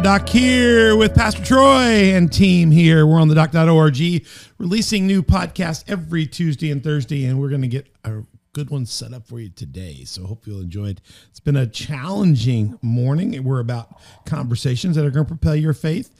the 0.00 0.04
dock 0.04 0.30
here 0.30 0.96
with 0.96 1.14
Pastor 1.14 1.44
Troy 1.44 2.14
and 2.14 2.32
team 2.32 2.70
here. 2.70 3.06
We're 3.06 3.20
on 3.20 3.28
the 3.28 3.34
dock.org 3.34 4.26
releasing 4.56 5.06
new 5.06 5.22
podcasts 5.22 5.84
every 5.86 6.26
Tuesday 6.26 6.70
and 6.70 6.82
Thursday, 6.82 7.26
and 7.26 7.38
we're 7.38 7.50
going 7.50 7.60
to 7.60 7.68
get 7.68 7.86
a 8.04 8.22
good 8.54 8.70
one 8.70 8.86
set 8.86 9.12
up 9.12 9.26
for 9.26 9.40
you 9.40 9.50
today. 9.50 10.04
So 10.04 10.24
hope 10.24 10.46
you'll 10.46 10.62
enjoy 10.62 10.86
it. 10.86 11.02
It's 11.28 11.40
been 11.40 11.56
a 11.56 11.66
challenging 11.66 12.78
morning. 12.80 13.44
We're 13.44 13.60
about 13.60 14.00
conversations 14.24 14.96
that 14.96 15.04
are 15.04 15.10
going 15.10 15.26
to 15.26 15.28
propel 15.28 15.54
your 15.54 15.74
faith 15.74 16.14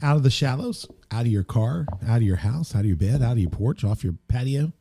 out 0.00 0.16
of 0.16 0.22
the 0.22 0.30
shallows, 0.30 0.86
out 1.10 1.22
of 1.22 1.26
your 1.26 1.44
car, 1.44 1.84
out 2.08 2.16
of 2.16 2.22
your 2.22 2.36
house, 2.36 2.74
out 2.74 2.80
of 2.80 2.86
your 2.86 2.96
bed, 2.96 3.20
out 3.20 3.32
of 3.32 3.38
your 3.38 3.50
porch, 3.50 3.84
off 3.84 4.02
your 4.02 4.14
patio 4.28 4.72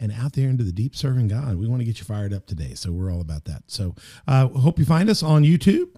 and 0.00 0.10
out 0.10 0.32
there 0.32 0.48
into 0.48 0.64
the 0.64 0.72
deep 0.72 0.96
serving 0.96 1.28
God. 1.28 1.56
We 1.56 1.68
want 1.68 1.80
to 1.80 1.86
get 1.86 2.00
you 2.00 2.04
fired 2.04 2.34
up 2.34 2.46
today. 2.46 2.74
So 2.74 2.90
we're 2.90 3.12
all 3.12 3.20
about 3.20 3.44
that. 3.44 3.62
So 3.68 3.94
uh, 4.26 4.48
hope 4.48 4.80
you 4.80 4.84
find 4.84 5.08
us 5.08 5.22
on 5.22 5.44
YouTube. 5.44 5.90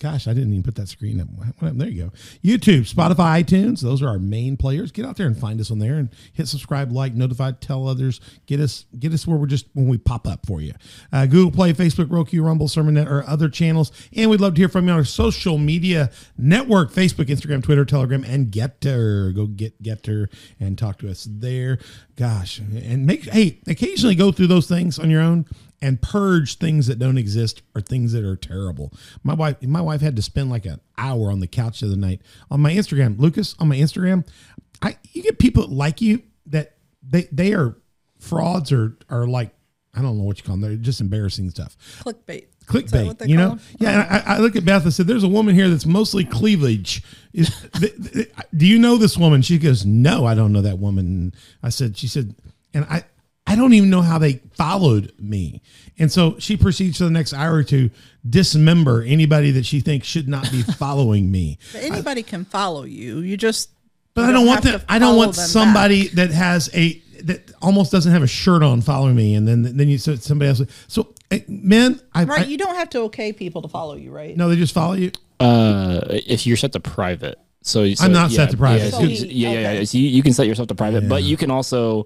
Gosh, 0.00 0.26
I 0.26 0.34
didn't 0.34 0.50
even 0.50 0.64
put 0.64 0.74
that 0.74 0.88
screen 0.88 1.20
up. 1.20 1.28
There 1.60 1.88
you 1.88 2.04
go. 2.04 2.12
YouTube, 2.44 2.92
Spotify, 2.92 3.42
iTunes. 3.42 3.80
Those 3.80 4.02
are 4.02 4.08
our 4.08 4.18
main 4.18 4.56
players. 4.56 4.90
Get 4.90 5.06
out 5.06 5.16
there 5.16 5.26
and 5.26 5.38
find 5.38 5.60
us 5.60 5.70
on 5.70 5.78
there 5.78 5.94
and 5.94 6.10
hit 6.32 6.48
subscribe, 6.48 6.90
like, 6.90 7.14
notify, 7.14 7.52
tell 7.52 7.86
others. 7.86 8.20
Get 8.46 8.58
us, 8.58 8.86
get 8.98 9.12
us 9.12 9.24
where 9.26 9.38
we're 9.38 9.46
just 9.46 9.66
when 9.72 9.88
we 9.88 9.96
pop 9.96 10.26
up 10.26 10.46
for 10.46 10.60
you. 10.60 10.74
Uh, 11.12 11.26
Google 11.26 11.52
Play, 11.52 11.72
Facebook, 11.72 12.10
Roku, 12.10 12.42
Rumble, 12.42 12.66
SermonNet, 12.66 13.08
or 13.08 13.24
other 13.26 13.48
channels. 13.48 13.92
And 14.16 14.30
we'd 14.30 14.40
love 14.40 14.54
to 14.54 14.60
hear 14.60 14.68
from 14.68 14.86
you 14.86 14.92
on 14.92 14.98
our 14.98 15.04
social 15.04 15.58
media 15.58 16.10
network: 16.36 16.92
Facebook, 16.92 17.26
Instagram, 17.26 17.62
Twitter, 17.62 17.84
Telegram, 17.84 18.24
and 18.24 18.50
Gettr. 18.50 19.34
Go 19.34 19.46
get 19.46 19.80
Gettr 19.80 20.26
and 20.58 20.76
talk 20.76 20.98
to 20.98 21.10
us 21.10 21.26
there. 21.30 21.78
Gosh, 22.16 22.58
and 22.58 23.06
make 23.06 23.24
hey 23.24 23.60
occasionally 23.68 24.16
go 24.16 24.32
through 24.32 24.48
those 24.48 24.66
things 24.66 24.98
on 24.98 25.08
your 25.08 25.22
own 25.22 25.46
and 25.84 26.00
purge 26.00 26.56
things 26.56 26.86
that 26.86 26.98
don't 26.98 27.18
exist 27.18 27.60
or 27.74 27.82
things 27.82 28.12
that 28.12 28.24
are 28.24 28.36
terrible. 28.36 28.90
My 29.22 29.34
wife, 29.34 29.62
my 29.62 29.82
wife 29.82 30.00
had 30.00 30.16
to 30.16 30.22
spend 30.22 30.48
like 30.48 30.64
an 30.64 30.80
hour 30.96 31.30
on 31.30 31.40
the 31.40 31.46
couch 31.46 31.80
the 31.80 31.88
other 31.88 31.96
night 31.96 32.22
on 32.50 32.60
my 32.60 32.72
Instagram. 32.72 33.18
Lucas, 33.18 33.54
on 33.58 33.68
my 33.68 33.76
Instagram, 33.76 34.26
I 34.80 34.96
you 35.12 35.22
get 35.22 35.38
people 35.38 35.68
that 35.68 35.72
like 35.72 36.00
you 36.00 36.22
that 36.46 36.76
they 37.06 37.28
they 37.30 37.52
are 37.52 37.76
frauds 38.18 38.72
or 38.72 38.96
are 39.10 39.26
like 39.26 39.54
I 39.92 40.00
don't 40.00 40.16
know 40.16 40.24
what 40.24 40.38
you 40.38 40.44
call 40.44 40.56
them. 40.56 40.62
They're 40.62 40.76
just 40.76 41.02
embarrassing 41.02 41.50
stuff. 41.50 41.76
Clickbait. 42.02 42.46
Clickbait, 42.66 43.28
you 43.28 43.36
know? 43.36 43.58
Yeah, 43.78 44.22
I, 44.26 44.36
I, 44.36 44.38
look 44.38 44.56
at 44.56 44.64
Beth 44.64 44.84
and 44.84 44.92
said, 44.92 45.06
"There's 45.06 45.22
a 45.22 45.28
woman 45.28 45.54
here 45.54 45.68
that's 45.68 45.84
mostly 45.84 46.24
cleavage. 46.24 47.02
Is 47.34 47.50
do 48.56 48.66
you 48.66 48.78
know 48.78 48.96
this 48.96 49.18
woman?" 49.18 49.42
She 49.42 49.58
goes, 49.58 49.84
"No, 49.84 50.24
I 50.24 50.34
don't 50.34 50.50
know 50.50 50.62
that 50.62 50.78
woman." 50.78 51.34
I 51.62 51.68
said, 51.68 51.98
"She 51.98 52.08
said," 52.08 52.34
and 52.72 52.86
I 52.86 53.04
I 53.46 53.56
don't 53.56 53.74
even 53.74 53.90
know 53.90 54.00
how 54.02 54.18
they 54.18 54.40
followed 54.56 55.12
me. 55.18 55.60
And 55.98 56.10
so 56.10 56.38
she 56.38 56.56
proceeds 56.56 56.98
for 56.98 57.04
the 57.04 57.10
next 57.10 57.34
hour 57.34 57.62
to 57.64 57.90
dismember 58.28 59.02
anybody 59.02 59.50
that 59.52 59.66
she 59.66 59.80
thinks 59.80 60.06
should 60.06 60.28
not 60.28 60.50
be 60.50 60.62
following 60.78 61.30
me. 61.30 61.58
But 61.72 61.82
anybody 61.82 62.20
I, 62.20 62.22
can 62.22 62.44
follow 62.46 62.84
you. 62.84 63.18
You 63.20 63.36
just 63.36 63.70
But 64.14 64.22
you 64.22 64.28
I 64.28 64.32
don't, 64.32 64.40
don't 64.40 64.46
want 64.46 64.62
that 64.64 64.84
I 64.88 64.98
don't 64.98 65.16
want 65.16 65.34
somebody 65.34 66.04
back. 66.08 66.14
that 66.14 66.30
has 66.30 66.70
a 66.74 66.94
that 67.24 67.52
almost 67.62 67.92
doesn't 67.92 68.12
have 68.12 68.22
a 68.22 68.26
shirt 68.26 68.62
on 68.62 68.80
following 68.80 69.14
me 69.14 69.34
and 69.34 69.46
then 69.46 69.62
then 69.62 69.88
you 69.88 69.98
so 69.98 70.14
somebody 70.16 70.48
else 70.48 70.62
so 70.88 71.14
eh, 71.30 71.40
men 71.48 72.00
I 72.14 72.24
Right, 72.24 72.40
I, 72.40 72.44
you 72.44 72.58
don't 72.58 72.74
have 72.74 72.90
to 72.90 73.00
okay 73.02 73.32
people 73.32 73.62
to 73.62 73.68
follow 73.68 73.94
you, 73.94 74.10
right? 74.10 74.36
No, 74.36 74.48
they 74.48 74.56
just 74.56 74.74
follow 74.74 74.94
you. 74.94 75.12
Uh 75.38 76.00
if 76.08 76.46
you're 76.46 76.56
set 76.56 76.72
to 76.72 76.80
private. 76.80 77.38
So, 77.66 77.94
so 77.94 78.04
I'm 78.04 78.12
not 78.12 78.30
yeah, 78.30 78.36
set 78.36 78.50
to 78.50 78.58
private. 78.58 78.84
Yeah, 78.84 78.90
so 78.90 79.00
yeah, 79.00 79.08
yeah, 79.08 79.48
okay. 79.48 79.78
yeah. 79.78 79.84
So 79.84 79.96
you, 79.96 80.08
you, 80.08 80.22
can 80.22 80.34
set 80.34 80.46
yourself 80.46 80.68
to 80.68 80.74
private, 80.74 81.04
yeah. 81.04 81.08
but 81.08 81.22
you 81.22 81.38
can 81.38 81.50
also 81.50 82.04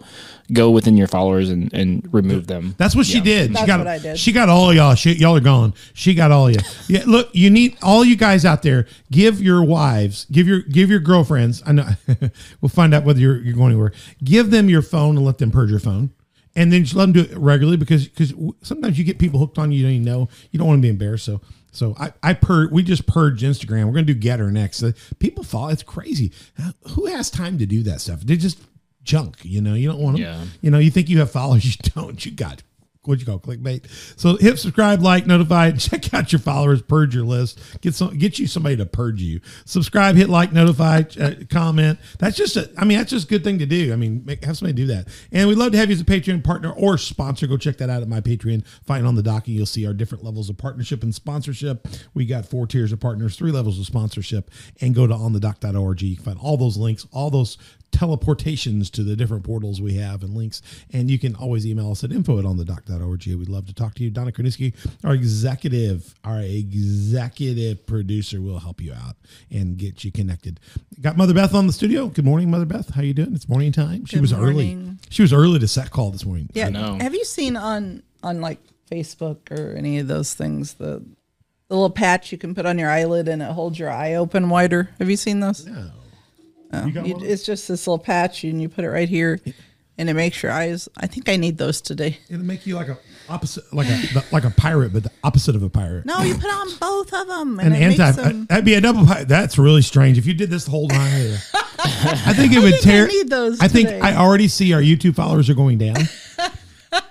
go 0.52 0.70
within 0.70 0.96
your 0.96 1.08
followers 1.08 1.50
and, 1.50 1.74
and 1.74 2.08
remove 2.14 2.46
them. 2.46 2.76
That's 2.78 2.94
what 2.94 3.06
she 3.06 3.20
did. 3.20 3.50
That's 3.50 3.62
she 3.62 3.66
got, 3.66 3.80
what 3.80 3.88
I 3.88 3.98
did. 3.98 4.18
She 4.20 4.30
got 4.30 4.48
all 4.48 4.72
y'all. 4.72 4.94
She, 4.94 5.14
y'all 5.14 5.36
are 5.36 5.40
gone. 5.40 5.74
She 5.94 6.14
got 6.14 6.30
all 6.30 6.48
you. 6.48 6.58
Yeah, 6.86 7.02
look, 7.06 7.28
you 7.34 7.50
need 7.50 7.76
all 7.82 8.04
you 8.04 8.16
guys 8.16 8.44
out 8.44 8.62
there. 8.62 8.86
Give 9.10 9.42
your 9.42 9.62
wives, 9.64 10.26
give 10.30 10.46
your 10.46 10.60
give 10.60 10.88
your 10.88 11.00
girlfriends. 11.00 11.62
I 11.66 11.72
know 11.72 11.86
we'll 12.60 12.68
find 12.68 12.94
out 12.94 13.04
whether 13.04 13.18
you're 13.18 13.38
you're 13.38 13.56
going 13.56 13.72
anywhere. 13.72 13.92
Give 14.24 14.50
them 14.50 14.70
your 14.70 14.80
phone 14.80 15.16
and 15.16 15.26
let 15.26 15.38
them 15.38 15.50
purge 15.50 15.70
your 15.70 15.80
phone 15.80 16.10
and 16.56 16.72
then 16.72 16.84
just 16.84 16.94
let 16.96 17.04
them 17.04 17.12
do 17.12 17.20
it 17.20 17.36
regularly 17.36 17.76
because 17.76 18.08
because 18.08 18.32
sometimes 18.62 18.98
you 18.98 19.04
get 19.04 19.18
people 19.18 19.38
hooked 19.38 19.58
on 19.58 19.70
you, 19.70 19.78
you 19.78 19.84
don't 19.84 19.92
even 19.92 20.04
know. 20.04 20.28
You 20.50 20.58
don't 20.58 20.68
want 20.68 20.78
to 20.78 20.82
be 20.82 20.88
embarrassed. 20.88 21.24
So 21.24 21.40
so 21.72 21.94
I, 21.98 22.12
I 22.22 22.34
pur 22.34 22.68
we 22.68 22.82
just 22.82 23.06
purged 23.06 23.42
Instagram. 23.42 23.86
We're 23.86 23.92
gonna 23.92 24.04
do 24.04 24.14
Gettr 24.14 24.50
next. 24.50 24.82
Uh, 24.82 24.92
people 25.18 25.44
fall. 25.44 25.68
It's 25.68 25.82
crazy. 25.82 26.32
Who 26.90 27.06
has 27.06 27.30
time 27.30 27.58
to 27.58 27.66
do 27.66 27.82
that 27.84 28.00
stuff? 28.00 28.20
They 28.20 28.36
just 28.36 28.58
junk. 29.02 29.36
You 29.42 29.60
know, 29.60 29.74
you 29.74 29.88
don't 29.88 30.00
want 30.00 30.16
them. 30.16 30.24
Yeah. 30.24 30.44
You 30.60 30.70
know, 30.70 30.78
you 30.78 30.90
think 30.90 31.08
you 31.08 31.18
have 31.18 31.30
followers, 31.30 31.64
you 31.84 31.90
don't. 31.94 32.24
You 32.24 32.32
got 32.32 32.62
what 33.08 33.18
you 33.20 33.26
call 33.26 33.38
clickbait. 33.38 33.86
So 34.18 34.36
hit 34.36 34.58
subscribe, 34.58 35.02
like, 35.02 35.26
notify, 35.26 35.70
check 35.78 36.12
out 36.12 36.30
your 36.30 36.40
followers, 36.40 36.82
purge 36.82 37.14
your 37.14 37.24
list, 37.24 37.60
get 37.80 37.94
some, 37.94 38.16
get 38.18 38.38
you 38.38 38.46
somebody 38.46 38.76
to 38.76 38.86
purge 38.86 39.22
you. 39.22 39.40
Subscribe, 39.64 40.14
hit 40.14 40.28
like, 40.28 40.52
notify, 40.52 41.02
uh, 41.18 41.34
comment. 41.48 41.98
That's 42.18 42.36
just 42.36 42.56
a, 42.56 42.70
I 42.76 42.84
mean, 42.84 42.98
that's 42.98 43.10
just 43.10 43.26
a 43.26 43.28
good 43.28 43.42
thing 43.42 43.58
to 43.60 43.66
do. 43.66 43.92
I 43.92 43.96
mean, 43.96 44.22
make, 44.24 44.44
have 44.44 44.58
somebody 44.58 44.74
do 44.74 44.86
that. 44.88 45.08
And 45.32 45.48
we'd 45.48 45.58
love 45.58 45.72
to 45.72 45.78
have 45.78 45.88
you 45.88 45.94
as 45.94 46.02
a 46.02 46.04
Patreon 46.04 46.44
partner 46.44 46.70
or 46.70 46.98
sponsor. 46.98 47.46
Go 47.46 47.56
check 47.56 47.78
that 47.78 47.90
out 47.90 48.02
at 48.02 48.08
my 48.08 48.20
Patreon. 48.20 48.66
Find 48.84 49.06
on 49.06 49.14
the 49.14 49.22
docking, 49.22 49.54
you'll 49.54 49.66
see 49.66 49.86
our 49.86 49.94
different 49.94 50.22
levels 50.22 50.50
of 50.50 50.58
partnership 50.58 51.02
and 51.02 51.14
sponsorship. 51.14 51.88
We 52.12 52.26
got 52.26 52.44
four 52.46 52.66
tiers 52.66 52.92
of 52.92 53.00
partners, 53.00 53.36
three 53.36 53.52
levels 53.52 53.78
of 53.78 53.86
sponsorship, 53.86 54.50
and 54.80 54.94
go 54.94 55.06
to 55.06 55.14
onthedock.org. 55.14 56.02
You 56.02 56.16
can 56.16 56.24
find 56.24 56.38
all 56.38 56.56
those 56.56 56.76
links, 56.76 57.06
all 57.12 57.30
those 57.30 57.56
teleportations 57.92 58.90
to 58.92 59.02
the 59.02 59.16
different 59.16 59.44
portals 59.44 59.80
we 59.80 59.94
have 59.94 60.22
and 60.22 60.34
links. 60.34 60.62
And 60.92 61.10
you 61.10 61.18
can 61.18 61.34
always 61.34 61.66
email 61.66 61.90
us 61.90 62.04
at 62.04 62.12
info 62.12 62.38
at 62.38 62.44
onthedock.org. 62.44 63.26
We'd 63.26 63.48
love 63.48 63.66
to 63.66 63.74
talk 63.74 63.94
to 63.94 64.04
you. 64.04 64.10
Donna 64.10 64.32
Kroniski, 64.32 64.74
our 65.04 65.14
executive, 65.14 66.14
our 66.24 66.40
executive 66.40 67.86
producer 67.86 68.40
will 68.40 68.58
help 68.58 68.80
you 68.80 68.92
out 68.92 69.16
and 69.50 69.76
get 69.76 70.04
you 70.04 70.12
connected. 70.12 70.60
Got 71.00 71.16
Mother 71.16 71.34
Beth 71.34 71.54
on 71.54 71.66
the 71.66 71.72
studio. 71.72 72.06
Good 72.06 72.24
morning, 72.24 72.50
Mother 72.50 72.66
Beth. 72.66 72.90
How 72.90 73.02
you 73.02 73.14
doing? 73.14 73.34
It's 73.34 73.48
morning 73.48 73.72
time. 73.72 74.04
She 74.06 74.20
was 74.20 74.32
morning. 74.32 74.48
early. 74.48 74.96
She 75.10 75.22
was 75.22 75.32
early 75.32 75.58
to 75.58 75.68
set 75.68 75.90
call 75.90 76.10
this 76.10 76.24
morning. 76.24 76.48
Yeah. 76.52 76.66
I 76.66 76.70
know. 76.70 76.98
Have 77.00 77.14
you 77.14 77.24
seen 77.24 77.56
on 77.56 78.02
on 78.22 78.40
like 78.40 78.58
Facebook 78.90 79.50
or 79.50 79.76
any 79.76 79.98
of 79.98 80.08
those 80.08 80.34
things 80.34 80.74
the 80.74 81.04
the 81.68 81.74
little 81.74 81.90
patch 81.90 82.32
you 82.32 82.38
can 82.38 82.54
put 82.54 82.66
on 82.66 82.78
your 82.78 82.88
eyelid 82.90 83.28
and 83.28 83.42
it 83.42 83.50
holds 83.50 83.78
your 83.78 83.90
eye 83.90 84.14
open 84.14 84.48
wider? 84.48 84.90
Have 84.98 85.10
you 85.10 85.16
seen 85.16 85.40
those? 85.40 85.66
No. 85.66 85.90
Oh, 86.72 86.86
you, 86.86 87.18
it's 87.22 87.44
just 87.44 87.68
this 87.68 87.86
little 87.86 87.98
patch, 87.98 88.44
and 88.44 88.60
you 88.60 88.68
put 88.68 88.84
it 88.84 88.90
right 88.90 89.08
here, 89.08 89.40
and 89.96 90.10
it 90.10 90.14
makes 90.14 90.42
your 90.42 90.52
eyes. 90.52 90.88
I 90.96 91.06
think 91.06 91.28
I 91.28 91.36
need 91.36 91.56
those 91.56 91.80
today. 91.80 92.18
It'll 92.28 92.44
make 92.44 92.66
you 92.66 92.76
like 92.76 92.88
a 92.88 92.98
opposite, 93.28 93.72
like 93.72 93.88
a 93.88 94.22
like 94.32 94.44
a 94.44 94.50
pirate, 94.50 94.92
but 94.92 95.04
the 95.04 95.10
opposite 95.24 95.56
of 95.56 95.62
a 95.62 95.70
pirate. 95.70 96.04
No, 96.04 96.20
you 96.22 96.34
put 96.34 96.50
on 96.50 96.68
both 96.78 97.12
of 97.12 97.26
them, 97.26 97.58
and 97.58 97.74
An 97.74 97.82
anti. 97.82 98.02
Uh, 98.02 98.12
them... 98.12 98.46
That'd 98.46 98.64
be 98.64 98.74
a 98.74 98.80
double. 98.80 99.06
pirate. 99.06 99.28
That's 99.28 99.56
really 99.56 99.82
strange. 99.82 100.18
If 100.18 100.26
you 100.26 100.34
did 100.34 100.50
this 100.50 100.66
the 100.66 100.70
whole 100.70 100.88
time, 100.88 101.00
I 101.78 102.34
think 102.34 102.52
it 102.52 102.60
would 102.60 102.72
think 102.72 102.82
tear. 102.82 103.04
I 103.04 103.08
need 103.08 103.28
those. 103.28 103.60
I 103.60 103.68
think 103.68 103.88
I 103.88 104.14
already 104.16 104.48
see 104.48 104.72
our 104.74 104.82
YouTube 104.82 105.14
followers 105.14 105.48
are 105.48 105.54
going 105.54 105.78
down. 105.78 105.96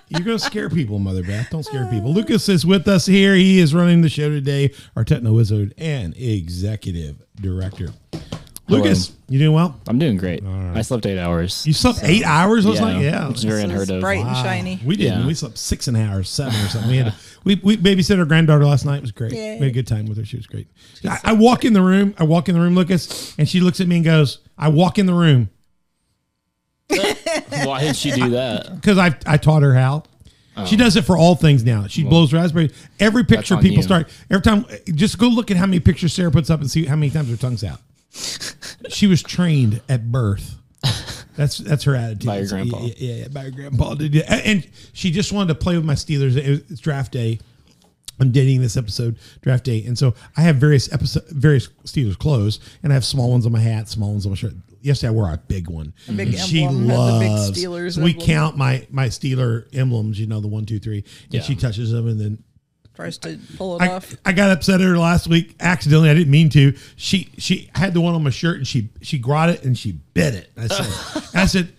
You're 0.08 0.22
going 0.22 0.38
to 0.38 0.44
scare 0.44 0.70
people, 0.70 0.98
Mother 0.98 1.22
Beth. 1.22 1.50
Don't 1.50 1.64
scare 1.64 1.86
people. 1.86 2.14
Lucas 2.14 2.48
is 2.48 2.64
with 2.64 2.88
us 2.88 3.04
here. 3.04 3.34
He 3.34 3.58
is 3.60 3.74
running 3.74 4.00
the 4.00 4.08
show 4.08 4.30
today, 4.30 4.72
our 4.96 5.04
techno 5.04 5.34
wizard 5.34 5.74
and 5.76 6.16
executive 6.16 7.22
director. 7.36 7.90
Lucas, 8.68 9.12
you 9.28 9.38
doing 9.38 9.54
well? 9.54 9.80
I'm 9.86 9.98
doing 9.98 10.16
great. 10.16 10.42
Right. 10.42 10.76
I 10.76 10.82
slept 10.82 11.06
eight 11.06 11.18
hours. 11.18 11.66
You 11.66 11.72
slept 11.72 12.00
eight 12.02 12.24
hours? 12.24 12.66
I 12.66 12.70
was 12.70 12.78
yeah, 12.78 12.84
like, 12.84 13.02
yeah, 13.02 13.28
which 13.28 13.38
is 13.38 13.44
very 13.44 13.62
unheard 13.62 13.90
of. 13.90 14.00
Bright 14.00 14.20
wow. 14.20 14.28
and 14.28 14.36
shiny. 14.36 14.80
We 14.84 14.96
didn't. 14.96 15.20
Yeah. 15.20 15.26
We 15.26 15.34
slept 15.34 15.58
seven 15.58 15.96
or 16.10 16.22
something. 16.22 16.90
We 16.90 16.98
had 16.98 17.14
we 17.44 17.54
we 17.56 17.76
babysat 17.76 18.18
our 18.18 18.24
granddaughter 18.24 18.64
last 18.64 18.84
night. 18.84 18.98
It 18.98 19.02
was 19.02 19.12
great. 19.12 19.32
Yeah. 19.32 19.54
We 19.54 19.60
had 19.60 19.68
a 19.68 19.70
good 19.70 19.86
time 19.86 20.06
with 20.06 20.18
her. 20.18 20.24
She 20.24 20.36
was 20.36 20.46
great. 20.46 20.68
I, 21.04 21.18
I, 21.24 21.32
walk 21.32 21.64
in 21.64 21.72
the 21.72 21.82
room. 21.82 22.14
I 22.18 22.24
walk 22.24 22.48
in 22.48 22.54
the 22.54 22.60
room, 22.60 22.74
Lucas, 22.74 23.34
and 23.38 23.48
she 23.48 23.60
looks 23.60 23.80
at 23.80 23.88
me 23.88 23.96
and 23.96 24.04
goes, 24.04 24.38
"I 24.58 24.68
walk 24.68 24.98
in 24.98 25.06
the 25.06 25.14
room." 25.14 25.50
Why 26.88 27.80
did 27.80 27.96
she 27.96 28.10
do 28.10 28.30
that? 28.30 28.74
Because 28.74 28.98
I 28.98 29.16
I 29.26 29.38
taught 29.38 29.62
her 29.62 29.74
how. 29.74 30.04
Oh. 30.56 30.66
She 30.66 30.76
does 30.76 30.96
it 30.96 31.04
for 31.04 31.16
all 31.16 31.36
things 31.36 31.62
now. 31.62 31.86
She 31.86 32.02
well, 32.02 32.10
blows 32.10 32.32
raspberry. 32.32 32.72
Every 32.98 33.24
picture 33.24 33.56
people 33.56 33.76
you. 33.76 33.82
start 33.82 34.08
every 34.28 34.42
time. 34.42 34.66
Just 34.86 35.16
go 35.18 35.28
look 35.28 35.52
at 35.52 35.56
how 35.56 35.66
many 35.66 35.78
pictures 35.78 36.12
Sarah 36.12 36.32
puts 36.32 36.50
up 36.50 36.60
and 36.60 36.70
see 36.70 36.84
how 36.84 36.96
many 36.96 37.10
times 37.10 37.30
her 37.30 37.36
tongue's 37.36 37.62
out 37.62 37.80
she 38.92 39.06
was 39.06 39.22
trained 39.22 39.80
at 39.88 40.10
birth. 40.10 40.56
That's 41.38 41.58
that's 41.58 41.84
her 41.84 41.94
attitude. 41.94 42.26
By 42.26 42.38
your 42.40 42.48
grandpa. 42.48 42.80
Yeah, 42.80 42.94
yeah, 42.96 43.14
yeah 43.14 43.28
by 43.28 43.42
your 43.42 43.52
grandpa. 43.52 43.94
And 44.28 44.68
she 44.92 45.12
just 45.12 45.32
wanted 45.32 45.48
to 45.48 45.54
play 45.54 45.76
with 45.76 45.84
my 45.84 45.94
Steelers. 45.94 46.36
It's 46.36 46.80
draft 46.80 47.12
day. 47.12 47.38
I'm 48.20 48.32
dating 48.32 48.60
this 48.60 48.76
episode 48.76 49.16
draft 49.42 49.62
day, 49.62 49.84
and 49.84 49.96
so 49.96 50.14
I 50.36 50.40
have 50.40 50.56
various 50.56 50.92
episode, 50.92 51.24
various 51.28 51.68
Steelers 51.84 52.18
clothes, 52.18 52.58
and 52.82 52.92
I 52.92 52.94
have 52.94 53.04
small 53.04 53.30
ones 53.30 53.46
on 53.46 53.52
my 53.52 53.60
hat, 53.60 53.88
small 53.88 54.10
ones 54.10 54.26
on 54.26 54.32
my 54.32 54.36
shirt. 54.36 54.54
Yesterday 54.80 55.10
I 55.10 55.12
wore 55.12 55.32
a 55.32 55.36
big 55.36 55.68
one. 55.68 55.94
A 56.08 56.12
big 56.12 56.36
she 56.36 56.66
loves. 56.68 57.52
The 57.52 57.52
big 57.52 57.70
Steelers. 57.70 57.94
So 57.94 58.02
we 58.02 58.14
count 58.14 58.56
my 58.56 58.84
my 58.90 59.06
Steeler 59.06 59.72
emblems, 59.72 60.18
you 60.18 60.26
know, 60.26 60.40
the 60.40 60.48
one, 60.48 60.66
two, 60.66 60.80
three, 60.80 61.04
and 61.26 61.34
yeah. 61.34 61.40
she 61.42 61.54
touches 61.54 61.92
them, 61.92 62.08
and 62.08 62.20
then 62.20 62.42
tries 62.98 63.16
to 63.16 63.38
pull 63.56 63.76
it 63.76 63.82
I, 63.82 63.94
off. 63.94 64.12
I 64.24 64.32
got 64.32 64.50
upset 64.50 64.80
at 64.80 64.86
her 64.88 64.98
last 64.98 65.28
week 65.28 65.54
accidentally. 65.60 66.10
I 66.10 66.14
didn't 66.14 66.32
mean 66.32 66.48
to. 66.50 66.74
She 66.96 67.28
she 67.38 67.70
had 67.76 67.94
the 67.94 68.00
one 68.00 68.12
on 68.12 68.24
my 68.24 68.30
shirt 68.30 68.56
and 68.56 68.66
she 68.66 68.88
she 69.02 69.18
got 69.18 69.50
it 69.50 69.64
and 69.64 69.78
she 69.78 69.92
bit 70.14 70.34
it. 70.34 70.50
I 70.56 70.66
said 70.66 71.24
I 71.34 71.46
said, 71.46 71.72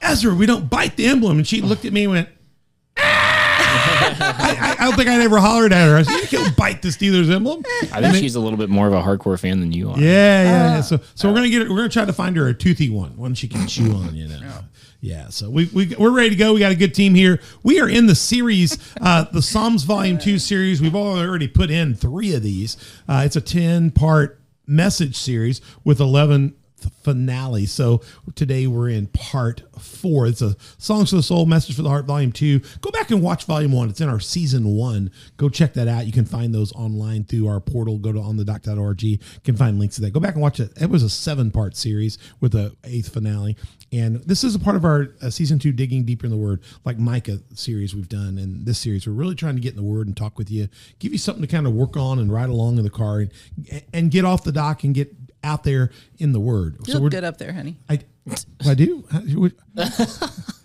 Ezra, 0.00 0.32
we 0.32 0.46
don't 0.46 0.70
bite 0.70 0.96
the 0.96 1.06
emblem. 1.06 1.38
And 1.38 1.46
she 1.46 1.62
looked 1.62 1.84
at 1.84 1.92
me 1.92 2.04
and 2.04 2.12
went, 2.12 2.28
ah! 2.96 3.32
I, 4.20 4.76
I 4.78 4.84
don't 4.84 4.94
think 4.94 5.08
I 5.08 5.20
ever 5.24 5.38
hollered 5.38 5.72
at 5.72 5.88
her. 5.88 5.96
I 5.96 6.02
said, 6.02 6.20
"You 6.20 6.38
can't 6.38 6.56
bite 6.56 6.82
the 6.82 6.88
Steelers 6.88 7.28
emblem." 7.34 7.64
I 7.92 8.00
think 8.00 8.16
she's 8.16 8.36
a 8.36 8.40
little 8.40 8.58
bit 8.58 8.68
more 8.68 8.86
of 8.86 8.92
a 8.92 9.02
hardcore 9.02 9.40
fan 9.40 9.58
than 9.58 9.72
you 9.72 9.90
are. 9.90 9.98
Yeah, 9.98 10.04
yeah. 10.04 10.74
yeah. 10.74 10.80
So, 10.80 11.00
so 11.14 11.28
we're 11.28 11.34
gonna 11.34 11.48
get. 11.48 11.68
We're 11.68 11.76
gonna 11.76 11.88
try 11.88 12.04
to 12.04 12.12
find 12.12 12.36
her 12.36 12.46
a 12.46 12.54
toothy 12.54 12.90
one, 12.90 13.16
one 13.16 13.34
she 13.34 13.48
can 13.48 13.66
chew 13.66 13.92
on. 13.92 14.14
You 14.14 14.28
know. 14.28 14.64
Yeah. 15.02 15.30
So 15.30 15.50
we 15.50 15.68
we 15.74 15.94
we're 15.98 16.12
ready 16.12 16.30
to 16.30 16.36
go. 16.36 16.54
We 16.54 16.60
got 16.60 16.70
a 16.70 16.76
good 16.76 16.94
team 16.94 17.16
here. 17.16 17.40
We 17.64 17.80
are 17.80 17.88
in 17.88 18.06
the 18.06 18.14
series, 18.14 18.78
uh, 19.00 19.24
the 19.24 19.42
Psalms 19.42 19.82
Volume 19.82 20.16
Two 20.16 20.38
series. 20.38 20.80
We've 20.80 20.94
already 20.94 21.48
put 21.48 21.72
in 21.72 21.96
three 21.96 22.32
of 22.34 22.44
these. 22.44 22.76
Uh, 23.08 23.22
it's 23.26 23.34
a 23.34 23.40
ten 23.40 23.90
part 23.90 24.40
message 24.64 25.16
series 25.16 25.60
with 25.82 25.98
eleven 26.00 26.54
finale. 27.02 27.66
So 27.66 28.00
today 28.34 28.66
we're 28.66 28.88
in 28.88 29.06
part 29.08 29.62
four. 29.78 30.26
It's 30.26 30.42
a 30.42 30.56
Songs 30.78 31.10
for 31.10 31.16
the 31.16 31.22
Soul, 31.22 31.46
Message 31.46 31.76
for 31.76 31.82
the 31.82 31.88
Heart, 31.88 32.06
Volume 32.06 32.32
Two. 32.32 32.60
Go 32.80 32.90
back 32.90 33.10
and 33.10 33.22
watch 33.22 33.44
Volume 33.44 33.72
One. 33.72 33.88
It's 33.88 34.00
in 34.00 34.08
our 34.08 34.20
season 34.20 34.76
one. 34.76 35.10
Go 35.36 35.48
check 35.48 35.74
that 35.74 35.88
out. 35.88 36.06
You 36.06 36.12
can 36.12 36.24
find 36.24 36.54
those 36.54 36.72
online 36.72 37.24
through 37.24 37.48
our 37.48 37.60
portal. 37.60 37.98
Go 37.98 38.12
to 38.12 38.18
onthedock.org. 38.18 39.02
You 39.02 39.18
can 39.44 39.56
find 39.56 39.78
links 39.78 39.96
to 39.96 40.02
that. 40.02 40.12
Go 40.12 40.20
back 40.20 40.34
and 40.34 40.42
watch 40.42 40.60
it. 40.60 40.72
It 40.80 40.90
was 40.90 41.02
a 41.02 41.10
seven 41.10 41.50
part 41.50 41.76
series 41.76 42.18
with 42.40 42.54
a 42.54 42.74
eighth 42.84 43.12
finale. 43.12 43.56
And 43.92 44.16
this 44.24 44.42
is 44.42 44.54
a 44.54 44.58
part 44.58 44.76
of 44.76 44.86
our 44.86 45.08
uh, 45.20 45.28
season 45.28 45.58
two, 45.58 45.70
digging 45.70 46.04
deeper 46.04 46.24
in 46.24 46.32
the 46.32 46.38
Word, 46.38 46.62
like 46.84 46.98
Micah 46.98 47.40
series 47.54 47.94
we've 47.94 48.08
done. 48.08 48.38
And 48.38 48.64
this 48.64 48.78
series, 48.78 49.06
we're 49.06 49.12
really 49.12 49.34
trying 49.34 49.54
to 49.54 49.60
get 49.60 49.70
in 49.70 49.76
the 49.76 49.82
Word 49.82 50.06
and 50.06 50.16
talk 50.16 50.38
with 50.38 50.50
you, 50.50 50.68
give 50.98 51.12
you 51.12 51.18
something 51.18 51.42
to 51.42 51.48
kind 51.48 51.66
of 51.66 51.74
work 51.74 51.96
on 51.96 52.18
and 52.18 52.32
ride 52.32 52.48
along 52.48 52.78
in 52.78 52.84
the 52.84 52.90
car, 52.90 53.20
and, 53.20 53.32
and 53.92 54.10
get 54.10 54.24
off 54.24 54.44
the 54.44 54.52
dock 54.52 54.82
and 54.84 54.94
get 54.94 55.14
out 55.44 55.64
there 55.64 55.90
in 56.18 56.32
the 56.32 56.40
Word. 56.40 56.76
You 56.86 56.94
look 56.98 57.12
good 57.12 57.24
up 57.24 57.38
there, 57.38 57.52
honey. 57.52 57.76
I, 57.88 58.00
I 58.66 58.74
do. 58.74 59.04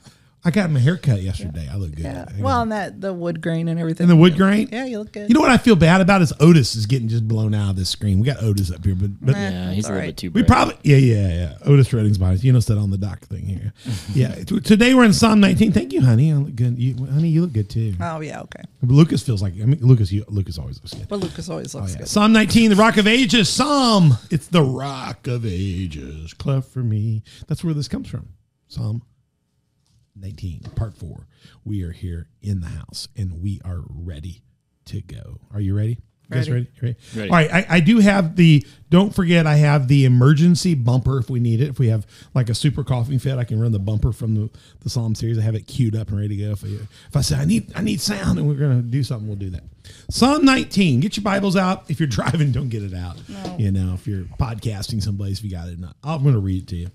I 0.48 0.50
got 0.50 0.70
my 0.70 0.80
hair 0.80 0.96
cut 0.96 1.22
yesterday. 1.22 1.68
I 1.70 1.76
look 1.76 1.94
good. 1.94 2.06
Yeah. 2.06 2.26
Well, 2.40 2.62
and 2.62 2.72
that 2.72 3.02
the 3.02 3.14
wood 3.14 3.42
grain 3.42 3.68
and 3.68 3.78
everything. 3.78 4.06
And 4.06 4.10
the 4.10 4.16
wood 4.16 4.38
grain. 4.38 4.70
Yeah, 4.72 4.86
you 4.86 5.00
look 5.00 5.12
good. 5.12 5.28
You 5.28 5.34
know 5.34 5.42
what 5.42 5.50
I 5.50 5.58
feel 5.58 5.76
bad 5.76 6.00
about 6.00 6.22
is 6.22 6.32
Otis 6.40 6.78
is 6.78 6.86
getting 6.86 7.10
just 7.10 7.28
blown 7.28 7.54
out 7.54 7.72
of 7.72 7.76
this 7.76 7.90
screen. 7.90 8.22
We 8.22 8.28
got 8.28 8.42
Otis 8.42 8.72
up 8.72 8.86
here, 8.86 8.96
but 8.96 9.10
but. 9.20 9.36
Yeah, 9.36 9.74
he's 9.74 9.84
That's 9.84 9.90
a 9.90 9.92
little 9.92 10.04
all 10.04 10.08
bit 10.08 10.16
too. 10.16 10.32
we 10.32 10.44
probably 10.44 10.78
yeah 10.84 10.96
yeah 10.96 11.28
yeah. 11.28 11.58
Otis 11.66 11.92
Redding's 11.92 12.18
bodies. 12.18 12.46
You 12.46 12.54
know, 12.54 12.62
said 12.62 12.78
on 12.78 12.92
the 12.92 12.98
dock 12.98 13.26
thing 13.26 13.46
here. 13.46 13.74
yeah. 14.14 14.36
T- 14.36 14.62
Today 14.62 14.94
we're 14.94 15.04
in 15.04 15.12
Psalm 15.12 15.42
19. 15.42 15.74
Thank 15.74 15.92
you, 15.92 16.00
honey. 16.00 16.32
I 16.32 16.38
look 16.38 16.56
good. 16.56 16.80
You, 16.80 16.96
honey, 17.08 17.28
you 17.28 17.42
look 17.42 17.52
good 17.52 17.70
too. 17.70 17.96
Oh 18.00 18.22
yeah, 18.22 18.40
okay. 18.44 18.64
But 18.82 18.94
Lucas 18.94 19.22
feels 19.24 19.42
like 19.42 19.52
I 19.62 19.66
mean 19.66 19.82
Lucas. 19.82 20.14
You, 20.14 20.24
Lucas 20.30 20.58
always 20.58 20.78
looks 20.78 20.94
good. 20.94 21.10
But 21.10 21.20
Lucas 21.20 21.50
always 21.50 21.76
looks 21.76 21.94
oh, 21.94 21.98
good. 21.98 22.08
Psalm 22.08 22.32
19, 22.32 22.70
the 22.70 22.78
Rock 22.78 22.96
of 22.96 23.06
Ages. 23.06 23.50
Psalm. 23.50 24.14
It's 24.32 24.48
the 24.48 24.64
Rock 24.64 25.28
of 25.28 25.46
Ages. 25.46 26.34
Cleft 26.36 26.70
for 26.70 26.84
me. 26.84 27.24
That's 27.48 27.66
where 27.66 27.74
this 27.74 27.90
comes 27.90 28.08
from. 28.08 28.30
Psalm 28.70 29.02
19, 30.20 30.62
part 30.76 30.96
four. 30.96 31.28
We 31.64 31.84
are 31.84 31.92
here 31.92 32.28
in 32.42 32.62
the 32.62 32.68
house 32.68 33.08
and 33.16 33.42
we 33.42 33.62
are 33.64 33.82
ready 33.90 34.44
to 34.86 35.02
go. 35.02 35.40
Are 35.54 35.60
you 35.62 35.76
ready? 35.76 36.00
You 36.30 36.36
guys 36.36 36.50
Ready. 36.50 36.68
ready? 36.82 36.96
Ready? 36.96 36.98
Ready. 37.16 37.30
All 37.30 37.36
right. 37.38 37.54
I, 37.70 37.78
I 37.78 37.80
do 37.80 38.00
have 38.00 38.36
the, 38.36 38.66
don't 38.90 39.16
forget, 39.16 39.48
I 39.48 39.56
have 39.56 39.88
the 39.88 40.04
emergency 40.04 40.76
bumper 40.76 41.20
if 41.20 41.30
we 41.30 41.40
need 41.40 41.62
it. 41.62 41.70
If 41.70 41.80
we 41.80 41.88
have 41.88 42.06
like 42.34 42.50
a 42.50 42.54
super 42.54 42.84
coughing 42.84 43.18
fit, 43.18 43.38
I 43.38 43.46
can 43.46 43.62
run 43.62 43.72
the 43.72 43.80
bumper 43.80 44.12
from 44.12 44.36
the, 44.36 44.50
the 44.82 44.90
Psalm 44.90 45.16
series. 45.16 45.40
I 45.40 45.42
have 45.44 45.56
it 45.56 45.68
queued 45.68 45.96
up 45.96 46.10
and 46.10 46.18
ready 46.18 46.36
to 46.36 46.44
go. 46.44 46.52
If 46.52 46.66
I, 46.66 46.68
if 46.68 47.16
I 47.16 47.22
say 47.22 47.38
I 47.38 47.46
need, 47.46 47.72
I 47.78 47.82
need 47.82 48.02
sound 48.02 48.40
and 48.40 48.48
we're 48.48 48.56
going 48.56 48.76
to 48.76 48.86
do 48.90 49.04
something, 49.04 49.26
we'll 49.26 49.38
do 49.38 49.52
that. 49.52 49.64
Psalm 50.10 50.44
19. 50.44 51.00
Get 51.00 51.16
your 51.16 51.24
Bibles 51.24 51.56
out. 51.56 51.90
If 51.90 52.02
you're 52.02 52.08
driving, 52.08 52.52
don't 52.52 52.68
get 52.68 52.84
it 52.84 52.94
out. 52.94 53.16
You 53.58 53.72
know, 53.72 53.94
if 53.94 54.06
you're 54.06 54.24
podcasting 54.38 55.02
someplace, 55.02 55.38
if 55.40 55.46
you 55.46 55.52
got 55.52 55.70
it, 55.70 55.80
not, 55.80 55.96
I'm 56.04 56.24
going 56.24 56.36
to 56.36 56.42
read 56.42 56.64
it 56.64 56.68
to 56.70 56.76
you. 56.76 56.88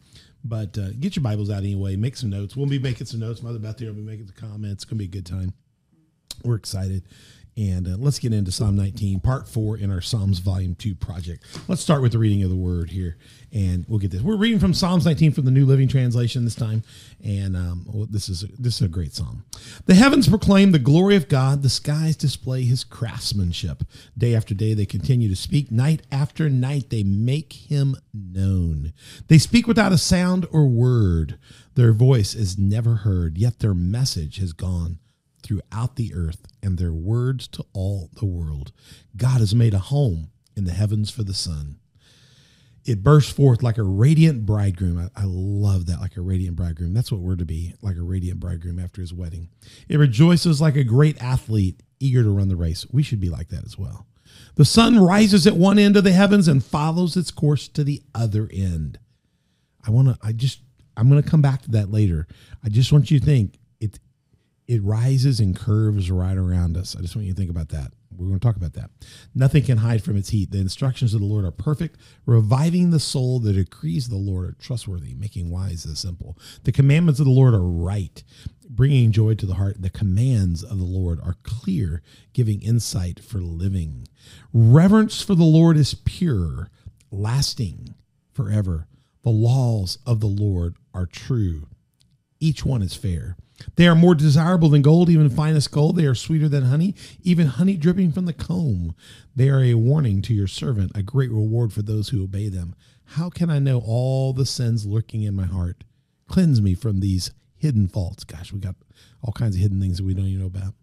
But 0.45 0.77
uh, 0.77 0.91
get 0.99 1.15
your 1.17 1.23
Bibles 1.23 1.51
out 1.51 1.59
anyway. 1.59 1.97
Make 1.97 2.17
some 2.17 2.31
notes. 2.31 2.57
We'll 2.57 2.67
be 2.67 2.79
making 2.79 3.07
some 3.07 3.21
notes. 3.21 3.43
Mother 3.43 3.59
Beth 3.59 3.79
here 3.79 3.89
will 3.89 3.97
be 3.97 4.03
making 4.03 4.27
the 4.27 4.33
comments. 4.33 4.83
It's 4.83 4.85
going 4.85 4.99
to 4.99 5.05
be 5.05 5.05
a 5.05 5.09
good 5.09 5.27
time. 5.27 5.53
We're 6.45 6.57
excited. 6.57 7.05
And 7.57 7.87
uh, 7.87 7.97
let's 7.99 8.19
get 8.19 8.33
into 8.33 8.51
Psalm 8.51 8.77
19, 8.77 9.21
part 9.21 9.47
four 9.47 9.77
in 9.77 9.91
our 9.91 10.01
Psalms 10.01 10.39
Volume 10.39 10.75
2 10.75 10.95
project. 10.95 11.45
Let's 11.69 11.83
start 11.83 12.01
with 12.01 12.13
the 12.13 12.19
reading 12.19 12.43
of 12.43 12.49
the 12.49 12.57
word 12.57 12.89
here, 12.89 13.19
and 13.53 13.85
we'll 13.89 13.99
get 13.99 14.11
this. 14.11 14.23
We're 14.23 14.37
reading 14.37 14.59
from 14.59 14.73
Psalms 14.73 15.05
19 15.05 15.33
from 15.33 15.45
the 15.45 15.51
New 15.51 15.67
Living 15.67 15.87
Translation 15.87 16.45
this 16.45 16.55
time, 16.55 16.83
and 17.23 17.55
um, 17.55 17.85
well, 17.87 18.07
this 18.09 18.31
is 18.31 18.43
a, 18.43 18.47
this 18.59 18.77
is 18.77 18.83
a 18.83 18.89
great 18.89 19.13
psalm. 19.13 19.45
The 19.85 19.95
heavens 19.95 20.31
proclaim 20.31 20.73
the 20.73 20.79
glory 20.79 21.15
of 21.15 21.29
God; 21.29 21.63
the 21.63 21.69
skies 21.69 22.17
display 22.17 22.63
His 22.63 22.85
craftsmanship. 22.85 23.85
Day 24.17 24.35
after 24.35 24.55
day, 24.55 24.73
they 24.73 24.87
continue 24.87 25.29
to 25.29 25.37
speak. 25.37 25.71
Night 25.71 26.03
after 26.11 26.49
night, 26.49 26.89
they 26.89 27.03
make 27.03 27.53
Him 27.53 27.97
known. 28.15 28.95
They 29.29 29.37
speak 29.37 29.67
without 29.67 29.93
a 29.93 29.99
sound 29.99 30.47
or 30.51 30.67
word. 30.67 31.39
Their 31.75 31.93
voice 31.93 32.35
is 32.35 32.57
never 32.57 32.97
heard, 32.97 33.37
yet 33.37 33.59
their 33.59 33.75
message 33.75 34.39
has 34.39 34.55
gone 34.55 34.99
throughout 35.43 35.97
the 35.97 36.13
earth 36.15 36.47
and 36.63 36.79
their 36.79 36.93
words 36.93 37.49
to 37.49 37.65
all 37.73 38.11
the 38.15 38.27
world. 38.27 38.73
God 39.17 39.41
has 39.41 39.55
made 39.55 39.75
a 39.75 39.79
home 39.79 40.31
in 40.57 40.65
the 40.65 40.73
heavens 40.73 41.11
for 41.11 41.23
the 41.23 41.35
sun. 41.35 41.79
It 42.85 43.03
bursts 43.03 43.33
forth 43.33 43.63
like 43.63 43.79
a 43.79 43.85
radiant 43.85 44.45
bridegroom. 44.45 44.99
I, 44.99 45.21
I 45.21 45.25
love 45.25 45.87
that, 45.87 46.01
like 46.01 46.17
a 46.17 46.21
radiant 46.21 46.57
bridegroom. 46.57 46.95
That's 46.95 47.13
what 47.13 47.21
we're 47.21 47.37
to 47.37 47.45
be, 47.45 47.75
like 47.81 47.97
a 47.97 48.03
radiant 48.03 48.41
bridegroom 48.41 48.81
after 48.81 49.01
his 49.01 49.15
wedding. 49.15 49.51
It 49.89 49.99
rejoices 49.99 50.61
like 50.61 50.75
a 50.75 50.83
great 50.83 51.23
athlete 51.23 51.81
eager 52.01 52.25
to 52.25 52.31
run 52.31 52.49
the 52.49 52.57
race. 52.57 52.85
We 52.91 53.05
should 53.05 53.21
be 53.21 53.31
like 53.31 53.49
that 53.49 53.65
as 53.65 53.79
well. 53.79 54.07
The 54.57 54.65
sun 54.65 54.99
rises 54.99 55.47
at 55.47 55.57
one 55.57 55.79
end 55.79 55.97
of 55.97 56.05
the 56.05 56.13
heavens 56.13 56.49
and 56.49 56.65
follows 56.65 57.17
its 57.17 57.31
course 57.31 57.69
to 57.69 57.85
the 57.85 58.03
other 58.15 58.49
end. 58.53 58.99
I 59.87 59.91
want 59.91 60.09
to, 60.09 60.19
I 60.21 60.33
just, 60.33 60.61
I'm 60.97 61.09
going 61.09 61.23
to 61.23 61.29
come 61.29 61.43
back 61.43 61.63
to 61.63 61.71
that 61.73 61.91
later. 61.91 62.27
I 62.65 62.69
just 62.69 62.93
want 62.93 63.11
you 63.11 63.21
to 63.21 63.25
think 63.25 63.59
it, 64.67 64.83
rises 64.83 65.41
and 65.41 65.57
curves 65.57 66.11
right 66.11 66.37
around 66.37 66.77
us. 66.77 66.97
I 66.97 67.01
just 67.03 67.15
want 67.15 67.27
you 67.27 67.33
to 67.33 67.39
think 67.39 67.51
about 67.51 67.71
that. 67.71 67.93
We're 68.17 68.27
going 68.27 68.41
to 68.41 68.47
talk 68.47 68.57
about 68.57 68.75
that. 68.75 68.91
Nothing 69.35 69.65
can 69.65 69.79
hide 69.79 70.05
from 70.05 70.17
its 70.17 70.31
heat. 70.31 70.51
The 70.51 70.61
instructions 70.61 71.15
of 71.15 71.21
the 71.21 71.27
Lord 71.27 71.45
are 71.45 71.51
perfect, 71.51 71.99
reviving 72.27 72.91
the 72.91 73.01
soul. 73.01 73.41
The 73.41 73.53
decrees 73.53 74.05
of 74.05 74.11
the 74.11 74.17
Lord 74.19 74.51
are 74.51 74.57
trustworthy, 74.61 75.15
making 75.15 75.51
wise 75.51 75.85
the 75.85 75.97
simple. 75.97 76.39
The 76.65 76.73
commandments 76.73 77.21
of 77.21 77.27
the 77.27 77.33
Lord 77.33 77.55
are 77.55 77.63
right, 77.63 78.23
bringing 78.69 79.13
joy 79.13 79.35
to 79.35 79.47
the 79.47 79.55
heart. 79.55 79.81
The 79.81 79.91
commands 79.91 80.63
of 80.63 80.79
the 80.79 80.85
Lord 80.85 81.21
are 81.21 81.37
clear, 81.43 82.03
giving 82.33 82.61
insight 82.63 83.21
for 83.21 83.39
living. 83.41 84.07
Reverence 84.53 85.23
for 85.23 85.35
the 85.35 85.45
Lord 85.45 85.77
is 85.77 85.95
pure, 85.95 86.71
lasting 87.11 87.95
forever. 88.33 88.87
The 89.23 89.31
laws 89.31 89.99
of 90.07 90.21
the 90.21 90.27
Lord 90.27 90.77
are 90.95 91.07
true, 91.07 91.69
each 92.41 92.65
one 92.65 92.83
is 92.83 92.95
fair. 92.95 93.37
They 93.77 93.87
are 93.87 93.95
more 93.95 94.15
desirable 94.15 94.69
than 94.69 94.83
gold, 94.83 95.09
even 95.09 95.31
finest 95.31 95.71
gold. 95.71 95.97
They 95.97 96.07
are 96.07 96.15
sweeter 96.15 96.49
than 96.49 96.65
honey, 96.65 96.95
even 97.23 97.47
honey 97.47 97.77
dripping 97.77 98.13
from 98.13 98.27
the 98.27 98.33
comb. 98.33 98.95
They 99.35 99.49
are 99.49 99.63
a 99.63 99.75
warning 99.75 100.23
to 100.23 100.35
your 100.35 100.47
servant, 100.47 100.93
a 100.95 101.03
great 101.03 101.31
reward 101.31 101.73
for 101.73 101.83
those 101.83 102.09
who 102.09 102.23
obey 102.23 102.49
them. 102.49 102.75
How 103.05 103.31
can 103.31 103.51
I 103.51 103.59
know 103.59 103.83
all 103.85 104.33
the 104.33 104.47
sins 104.47 104.87
lurking 104.87 105.23
in 105.23 105.35
my 105.35 105.47
heart? 105.47 105.85
Cleanse 106.29 106.63
me 106.63 106.75
from 106.75 107.01
these 107.01 107.31
hidden 107.57 107.89
faults. 107.89 108.25
Gosh, 108.25 108.53
we 108.53 108.59
got 108.59 108.77
all 109.23 109.33
kinds 109.33 109.57
of 109.57 109.63
hidden 109.63 109.81
things 109.81 109.99
that 109.99 110.05
we 110.05 110.15
don't 110.15 110.27
even 110.27 110.41
know 110.41 110.47
about. 110.47 110.75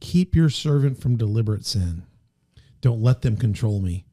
Keep 0.00 0.34
your 0.34 0.48
servant 0.48 1.00
from 1.00 1.16
deliberate 1.16 1.64
sin. 1.64 2.04
Don't 2.80 3.02
let 3.02 3.22
them 3.22 3.36
control 3.36 3.80
me. 3.80 4.04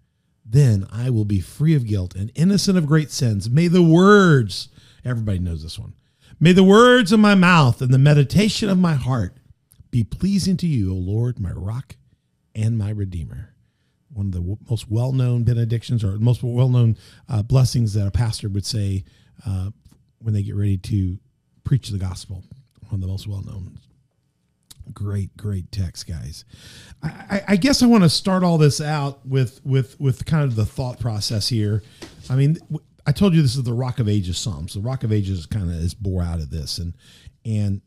Then 0.46 0.88
I 0.92 1.10
will 1.10 1.26
be 1.26 1.40
free 1.40 1.76
of 1.76 1.86
guilt 1.86 2.16
and 2.16 2.32
innocent 2.36 2.78
of 2.78 2.88
great 2.88 3.12
sins. 3.12 3.50
May 3.50 3.68
the 3.68 3.84
words, 3.84 4.70
everybody 5.06 5.40
knows 5.40 5.64
this 5.64 5.80
one, 5.80 5.94
may 6.40 6.52
the 6.52 6.64
words 6.64 7.12
of 7.12 7.20
my 7.20 7.36
mouth 7.36 7.82
and 7.82 7.94
the 7.94 7.98
meditation 7.98 8.70
of 8.70 8.78
my 8.78 8.94
heart 8.94 9.38
be 9.92 10.04
pleasing 10.04 10.58
to 10.58 10.68
you, 10.68 10.92
O 10.92 10.96
Lord, 10.96 11.40
my 11.40 11.52
rock 11.52 11.96
and 12.56 12.78
my 12.78 12.90
redeemer. 12.90 13.54
One 14.12 14.28
of 14.28 14.32
the 14.32 14.58
most 14.70 14.90
well 14.90 15.12
known 15.12 15.44
benedictions 15.44 16.04
or 16.04 16.18
most 16.18 16.42
well 16.44 16.70
known 16.70 16.98
uh, 17.28 17.44
blessings 17.44 17.94
that 17.94 18.08
a 18.08 18.12
pastor 18.12 18.50
would 18.50 18.66
say 18.66 19.04
uh, 19.46 19.70
when 20.20 20.34
they 20.34 20.44
get 20.44 20.56
ready 20.56 20.78
to 20.78 21.20
preach 21.64 21.90
the 21.90 21.98
gospel. 21.98 22.44
One 22.90 22.96
of 22.96 23.02
the 23.02 23.08
most 23.08 23.28
well 23.28 23.42
known 23.42 23.80
great 24.94 25.36
great 25.38 25.72
text 25.72 26.08
guys 26.08 26.46
I, 27.04 27.44
I, 27.50 27.56
guess 27.58 27.84
i 27.84 27.86
want 27.86 28.04
to 28.04 28.10
start 28.10 28.44
all 28.44 28.58
this 28.58 28.82
out 28.82 29.26
with 29.26 29.62
with 29.64 30.00
with 30.00 30.26
kind 30.26 30.44
of 30.44 30.56
the 30.56 30.66
thought 30.66 31.00
process 31.00 31.48
here 31.48 31.84
i 32.30 32.36
mean 32.36 32.58
i 33.10 33.12
told 33.12 33.34
you 33.34 33.42
this 33.42 33.56
is 33.56 33.64
the 33.64 33.74
rock 33.74 34.00
of 34.00 34.08
ages 34.08 34.38
psalms 34.38 34.74
the 34.74 34.80
rock 34.80 35.04
of 35.04 35.12
ages 35.12 35.46
kind 35.46 35.70
of 35.70 35.76
is 35.76 35.94
bore 35.94 36.22
out 36.22 36.40
of 36.40 36.50
this 36.50 36.78
and 36.78 36.94
and 37.46 37.82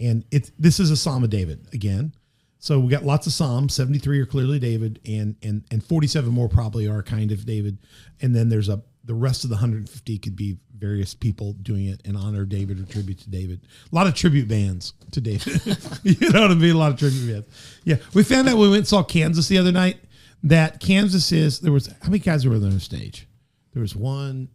and 0.00 0.24
it 0.30 0.50
this 0.58 0.80
is 0.80 0.90
a 0.90 0.96
psalm 0.96 1.22
of 1.22 1.30
david 1.30 1.66
again 1.72 2.12
so 2.58 2.80
we 2.80 2.88
got 2.88 3.04
lots 3.04 3.26
of 3.26 3.32
psalms 3.32 3.74
73 3.74 4.20
are 4.20 4.26
clearly 4.26 4.58
david 4.58 5.00
and 5.06 5.36
and 5.42 5.64
and 5.70 5.84
47 5.84 6.30
more 6.30 6.48
probably 6.48 6.88
are 6.88 7.02
kind 7.02 7.30
of 7.32 7.44
david 7.44 7.78
and 8.20 8.34
then 8.34 8.48
there's 8.48 8.68
a 8.68 8.82
the 9.04 9.14
rest 9.14 9.44
of 9.44 9.50
the 9.50 9.56
150 9.56 10.18
could 10.18 10.34
be 10.34 10.56
various 10.76 11.14
people 11.14 11.52
doing 11.54 11.86
it 11.86 12.00
in 12.04 12.16
honor 12.16 12.42
of 12.42 12.48
David 12.48 12.80
or 12.80 12.84
tribute 12.84 13.18
to 13.20 13.30
David. 13.30 13.60
A 13.92 13.94
lot 13.94 14.06
of 14.06 14.14
tribute 14.14 14.48
bands 14.48 14.94
to 15.12 15.20
David. 15.20 15.60
you 16.02 16.30
know 16.30 16.42
what 16.42 16.50
I 16.50 16.54
mean? 16.54 16.74
A 16.74 16.78
lot 16.78 16.92
of 16.92 16.98
tribute 16.98 17.30
bands. 17.30 17.80
Yeah. 17.84 17.96
We 18.14 18.24
found 18.24 18.48
out 18.48 18.56
when 18.56 18.70
we 18.70 18.76
went 18.76 18.86
saw 18.86 19.02
Kansas 19.02 19.48
the 19.48 19.58
other 19.58 19.72
night 19.72 19.98
that 20.42 20.80
Kansas 20.80 21.32
is, 21.32 21.60
there 21.60 21.72
was, 21.72 21.86
how 21.86 22.08
many 22.08 22.18
guys 22.18 22.46
were 22.46 22.58
there 22.58 22.70
on 22.70 22.80
stage? 22.80 23.26
There 23.74 23.80
was 23.82 23.94
one, 23.94 24.48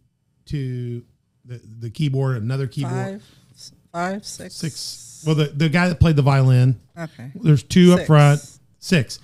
two, 0.46 1.04
the, 1.44 1.60
the 1.78 1.90
keyboard, 1.90 2.42
another 2.42 2.66
keyboard. 2.66 2.92
Five, 2.92 3.22
five, 3.92 4.26
six, 4.26 4.54
Six. 4.54 5.24
Well, 5.26 5.34
the 5.34 5.44
the 5.46 5.68
guy 5.68 5.88
that 5.88 6.00
played 6.00 6.16
the 6.16 6.22
violin. 6.22 6.80
Okay. 6.98 7.30
There's 7.34 7.62
two 7.62 7.92
up 7.92 8.06
front. 8.06 8.40
Six. 8.78 9.18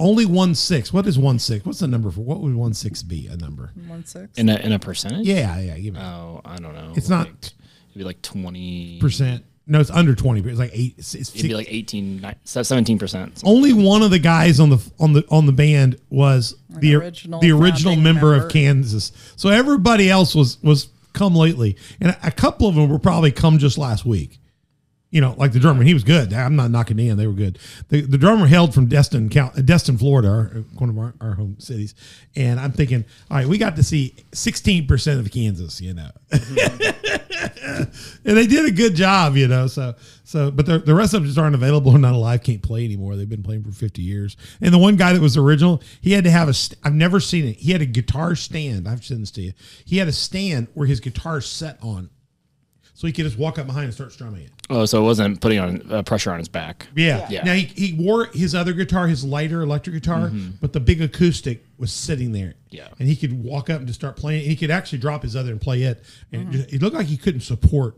Only 0.00 0.24
one 0.26 0.54
six. 0.54 0.92
What 0.92 1.08
is 1.08 1.18
one 1.18 1.40
six? 1.40 1.66
What's 1.66 1.80
the 1.80 1.88
number 1.88 2.12
for? 2.12 2.20
What 2.20 2.38
would 2.40 2.54
one 2.54 2.72
six 2.72 3.02
be? 3.02 3.26
A 3.26 3.36
number? 3.36 3.72
One 3.88 4.04
six. 4.04 4.38
In 4.38 4.48
a 4.48 4.54
in 4.58 4.70
a 4.70 4.78
percentage? 4.78 5.26
Yeah, 5.26 5.58
yeah. 5.58 5.76
Give 5.78 5.94
me 5.94 6.00
Oh, 6.00 6.40
I 6.44 6.58
don't 6.58 6.72
know. 6.74 6.92
It's 6.94 7.08
not- 7.08 7.26
Like, 7.26 7.34
it'd 7.44 7.98
be 7.98 8.04
like 8.04 8.22
twenty 8.22 9.00
percent. 9.00 9.44
No, 9.70 9.80
it's 9.80 9.90
under 9.90 10.14
twenty. 10.14 10.40
But 10.40 10.50
it's 10.50 10.58
like 10.58 10.70
eight. 10.72 10.94
It's, 10.96 11.14
it's 11.14 11.34
It'd 11.34 11.46
be 11.46 11.54
like 11.54 11.68
18, 11.70 12.24
17 12.44 12.98
percent. 12.98 13.42
only 13.44 13.74
one 13.74 14.02
of 14.02 14.10
the 14.10 14.18
guys 14.18 14.58
on 14.60 14.70
the 14.70 14.92
on 14.98 15.12
the 15.12 15.24
on 15.30 15.44
the 15.44 15.52
band 15.52 16.00
was 16.08 16.56
the 16.70 16.94
original 16.94 17.38
the 17.38 17.52
original 17.52 17.94
founding 17.94 18.02
member, 18.02 18.34
of. 18.34 18.50
Kansas. 18.50 19.12
So 19.36 19.50
everybody 19.50 20.10
else 20.10 20.34
was 20.34 20.60
was 20.62 20.88
come 21.12 21.34
lately, 21.34 21.76
and 22.00 22.10
a, 22.12 22.28
a 22.28 22.30
couple 22.30 22.66
of 22.66 22.76
them 22.76 22.88
were 22.88 22.98
probably 22.98 23.30
come 23.30 23.58
just 23.58 23.76
last 23.76 24.06
week. 24.06 24.40
You 25.10 25.22
know, 25.22 25.34
like 25.38 25.52
the 25.52 25.58
drummer, 25.58 25.84
he 25.84 25.94
was 25.94 26.04
good. 26.04 26.34
I'm 26.34 26.54
not 26.54 26.70
knocking 26.70 26.98
in; 26.98 27.16
they 27.16 27.26
were 27.26 27.32
good. 27.32 27.58
The, 27.88 28.02
the 28.02 28.18
drummer 28.18 28.46
hailed 28.46 28.74
from 28.74 28.86
Destin, 28.86 29.30
uh, 29.38 29.48
Destin, 29.64 29.96
Florida, 29.96 30.28
our, 30.28 30.44
one 30.76 30.90
of 30.90 30.98
our, 30.98 31.14
our 31.20 31.34
home 31.34 31.56
cities. 31.58 31.94
And 32.36 32.60
I'm 32.60 32.72
thinking, 32.72 33.06
all 33.30 33.38
right, 33.38 33.46
we 33.46 33.56
got 33.56 33.76
to 33.76 33.82
see 33.82 34.14
16 34.32 34.86
percent 34.86 35.18
of 35.18 35.32
Kansas. 35.32 35.80
You 35.80 35.94
know, 35.94 36.10
and 37.62 38.36
they 38.36 38.46
did 38.46 38.66
a 38.66 38.70
good 38.70 38.94
job, 38.94 39.36
you 39.36 39.48
know. 39.48 39.66
So, 39.66 39.94
so, 40.24 40.50
but 40.50 40.66
the, 40.66 40.78
the 40.78 40.94
rest 40.94 41.14
of 41.14 41.22
them 41.22 41.26
just 41.26 41.38
aren't 41.38 41.54
available 41.54 41.92
or 41.92 41.98
not 41.98 42.12
alive, 42.14 42.42
can't 42.42 42.62
play 42.62 42.84
anymore. 42.84 43.16
They've 43.16 43.28
been 43.28 43.42
playing 43.42 43.64
for 43.64 43.72
50 43.72 44.02
years. 44.02 44.36
And 44.60 44.74
the 44.74 44.78
one 44.78 44.96
guy 44.96 45.12
that 45.12 45.22
was 45.22 45.36
original, 45.36 45.82
he 46.00 46.12
had 46.12 46.24
to 46.24 46.30
have 46.30 46.48
a, 46.48 46.54
I've 46.84 46.94
never 46.94 47.20
seen 47.20 47.46
it. 47.46 47.56
He 47.56 47.72
had 47.72 47.80
a 47.80 47.86
guitar 47.86 48.34
stand. 48.34 48.86
I've 48.88 49.04
seen 49.04 49.20
this 49.20 49.30
to 49.32 49.40
you. 49.40 49.52
He 49.84 49.98
had 49.98 50.08
a 50.08 50.12
stand 50.12 50.68
where 50.74 50.86
his 50.86 51.00
guitar 51.00 51.40
set 51.40 51.78
on. 51.82 52.10
So 52.98 53.06
he 53.06 53.12
could 53.12 53.26
just 53.26 53.38
walk 53.38 53.60
up 53.60 53.66
behind 53.68 53.84
and 53.84 53.94
start 53.94 54.10
strumming 54.10 54.42
it. 54.42 54.50
Oh, 54.70 54.84
so 54.84 55.00
it 55.00 55.04
wasn't 55.04 55.40
putting 55.40 55.60
on 55.60 55.82
uh, 55.88 56.02
pressure 56.02 56.32
on 56.32 56.38
his 56.38 56.48
back. 56.48 56.88
Yeah. 56.96 57.28
Yeah. 57.30 57.44
Now 57.44 57.52
he, 57.52 57.66
he 57.66 57.92
wore 57.96 58.24
his 58.32 58.56
other 58.56 58.72
guitar, 58.72 59.06
his 59.06 59.24
lighter 59.24 59.62
electric 59.62 59.94
guitar, 59.94 60.32
but 60.60 60.72
the 60.72 60.80
big 60.80 61.00
acoustic 61.00 61.64
was 61.78 61.92
sitting 61.92 62.32
there. 62.32 62.54
Yeah. 62.70 62.88
And 62.98 63.08
he 63.08 63.14
could 63.14 63.44
walk 63.44 63.70
up 63.70 63.78
and 63.78 63.86
just 63.86 64.00
start 64.00 64.16
playing. 64.16 64.46
He 64.46 64.56
could 64.56 64.72
actually 64.72 64.98
drop 64.98 65.22
his 65.22 65.36
other 65.36 65.52
and 65.52 65.60
play 65.60 65.84
it. 65.84 66.02
And 66.32 66.48
it, 66.48 66.50
just, 66.50 66.72
it 66.74 66.82
looked 66.82 66.96
like 66.96 67.06
he 67.06 67.16
couldn't 67.16 67.42
support 67.42 67.96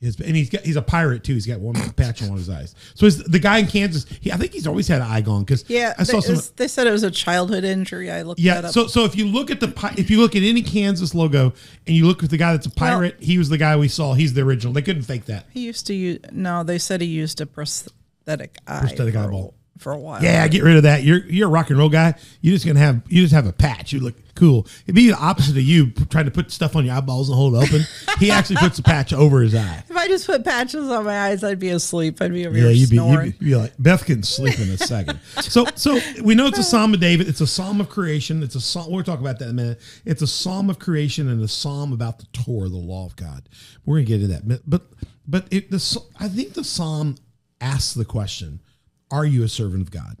his. 0.00 0.18
And 0.20 0.36
he's 0.36 0.48
got 0.50 0.62
he's 0.62 0.76
a 0.76 0.82
pirate 0.82 1.24
too. 1.24 1.34
He's 1.34 1.46
got 1.46 1.60
one 1.60 1.74
patch 1.96 2.22
on 2.22 2.28
one 2.28 2.38
of 2.38 2.46
his 2.46 2.50
eyes. 2.50 2.74
So 2.94 3.06
it's 3.06 3.16
the 3.16 3.38
guy 3.38 3.58
in 3.58 3.66
Kansas. 3.66 4.06
He, 4.20 4.30
I 4.32 4.36
think 4.36 4.52
he's 4.52 4.66
always 4.66 4.86
had 4.88 5.00
an 5.00 5.08
eye 5.08 5.20
gone 5.20 5.42
because 5.44 5.64
Yeah, 5.68 5.94
I 5.98 6.02
saw 6.04 6.14
they, 6.14 6.20
some. 6.20 6.32
it's- 6.34 6.48
they 6.56 6.68
said 6.68 6.86
it 6.86 6.90
was 6.92 7.02
a 7.02 7.10
childhood 7.10 7.64
injury. 7.64 8.10
I 8.10 8.22
looked 8.22 8.38
that 8.38 8.44
Yeah, 8.44 8.58
up. 8.68 8.72
so 8.72 8.86
so 8.86 9.04
if 9.04 9.16
you 9.16 9.26
look 9.26 9.50
at 9.50 9.60
the 9.60 9.72
if 9.96 10.10
you 10.10 10.18
look 10.20 10.36
at 10.36 10.42
any 10.42 10.62
Kansas 10.62 11.14
logo 11.14 11.52
and 11.86 11.96
you 11.96 12.06
look 12.06 12.22
at 12.22 12.30
the 12.30 12.36
guy 12.36 12.52
that's 12.52 12.66
a 12.66 12.70
pirate, 12.70 13.16
he 13.20 13.38
was 13.38 13.48
the 13.48 13.58
guy 13.58 13.76
we 13.76 13.88
saw. 13.88 14.14
He's 14.14 14.34
the 14.34 14.42
original. 14.42 14.72
They 14.72 14.82
couldn't 14.82 15.02
fake 15.02 15.24
that. 15.26 15.46
he 15.50 15.60
used 15.66 15.86
to 15.88 15.94
use. 15.94 16.20
No, 16.32 16.62
they 16.62 16.78
said 16.78 17.00
he 17.00 17.06
used 17.08 17.40
a 17.40 17.46
prosthetic 17.46 18.56
eye. 18.66 18.80
Prosthetic 18.80 19.16
eyeball. 19.16 19.54
For 19.78 19.92
a 19.92 19.98
while. 19.98 20.22
Yeah, 20.22 20.46
get 20.48 20.62
rid 20.62 20.76
of 20.76 20.82
that. 20.84 21.02
You're 21.02 21.24
you're 21.26 21.48
a 21.48 21.50
rock 21.50 21.70
and 21.70 21.78
roll 21.78 21.88
guy. 21.88 22.14
You're 22.40 22.54
just 22.54 22.66
gonna 22.66 22.78
have 22.80 23.02
you 23.08 23.22
just 23.22 23.34
have 23.34 23.46
a 23.46 23.52
patch. 23.52 23.92
You 23.92 24.00
look 24.00 24.14
cool. 24.34 24.66
It'd 24.84 24.94
be 24.94 25.08
the 25.08 25.16
opposite 25.16 25.56
of 25.56 25.62
you 25.62 25.90
trying 26.10 26.26
to 26.26 26.30
put 26.30 26.52
stuff 26.52 26.76
on 26.76 26.84
your 26.84 26.94
eyeballs 26.94 27.28
and 27.28 27.36
hold 27.36 27.54
it 27.54 27.58
open. 27.58 27.82
he 28.20 28.30
actually 28.32 28.56
puts 28.56 28.78
a 28.78 28.82
patch 28.82 29.12
over 29.12 29.40
his 29.40 29.54
eye. 29.54 29.82
If 29.88 29.96
I 29.96 30.06
just 30.06 30.26
put 30.26 30.44
patches 30.44 30.88
on 30.88 31.04
my 31.04 31.26
eyes, 31.28 31.42
I'd 31.42 31.58
be 31.58 31.70
asleep. 31.70 32.22
I'd 32.22 32.32
be 32.32 32.46
over 32.46 32.56
Yeah, 32.56 32.64
here 32.64 32.72
you'd 32.72 32.90
be, 32.90 32.96
you'd 32.96 33.20
be, 33.20 33.26
you'd 33.26 33.40
be 33.40 33.56
like 33.56 33.72
Beth 33.78 34.04
can 34.04 34.22
sleep 34.22 34.58
in 34.60 34.68
a 34.70 34.78
second. 34.78 35.18
so 35.40 35.66
so 35.74 35.98
we 36.22 36.34
know 36.34 36.46
it's 36.46 36.58
a 36.58 36.62
psalm 36.62 36.94
of 36.94 37.00
David. 37.00 37.28
It's 37.28 37.40
a 37.40 37.46
psalm 37.46 37.80
of 37.80 37.88
creation. 37.88 38.42
It's 38.42 38.54
a 38.54 38.60
psalm. 38.60 38.92
We'll 38.92 39.02
talk 39.04 39.20
about 39.20 39.38
that 39.40 39.46
in 39.46 39.50
a 39.50 39.54
minute. 39.54 39.80
It's 40.04 40.22
a 40.22 40.26
psalm 40.26 40.70
of 40.70 40.78
creation 40.78 41.28
and 41.28 41.42
a 41.42 41.48
psalm 41.48 41.92
about 41.92 42.18
the 42.18 42.26
Torah, 42.32 42.68
the 42.68 42.76
law 42.76 43.06
of 43.06 43.16
God. 43.16 43.48
We're 43.84 43.96
gonna 43.96 44.04
get 44.06 44.22
into 44.22 44.28
that, 44.28 44.62
but 44.68 44.82
but 45.26 45.46
it, 45.50 45.70
the 45.70 46.02
I 46.18 46.28
think 46.28 46.54
the 46.54 46.64
psalm 46.64 47.16
asks 47.60 47.92
the 47.94 48.04
question: 48.04 48.60
Are 49.10 49.24
you 49.24 49.42
a 49.42 49.48
servant 49.48 49.82
of 49.82 49.90
God? 49.90 50.18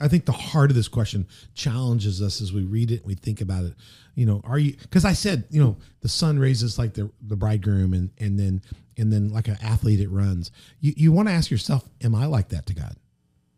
I 0.00 0.08
think 0.08 0.26
the 0.26 0.32
heart 0.32 0.70
of 0.70 0.76
this 0.76 0.88
question 0.88 1.26
challenges 1.54 2.22
us 2.22 2.40
as 2.40 2.52
we 2.52 2.62
read 2.62 2.90
it 2.90 3.00
and 3.00 3.06
we 3.06 3.14
think 3.14 3.40
about 3.40 3.64
it. 3.64 3.74
You 4.14 4.26
know, 4.26 4.40
are 4.44 4.58
you? 4.58 4.76
Because 4.80 5.04
I 5.04 5.12
said, 5.12 5.44
you 5.50 5.62
know, 5.62 5.76
the 6.00 6.08
sun 6.08 6.38
raises 6.38 6.78
like 6.78 6.94
the 6.94 7.10
the 7.20 7.36
bridegroom, 7.36 7.92
and 7.92 8.10
and 8.18 8.38
then 8.38 8.62
and 8.96 9.12
then 9.12 9.28
like 9.30 9.48
an 9.48 9.58
athlete, 9.62 10.00
it 10.00 10.10
runs. 10.10 10.50
You 10.80 10.92
you 10.96 11.12
want 11.12 11.28
to 11.28 11.34
ask 11.34 11.50
yourself, 11.50 11.88
am 12.02 12.14
I 12.14 12.26
like 12.26 12.50
that 12.50 12.66
to 12.66 12.74
God? 12.74 12.96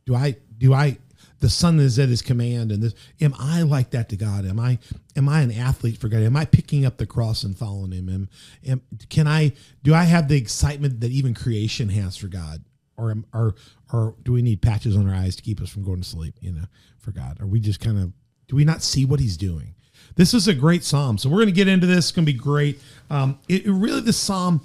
Do 0.07 0.15
I 0.15 0.37
do 0.57 0.73
I? 0.73 0.99
The 1.41 1.51
sun 1.51 1.79
is 1.81 1.99
at 1.99 2.09
His 2.09 2.23
command, 2.23 2.73
and 2.73 2.83
this. 2.83 2.95
Am 3.21 3.35
I 3.39 3.63
like 3.63 3.91
that 3.91 4.09
to 4.11 4.17
God? 4.17 4.47
Am 4.47 4.61
I 4.61 4.79
am 5.17 5.29
I 5.29 5.41
an 5.41 5.53
athlete 5.53 5.99
for 5.99 6.09
God? 6.09 6.23
Am 6.23 6.37
I 6.37 6.45
picking 6.45 6.85
up 6.85 6.97
the 6.97 7.07
cross 7.07 7.43
and 7.43 7.57
following 7.57 7.93
Him? 7.93 8.09
Am, 8.09 8.29
am 8.67 8.83
can 9.09 9.27
I? 9.27 9.53
Do 9.83 9.95
I 9.95 10.05
have 10.05 10.29
the 10.29 10.37
excitement 10.37 11.01
that 11.01 11.11
even 11.11 11.35
creation 11.35 11.91
has 11.91 12.17
for 12.17 12.29
God? 12.29 12.65
or 13.01 13.11
am- 13.11 13.27
or 13.33 13.55
or 13.93 14.15
do 14.23 14.33
we 14.33 14.43
need 14.43 14.63
patches 14.63 14.97
on 14.97 15.09
our 15.09 15.15
eyes 15.15 15.37
to 15.37 15.43
keep 15.43 15.61
us 15.61 15.69
from 15.69 15.85
going 15.85 16.01
to 16.01 16.09
sleep? 16.09 16.35
You 16.41 16.53
know, 16.53 16.65
for 16.99 17.11
God, 17.11 17.41
are 17.41 17.47
we 17.47 17.61
just 17.61 17.81
kind 17.81 17.99
of 17.99 18.13
do 18.49 18.57
we 18.57 18.65
not 18.65 18.83
see 18.83 19.05
what 19.05 19.21
He's 19.21 19.37
doing? 19.37 19.75
This 20.17 20.35
is 20.35 20.49
a 20.49 20.55
great 20.55 20.83
psalm, 20.83 21.19
so 21.19 21.29
we're 21.29 21.37
going 21.37 21.47
to 21.47 21.53
get 21.53 21.69
into 21.69 21.87
this. 21.87 22.07
It's 22.07 22.13
going 22.13 22.27
to 22.27 22.33
be 22.33 22.39
great. 22.39 22.81
Um, 23.11 23.39
it, 23.49 23.67
it 23.67 23.73
really 23.73 24.01
the 24.01 24.13
psalm 24.13 24.63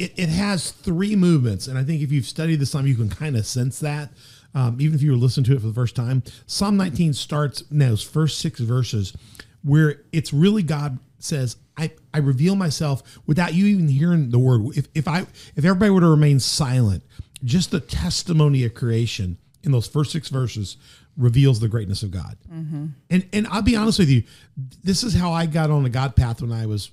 it, 0.00 0.18
it 0.18 0.28
has 0.30 0.70
three 0.70 1.14
movements, 1.14 1.66
and 1.66 1.78
I 1.78 1.84
think 1.84 2.00
if 2.00 2.10
you've 2.10 2.24
studied 2.24 2.56
the 2.56 2.66
psalm, 2.66 2.86
you 2.86 2.94
can 2.94 3.10
kind 3.10 3.36
of 3.36 3.46
sense 3.46 3.78
that. 3.80 4.10
Um, 4.54 4.80
even 4.80 4.94
if 4.96 5.02
you 5.02 5.12
were 5.12 5.16
listening 5.16 5.44
to 5.44 5.52
it 5.54 5.60
for 5.60 5.68
the 5.68 5.74
first 5.74 5.94
time, 5.94 6.24
Psalm 6.46 6.76
19 6.76 7.12
starts 7.12 7.62
now 7.70 7.90
those 7.90 8.02
first 8.02 8.40
six 8.40 8.58
verses 8.58 9.12
where 9.62 10.02
it's 10.10 10.32
really 10.32 10.64
God 10.64 10.98
says, 11.20 11.56
I, 11.76 11.92
I 12.12 12.18
reveal 12.18 12.56
myself 12.56 13.02
without 13.26 13.54
you 13.54 13.66
even 13.66 13.88
hearing 13.88 14.30
the 14.30 14.38
word. 14.38 14.76
If, 14.76 14.88
if 14.94 15.06
I 15.06 15.20
if 15.20 15.64
everybody 15.64 15.90
were 15.90 16.00
to 16.00 16.08
remain 16.08 16.40
silent, 16.40 17.04
just 17.44 17.70
the 17.70 17.80
testimony 17.80 18.64
of 18.64 18.74
creation 18.74 19.38
in 19.62 19.72
those 19.72 19.86
first 19.86 20.12
six 20.12 20.28
verses 20.28 20.76
reveals 21.16 21.60
the 21.60 21.68
greatness 21.68 22.02
of 22.02 22.10
God. 22.10 22.36
Mm-hmm. 22.52 22.86
And 23.10 23.28
and 23.32 23.46
I'll 23.48 23.62
be 23.62 23.76
honest 23.76 23.98
with 23.98 24.08
you, 24.08 24.24
this 24.82 25.02
is 25.02 25.14
how 25.14 25.32
I 25.32 25.46
got 25.46 25.70
on 25.70 25.82
the 25.82 25.90
God 25.90 26.16
path 26.16 26.40
when 26.40 26.52
I 26.52 26.66
was 26.66 26.90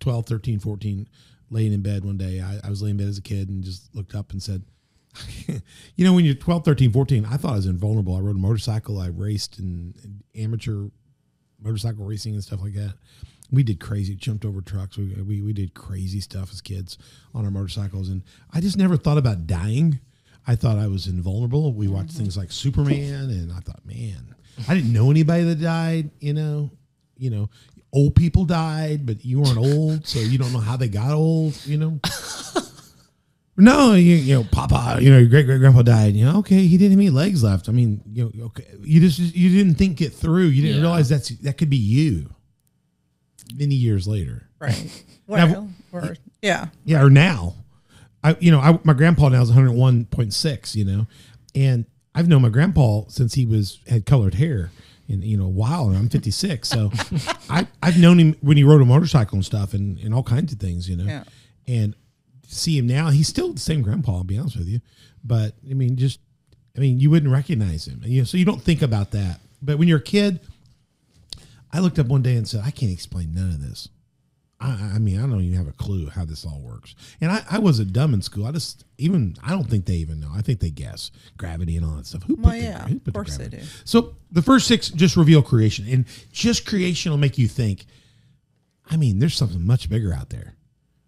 12, 0.00 0.26
13, 0.26 0.58
14, 0.58 1.08
laying 1.50 1.72
in 1.72 1.82
bed 1.82 2.04
one 2.04 2.16
day. 2.16 2.40
I, 2.40 2.60
I 2.64 2.70
was 2.70 2.82
laying 2.82 2.92
in 2.92 2.98
bed 2.98 3.08
as 3.08 3.18
a 3.18 3.22
kid 3.22 3.48
and 3.48 3.62
just 3.62 3.94
looked 3.94 4.14
up 4.14 4.32
and 4.32 4.42
said, 4.42 4.62
you 5.96 6.04
know, 6.04 6.12
when 6.12 6.24
you're 6.24 6.34
12, 6.34 6.64
13, 6.64 6.92
14, 6.92 7.24
I 7.26 7.36
thought 7.36 7.52
I 7.52 7.56
was 7.56 7.66
invulnerable. 7.66 8.16
I 8.16 8.20
rode 8.20 8.36
a 8.36 8.38
motorcycle. 8.38 9.00
I 9.00 9.08
raced 9.08 9.58
in, 9.58 9.94
in 10.04 10.42
amateur 10.42 10.88
motorcycle 11.60 12.04
racing 12.04 12.34
and 12.34 12.44
stuff 12.44 12.62
like 12.62 12.74
that. 12.74 12.94
We 13.50 13.62
did 13.62 13.80
crazy, 13.80 14.14
jumped 14.14 14.44
over 14.44 14.60
trucks. 14.60 14.96
We, 14.96 15.14
we, 15.22 15.40
we 15.40 15.52
did 15.52 15.74
crazy 15.74 16.20
stuff 16.20 16.50
as 16.52 16.60
kids 16.60 16.98
on 17.34 17.44
our 17.44 17.50
motorcycles. 17.50 18.08
And 18.08 18.22
I 18.52 18.60
just 18.60 18.76
never 18.76 18.96
thought 18.96 19.18
about 19.18 19.46
dying. 19.46 20.00
I 20.46 20.56
thought 20.56 20.78
I 20.78 20.86
was 20.86 21.06
invulnerable. 21.06 21.72
We 21.72 21.88
watched 21.88 22.10
mm-hmm. 22.10 22.18
things 22.18 22.36
like 22.36 22.52
Superman 22.52 23.30
and 23.30 23.52
I 23.52 23.60
thought, 23.60 23.84
man, 23.84 24.34
I 24.68 24.74
didn't 24.74 24.92
know 24.92 25.10
anybody 25.10 25.44
that 25.44 25.60
died, 25.60 26.10
you 26.20 26.34
know, 26.34 26.70
you 27.18 27.30
know, 27.30 27.50
old 27.92 28.14
people 28.14 28.44
died, 28.44 29.06
but 29.06 29.24
you 29.24 29.40
weren't 29.40 29.58
old. 29.58 30.06
So 30.06 30.18
you 30.18 30.38
don't 30.38 30.52
know 30.52 30.60
how 30.60 30.76
they 30.76 30.88
got 30.88 31.12
old, 31.12 31.58
you 31.66 31.78
know? 31.78 32.00
No, 33.58 33.94
you, 33.94 34.16
you 34.16 34.34
know, 34.34 34.44
Papa, 34.52 34.98
you 35.00 35.10
know, 35.10 35.18
your 35.18 35.28
great 35.28 35.46
great 35.46 35.58
grandpa 35.58 35.80
died. 35.80 36.14
You 36.14 36.26
know, 36.26 36.38
okay, 36.40 36.66
he 36.66 36.76
didn't 36.76 36.90
have 36.90 37.00
any 37.00 37.08
legs 37.08 37.42
left. 37.42 37.70
I 37.70 37.72
mean, 37.72 38.02
you 38.12 38.30
know, 38.34 38.46
okay, 38.46 38.66
you 38.82 39.00
just 39.00 39.18
you 39.18 39.48
didn't 39.48 39.76
think 39.76 40.02
it 40.02 40.12
through. 40.12 40.48
You 40.48 40.60
didn't 40.60 40.76
Yeah. 40.76 40.82
realize 40.82 41.08
that's 41.08 41.30
that 41.30 41.56
could 41.56 41.70
be 41.70 41.78
you. 41.78 42.28
Many 43.54 43.74
years 43.74 44.06
later, 44.08 44.48
Right. 44.58 45.04
Well, 45.28 45.70
or, 45.90 46.16
yeah. 46.40 46.66
yeah, 46.84 47.02
or 47.02 47.10
now, 47.10 47.56
I 48.22 48.36
you 48.38 48.52
know, 48.52 48.60
I, 48.60 48.78
my 48.84 48.92
grandpa 48.92 49.28
now 49.28 49.42
is 49.42 49.48
one 49.48 49.56
hundred 49.56 49.72
one 49.72 50.04
point 50.04 50.32
six. 50.32 50.76
You 50.76 50.84
know, 50.84 51.06
and 51.52 51.84
I've 52.14 52.28
known 52.28 52.42
my 52.42 52.48
grandpa 52.48 53.02
since 53.08 53.34
he 53.34 53.44
was 53.44 53.80
had 53.88 54.06
colored 54.06 54.34
hair. 54.34 54.70
And 55.08 55.24
you 55.24 55.36
know, 55.36 55.46
a 55.46 55.48
while, 55.48 55.88
and 55.88 55.96
I'm 55.96 56.08
56, 56.08 56.68
so 56.68 56.90
I 57.50 57.66
I've 57.82 57.96
known 57.98 58.18
him 58.18 58.36
when 58.40 58.56
he 58.56 58.64
rode 58.64 58.82
a 58.82 58.84
motorcycle 58.84 59.36
and 59.36 59.44
stuff, 59.44 59.72
and, 59.74 59.98
and 59.98 60.12
all 60.12 60.24
kinds 60.24 60.52
of 60.52 60.58
things, 60.58 60.88
you 60.88 60.96
know. 60.96 61.04
Yeah. 61.04 61.24
And 61.68 61.94
see 62.46 62.76
him 62.78 62.86
now, 62.88 63.10
he's 63.10 63.28
still 63.28 63.52
the 63.52 63.60
same 63.60 63.82
grandpa. 63.82 64.16
I'll 64.16 64.24
be 64.24 64.36
honest 64.38 64.56
with 64.56 64.66
you, 64.68 64.80
but 65.24 65.54
I 65.68 65.74
mean, 65.74 65.96
just 65.96 66.18
I 66.76 66.80
mean, 66.80 66.98
you 66.98 67.08
wouldn't 67.10 67.32
recognize 67.32 67.86
him, 67.86 68.00
you 68.04 68.20
know. 68.20 68.24
So 68.24 68.36
you 68.36 68.44
don't 68.44 68.62
think 68.62 68.82
about 68.82 69.12
that. 69.12 69.40
But 69.62 69.78
when 69.78 69.86
you're 69.86 69.98
a 69.98 70.02
kid, 70.02 70.40
I 71.72 71.80
looked 71.80 71.98
up 71.98 72.06
one 72.06 72.22
day 72.22 72.36
and 72.36 72.46
said, 72.48 72.62
I 72.64 72.70
can't 72.70 72.92
explain 72.92 73.34
none 73.34 73.50
of 73.50 73.60
this. 73.60 73.88
I, 74.58 74.92
I 74.94 74.98
mean, 74.98 75.18
I 75.18 75.26
don't 75.26 75.42
even 75.42 75.58
have 75.58 75.68
a 75.68 75.72
clue 75.72 76.08
how 76.08 76.24
this 76.24 76.46
all 76.46 76.60
works. 76.62 76.94
And 77.20 77.30
I, 77.30 77.44
I 77.50 77.58
wasn't 77.58 77.92
dumb 77.92 78.14
in 78.14 78.22
school. 78.22 78.46
I 78.46 78.52
just 78.52 78.84
even 78.96 79.36
I 79.42 79.50
don't 79.50 79.68
think 79.68 79.84
they 79.84 79.96
even 79.96 80.18
know. 80.20 80.30
I 80.34 80.40
think 80.40 80.60
they 80.60 80.70
guess 80.70 81.10
gravity 81.36 81.76
and 81.76 81.84
all 81.84 81.96
that 81.96 82.06
stuff. 82.06 82.22
Who 82.22 82.36
put 82.36 82.44
Well, 82.44 82.52
the, 82.54 82.58
yeah, 82.60 82.86
who 82.86 82.96
of 82.96 83.04
put 83.04 83.12
the 83.12 83.12
course 83.12 83.36
they 83.36 83.48
do. 83.48 83.60
So 83.84 84.16
the 84.32 84.40
first 84.40 84.66
six 84.66 84.88
just 84.88 85.16
reveal 85.16 85.42
creation, 85.42 85.84
and 85.90 86.06
just 86.32 86.64
creation 86.64 87.10
will 87.12 87.18
make 87.18 87.36
you 87.36 87.48
think. 87.48 87.84
I 88.90 88.96
mean, 88.96 89.18
there's 89.18 89.36
something 89.36 89.66
much 89.66 89.90
bigger 89.90 90.14
out 90.14 90.30
there. 90.30 90.54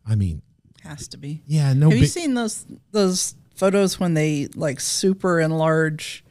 I 0.06 0.14
mean, 0.14 0.42
Has 0.82 1.08
to 1.08 1.16
be. 1.16 1.42
yeah, 1.46 1.72
no. 1.72 1.88
Have 1.88 1.98
you 1.98 2.06
seen 2.06 2.34
those 2.34 2.66
those 2.90 3.34
photos 3.54 3.98
when 3.98 4.12
they 4.12 4.48
like 4.56 4.78
super 4.78 5.40
enlarge 5.40 6.22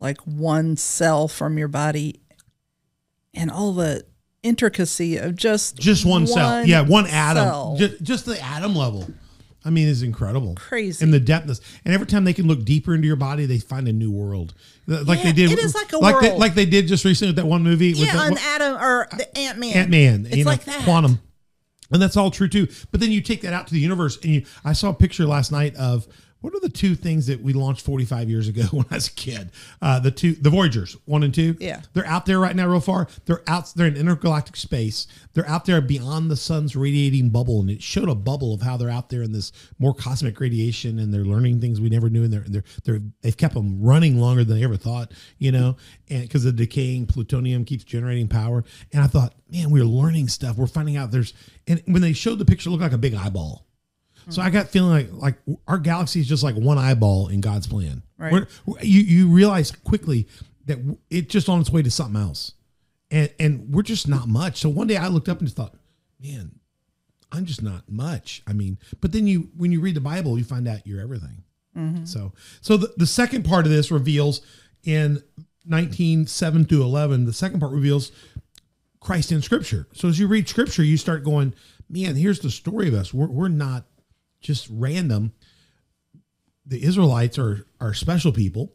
like 0.00 0.20
one 0.20 0.76
cell 0.76 1.28
from 1.28 1.56
your 1.56 1.68
body 1.68 2.20
and 3.36 3.50
all 3.50 3.72
the 3.72 4.04
intricacy 4.42 5.16
of 5.16 5.36
just 5.36 5.76
just 5.78 6.04
one, 6.06 6.26
cell. 6.26 6.64
Yeah, 6.64 6.80
one 6.82 7.06
atom. 7.06 7.44
cell. 7.44 7.76
Just, 7.78 8.02
just 8.02 8.26
the 8.26 8.40
atom 8.42 8.74
level. 8.74 9.08
I 9.64 9.70
mean, 9.70 9.88
it's 9.88 10.02
incredible. 10.02 10.54
Crazy. 10.54 11.04
And 11.04 11.12
the 11.12 11.18
depthness. 11.20 11.60
And 11.84 11.92
every 11.92 12.06
time 12.06 12.22
they 12.24 12.32
can 12.32 12.46
look 12.46 12.64
deeper 12.64 12.94
into 12.94 13.08
your 13.08 13.16
body, 13.16 13.46
they 13.46 13.58
find 13.58 13.88
a 13.88 13.92
new 13.92 14.12
world. 14.12 14.54
Like 14.86 15.18
Yeah, 15.18 15.24
they 15.24 15.32
did. 15.32 15.50
it 15.50 15.58
is 15.58 15.74
like 15.74 15.92
a 15.92 15.98
They, 15.98 16.12
world. 16.12 16.38
like 16.38 16.54
they 16.54 16.66
did 16.66 16.86
just 16.86 17.04
recently 17.04 17.30
with 17.30 17.36
that 17.36 17.46
one 17.46 17.64
movie. 17.64 17.90
with 17.90 17.98
Yeah, 17.98 18.12
the, 18.12 18.18
on 18.20 18.38
Adam 18.38 18.74
or 18.80 19.08
the 19.16 19.36
Ant 19.36 19.58
Man. 19.58 19.76
Ant 19.76 19.90
Man. 19.90 20.26
It's 20.30 20.46
like 20.46 20.64
that. 20.66 20.84
Quantum. 20.84 21.18
And 21.90 22.00
that's 22.00 22.16
all 22.16 22.30
true 22.30 22.46
too. 22.48 22.68
But 22.92 23.00
then 23.00 23.10
you 23.10 23.20
take 23.20 23.42
that 23.42 23.52
out 23.52 23.66
to 23.66 23.74
the 23.74 23.80
universe, 23.80 24.16
and 24.22 24.26
you. 24.34 24.44
I 24.64 24.72
saw 24.72 24.90
a 24.90 24.94
picture 24.94 25.24
last 25.26 25.50
night 25.52 25.74
of 25.76 26.06
what 26.46 26.54
are 26.54 26.60
the 26.60 26.68
two 26.68 26.94
things 26.94 27.26
that 27.26 27.42
we 27.42 27.52
launched 27.52 27.84
45 27.84 28.30
years 28.30 28.46
ago 28.46 28.62
when 28.70 28.86
I 28.88 28.94
was 28.94 29.08
a 29.08 29.12
kid? 29.14 29.50
Uh, 29.82 29.98
the 29.98 30.12
two, 30.12 30.34
the 30.34 30.48
Voyagers, 30.48 30.96
one 31.04 31.24
and 31.24 31.34
two. 31.34 31.56
Yeah. 31.58 31.80
they're 31.92 32.06
out 32.06 32.24
there 32.24 32.38
right 32.38 32.54
now, 32.54 32.68
real 32.68 32.78
far. 32.78 33.08
They're 33.24 33.42
out. 33.48 33.72
They're 33.74 33.88
in 33.88 33.96
intergalactic 33.96 34.54
space. 34.54 35.08
They're 35.34 35.48
out 35.48 35.64
there 35.64 35.80
beyond 35.80 36.30
the 36.30 36.36
sun's 36.36 36.76
radiating 36.76 37.30
bubble, 37.30 37.58
and 37.58 37.68
it 37.68 37.82
showed 37.82 38.08
a 38.08 38.14
bubble 38.14 38.54
of 38.54 38.62
how 38.62 38.76
they're 38.76 38.88
out 38.88 39.08
there 39.08 39.24
in 39.24 39.32
this 39.32 39.50
more 39.80 39.92
cosmic 39.92 40.38
radiation, 40.38 41.00
and 41.00 41.12
they're 41.12 41.24
learning 41.24 41.60
things 41.60 41.80
we 41.80 41.88
never 41.88 42.08
knew, 42.08 42.22
and 42.22 42.32
they're 42.32 42.44
they're, 42.46 42.64
they're 42.84 43.00
they've 43.22 43.36
kept 43.36 43.54
them 43.54 43.82
running 43.82 44.20
longer 44.20 44.44
than 44.44 44.56
they 44.56 44.62
ever 44.64 44.76
thought, 44.76 45.10
you 45.38 45.50
know, 45.50 45.76
and 46.08 46.22
because 46.22 46.44
the 46.44 46.52
decaying 46.52 47.06
plutonium 47.06 47.64
keeps 47.64 47.82
generating 47.82 48.28
power. 48.28 48.62
And 48.92 49.02
I 49.02 49.08
thought, 49.08 49.34
man, 49.50 49.70
we're 49.70 49.82
learning 49.82 50.28
stuff. 50.28 50.58
We're 50.58 50.68
finding 50.68 50.96
out 50.96 51.10
there's, 51.10 51.34
and 51.66 51.82
when 51.86 52.02
they 52.02 52.12
showed 52.12 52.38
the 52.38 52.44
picture, 52.44 52.68
it 52.68 52.70
looked 52.70 52.84
like 52.84 52.92
a 52.92 52.98
big 52.98 53.14
eyeball. 53.14 53.66
So 54.28 54.42
I 54.42 54.50
got 54.50 54.68
feeling 54.68 54.90
like 54.90 55.08
like 55.12 55.58
our 55.68 55.78
galaxy 55.78 56.20
is 56.20 56.28
just 56.28 56.42
like 56.42 56.56
one 56.56 56.78
eyeball 56.78 57.28
in 57.28 57.40
God's 57.40 57.66
plan. 57.66 58.02
Right. 58.18 58.32
We're- 58.32 58.46
you 58.82 59.00
you 59.00 59.28
realize 59.28 59.70
quickly 59.70 60.26
that 60.66 60.78
it's 61.10 61.32
just 61.32 61.48
on 61.48 61.60
its 61.60 61.70
way 61.70 61.82
to 61.82 61.90
something 61.90 62.20
else, 62.20 62.52
and 63.10 63.30
and 63.38 63.72
we're 63.72 63.82
just 63.82 64.08
not 64.08 64.26
much. 64.28 64.58
So 64.60 64.68
one 64.68 64.86
day 64.88 64.96
I 64.96 65.08
looked 65.08 65.28
up 65.28 65.38
and 65.38 65.46
just 65.46 65.56
thought, 65.56 65.74
man, 66.20 66.58
I'm 67.30 67.44
just 67.44 67.62
not 67.62 67.88
much. 67.88 68.42
I 68.46 68.52
mean, 68.52 68.78
but 69.00 69.12
then 69.12 69.26
you 69.26 69.50
when 69.56 69.70
you 69.70 69.80
read 69.80 69.94
the 69.94 70.00
Bible, 70.00 70.38
you 70.38 70.44
find 70.44 70.66
out 70.66 70.86
you're 70.86 71.00
everything. 71.00 71.44
Mm-hmm. 71.76 72.04
So 72.04 72.32
so 72.60 72.76
the, 72.76 72.92
the 72.96 73.06
second 73.06 73.44
part 73.44 73.64
of 73.66 73.70
this 73.72 73.90
reveals 73.90 74.40
in 74.82 75.22
19 75.66 76.26
7 76.26 76.64
through 76.64 76.82
11 76.82 77.26
the 77.26 77.32
second 77.32 77.60
part 77.60 77.72
reveals 77.72 78.12
Christ 79.00 79.30
in 79.30 79.42
Scripture. 79.42 79.86
So 79.92 80.08
as 80.08 80.18
you 80.18 80.26
read 80.26 80.48
Scripture, 80.48 80.82
you 80.82 80.96
start 80.96 81.22
going, 81.22 81.54
man, 81.88 82.16
here's 82.16 82.40
the 82.40 82.50
story 82.50 82.88
of 82.88 82.94
us. 82.94 83.14
We're, 83.14 83.28
we're 83.28 83.48
not 83.48 83.84
just 84.46 84.68
random. 84.70 85.32
The 86.64 86.82
Israelites 86.82 87.38
are 87.38 87.66
are 87.80 87.94
special 87.94 88.32
people. 88.32 88.72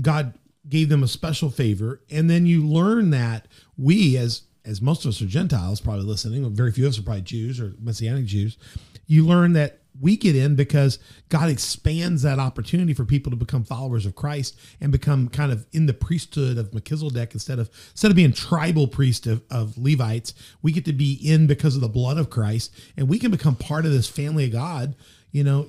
God, 0.00 0.34
gave 0.68 0.90
them 0.90 1.02
a 1.02 1.08
special 1.08 1.50
favor, 1.50 2.02
and 2.10 2.28
then 2.28 2.44
you 2.44 2.66
learn 2.66 3.10
that 3.10 3.48
we, 3.76 4.16
as 4.18 4.42
as 4.64 4.82
most 4.82 5.04
of 5.04 5.10
us 5.10 5.22
are 5.22 5.26
Gentiles, 5.26 5.80
probably 5.80 6.04
listening, 6.04 6.54
very 6.54 6.72
few 6.72 6.84
of 6.84 6.90
us 6.90 6.98
are 6.98 7.02
probably 7.02 7.22
Jews 7.22 7.58
or 7.58 7.74
Messianic 7.80 8.26
Jews. 8.26 8.58
You 9.06 9.26
learn 9.26 9.54
that 9.54 9.77
we 10.00 10.16
get 10.16 10.36
in 10.36 10.54
because 10.54 10.98
God 11.28 11.50
expands 11.50 12.22
that 12.22 12.38
opportunity 12.38 12.94
for 12.94 13.04
people 13.04 13.30
to 13.30 13.36
become 13.36 13.64
followers 13.64 14.06
of 14.06 14.14
Christ 14.14 14.58
and 14.80 14.92
become 14.92 15.28
kind 15.28 15.52
of 15.52 15.66
in 15.72 15.86
the 15.86 15.94
priesthood 15.94 16.58
of 16.58 16.72
Melchizedek 16.72 17.34
instead 17.34 17.58
of 17.58 17.70
instead 17.90 18.10
of 18.10 18.16
being 18.16 18.32
tribal 18.32 18.86
priest 18.86 19.26
of, 19.26 19.42
of 19.50 19.76
Levites. 19.76 20.34
We 20.62 20.72
get 20.72 20.84
to 20.86 20.92
be 20.92 21.14
in 21.14 21.46
because 21.46 21.74
of 21.74 21.80
the 21.80 21.88
blood 21.88 22.18
of 22.18 22.30
Christ, 22.30 22.74
and 22.96 23.08
we 23.08 23.18
can 23.18 23.30
become 23.30 23.56
part 23.56 23.84
of 23.84 23.92
this 23.92 24.08
family 24.08 24.46
of 24.46 24.52
God. 24.52 24.94
You 25.32 25.44
know, 25.44 25.68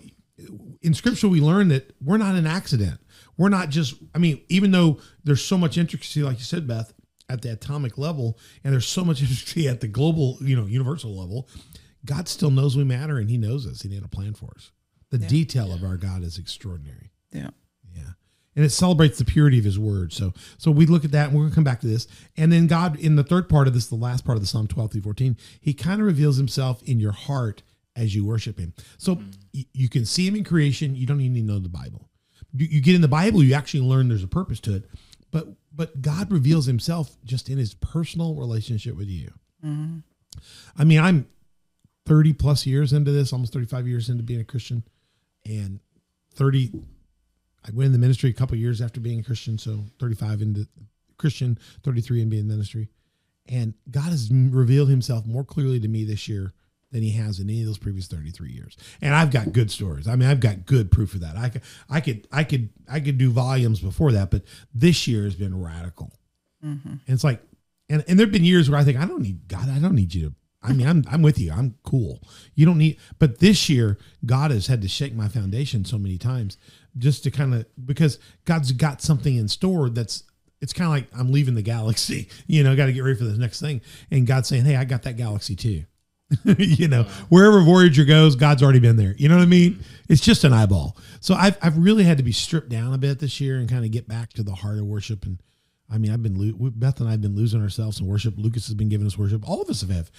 in 0.81 0.93
Scripture 0.93 1.27
we 1.27 1.41
learn 1.41 1.69
that 1.69 1.95
we're 2.01 2.17
not 2.17 2.35
an 2.35 2.47
accident. 2.47 2.99
We're 3.37 3.49
not 3.49 3.69
just. 3.69 3.95
I 4.13 4.17
mean, 4.17 4.41
even 4.49 4.71
though 4.71 4.99
there's 5.23 5.43
so 5.43 5.57
much 5.57 5.77
intricacy, 5.77 6.23
like 6.23 6.37
you 6.37 6.43
said, 6.43 6.67
Beth, 6.67 6.93
at 7.29 7.41
the 7.41 7.51
atomic 7.53 7.97
level, 7.97 8.37
and 8.63 8.73
there's 8.73 8.87
so 8.87 9.05
much 9.05 9.21
intricacy 9.21 9.67
at 9.67 9.81
the 9.81 9.87
global, 9.87 10.37
you 10.41 10.55
know, 10.55 10.65
universal 10.65 11.17
level. 11.17 11.47
God 12.05 12.27
still 12.27 12.51
knows 12.51 12.77
we 12.77 12.83
matter, 12.83 13.17
and 13.17 13.29
He 13.29 13.38
knows 13.38 13.67
us. 13.67 13.81
He 13.81 13.93
had 13.93 14.03
a 14.03 14.09
plan 14.09 14.33
for 14.33 14.51
us. 14.55 14.71
The 15.09 15.17
detail 15.17 15.73
of 15.73 15.83
our 15.83 15.97
God 15.97 16.23
is 16.23 16.38
extraordinary. 16.38 17.12
Yeah. 17.31 17.49
Yeah. 17.95 18.12
And 18.55 18.65
it 18.65 18.69
celebrates 18.69 19.17
the 19.17 19.25
purity 19.25 19.57
of 19.57 19.65
his 19.65 19.79
word. 19.79 20.13
So 20.13 20.33
so 20.57 20.69
we 20.69 20.85
look 20.85 21.03
at 21.03 21.12
that 21.12 21.29
and 21.29 21.38
we're 21.38 21.45
gonna 21.45 21.55
come 21.55 21.63
back 21.63 21.81
to 21.81 21.88
this. 21.88 22.07
And 22.38 22.51
then 22.51 22.67
God 22.67 22.99
in 22.99 23.15
the 23.15 23.23
third 23.23 23.49
part 23.49 23.67
of 23.67 23.73
this, 23.73 23.88
the 23.88 23.95
last 23.95 24.23
part 24.23 24.35
of 24.35 24.41
the 24.41 24.47
Psalm 24.47 24.67
12 24.67 24.91
through 24.91 25.01
14, 25.01 25.38
he 25.62 25.73
kind 25.73 25.99
of 25.99 26.05
reveals 26.05 26.38
himself 26.38 26.83
in 26.83 26.99
your 26.99 27.12
heart 27.12 27.63
as 27.95 28.15
you 28.15 28.25
worship 28.25 28.59
him. 28.59 28.73
So 28.97 29.15
hmm. 29.15 29.31
y- 29.53 29.65
you 29.73 29.89
can 29.89 30.05
see 30.05 30.27
him 30.27 30.35
in 30.35 30.43
creation, 30.43 30.95
you 30.95 31.07
don't 31.07 31.21
even 31.21 31.33
need 31.33 31.41
to 31.41 31.47
know 31.47 31.59
the 31.59 31.69
Bible. 31.69 32.09
You, 32.53 32.67
you 32.67 32.81
get 32.81 32.95
in 32.95 33.01
the 33.01 33.07
Bible, 33.07 33.43
you 33.43 33.53
actually 33.55 33.81
learn 33.81 34.09
there's 34.09 34.23
a 34.23 34.27
purpose 34.27 34.59
to 34.62 34.75
it. 34.75 34.89
But 35.31 35.47
but 35.73 36.01
God 36.01 36.31
reveals 36.31 36.65
himself 36.65 37.17
just 37.23 37.49
in 37.49 37.57
his 37.57 37.73
personal 37.73 38.35
relationship 38.35 38.95
with 38.95 39.07
you. 39.07 39.31
Mm-hmm. 39.65 39.99
I 40.77 40.83
mean, 40.83 40.99
I'm 40.99 41.27
30 42.09 42.33
plus 42.33 42.65
years 42.65 42.91
into 42.91 43.11
this, 43.11 43.31
almost 43.31 43.53
35 43.53 43.87
years 43.87 44.09
into 44.09 44.23
being 44.23 44.41
a 44.41 44.43
Christian, 44.43 44.83
and 45.45 45.79
30 46.33 46.71
I 47.65 47.71
went 47.71 47.87
in 47.87 47.91
the 47.91 47.99
ministry 47.99 48.29
a 48.29 48.33
couple 48.33 48.57
years 48.57 48.81
after 48.81 48.99
being 48.99 49.19
a 49.19 49.23
Christian, 49.23 49.57
so 49.57 49.83
35 49.99 50.41
into 50.41 50.67
Christian, 51.17 51.59
33 51.83 52.21
in 52.21 52.29
being 52.29 52.41
in 52.41 52.47
ministry. 52.47 52.89
And 53.47 53.73
God 53.91 54.09
has 54.09 54.31
revealed 54.31 54.89
himself 54.89 55.25
more 55.25 55.43
clearly 55.43 55.79
to 55.81 55.87
me 55.87 56.03
this 56.03 56.27
year 56.27 56.53
than 56.91 57.03
he 57.03 57.11
has 57.11 57.39
in 57.39 57.49
any 57.49 57.61
of 57.61 57.67
those 57.67 57.77
previous 57.77 58.07
33 58.07 58.51
years. 58.51 58.77
And 59.01 59.13
I've 59.13 59.29
got 59.29 59.51
good 59.51 59.69
stories. 59.69 60.07
I 60.07 60.15
mean, 60.15 60.29
I've 60.29 60.39
got 60.39 60.65
good 60.65 60.91
proof 60.91 61.13
of 61.13 61.21
that. 61.21 61.35
I 61.37 61.49
could 61.49 61.61
I 61.89 62.01
could 62.01 62.27
I 62.31 62.43
could 62.43 62.69
I 62.89 62.99
could 62.99 63.17
do 63.17 63.29
volumes 63.29 63.81
before 63.81 64.11
that, 64.13 64.31
but 64.31 64.43
this 64.73 65.07
year 65.07 65.23
has 65.23 65.35
been 65.35 65.61
radical. 65.61 66.11
Mm-hmm. 66.65 66.89
And 66.89 67.01
it's 67.07 67.23
like 67.23 67.41
and 67.89 68.03
and 68.07 68.17
there've 68.17 68.31
been 68.31 68.45
years 68.45 68.69
where 68.69 68.79
I 68.79 68.83
think 68.83 68.97
I 68.97 69.05
don't 69.05 69.21
need 69.21 69.47
God, 69.47 69.69
I 69.69 69.79
don't 69.79 69.95
need 69.95 70.13
you 70.13 70.29
to 70.29 70.35
I 70.61 70.73
mean, 70.73 70.87
I'm 70.87 71.05
I'm 71.09 71.21
with 71.21 71.39
you. 71.39 71.51
I'm 71.51 71.75
cool. 71.83 72.21
You 72.55 72.65
don't 72.65 72.77
need 72.77 72.97
but 73.17 73.39
this 73.39 73.69
year 73.69 73.97
God 74.25 74.51
has 74.51 74.67
had 74.67 74.81
to 74.81 74.87
shake 74.87 75.15
my 75.15 75.27
foundation 75.27 75.85
so 75.85 75.97
many 75.97 76.17
times 76.17 76.57
just 76.97 77.23
to 77.23 77.31
kind 77.31 77.53
of 77.53 77.65
because 77.85 78.19
God's 78.45 78.71
got 78.71 79.01
something 79.01 79.35
in 79.35 79.47
store 79.47 79.89
that's 79.89 80.23
it's 80.61 80.73
kind 80.73 80.87
of 80.87 80.91
like 80.91 81.07
I'm 81.17 81.31
leaving 81.31 81.55
the 81.55 81.61
galaxy, 81.61 82.27
you 82.47 82.63
know, 82.63 82.75
got 82.75 82.87
to 82.87 82.93
get 82.93 83.03
ready 83.03 83.17
for 83.17 83.23
the 83.23 83.37
next 83.37 83.61
thing. 83.61 83.81
And 84.11 84.27
God's 84.27 84.47
saying, 84.47 84.65
Hey, 84.65 84.75
I 84.75 84.85
got 84.85 85.03
that 85.03 85.17
galaxy 85.17 85.55
too. 85.55 85.83
you 86.57 86.87
know, 86.87 87.03
wherever 87.29 87.61
Voyager 87.61 88.05
goes, 88.05 88.35
God's 88.35 88.61
already 88.61 88.79
been 88.79 88.97
there. 88.97 89.15
You 89.17 89.29
know 89.29 89.37
what 89.37 89.43
I 89.43 89.47
mean? 89.47 89.83
It's 90.07 90.21
just 90.21 90.43
an 90.43 90.53
eyeball. 90.53 90.95
So 91.21 91.33
I've, 91.33 91.57
I've 91.61 91.77
really 91.77 92.03
had 92.03 92.17
to 92.17 92.23
be 92.23 92.31
stripped 92.31 92.69
down 92.69 92.93
a 92.93 92.99
bit 92.99 93.17
this 93.17 93.41
year 93.41 93.57
and 93.57 93.67
kind 93.67 93.83
of 93.83 93.89
get 93.89 94.07
back 94.07 94.33
to 94.33 94.43
the 94.43 94.53
heart 94.53 94.77
of 94.77 94.85
worship. 94.85 95.25
And 95.25 95.41
I 95.91 95.97
mean, 95.97 96.12
I've 96.12 96.21
been, 96.23 96.38
lo- 96.38 96.71
Beth 96.75 96.99
and 96.99 97.08
I 97.08 97.12
have 97.12 97.21
been 97.21 97.36
losing 97.36 97.62
ourselves 97.62 97.99
in 97.99 98.08
worship. 98.08 98.36
Lucas 98.38 98.67
has 98.67 98.75
been 98.75 98.89
giving 98.89 99.08
us 99.08 99.17
worship. 99.17 99.47
All 99.47 99.62
of 99.62 99.69
us 99.69 99.82
have. 99.82 99.89
have. 99.89 100.12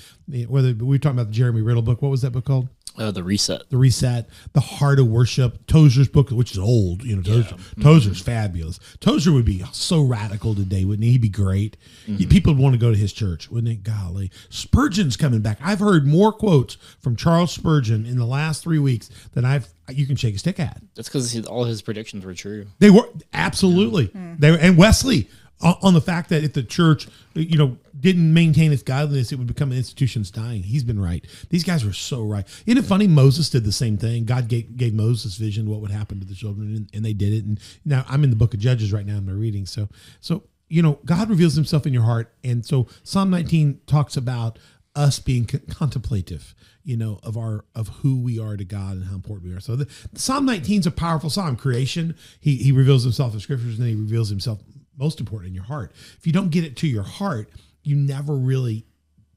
Whether 0.48 0.72
we 0.74 0.86
were 0.86 0.98
talking 0.98 1.18
about 1.18 1.28
the 1.28 1.34
Jeremy 1.34 1.62
Riddle 1.62 1.82
book. 1.82 2.02
What 2.02 2.10
was 2.10 2.22
that 2.22 2.30
book 2.30 2.44
called? 2.44 2.68
Uh, 2.98 3.10
the 3.10 3.22
reset. 3.22 3.70
the 3.70 3.76
reset, 3.76 4.28
the 4.52 4.60
heart 4.60 4.98
of 4.98 5.06
worship, 5.06 5.64
Tozer's 5.66 6.08
book, 6.08 6.30
which 6.30 6.52
is 6.52 6.58
old, 6.58 7.04
you 7.04 7.14
know, 7.14 7.22
Tozer, 7.22 7.54
mm-hmm. 7.54 7.82
Tozer's 7.82 8.20
fabulous. 8.20 8.80
Tozer 8.98 9.32
would 9.32 9.44
be 9.44 9.62
so 9.72 10.02
radical 10.02 10.56
today, 10.56 10.84
wouldn't 10.84 11.04
he? 11.04 11.12
He'd 11.12 11.22
be 11.22 11.28
great. 11.28 11.76
Mm-hmm. 12.06 12.28
People 12.28 12.52
would 12.52 12.62
want 12.62 12.74
to 12.74 12.80
go 12.80 12.90
to 12.90 12.98
his 12.98 13.12
church, 13.12 13.48
wouldn't 13.48 13.72
it? 13.72 13.84
Golly. 13.84 14.32
Spurgeon's 14.48 15.16
coming 15.16 15.40
back. 15.40 15.58
I've 15.62 15.78
heard 15.78 16.04
more 16.06 16.32
quotes 16.32 16.76
from 16.98 17.14
Charles 17.14 17.52
Spurgeon 17.52 18.06
in 18.06 18.18
the 18.18 18.26
last 18.26 18.64
three 18.64 18.80
weeks 18.80 19.08
than 19.32 19.44
I've, 19.44 19.68
you 19.88 20.04
can 20.04 20.16
shake 20.16 20.34
a 20.34 20.38
stick 20.38 20.58
at. 20.58 20.82
That's 20.96 21.08
because 21.08 21.46
all 21.46 21.64
his 21.64 21.82
predictions 21.82 22.24
were 22.24 22.34
true. 22.34 22.66
They 22.80 22.90
were 22.90 23.08
absolutely 23.32 24.08
mm-hmm. 24.08 24.34
they 24.38 24.50
were, 24.50 24.58
and 24.58 24.76
Wesley 24.76 25.30
on, 25.62 25.94
the 25.94 26.00
fact 26.00 26.30
that 26.30 26.42
if 26.42 26.54
the 26.54 26.62
church, 26.62 27.06
you 27.34 27.58
know, 27.58 27.76
didn't 27.98 28.32
maintain 28.32 28.72
its 28.72 28.82
godliness, 28.82 29.30
it 29.30 29.36
would 29.36 29.46
become 29.46 29.72
an 29.72 29.78
institution's 29.78 30.30
dying. 30.30 30.62
He's 30.62 30.84
been 30.84 31.00
right. 31.00 31.24
These 31.50 31.64
guys 31.64 31.84
were 31.84 31.92
so 31.92 32.22
right. 32.22 32.46
Isn't 32.66 32.82
it 32.82 32.86
funny? 32.86 33.06
Moses 33.06 33.50
did 33.50 33.64
the 33.64 33.72
same 33.72 33.98
thing. 33.98 34.24
God 34.24 34.48
gave, 34.48 34.76
gave 34.76 34.94
Moses 34.94 35.36
vision 35.36 35.68
what 35.68 35.80
would 35.80 35.90
happen 35.90 36.18
to 36.20 36.26
the 36.26 36.34
children, 36.34 36.74
and, 36.74 36.90
and 36.94 37.04
they 37.04 37.12
did 37.12 37.32
it. 37.32 37.44
And 37.44 37.60
now 37.84 38.04
I'm 38.08 38.24
in 38.24 38.30
the 38.30 38.36
book 38.36 38.54
of 38.54 38.60
Judges 38.60 38.92
right 38.92 39.04
now 39.04 39.18
in 39.18 39.26
my 39.26 39.32
reading. 39.32 39.66
So, 39.66 39.88
so 40.20 40.44
you 40.68 40.82
know, 40.82 40.98
God 41.04 41.28
reveals 41.28 41.54
Himself 41.54 41.86
in 41.86 41.92
your 41.92 42.04
heart, 42.04 42.32
and 42.42 42.64
so 42.64 42.86
Psalm 43.02 43.28
19 43.30 43.80
talks 43.86 44.16
about 44.16 44.58
us 44.96 45.18
being 45.18 45.44
con- 45.44 45.62
contemplative 45.70 46.54
you 46.82 46.96
know 46.96 47.20
of 47.22 47.36
our 47.36 47.64
of 47.76 47.88
who 47.88 48.20
we 48.20 48.40
are 48.40 48.56
to 48.56 48.64
god 48.64 48.96
and 48.96 49.04
how 49.04 49.14
important 49.14 49.48
we 49.48 49.54
are 49.54 49.60
so 49.60 49.76
the, 49.76 49.86
psalm 50.14 50.44
19 50.44 50.80
is 50.80 50.86
a 50.86 50.90
powerful 50.90 51.30
psalm 51.30 51.54
creation 51.54 52.16
he 52.40 52.56
he 52.56 52.72
reveals 52.72 53.04
himself 53.04 53.32
in 53.32 53.38
scriptures 53.38 53.78
and 53.78 53.86
then 53.86 53.88
he 53.88 53.94
reveals 53.94 54.30
himself 54.30 54.58
most 55.00 55.20
important 55.20 55.48
in 55.48 55.54
your 55.54 55.64
heart 55.64 55.92
if 56.18 56.26
you 56.26 56.32
don't 56.32 56.50
get 56.50 56.64
it 56.64 56.76
to 56.76 56.86
your 56.86 57.02
heart 57.02 57.50
you 57.82 57.96
never 57.96 58.36
really 58.36 58.86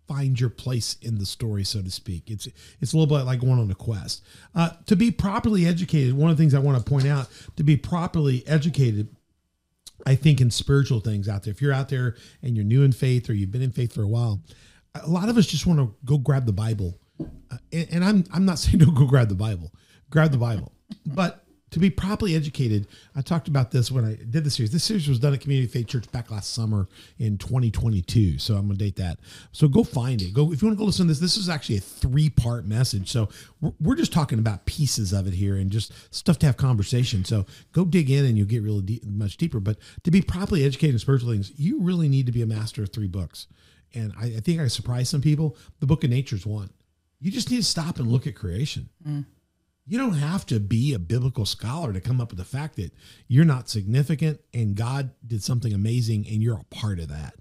find 0.08 0.40
your 0.40 0.50
place 0.50 0.98
in 1.02 1.18
the 1.18 1.26
story 1.26 1.64
so 1.64 1.82
to 1.82 1.90
speak 1.90 2.30
it's 2.30 2.48
it's 2.82 2.94
a 2.94 2.98
little 2.98 3.18
bit 3.18 3.24
like 3.24 3.40
going 3.40 3.60
on 3.60 3.72
a 3.72 3.76
quest 3.76 4.24
uh, 4.54 4.70
to 4.86 4.96
be 4.96 5.10
properly 5.10 5.66
educated 5.66 6.14
one 6.14 6.30
of 6.30 6.38
the 6.38 6.44
things 6.44 6.54
i 6.54 6.60
want 6.60 6.78
to 6.78 6.84
point 6.84 7.08
out 7.08 7.28
to 7.56 7.64
be 7.64 7.78
properly 7.78 8.44
educated 8.46 9.08
I 10.06 10.16
think 10.16 10.42
in 10.42 10.52
spiritual 10.52 11.00
things 11.00 11.30
out 11.30 11.44
there. 11.44 11.52
If 11.52 11.62
you're 11.62 11.74
out 11.74 11.90
there 11.90 12.16
and 12.42 12.56
you're 12.56 12.66
new 12.66 12.84
in 12.84 12.92
faith 12.92 13.30
or 13.30 13.34
you've 13.34 13.52
been 13.52 13.62
in 13.62 13.72
faith 13.72 13.94
for 13.94 14.04
a 14.04 14.08
while, 14.08 14.42
a 14.96 15.08
lot 15.08 15.30
of 15.30 15.38
us 15.38 15.46
just 15.46 15.66
want 15.66 15.80
to 15.80 15.96
go 16.06 16.18
grab 16.18 16.46
the 16.46 16.54
Bible. 16.54 17.00
Uh, 17.20 17.58
and, 17.72 17.88
and 17.92 18.06
I'm 18.06 18.24
I'm 18.34 18.46
not 18.46 18.60
saying 18.60 18.80
don't 18.80 18.96
go 18.96 19.06
grab 19.06 19.30
the 19.30 19.36
Bible. 19.36 19.72
Grab 20.10 20.32
the 20.32 20.38
Bible. 20.38 20.74
But 21.06 21.43
to 21.74 21.80
be 21.80 21.90
properly 21.90 22.36
educated. 22.36 22.88
I 23.16 23.22
talked 23.22 23.48
about 23.48 23.72
this 23.72 23.92
when 23.92 24.06
I 24.06 24.16
did 24.30 24.44
the 24.44 24.52
series. 24.52 24.72
This 24.72 24.84
series 24.84 25.08
was 25.10 25.18
done 25.18 25.34
at 25.34 25.42
Community 25.42 25.68
Faith 25.68 25.88
Church 25.88 26.12
back 26.12 26.30
last 26.30 26.54
summer 26.54 26.88
in 27.18 27.40
2022. 27.40 28.38
So 28.38 28.56
I'm 28.56 28.68
gonna 28.68 28.78
date 28.78 28.96
that. 28.98 29.20
So 29.52 29.68
go 29.68 29.84
find 29.84 30.22
it. 30.22 30.36
Go 30.36 30.52
if 30.52 30.62
you 30.62 30.68
want 30.68 30.78
to 30.78 30.80
go 30.80 30.86
listen 30.86 31.08
to 31.08 31.12
this. 31.12 31.20
This 31.20 31.36
is 31.36 31.50
actually 31.50 31.78
a 31.78 31.82
three 31.82 32.30
part 32.30 32.66
message. 32.66 33.12
So 33.12 33.28
we're, 33.60 33.74
we're 33.82 33.96
just 33.96 34.14
talking 34.14 34.38
about 34.38 34.66
pieces 34.66 35.14
of 35.14 35.26
it 35.26 35.34
here 35.34 35.56
and 35.56 35.72
just 35.72 35.92
stuff 36.14 36.38
to 36.40 36.46
have 36.46 36.58
conversation. 36.58 37.26
So 37.26 37.48
go 37.72 37.86
dig 37.86 38.12
in 38.12 38.24
and 38.24 38.38
you'll 38.38 38.46
get 38.46 38.62
really 38.62 38.84
deep, 38.84 39.04
much 39.06 39.38
deeper. 39.38 39.60
But 39.60 39.78
to 40.04 40.12
be 40.12 40.22
properly 40.22 40.64
educated 40.64 40.94
in 40.94 41.00
spiritual 41.00 41.32
things, 41.32 41.52
you 41.58 41.82
really 41.82 42.08
need 42.08 42.28
to 42.28 42.32
be 42.32 42.44
a 42.44 42.48
master 42.48 42.84
of 42.84 42.90
three 42.94 43.08
books. 43.08 43.48
And 43.96 44.14
I, 44.20 44.26
I 44.26 44.40
think 44.42 44.62
I 44.62 44.68
surprised 44.68 45.10
some 45.10 45.22
people. 45.22 45.58
The 45.80 45.88
Book 45.88 46.04
of 46.04 46.12
Nature 46.12 46.36
is 46.36 46.46
one. 46.46 46.70
You 47.20 47.32
just 47.32 47.50
need 47.50 47.58
to 47.58 47.64
stop 47.64 47.98
and 47.98 48.12
look 48.12 48.28
at 48.28 48.36
creation. 48.36 48.90
Mm. 49.08 49.26
You 49.86 49.98
don't 49.98 50.14
have 50.14 50.46
to 50.46 50.60
be 50.60 50.94
a 50.94 51.00
biblical 51.00 51.46
scholar 51.46 51.92
to 51.92 52.00
come 52.00 52.22
up 52.22 52.30
with 52.30 52.40
the 52.40 52.46
fact 52.46 52.78
that 52.78 52.94
you're 53.28 53.44
not 53.44 53.70
significant 53.70 54.40
and 54.54 54.76
God 54.76 55.12
did 55.26 55.44
something 55.44 55.74
amazing 55.74 56.26
and 56.30 56.42
you're 56.42 56.60
a 56.60 56.76
part 56.76 57.00
of 57.00 57.10
that. 57.10 57.36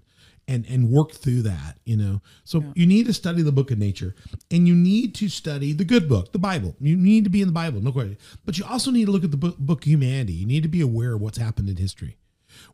And 0.45 0.65
and 0.67 0.89
work 0.89 1.13
through 1.13 1.43
that, 1.43 1.77
you 1.85 1.95
know. 1.95 2.21
So 2.43 2.65
you 2.75 2.85
need 2.85 3.05
to 3.05 3.13
study 3.13 3.43
the 3.43 3.53
book 3.53 3.71
of 3.71 3.77
nature 3.77 4.13
and 4.51 4.67
you 4.67 4.75
need 4.75 5.15
to 5.15 5.29
study 5.29 5.71
the 5.71 5.85
good 5.85 6.09
book, 6.09 6.33
the 6.33 6.37
Bible. 6.37 6.75
You 6.81 6.97
need 6.97 7.23
to 7.23 7.29
be 7.29 7.41
in 7.41 7.47
the 7.47 7.53
Bible, 7.53 7.79
no 7.79 7.93
question. 7.93 8.17
But 8.43 8.57
you 8.57 8.65
also 8.65 8.91
need 8.91 9.05
to 9.05 9.11
look 9.11 9.23
at 9.23 9.31
the 9.31 9.37
book, 9.37 9.57
book 9.57 9.85
of 9.85 9.89
humanity. 9.89 10.33
You 10.33 10.45
need 10.45 10.63
to 10.63 10.69
be 10.69 10.81
aware 10.81 11.13
of 11.13 11.21
what's 11.21 11.37
happened 11.37 11.69
in 11.69 11.77
history. 11.77 12.17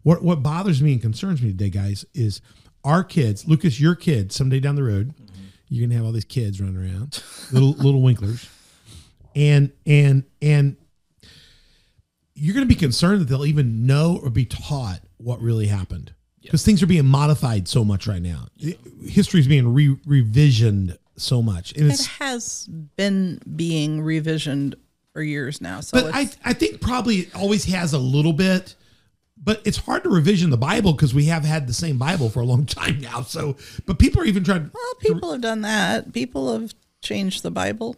What 0.01 0.23
what 0.23 0.41
bothers 0.41 0.81
me 0.81 0.93
and 0.93 1.01
concerns 1.01 1.43
me 1.43 1.49
today, 1.49 1.69
guys, 1.69 2.05
is 2.15 2.41
our 2.83 3.03
kids, 3.03 3.47
Lucas, 3.47 3.79
your 3.79 3.93
kids, 3.93 4.35
someday 4.35 4.59
down 4.59 4.73
the 4.73 4.83
road, 4.83 5.09
mm-hmm. 5.09 5.43
you're 5.67 5.87
gonna 5.87 5.95
have 5.95 6.07
all 6.07 6.11
these 6.11 6.25
kids 6.25 6.59
running 6.59 6.75
around, 6.75 7.21
little 7.51 7.73
little 7.73 8.01
winklers 8.01 8.49
and 9.35 9.71
and 9.85 10.23
and 10.41 10.75
you're 12.35 12.53
going 12.53 12.67
to 12.67 12.73
be 12.73 12.79
concerned 12.79 13.21
that 13.21 13.25
they'll 13.25 13.45
even 13.45 13.85
know 13.85 14.19
or 14.23 14.29
be 14.29 14.45
taught 14.45 15.01
what 15.17 15.41
really 15.41 15.67
happened 15.67 16.13
because 16.41 16.63
things 16.63 16.81
are 16.81 16.87
being 16.87 17.05
modified 17.05 17.67
so 17.67 17.83
much 17.83 18.07
right 18.07 18.21
now. 18.21 18.47
History 19.03 19.39
is 19.41 19.47
being 19.47 19.73
re- 19.73 19.97
revisioned 20.07 20.97
so 21.17 21.41
much, 21.41 21.73
and 21.73 21.87
It 21.87 21.93
it's. 21.93 22.05
has 22.07 22.65
been 22.95 23.41
being 23.55 23.99
revisioned 24.01 24.75
for 25.13 25.21
years 25.21 25.59
now. 25.59 25.81
So 25.81 26.01
But 26.01 26.15
I, 26.15 26.29
I 26.45 26.53
think 26.53 26.79
probably 26.79 27.17
it 27.17 27.35
always 27.35 27.65
has 27.65 27.91
a 27.93 27.99
little 27.99 28.31
bit, 28.31 28.75
but 29.37 29.61
it's 29.65 29.77
hard 29.77 30.03
to 30.03 30.09
revision 30.09 30.49
the 30.49 30.57
Bible 30.57 30.93
because 30.93 31.13
we 31.13 31.25
have 31.25 31.43
had 31.43 31.67
the 31.67 31.73
same 31.73 31.97
Bible 31.97 32.29
for 32.29 32.39
a 32.39 32.45
long 32.45 32.65
time 32.65 32.99
now. 33.01 33.21
So, 33.23 33.57
but 33.85 33.99
people 33.99 34.21
are 34.21 34.25
even 34.25 34.45
trying. 34.45 34.71
well, 34.73 34.93
people 35.01 35.33
have 35.33 35.41
done 35.41 35.61
that. 35.61 36.13
People 36.13 36.53
have 36.57 36.73
changed 37.01 37.43
the 37.43 37.51
Bible. 37.51 37.97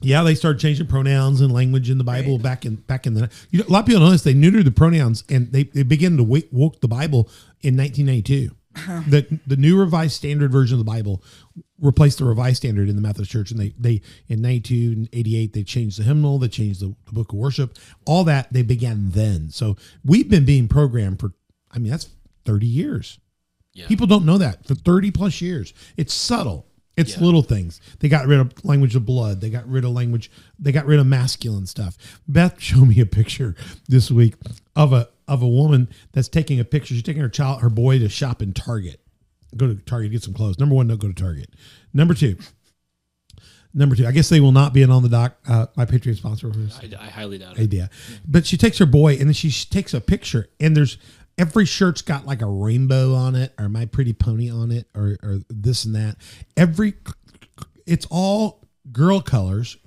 Yeah, 0.00 0.22
they 0.22 0.34
started 0.34 0.60
changing 0.60 0.86
pronouns 0.86 1.40
and 1.40 1.52
language 1.52 1.90
in 1.90 1.98
the 1.98 2.04
Bible 2.04 2.38
back 2.38 2.64
in 2.64 2.76
back 2.76 3.06
in 3.06 3.14
the. 3.14 3.30
You 3.50 3.60
know, 3.60 3.64
a 3.68 3.70
lot 3.70 3.80
of 3.80 3.86
people 3.86 4.00
know 4.00 4.10
this. 4.10 4.22
They 4.22 4.34
neutered 4.34 4.64
the 4.64 4.70
pronouns 4.70 5.24
and 5.28 5.50
they, 5.52 5.64
they 5.64 5.82
began 5.82 6.16
to 6.16 6.22
wake, 6.22 6.48
woke 6.52 6.80
the 6.80 6.88
Bible 6.88 7.28
in 7.62 7.76
1992. 7.76 8.54
Uh-huh. 8.76 9.02
The 9.08 9.40
the 9.46 9.56
new 9.56 9.78
Revised 9.78 10.12
Standard 10.12 10.52
version 10.52 10.78
of 10.78 10.84
the 10.84 10.90
Bible 10.90 11.22
replaced 11.80 12.18
the 12.18 12.24
Revised 12.24 12.58
Standard 12.58 12.88
in 12.88 12.96
the 12.96 13.02
Methodist 13.02 13.30
Church, 13.32 13.50
and 13.50 13.58
they 13.58 13.74
they 13.78 14.02
in 14.28 14.40
92 14.40 14.92
and 14.92 15.08
88 15.12 15.52
they 15.52 15.62
changed 15.64 15.98
the 15.98 16.04
hymnal, 16.04 16.38
they 16.38 16.48
changed 16.48 16.80
the, 16.80 16.94
the 17.06 17.12
Book 17.12 17.32
of 17.32 17.38
Worship, 17.38 17.76
all 18.06 18.24
that 18.24 18.52
they 18.52 18.62
began 18.62 19.10
then. 19.10 19.50
So 19.50 19.76
we've 20.04 20.28
been 20.28 20.44
being 20.44 20.68
programmed 20.68 21.18
for. 21.18 21.32
I 21.70 21.78
mean, 21.78 21.90
that's 21.90 22.08
30 22.46 22.66
years. 22.66 23.18
People 23.88 24.06
don't 24.06 24.24
know 24.24 24.38
that 24.38 24.66
for 24.66 24.74
30 24.74 25.10
plus 25.10 25.40
years. 25.40 25.74
It's 25.96 26.14
subtle. 26.14 26.66
It's 26.98 27.20
little 27.20 27.42
things. 27.42 27.80
They 28.00 28.08
got 28.08 28.26
rid 28.26 28.40
of 28.40 28.64
language 28.64 28.96
of 28.96 29.06
blood. 29.06 29.40
They 29.40 29.50
got 29.50 29.66
rid 29.68 29.84
of 29.84 29.90
language. 29.92 30.30
They 30.58 30.72
got 30.72 30.86
rid 30.86 30.98
of 30.98 31.06
masculine 31.06 31.66
stuff. 31.66 31.96
Beth 32.26 32.56
showed 32.60 32.88
me 32.88 33.00
a 33.00 33.06
picture 33.06 33.54
this 33.88 34.10
week 34.10 34.34
of 34.74 34.92
a 34.92 35.08
of 35.26 35.42
a 35.42 35.48
woman 35.48 35.88
that's 36.12 36.28
taking 36.28 36.58
a 36.58 36.64
picture. 36.64 36.94
She's 36.94 37.02
taking 37.02 37.22
her 37.22 37.28
child, 37.28 37.60
her 37.60 37.70
boy, 37.70 37.98
to 37.98 38.08
shop 38.08 38.42
in 38.42 38.52
Target. 38.52 39.00
Go 39.56 39.66
to 39.66 39.76
Target, 39.76 40.12
get 40.12 40.22
some 40.22 40.34
clothes. 40.34 40.58
Number 40.58 40.74
one, 40.74 40.88
don't 40.88 41.00
go 41.00 41.08
to 41.08 41.14
Target. 41.14 41.50
Number 41.94 42.14
two, 42.14 42.36
number 43.74 43.94
two. 43.96 44.06
I 44.06 44.12
guess 44.12 44.28
they 44.28 44.40
will 44.40 44.52
not 44.52 44.72
be 44.72 44.82
in 44.82 44.90
on 44.90 45.02
the 45.02 45.08
dock. 45.08 45.38
Uh, 45.46 45.66
my 45.76 45.84
Patreon 45.86 46.16
sponsor 46.16 46.52
I, 46.82 47.04
I 47.04 47.06
highly 47.08 47.38
doubt 47.38 47.58
it. 47.58 47.62
idea. 47.62 47.90
But 48.26 48.46
she 48.46 48.56
takes 48.56 48.78
her 48.78 48.86
boy 48.86 49.12
and 49.12 49.22
then 49.22 49.32
she 49.32 49.50
takes 49.50 49.94
a 49.94 50.00
picture 50.00 50.48
and 50.60 50.76
there's 50.76 50.98
every 51.38 51.64
shirt's 51.64 52.02
got 52.02 52.26
like 52.26 52.42
a 52.42 52.46
rainbow 52.46 53.14
on 53.14 53.34
it 53.34 53.54
or 53.58 53.68
my 53.68 53.86
pretty 53.86 54.12
pony 54.12 54.50
on 54.50 54.70
it 54.70 54.88
or, 54.94 55.16
or 55.22 55.38
this 55.48 55.84
and 55.84 55.94
that. 55.94 56.16
Every 56.56 56.94
it's 57.86 58.06
all 58.10 58.66
girl 58.92 59.20
colors, 59.20 59.78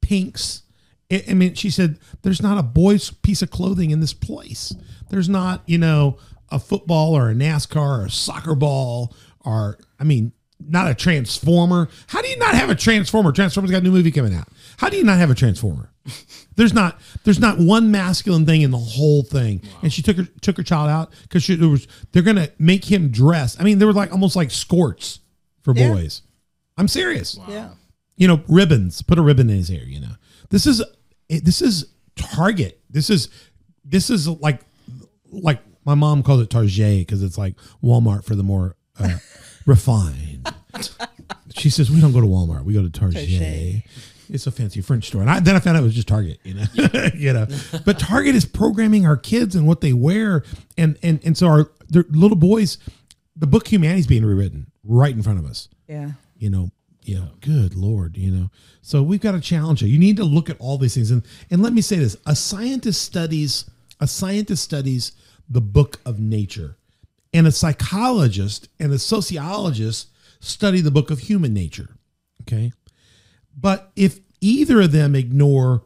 pinks. 0.00 0.62
I 1.10 1.24
I 1.30 1.34
mean, 1.34 1.54
she 1.54 1.68
said 1.68 1.98
there's 2.22 2.40
not 2.40 2.56
a 2.56 2.62
boy's 2.62 3.10
piece 3.10 3.42
of 3.42 3.50
clothing 3.50 3.90
in 3.90 4.00
this 4.00 4.14
place. 4.14 4.74
There's 5.10 5.28
not, 5.28 5.62
you 5.66 5.78
know, 5.78 6.18
a 6.50 6.58
football 6.58 7.14
or 7.14 7.30
a 7.30 7.34
NASCAR 7.34 8.02
or 8.02 8.06
a 8.06 8.10
soccer 8.10 8.54
ball 8.54 9.14
or 9.40 9.78
I 9.98 10.04
mean, 10.04 10.32
not 10.68 10.90
a 10.90 10.94
transformer. 10.94 11.88
How 12.08 12.22
do 12.22 12.28
you 12.28 12.36
not 12.38 12.54
have 12.54 12.70
a 12.70 12.74
transformer? 12.74 13.32
Transformers 13.32 13.70
got 13.70 13.78
a 13.78 13.84
new 13.84 13.90
movie 13.92 14.10
coming 14.10 14.34
out. 14.34 14.48
How 14.78 14.88
do 14.88 14.96
you 14.96 15.04
not 15.04 15.18
have 15.18 15.30
a 15.30 15.34
transformer? 15.34 15.90
There's 16.56 16.74
not 16.74 17.00
there's 17.24 17.38
not 17.38 17.58
one 17.58 17.90
masculine 17.90 18.44
thing 18.44 18.60
in 18.62 18.70
the 18.72 18.76
whole 18.78 19.22
thing. 19.22 19.62
And 19.82 19.90
she 19.92 20.02
took 20.02 20.16
her 20.18 20.24
took 20.42 20.56
her 20.58 20.62
child 20.62 20.90
out 20.90 21.10
because 21.22 21.42
she 21.42 21.54
there 21.54 21.68
was 21.68 21.86
they're 22.12 22.22
gonna 22.22 22.48
make 22.58 22.84
him 22.84 23.08
dress. 23.08 23.58
I 23.58 23.62
mean, 23.62 23.78
they 23.78 23.86
were 23.86 23.92
like 23.94 24.12
almost 24.12 24.36
like 24.36 24.50
skirts 24.50 25.20
for 25.62 25.72
Yeah. 25.74 25.92
boys. 25.92 26.20
I'm 26.76 26.88
serious 26.88 27.38
Yeah. 27.48 27.70
you 28.16 28.28
know, 28.28 28.42
ribbons. 28.48 29.00
Put 29.00 29.18
a 29.18 29.22
ribbon 29.22 29.48
in 29.48 29.56
his 29.56 29.68
hair. 29.70 29.84
You 29.84 30.00
know, 30.00 30.12
this 30.50 30.66
is 30.66 30.82
this 31.30 31.62
is 31.62 31.86
Target. 32.16 32.80
This 32.90 33.08
is 33.08 33.28
this 33.84 34.10
is 34.10 34.28
like 34.28 34.60
like 35.30 35.62
my 35.86 35.94
mom 35.94 36.22
calls 36.22 36.42
it 36.42 36.50
Target 36.50 37.06
because 37.06 37.22
it's 37.22 37.38
like 37.38 37.54
Walmart 37.82 38.24
for 38.24 38.34
the 38.34 38.42
more 38.42 38.76
uh, 39.00 39.16
refined. 39.66 40.31
She 41.62 41.70
says 41.70 41.90
we 41.90 42.00
don't 42.00 42.12
go 42.12 42.20
to 42.20 42.26
Walmart. 42.26 42.64
We 42.64 42.72
go 42.74 42.82
to 42.82 42.90
Target. 42.90 43.28
Target. 43.28 43.82
It's 44.28 44.46
a 44.46 44.50
fancy 44.50 44.80
French 44.80 45.06
store, 45.08 45.20
and 45.20 45.30
I, 45.30 45.40
then 45.40 45.56
I 45.56 45.58
found 45.60 45.76
out 45.76 45.82
it 45.82 45.84
was 45.86 45.94
just 45.94 46.08
Target. 46.08 46.38
You 46.42 46.54
know, 46.54 46.64
you 47.14 47.32
know. 47.32 47.46
But 47.84 47.98
Target 47.98 48.34
is 48.34 48.44
programming 48.46 49.06
our 49.06 49.16
kids 49.16 49.54
and 49.54 49.66
what 49.66 49.80
they 49.82 49.92
wear, 49.92 50.42
and 50.78 50.98
and 51.02 51.20
and 51.24 51.36
so 51.36 51.46
our 51.48 51.70
their 51.88 52.04
little 52.08 52.36
boys, 52.36 52.78
the 53.36 53.46
book 53.46 53.68
Humanity 53.68 54.00
is 54.00 54.06
being 54.06 54.24
rewritten 54.24 54.70
right 54.84 55.14
in 55.14 55.22
front 55.22 55.38
of 55.38 55.44
us 55.46 55.68
Yeah. 55.88 56.12
you 56.36 56.50
know 56.50 56.70
you 57.04 57.14
know 57.16 57.28
good 57.40 57.76
lord 57.76 58.16
you 58.16 58.30
know 58.32 58.50
so 58.80 59.00
we've 59.02 59.20
got 59.20 59.32
to 59.32 59.40
challenge 59.40 59.80
you 59.80 59.86
you 59.88 59.98
need 59.98 60.16
to 60.16 60.24
look 60.24 60.50
at 60.50 60.56
all 60.58 60.76
these 60.76 60.94
things 60.94 61.10
and 61.12 61.22
and 61.52 61.62
let 61.62 61.72
me 61.72 61.80
say 61.80 61.96
this 61.96 62.16
a 62.26 62.34
scientist 62.34 63.00
studies 63.02 63.64
a 64.00 64.08
scientist 64.08 64.64
studies 64.64 65.12
the 65.48 65.60
book 65.60 66.00
of 66.04 66.18
nature 66.18 66.76
and 67.32 67.46
a 67.46 67.52
psychologist 67.52 68.68
and 68.80 68.92
a 68.92 68.98
sociologist 68.98 70.08
study 70.42 70.80
the 70.80 70.90
book 70.90 71.10
of 71.10 71.20
human 71.20 71.54
nature 71.54 71.96
okay 72.42 72.72
but 73.56 73.90
if 73.96 74.20
either 74.40 74.80
of 74.82 74.92
them 74.92 75.14
ignore 75.14 75.84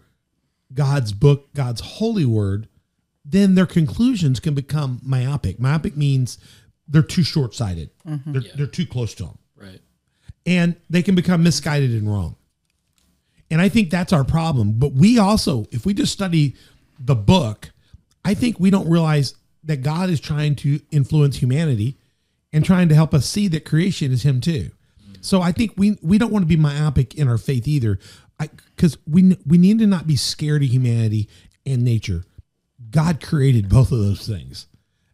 god's 0.75 1.13
book 1.13 1.53
god's 1.55 1.81
holy 1.81 2.25
word 2.25 2.69
then 3.25 3.55
their 3.55 3.67
conclusions 3.67 4.41
can 4.41 4.55
become 4.55 5.01
myopic 5.03 5.61
myopic 5.61 5.97
means 5.97 6.39
they're 6.89 7.03
too 7.03 7.23
short-sighted 7.23 7.91
mm-hmm. 8.07 8.33
they're, 8.33 8.43
they're 8.57 8.67
too 8.67 8.87
close 8.87 9.15
to 9.15 9.25
them 9.25 9.39
Right. 9.57 9.81
and 10.45 10.77
they 10.91 11.03
can 11.03 11.15
become 11.15 11.43
misguided 11.43 11.91
and 11.93 12.11
wrong. 12.11 12.37
And 13.51 13.61
I 13.61 13.69
think 13.71 13.91
that's 13.91 14.13
our 14.13 14.25
problem. 14.25 14.75
But 14.79 14.93
we 14.93 15.19
also, 15.19 15.67
if 15.71 15.87
we 15.87 15.95
just 15.95 16.13
study 16.13 16.57
the 16.99 17.15
book, 17.15 17.71
I 18.25 18.35
think 18.35 18.61
we 18.61 18.71
don't 18.71 18.89
realize 18.91 19.35
that 19.65 19.79
God 19.79 20.11
is 20.11 20.21
trying 20.21 20.55
to 20.57 20.81
influence 20.91 21.37
humanity 21.37 21.97
and 22.57 22.65
trying 22.65 22.89
to 22.89 22.95
help 22.95 23.13
us 23.13 23.27
see 23.27 23.49
that 23.49 23.67
creation 23.67 24.11
is 24.11 24.23
Him 24.23 24.41
too. 24.41 24.71
So 25.21 25.43
I 25.43 25.53
think 25.53 25.75
we 25.77 25.99
we 26.01 26.17
don't 26.17 26.33
want 26.33 26.45
to 26.45 26.49
be 26.49 26.57
myopic 26.57 27.15
in 27.15 27.29
our 27.29 27.37
faith 27.37 27.69
either, 27.69 27.99
because 28.75 28.97
we 29.07 29.37
we 29.47 29.59
need 29.59 29.79
to 29.81 29.87
not 29.87 30.07
be 30.07 30.17
scared 30.17 30.63
of 30.63 30.71
humanity 30.71 31.29
and 31.67 31.85
nature. 31.85 32.25
God 32.91 33.23
created 33.23 33.69
both 33.69 33.93
of 33.93 33.99
those 33.99 34.27
things, 34.27 34.69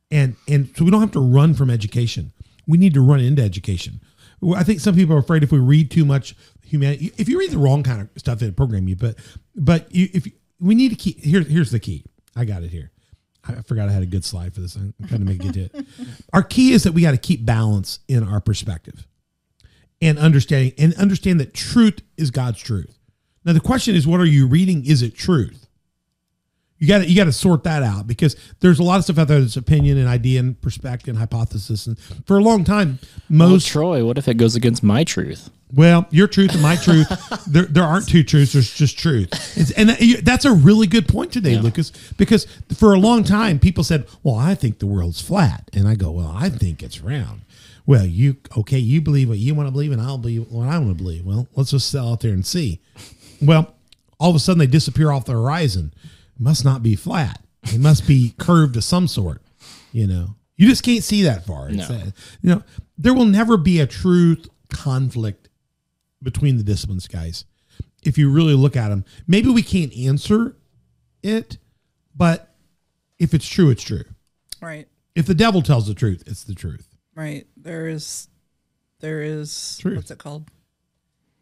and 0.09 0.37
and 0.47 0.71
so 0.77 0.85
we 0.85 0.93
don't 0.93 1.01
have 1.01 1.11
to 1.13 1.21
run 1.21 1.55
from 1.55 1.69
education. 1.69 2.33
We 2.69 2.79
need 2.79 2.95
to 2.95 3.01
run 3.01 3.19
into 3.19 3.43
education. 3.43 4.01
I 4.55 4.63
think 4.63 4.79
some 4.79 4.95
people 4.95 5.17
are 5.17 5.21
afraid 5.21 5.43
if 5.43 5.51
we 5.51 5.59
read 5.59 5.91
too 5.91 6.05
much 6.05 6.37
humanity. 6.65 7.13
If 7.19 7.29
you 7.29 7.41
read 7.41 7.51
the 7.51 7.59
wrong 7.59 7.83
kind 7.83 8.03
of 8.03 8.09
stuff, 8.17 8.41
it'll 8.41 8.55
program 8.55 8.87
you. 8.87 8.95
But 8.95 9.17
but 9.57 9.93
you, 9.93 10.09
if 10.13 10.29
we 10.61 10.77
need 10.77 10.91
to 10.91 10.97
keep 10.97 11.19
here, 11.19 11.41
here's 11.41 11.73
the 11.73 11.81
key. 11.81 12.05
I 12.37 12.45
got 12.45 12.63
it 12.63 12.71
here. 12.71 12.92
I 13.45 13.63
forgot 13.63 13.89
I 13.89 13.93
had 13.93 14.03
a 14.03 14.07
good 14.07 14.25
slide 14.25 14.55
for 14.55 14.61
this. 14.61 14.77
I'm 14.77 14.95
trying 15.09 15.21
to 15.21 15.27
make 15.27 15.45
it 15.45 15.53
to 15.55 15.61
it. 15.63 15.87
Our 16.33 16.43
key 16.43 16.73
is 16.73 16.85
that 16.85 16.93
we 16.93 17.03
got 17.03 17.11
to 17.11 17.17
keep 17.17 17.45
balance 17.45 17.99
in 18.09 18.23
our 18.23 18.41
perspective 18.41 19.07
and 20.01 20.19
understanding 20.19 20.73
and 20.79 20.95
understand 20.95 21.41
that 21.41 21.55
truth 21.55 22.01
is 22.17 22.31
God's 22.31 22.61
truth. 22.61 22.99
Now 23.45 23.53
the 23.53 23.61
question 23.61 23.95
is, 23.95 24.07
what 24.07 24.21
are 24.21 24.27
you 24.27 24.47
reading? 24.47 24.87
Is 24.87 25.03
it 25.03 25.15
truth? 25.17 25.67
You 26.83 26.89
got 26.89 26.99
to 26.99 27.09
you 27.09 27.15
got 27.15 27.27
to 27.27 27.33
sort 27.33 27.63
that 27.63 27.85
out 27.85 28.09
because 28.09 28.35
there's 28.59 28.81
a 28.81 28.83
lot 28.83 28.99
of 28.99 29.05
stuff 29.05 29.17
out 29.17 29.29
there 29.29 29.41
that's 29.41 29.57
opinion 29.57 29.99
and 29.99 30.09
idea 30.09 30.41
and 30.41 30.61
perspective 30.61 31.11
and 31.11 31.19
hypothesis. 31.19 31.87
And 31.87 31.97
for 32.27 32.39
a 32.39 32.43
long 32.43 32.65
time, 32.65 32.99
Well, 33.31 33.51
most 33.51 33.69
Troy, 33.69 34.05
what 34.05 34.19
if 34.19 34.27
it 34.27 34.37
goes 34.37 34.57
against 34.57 34.83
my 34.83 35.05
truth? 35.05 35.49
well, 35.73 36.07
your 36.11 36.27
truth 36.27 36.53
and 36.55 36.61
my 36.61 36.75
truth, 36.75 37.09
there, 37.47 37.67
there 37.67 37.85
aren't 37.85 38.09
two 38.09 38.25
truths. 38.25 38.53
There's 38.55 38.75
just 38.75 38.99
truth. 38.99 39.29
It's, 39.57 39.71
and 39.71 39.91
that's 40.27 40.45
a 40.45 40.53
really 40.53 40.89
good 40.89 41.07
point 41.07 41.33
today, 41.33 41.57
Lucas, 41.57 41.93
because 42.19 42.47
for 42.75 42.93
a 42.95 42.99
long 42.99 43.23
time, 43.23 43.61
people 43.61 43.85
said, 43.85 44.07
well, 44.25 44.35
I 44.35 44.57
think 44.57 44.81
the 44.81 44.87
world's 44.87 45.23
flat. 45.23 45.71
And 45.73 45.87
I 45.87 45.95
go, 45.95 46.11
well, 46.11 46.35
I 46.37 46.49
think 46.51 46.83
it's 46.83 47.01
round. 47.01 47.43
Well, 47.87 48.05
you, 48.05 48.37
okay, 48.59 48.79
you 48.79 49.01
believe 49.01 49.29
what 49.29 49.39
you 49.39 49.55
want 49.55 49.69
to 49.69 49.71
believe, 49.71 49.93
and 49.93 50.01
I'll 50.03 50.19
believe 50.19 50.51
what 50.51 50.69
I 50.69 50.79
want 50.79 50.99
to 50.99 51.03
believe. 51.03 51.25
Well, 51.25 51.47
let's 51.55 51.71
just 51.71 51.89
sell 51.91 52.11
out 52.13 52.21
there 52.21 52.33
and 52.33 52.45
see. 52.45 52.81
Well, 53.41 53.73
all 54.19 54.31
of 54.31 54.37
a 54.37 54.41
sudden 54.41 54.59
they 54.59 54.67
disappear 54.67 55.11
off 55.13 55.25
the 55.27 55.33
horizon. 55.33 55.95
Must 56.39 56.65
not 56.65 56.83
be 56.83 56.97
flat. 56.97 57.41
It 57.65 57.79
must 57.81 58.07
be 58.07 58.35
curved 58.39 58.77
of 58.77 58.85
some 58.85 59.07
sort, 59.09 59.43
you 59.93 60.07
know. 60.07 60.35
You 60.57 60.69
just 60.69 60.83
can't 60.83 61.03
see 61.05 61.23
that 61.23 61.45
far. 61.47 61.71
No. 61.71 61.85
uh, 61.85 62.11
you 62.43 62.51
know, 62.51 62.63
there 62.99 63.15
will 63.15 63.25
never 63.25 63.57
be 63.57 63.81
a 63.81 63.87
truth 63.87 64.49
conflict 64.69 65.49
between 66.23 66.57
the 66.57 66.63
disciplines, 66.63 67.07
guys. 67.09 67.45
If 68.05 68.19
you 68.19 68.31
really 68.31 68.55
look 68.55 68.77
at 68.77 68.89
them, 68.89 69.05
maybe 69.27 69.49
we 69.51 69.63
can't 69.63 69.95
answer 69.97 70.57
it, 71.23 71.59
but 72.15 72.55
if 73.19 73.35
it's 73.35 73.47
true, 73.47 73.71
it's 73.71 73.83
true. 73.83 74.05
Right. 74.61 74.89
If 75.15 75.27
the 75.27 75.35
devil 75.35 75.63
tells 75.63 75.87
the 75.87 75.95
truth, 75.95 76.23
it's 76.27 76.45
the 76.45 76.55
truth. 76.55 76.89
Right. 77.15 77.47
There 77.57 77.87
is 77.89 78.29
there 79.01 79.21
is 79.23 79.79
Truth. 79.81 79.97
what's 79.97 80.11
it 80.11 80.19
called? 80.19 80.49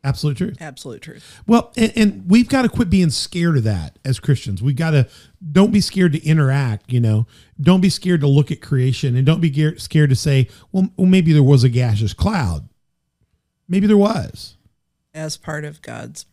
Absolute 0.03 0.39
truth. 0.39 0.57
Absolute 0.61 1.03
truth. 1.03 1.43
Well, 1.47 1.73
and, 1.77 1.93
and 1.95 2.25
we've 2.27 2.49
got 2.49 2.63
to 2.63 2.71
quit 2.71 2.89
being 2.89 3.11
scared 3.11 3.59
of 3.59 3.65
that 3.65 3.99
as 4.05 4.19
Christians. 4.19 4.63
We've 4.63 4.77
got 4.77 4.93
to 4.93 5.07
don't 5.53 5.73
be 5.73 5.81
scared 5.83 6.13
to 6.13 6.25
interact. 6.25 6.91
You 6.91 7.01
know, 7.01 7.27
don't 7.61 7.83
be 7.83 7.91
scared 7.91 8.23
to 8.23 8.27
look 8.27 8.51
at 8.51 8.63
creation, 8.63 9.15
and 9.15 9.27
don't 9.27 9.41
be 9.41 9.77
scared 9.77 10.11
to 10.11 10.17
say, 10.17 10.49
well, 10.73 10.89
well, 10.97 11.07
maybe 11.07 11.33
there 11.33 11.43
was 11.43 11.65
a 11.65 11.69
gaseous 11.69 12.15
cloud. 12.15 12.69
Maybe 13.69 13.87
there 13.87 13.97
was. 13.97 14.57
As 15.13 15.37
part 15.37 15.65
of 15.65 15.83
God's 15.83 16.25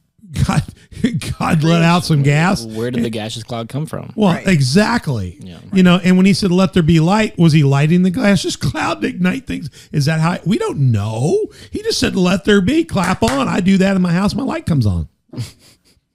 God, 0.45 0.63
God 1.39 1.63
let 1.63 1.83
out 1.83 2.03
some 2.03 2.23
gas. 2.23 2.65
Where 2.65 2.91
did 2.91 3.03
the 3.03 3.09
gaseous 3.09 3.43
cloud 3.43 3.69
come 3.69 3.85
from? 3.85 4.11
Well, 4.15 4.33
Right. 4.33 4.47
exactly. 4.47 5.37
Yeah. 5.39 5.59
You 5.71 5.83
know, 5.83 5.99
and 6.03 6.17
when 6.17 6.25
he 6.25 6.33
said, 6.33 6.51
"Let 6.51 6.73
there 6.73 6.83
be 6.83 6.99
light," 6.99 7.37
was 7.37 7.53
he 7.53 7.63
lighting 7.63 8.01
the 8.03 8.09
gaseous 8.09 8.55
cloud 8.55 9.01
to 9.01 9.07
ignite 9.07 9.45
things? 9.47 9.69
Is 9.91 10.05
that 10.05 10.19
how? 10.19 10.37
We 10.45 10.57
don't 10.57 10.91
know. 10.91 11.45
He 11.71 11.81
just 11.83 11.99
said, 11.99 12.15
"Let 12.15 12.45
there 12.45 12.61
be." 12.61 12.83
Clap 12.83 13.21
on. 13.23 13.47
I 13.47 13.59
do 13.61 13.77
that 13.77 13.95
in 13.95 14.01
my 14.01 14.11
house. 14.13 14.33
My 14.35 14.43
light 14.43 14.65
comes 14.65 14.85
on. 14.85 15.07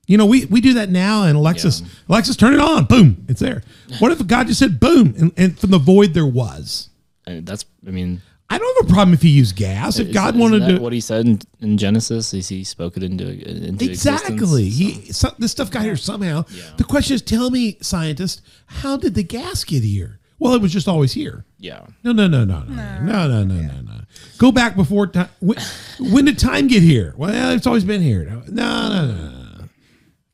You 0.08 0.18
know, 0.18 0.26
we, 0.26 0.44
we 0.46 0.60
do 0.60 0.74
that 0.74 0.90
now, 0.90 1.22
and 1.22 1.36
Alexis, 1.36 1.80
Alexis, 2.08 2.36
turn 2.36 2.52
it 2.52 2.58
on. 2.60 2.84
Boom, 2.84 3.24
it's 3.28 3.40
there. 3.40 3.62
What 4.00 4.10
if 4.12 4.26
God 4.26 4.48
just 4.48 4.58
said, 4.58 4.80
"Boom," 4.80 5.14
and, 5.16 5.32
and 5.38 5.58
from 5.58 5.70
the 5.70 5.78
void 5.78 6.12
there 6.12 6.26
was? 6.26 6.90
And 7.24 7.46
that's, 7.46 7.64
I 7.86 7.92
mean, 7.92 8.20
I 8.52 8.58
don't 8.58 8.76
have 8.82 8.90
a 8.90 8.92
problem 8.92 9.14
if 9.14 9.22
he 9.22 9.30
used 9.30 9.56
gas. 9.56 9.98
If 9.98 10.08
is- 10.08 10.14
God 10.14 10.30
isn't 10.30 10.40
wanted 10.40 10.62
that 10.62 10.76
to, 10.76 10.80
what 10.80 10.92
he 10.92 11.00
said 11.00 11.26
in, 11.26 11.40
in 11.60 11.78
Genesis, 11.78 12.34
is 12.34 12.48
he 12.48 12.64
spoke 12.64 12.98
it 12.98 13.02
into 13.02 13.24
into 13.26 13.84
exactly. 13.88 14.34
existence? 14.34 14.76
He 14.76 15.12
so, 15.12 15.30
this 15.38 15.52
stuff 15.52 15.70
got 15.70 15.82
here 15.82 15.96
somehow. 15.96 16.44
The 16.76 16.84
question 16.84 17.14
is, 17.14 17.22
tell 17.22 17.50
me, 17.50 17.78
scientist, 17.80 18.42
how 18.66 18.98
did 18.98 19.14
the 19.14 19.22
gas 19.22 19.64
get 19.64 19.82
here? 19.82 20.20
Well, 20.38 20.54
it 20.54 20.60
was 20.60 20.72
just 20.72 20.88
always 20.88 21.12
here. 21.12 21.46
Yeah. 21.58 21.86
No, 22.02 22.12
no, 22.12 22.26
no, 22.26 22.44
no, 22.44 22.64
no, 22.64 23.00
no, 23.00 23.28
no, 23.28 23.44
no, 23.44 23.54
no, 23.54 23.80
no. 23.80 24.00
Go 24.38 24.52
back 24.52 24.76
before 24.76 25.06
time. 25.06 25.28
When, 25.40 25.56
when 25.98 26.24
did 26.24 26.38
time 26.38 26.66
get 26.66 26.82
here? 26.82 27.14
Well, 27.16 27.54
it's 27.54 27.66
always 27.66 27.84
been 27.84 28.02
here. 28.02 28.24
No, 28.24 28.42
no, 28.48 28.88
no, 28.88 29.06
no. 29.06 29.30
no. 29.30 29.64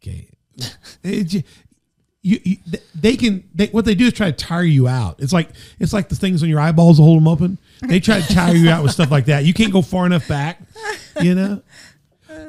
Okay. 0.02 0.28
It 1.04 1.24
ju- 1.24 1.42
you, 2.22 2.40
you, 2.42 2.56
they 2.94 3.16
can. 3.16 3.48
They, 3.54 3.66
what 3.66 3.84
they 3.84 3.94
do 3.94 4.06
is 4.06 4.12
try 4.12 4.30
to 4.30 4.36
tire 4.36 4.62
you 4.64 4.88
out. 4.88 5.20
It's 5.20 5.32
like 5.32 5.50
it's 5.78 5.92
like 5.92 6.08
the 6.08 6.16
things 6.16 6.42
on 6.42 6.48
your 6.48 6.58
eyeballs 6.58 6.96
to 6.96 7.02
hold 7.02 7.18
them 7.18 7.28
open. 7.28 7.58
They 7.82 8.00
try 8.00 8.20
to 8.20 8.34
tire 8.34 8.54
you 8.54 8.70
out 8.70 8.82
with 8.82 8.92
stuff 8.92 9.10
like 9.10 9.26
that. 9.26 9.44
You 9.44 9.54
can't 9.54 9.72
go 9.72 9.82
far 9.82 10.06
enough 10.06 10.26
back. 10.28 10.60
You 11.20 11.34
know. 11.34 11.62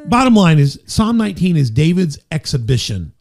Bottom 0.06 0.36
line 0.36 0.60
is 0.60 0.80
Psalm 0.86 1.18
19 1.18 1.56
is 1.58 1.70
David's 1.72 2.20
exhibition 2.32 3.14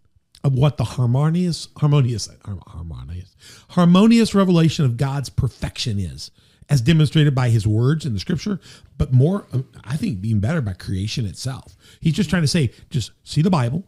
of 0.44 0.54
what 0.54 0.76
the 0.76 0.84
harmonious, 0.84 1.68
harmonious, 1.76 2.28
harmonious, 2.66 3.34
harmonious 3.70 4.34
revelation 4.34 4.84
of 4.84 4.96
God's 4.96 5.28
perfection 5.30 5.98
is, 5.98 6.30
as 6.68 6.80
demonstrated 6.80 7.34
by 7.34 7.48
His 7.50 7.66
words 7.66 8.04
in 8.06 8.14
the 8.14 8.20
Scripture, 8.20 8.60
but 8.96 9.12
more, 9.12 9.46
um, 9.52 9.66
I 9.84 9.96
think, 9.96 10.24
even 10.24 10.40
better 10.40 10.60
by 10.60 10.72
creation 10.74 11.26
itself. 11.26 11.76
He's 12.00 12.14
just 12.14 12.30
trying 12.30 12.42
to 12.42 12.48
say, 12.48 12.72
just 12.90 13.12
see 13.24 13.42
the 13.42 13.50
Bible. 13.50 13.84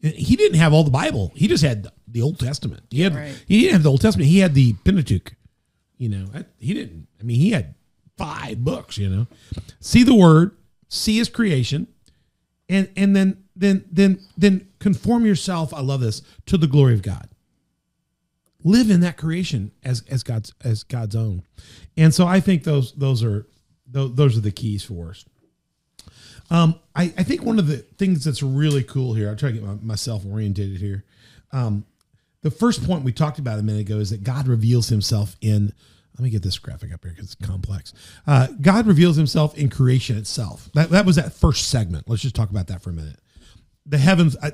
He 0.00 0.34
didn't 0.36 0.58
have 0.58 0.72
all 0.72 0.84
the 0.84 0.90
Bible. 0.90 1.30
He 1.34 1.46
just 1.46 1.62
had 1.62 1.86
the 2.08 2.22
Old 2.22 2.38
Testament. 2.38 2.84
He 2.90 3.02
had, 3.02 3.14
Right. 3.14 3.44
he 3.46 3.60
didn't 3.60 3.74
have 3.74 3.82
the 3.82 3.90
Old 3.90 4.00
Testament. 4.00 4.28
He 4.30 4.38
had 4.38 4.54
the 4.54 4.72
Pentateuch. 4.84 5.34
You 6.00 6.08
know, 6.08 6.26
I- 6.34 6.46
he 6.58 6.72
didn't. 6.72 7.06
I 7.20 7.24
mean, 7.24 7.38
he 7.38 7.50
had 7.50 7.74
five 8.16 8.64
books. 8.64 8.96
You 8.96 9.10
know, 9.10 9.26
see 9.80 10.02
the 10.02 10.14
Word, 10.14 10.56
see 10.88 11.18
His 11.18 11.28
creation, 11.28 11.88
and 12.70 12.88
and 12.96 13.14
then 13.14 13.44
then 13.54 13.84
then 13.92 14.18
then 14.36 14.66
conform 14.78 15.26
yourself. 15.26 15.74
I 15.74 15.80
love 15.80 16.00
this 16.00 16.22
to 16.46 16.56
the 16.56 16.66
glory 16.66 16.94
of 16.94 17.02
God. 17.02 17.28
Live 18.64 18.90
in 18.90 19.00
that 19.00 19.18
creation 19.18 19.72
as 19.84 20.02
as 20.08 20.22
God's 20.22 20.54
as 20.64 20.84
God's 20.84 21.14
own, 21.14 21.42
and 21.98 22.14
so 22.14 22.26
I 22.26 22.40
think 22.40 22.64
those 22.64 22.92
those 22.92 23.22
are 23.22 23.46
those, 23.86 24.14
those 24.14 24.38
are 24.38 24.40
the 24.40 24.50
keys 24.52 24.82
for 24.82 25.10
us. 25.10 25.26
Um, 26.50 26.80
I, 26.96 27.12
I 27.16 27.22
think 27.22 27.44
one 27.44 27.58
of 27.58 27.66
the 27.68 27.76
things 27.76 28.24
that's 28.24 28.42
really 28.42 28.82
cool 28.82 29.14
here, 29.14 29.28
I'll 29.28 29.36
try 29.36 29.50
to 29.50 29.54
get 29.58 29.62
my, 29.64 29.74
myself 29.82 30.24
oriented 30.26 30.78
here. 30.78 31.04
Um, 31.52 31.84
the 32.42 32.50
first 32.50 32.84
point 32.84 33.04
we 33.04 33.12
talked 33.12 33.38
about 33.38 33.58
a 33.58 33.62
minute 33.62 33.82
ago 33.82 33.98
is 33.98 34.10
that 34.10 34.24
God 34.24 34.48
reveals 34.48 34.88
himself 34.88 35.36
in, 35.40 35.72
let 36.16 36.24
me 36.24 36.30
get 36.30 36.42
this 36.42 36.58
graphic 36.58 36.92
up 36.92 37.02
here 37.02 37.12
because 37.12 37.32
it's 37.32 37.46
complex. 37.46 37.92
Uh, 38.26 38.48
God 38.60 38.86
reveals 38.86 39.16
himself 39.16 39.56
in 39.56 39.68
creation 39.68 40.16
itself. 40.16 40.68
That, 40.74 40.90
that 40.90 41.06
was 41.06 41.16
that 41.16 41.32
first 41.32 41.68
segment. 41.68 42.08
Let's 42.08 42.22
just 42.22 42.34
talk 42.34 42.50
about 42.50 42.68
that 42.68 42.82
for 42.82 42.90
a 42.90 42.94
minute. 42.94 43.20
The 43.86 43.98
heavens, 43.98 44.36
I, 44.42 44.52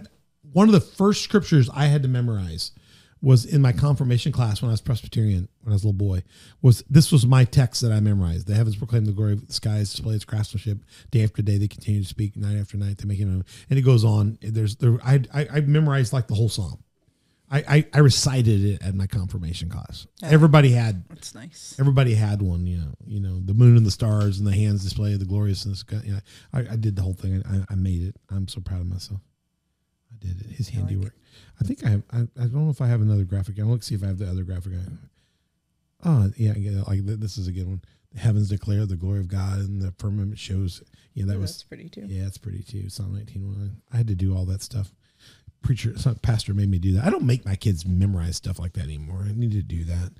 one 0.52 0.68
of 0.68 0.72
the 0.72 0.80
first 0.80 1.22
scriptures 1.22 1.70
I 1.72 1.86
had 1.86 2.02
to 2.02 2.08
memorize 2.08 2.72
was 3.22 3.44
in 3.44 3.62
my 3.62 3.72
confirmation 3.72 4.30
class 4.30 4.60
when 4.60 4.68
I 4.68 4.72
was 4.72 4.80
Presbyterian, 4.80 5.48
when 5.62 5.72
I 5.72 5.74
was 5.74 5.84
a 5.84 5.88
little 5.88 5.98
boy, 5.98 6.22
was 6.62 6.84
this 6.88 7.10
was 7.10 7.26
my 7.26 7.44
text 7.44 7.80
that 7.80 7.90
I 7.90 7.98
memorized. 7.98 8.46
The 8.46 8.54
heavens 8.54 8.76
proclaim 8.76 9.04
the 9.04 9.12
glory 9.12 9.32
of 9.32 9.46
the 9.46 9.52
skies, 9.52 9.90
display 9.90 10.14
its 10.14 10.24
craftsmanship. 10.24 10.78
Day 11.10 11.24
after 11.24 11.42
day, 11.42 11.56
they 11.56 11.66
continue 11.66 12.02
to 12.02 12.06
speak. 12.06 12.36
Night 12.36 12.56
after 12.56 12.76
night, 12.76 12.98
they 12.98 13.08
make 13.08 13.18
it. 13.18 13.24
And 13.24 13.44
it 13.70 13.82
goes 13.82 14.04
on. 14.04 14.38
There's 14.42 14.76
there. 14.76 14.98
I 15.04 15.22
I, 15.32 15.48
I 15.54 15.60
memorized 15.60 16.12
like 16.12 16.26
the 16.28 16.34
whole 16.34 16.50
psalm. 16.50 16.84
I, 17.50 17.58
I 17.68 17.86
I 17.94 17.98
recited 17.98 18.64
it 18.64 18.82
at 18.82 18.94
my 18.94 19.06
confirmation 19.06 19.68
class. 19.68 20.06
Everybody 20.22 20.70
had 20.70 21.04
That's 21.08 21.34
nice. 21.34 21.76
everybody 21.78 22.14
had 22.14 22.42
one. 22.42 22.66
You 22.66 22.78
know, 22.78 22.94
you 23.06 23.20
know 23.20 23.40
the 23.40 23.54
moon 23.54 23.76
and 23.76 23.86
the 23.86 23.90
stars 23.90 24.38
and 24.38 24.46
the 24.46 24.54
hands 24.54 24.82
display 24.82 25.12
of 25.12 25.20
the 25.20 25.26
gloriousness. 25.26 25.82
God. 25.84 26.02
Yeah, 26.04 26.20
I, 26.52 26.60
I 26.72 26.76
did 26.76 26.96
the 26.96 27.02
whole 27.02 27.14
thing. 27.14 27.42
I, 27.48 27.72
I 27.72 27.76
made 27.76 28.02
it. 28.02 28.16
I'm 28.30 28.48
so 28.48 28.60
proud 28.60 28.80
of 28.80 28.88
myself. 28.88 29.20
I 30.12 30.26
did 30.26 30.40
it. 30.40 30.56
His 30.56 30.68
handiwork. 30.70 31.14
I 31.60 31.64
think 31.64 31.84
I 31.84 31.90
have. 31.90 32.02
I, 32.12 32.18
I 32.20 32.46
don't 32.46 32.64
know 32.64 32.70
if 32.70 32.80
I 32.80 32.88
have 32.88 33.00
another 33.00 33.24
graphic. 33.24 33.58
I'm 33.58 33.70
look 33.70 33.82
see 33.84 33.94
if 33.94 34.02
I 34.02 34.06
have 34.06 34.18
the 34.18 34.28
other 34.28 34.42
graphic. 34.42 34.72
I, 34.74 36.08
oh 36.08 36.30
yeah, 36.36 36.50
I 36.50 36.58
get 36.58 36.88
like 36.88 37.04
this 37.04 37.38
is 37.38 37.46
a 37.46 37.52
good 37.52 37.68
one. 37.68 37.82
The 38.12 38.20
heavens 38.20 38.48
declare 38.48 38.86
the 38.86 38.96
glory 38.96 39.20
of 39.20 39.28
God, 39.28 39.58
and 39.58 39.80
the 39.80 39.92
firmament 39.98 40.38
shows. 40.38 40.82
Yeah, 41.14 41.26
that 41.26 41.36
Ooh, 41.36 41.40
was 41.40 41.52
that's 41.52 41.62
pretty 41.64 41.88
too. 41.88 42.06
yeah, 42.08 42.26
it's 42.26 42.38
pretty 42.38 42.62
too. 42.62 42.88
Psalm 42.88 43.14
19. 43.14 43.76
I 43.92 43.96
had 43.96 44.08
to 44.08 44.14
do 44.14 44.34
all 44.36 44.44
that 44.46 44.62
stuff. 44.62 44.92
Preacher, 45.66 45.98
some 45.98 46.14
pastor 46.14 46.54
made 46.54 46.70
me 46.70 46.78
do 46.78 46.92
that. 46.92 47.04
I 47.04 47.10
don't 47.10 47.24
make 47.24 47.44
my 47.44 47.56
kids 47.56 47.84
memorize 47.84 48.36
stuff 48.36 48.60
like 48.60 48.74
that 48.74 48.84
anymore. 48.84 49.24
I 49.28 49.32
need 49.32 49.50
to 49.50 49.62
do 49.62 49.82
that. 49.82 50.12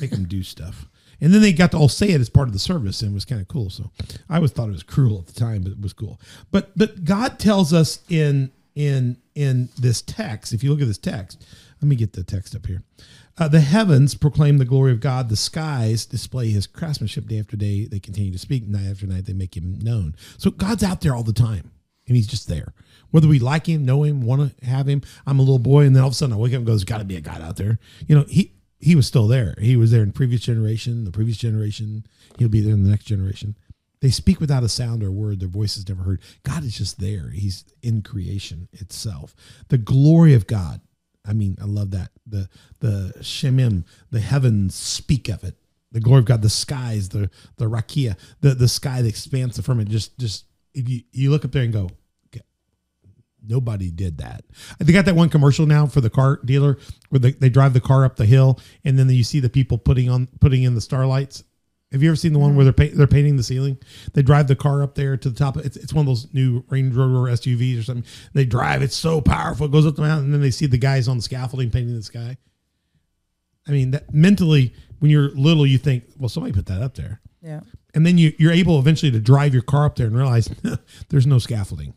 Make 0.00 0.10
them 0.10 0.26
do 0.26 0.42
stuff. 0.42 0.86
And 1.20 1.32
then 1.32 1.40
they 1.40 1.52
got 1.52 1.70
to 1.70 1.76
all 1.76 1.88
say 1.88 2.08
it 2.08 2.20
as 2.20 2.28
part 2.28 2.48
of 2.48 2.52
the 2.52 2.58
service, 2.58 3.00
and 3.00 3.12
it 3.12 3.14
was 3.14 3.24
kind 3.24 3.40
of 3.40 3.46
cool. 3.46 3.70
So 3.70 3.92
I 4.28 4.36
always 4.36 4.50
thought 4.50 4.68
it 4.68 4.72
was 4.72 4.82
cruel 4.82 5.20
at 5.20 5.28
the 5.28 5.38
time, 5.38 5.62
but 5.62 5.70
it 5.70 5.80
was 5.80 5.92
cool. 5.92 6.20
But 6.50 6.76
but 6.76 7.04
God 7.04 7.38
tells 7.38 7.72
us 7.72 8.00
in 8.08 8.50
in 8.74 9.18
in 9.36 9.68
this 9.78 10.02
text. 10.02 10.52
If 10.52 10.64
you 10.64 10.70
look 10.70 10.80
at 10.80 10.88
this 10.88 10.98
text, 10.98 11.46
let 11.80 11.88
me 11.88 11.94
get 11.94 12.14
the 12.14 12.24
text 12.24 12.56
up 12.56 12.66
here. 12.66 12.82
Uh, 13.38 13.46
the 13.46 13.60
heavens 13.60 14.16
proclaim 14.16 14.58
the 14.58 14.64
glory 14.64 14.90
of 14.90 14.98
God. 14.98 15.28
The 15.28 15.36
skies 15.36 16.06
display 16.06 16.50
His 16.50 16.66
craftsmanship 16.66 17.28
day 17.28 17.38
after 17.38 17.56
day. 17.56 17.84
They 17.84 18.00
continue 18.00 18.32
to 18.32 18.38
speak 18.38 18.66
night 18.66 18.90
after 18.90 19.06
night. 19.06 19.26
They 19.26 19.32
make 19.32 19.56
Him 19.56 19.78
known. 19.78 20.16
So 20.38 20.50
God's 20.50 20.82
out 20.82 21.02
there 21.02 21.14
all 21.14 21.22
the 21.22 21.32
time, 21.32 21.70
and 22.08 22.16
He's 22.16 22.26
just 22.26 22.48
there. 22.48 22.74
Whether 23.10 23.28
we 23.28 23.38
like 23.38 23.66
Him, 23.66 23.84
know 23.84 24.02
Him, 24.02 24.22
want 24.22 24.58
to 24.58 24.66
have 24.66 24.88
Him. 24.88 25.02
I'm 25.26 25.38
a 25.38 25.42
little 25.42 25.58
boy, 25.58 25.84
and 25.84 25.94
then 25.94 26.02
all 26.02 26.08
of 26.08 26.14
a 26.14 26.16
sudden 26.16 26.34
I 26.34 26.38
wake 26.38 26.52
up 26.52 26.58
and 26.58 26.66
go, 26.66 26.72
"There's 26.72 26.84
got 26.84 26.98
to 26.98 27.04
be 27.04 27.16
a 27.16 27.20
God 27.20 27.40
out 27.40 27.56
there." 27.56 27.78
You 28.06 28.16
know, 28.16 28.24
He 28.28 28.52
He 28.80 28.94
was 28.96 29.06
still 29.06 29.28
there. 29.28 29.54
He 29.60 29.76
was 29.76 29.90
there 29.90 30.02
in 30.02 30.12
previous 30.12 30.40
generation, 30.40 31.04
the 31.04 31.12
previous 31.12 31.38
generation. 31.38 32.04
He'll 32.38 32.48
be 32.48 32.60
there 32.60 32.74
in 32.74 32.84
the 32.84 32.90
next 32.90 33.04
generation. 33.04 33.56
They 34.00 34.10
speak 34.10 34.40
without 34.40 34.62
a 34.62 34.68
sound 34.68 35.02
or 35.02 35.08
a 35.08 35.12
word. 35.12 35.40
Their 35.40 35.48
voice 35.48 35.76
is 35.76 35.88
never 35.88 36.02
heard. 36.02 36.20
God 36.44 36.64
is 36.64 36.76
just 36.78 37.00
there. 37.00 37.30
He's 37.30 37.64
in 37.82 38.02
creation 38.02 38.68
itself. 38.72 39.34
The 39.68 39.78
glory 39.78 40.34
of 40.34 40.46
God. 40.46 40.80
I 41.26 41.32
mean, 41.32 41.58
I 41.60 41.64
love 41.64 41.90
that. 41.90 42.10
The 42.26 42.48
the 42.80 43.12
Shemim, 43.20 43.84
the 44.10 44.20
heavens 44.20 44.74
speak 44.74 45.28
of 45.28 45.44
it. 45.44 45.56
The 45.90 46.00
glory 46.00 46.20
of 46.20 46.26
God, 46.26 46.42
the 46.42 46.48
skies, 46.48 47.08
the 47.08 47.30
the 47.56 47.64
rakia, 47.64 48.16
the 48.40 48.54
the 48.54 48.68
sky, 48.68 49.02
the 49.02 49.08
expanse, 49.08 49.56
the 49.56 49.62
firmament. 49.62 49.90
Just 49.90 50.16
just 50.18 50.44
you 50.72 51.02
you 51.12 51.30
look 51.30 51.44
up 51.44 51.52
there 51.52 51.62
and 51.62 51.72
go, 51.72 51.90
okay, 52.26 52.44
Nobody 53.46 53.90
did 53.90 54.18
that. 54.18 54.44
They 54.78 54.92
got 54.92 55.04
that 55.06 55.16
one 55.16 55.28
commercial 55.28 55.66
now 55.66 55.86
for 55.86 56.00
the 56.00 56.10
car 56.10 56.40
dealer 56.44 56.78
where 57.08 57.20
they, 57.20 57.32
they 57.32 57.48
drive 57.48 57.72
the 57.72 57.80
car 57.80 58.04
up 58.04 58.16
the 58.16 58.26
hill 58.26 58.58
and 58.84 58.98
then 58.98 59.08
you 59.08 59.24
see 59.24 59.40
the 59.40 59.48
people 59.48 59.78
putting 59.78 60.08
on 60.08 60.28
putting 60.40 60.62
in 60.62 60.74
the 60.74 60.80
starlights. 60.80 61.44
Have 61.90 62.02
you 62.02 62.10
ever 62.10 62.16
seen 62.16 62.34
the 62.34 62.38
one 62.38 62.50
mm-hmm. 62.50 62.56
where 62.58 62.64
they're 62.64 62.88
pa- 62.88 62.94
they're 62.94 63.06
painting 63.06 63.36
the 63.36 63.42
ceiling? 63.42 63.78
They 64.12 64.20
drive 64.20 64.46
the 64.46 64.56
car 64.56 64.82
up 64.82 64.94
there 64.94 65.16
to 65.16 65.30
the 65.30 65.34
top. 65.34 65.56
It's, 65.56 65.76
it's 65.76 65.94
one 65.94 66.02
of 66.02 66.06
those 66.06 66.32
new 66.34 66.62
Range 66.68 66.94
Rover 66.94 67.30
SUVs 67.30 67.80
or 67.80 67.82
something. 67.82 68.04
They 68.34 68.44
drive. 68.44 68.82
It's 68.82 68.96
so 68.96 69.22
powerful. 69.22 69.66
It 69.66 69.72
goes 69.72 69.86
up 69.86 69.96
the 69.96 70.02
mountain, 70.02 70.26
and 70.26 70.34
then 70.34 70.42
they 70.42 70.50
see 70.50 70.66
the 70.66 70.76
guys 70.76 71.08
on 71.08 71.16
the 71.16 71.22
scaffolding 71.22 71.70
painting 71.70 71.94
the 71.94 72.02
sky. 72.02 72.36
I 73.66 73.70
mean, 73.70 73.92
that 73.92 74.12
mentally, 74.12 74.74
when 74.98 75.10
you're 75.10 75.30
little, 75.30 75.66
you 75.66 75.78
think, 75.78 76.04
well, 76.18 76.28
somebody 76.28 76.52
put 76.52 76.66
that 76.66 76.82
up 76.82 76.94
there, 76.94 77.20
Yeah. 77.42 77.60
And 77.94 78.04
then 78.06 78.18
you 78.18 78.32
you're 78.38 78.52
able 78.52 78.78
eventually 78.78 79.10
to 79.12 79.20
drive 79.20 79.52
your 79.52 79.62
car 79.62 79.86
up 79.86 79.96
there 79.96 80.06
and 80.06 80.16
realize 80.16 80.48
there's 81.08 81.26
no 81.26 81.38
scaffolding. 81.38 81.94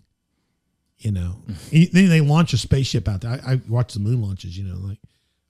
You 0.97 1.11
know, 1.11 1.41
mm. 1.47 1.71
And 1.85 1.93
then 1.93 2.09
they 2.09 2.21
launch 2.21 2.53
a 2.53 2.57
spaceship 2.57 3.07
out 3.07 3.21
there. 3.21 3.31
I, 3.45 3.53
I 3.53 3.61
watch 3.67 3.93
the 3.93 3.99
moon 3.99 4.21
launches. 4.21 4.55
You 4.57 4.65
know, 4.65 4.77
like, 4.77 4.99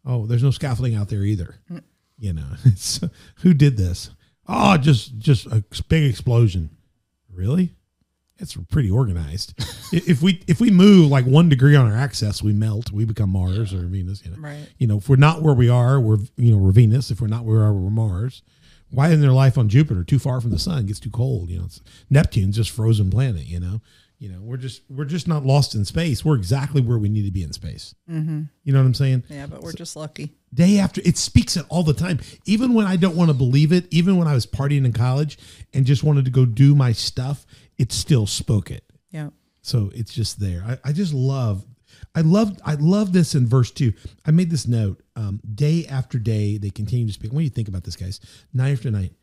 oh, 0.05 0.25
there's 0.25 0.43
no 0.43 0.51
scaffolding 0.51 0.95
out 0.95 1.09
there 1.09 1.23
either. 1.23 1.55
Mm. 1.69 1.83
You 2.17 2.33
know, 2.33 2.47
it's 2.65 3.01
who 3.37 3.53
did 3.53 3.75
this? 3.77 4.11
Oh, 4.47 4.77
just 4.77 5.17
just 5.17 5.47
a 5.47 5.63
big 5.89 6.09
explosion. 6.09 6.69
Really? 7.33 7.73
It's 8.37 8.55
pretty 8.55 8.89
organized. 8.89 9.53
If 9.93 10.21
we 10.21 10.41
if 10.47 10.61
we 10.61 10.71
move 10.71 11.11
like 11.11 11.25
one 11.25 11.49
degree 11.49 11.75
on 11.75 11.85
our 11.85 11.97
axis, 11.97 12.41
we 12.41 12.53
melt. 12.53 12.91
We 12.93 13.03
become 13.03 13.29
Mars 13.29 13.73
or 13.73 13.87
Venus. 13.87 14.23
You 14.23 14.31
know, 14.31 14.37
Right. 14.37 14.69
you 14.77 14.87
know, 14.87 14.99
if 14.99 15.09
we're 15.09 15.17
not 15.17 15.41
where 15.41 15.53
we 15.53 15.67
are, 15.67 15.99
we're 15.99 16.19
you 16.37 16.51
know 16.53 16.57
we're 16.57 16.71
Venus. 16.71 17.11
If 17.11 17.19
we're 17.19 17.27
not 17.27 17.43
where 17.43 17.57
we 17.57 17.61
are, 17.61 17.73
we're 17.73 17.89
Mars. 17.89 18.41
Why 18.91 19.07
isn't 19.07 19.21
there 19.21 19.31
life 19.31 19.57
on 19.57 19.69
Jupiter? 19.69 20.03
Too 20.03 20.19
far 20.19 20.41
from 20.41 20.51
the 20.51 20.59
sun, 20.59 20.79
it 20.79 20.85
gets 20.87 20.99
too 20.99 21.09
cold. 21.09 21.49
You 21.49 21.59
know, 21.59 21.65
it's, 21.65 21.81
Neptune's 22.09 22.55
just 22.57 22.69
frozen 22.71 23.09
planet. 23.09 23.45
You 23.45 23.59
know, 23.59 23.81
you 24.19 24.29
know 24.29 24.39
we're 24.41 24.57
just 24.57 24.81
we're 24.89 25.05
just 25.05 25.27
not 25.27 25.45
lost 25.45 25.73
in 25.75 25.85
space. 25.85 26.23
We're 26.25 26.35
exactly 26.35 26.81
where 26.81 26.97
we 26.97 27.09
need 27.09 27.25
to 27.25 27.31
be 27.31 27.43
in 27.43 27.53
space. 27.53 27.95
Mm-hmm. 28.09 28.43
You 28.63 28.73
know 28.73 28.79
what 28.79 28.85
I'm 28.85 28.93
saying? 28.93 29.23
Yeah, 29.29 29.47
but 29.47 29.61
we're 29.61 29.73
just 29.73 29.95
lucky. 29.95 30.33
day 30.53 30.77
after 30.79 31.01
it 31.05 31.17
speaks 31.17 31.55
it 31.57 31.65
all 31.69 31.83
the 31.83 31.93
time 31.93 32.19
even 32.45 32.73
when 32.73 32.85
i 32.85 32.97
don't 32.97 33.15
want 33.15 33.29
to 33.29 33.33
believe 33.33 33.71
it 33.71 33.85
even 33.89 34.17
when 34.17 34.27
i 34.27 34.33
was 34.33 34.45
partying 34.45 34.83
in 34.85 34.91
college 34.91 35.37
and 35.73 35.85
just 35.85 36.03
wanted 36.03 36.25
to 36.25 36.31
go 36.31 36.43
do 36.45 36.75
my 36.75 36.91
stuff 36.91 37.45
it 37.77 37.89
still 37.93 38.27
spoke 38.27 38.69
it 38.69 38.83
Yeah. 39.11 39.29
so 39.61 39.89
it's 39.95 40.13
just 40.13 40.41
there 40.41 40.61
i, 40.67 40.89
I 40.89 40.91
just 40.91 41.13
love 41.13 41.63
i 42.15 42.21
love 42.21 42.57
i 42.65 42.73
love 42.75 43.13
this 43.13 43.35
in 43.35 43.47
verse 43.47 43.71
2 43.71 43.93
i 44.25 44.31
made 44.31 44.49
this 44.49 44.67
note 44.67 45.01
um, 45.15 45.39
day 45.53 45.85
after 45.87 46.17
day 46.17 46.57
they 46.57 46.69
continue 46.69 47.07
to 47.07 47.13
speak. 47.13 47.31
What 47.31 47.39
do 47.39 47.43
you 47.43 47.49
think 47.49 47.67
about 47.67 47.83
this 47.83 47.95
guys? 47.95 48.19
Night 48.53 48.71
after 48.71 48.89
night 48.91 49.13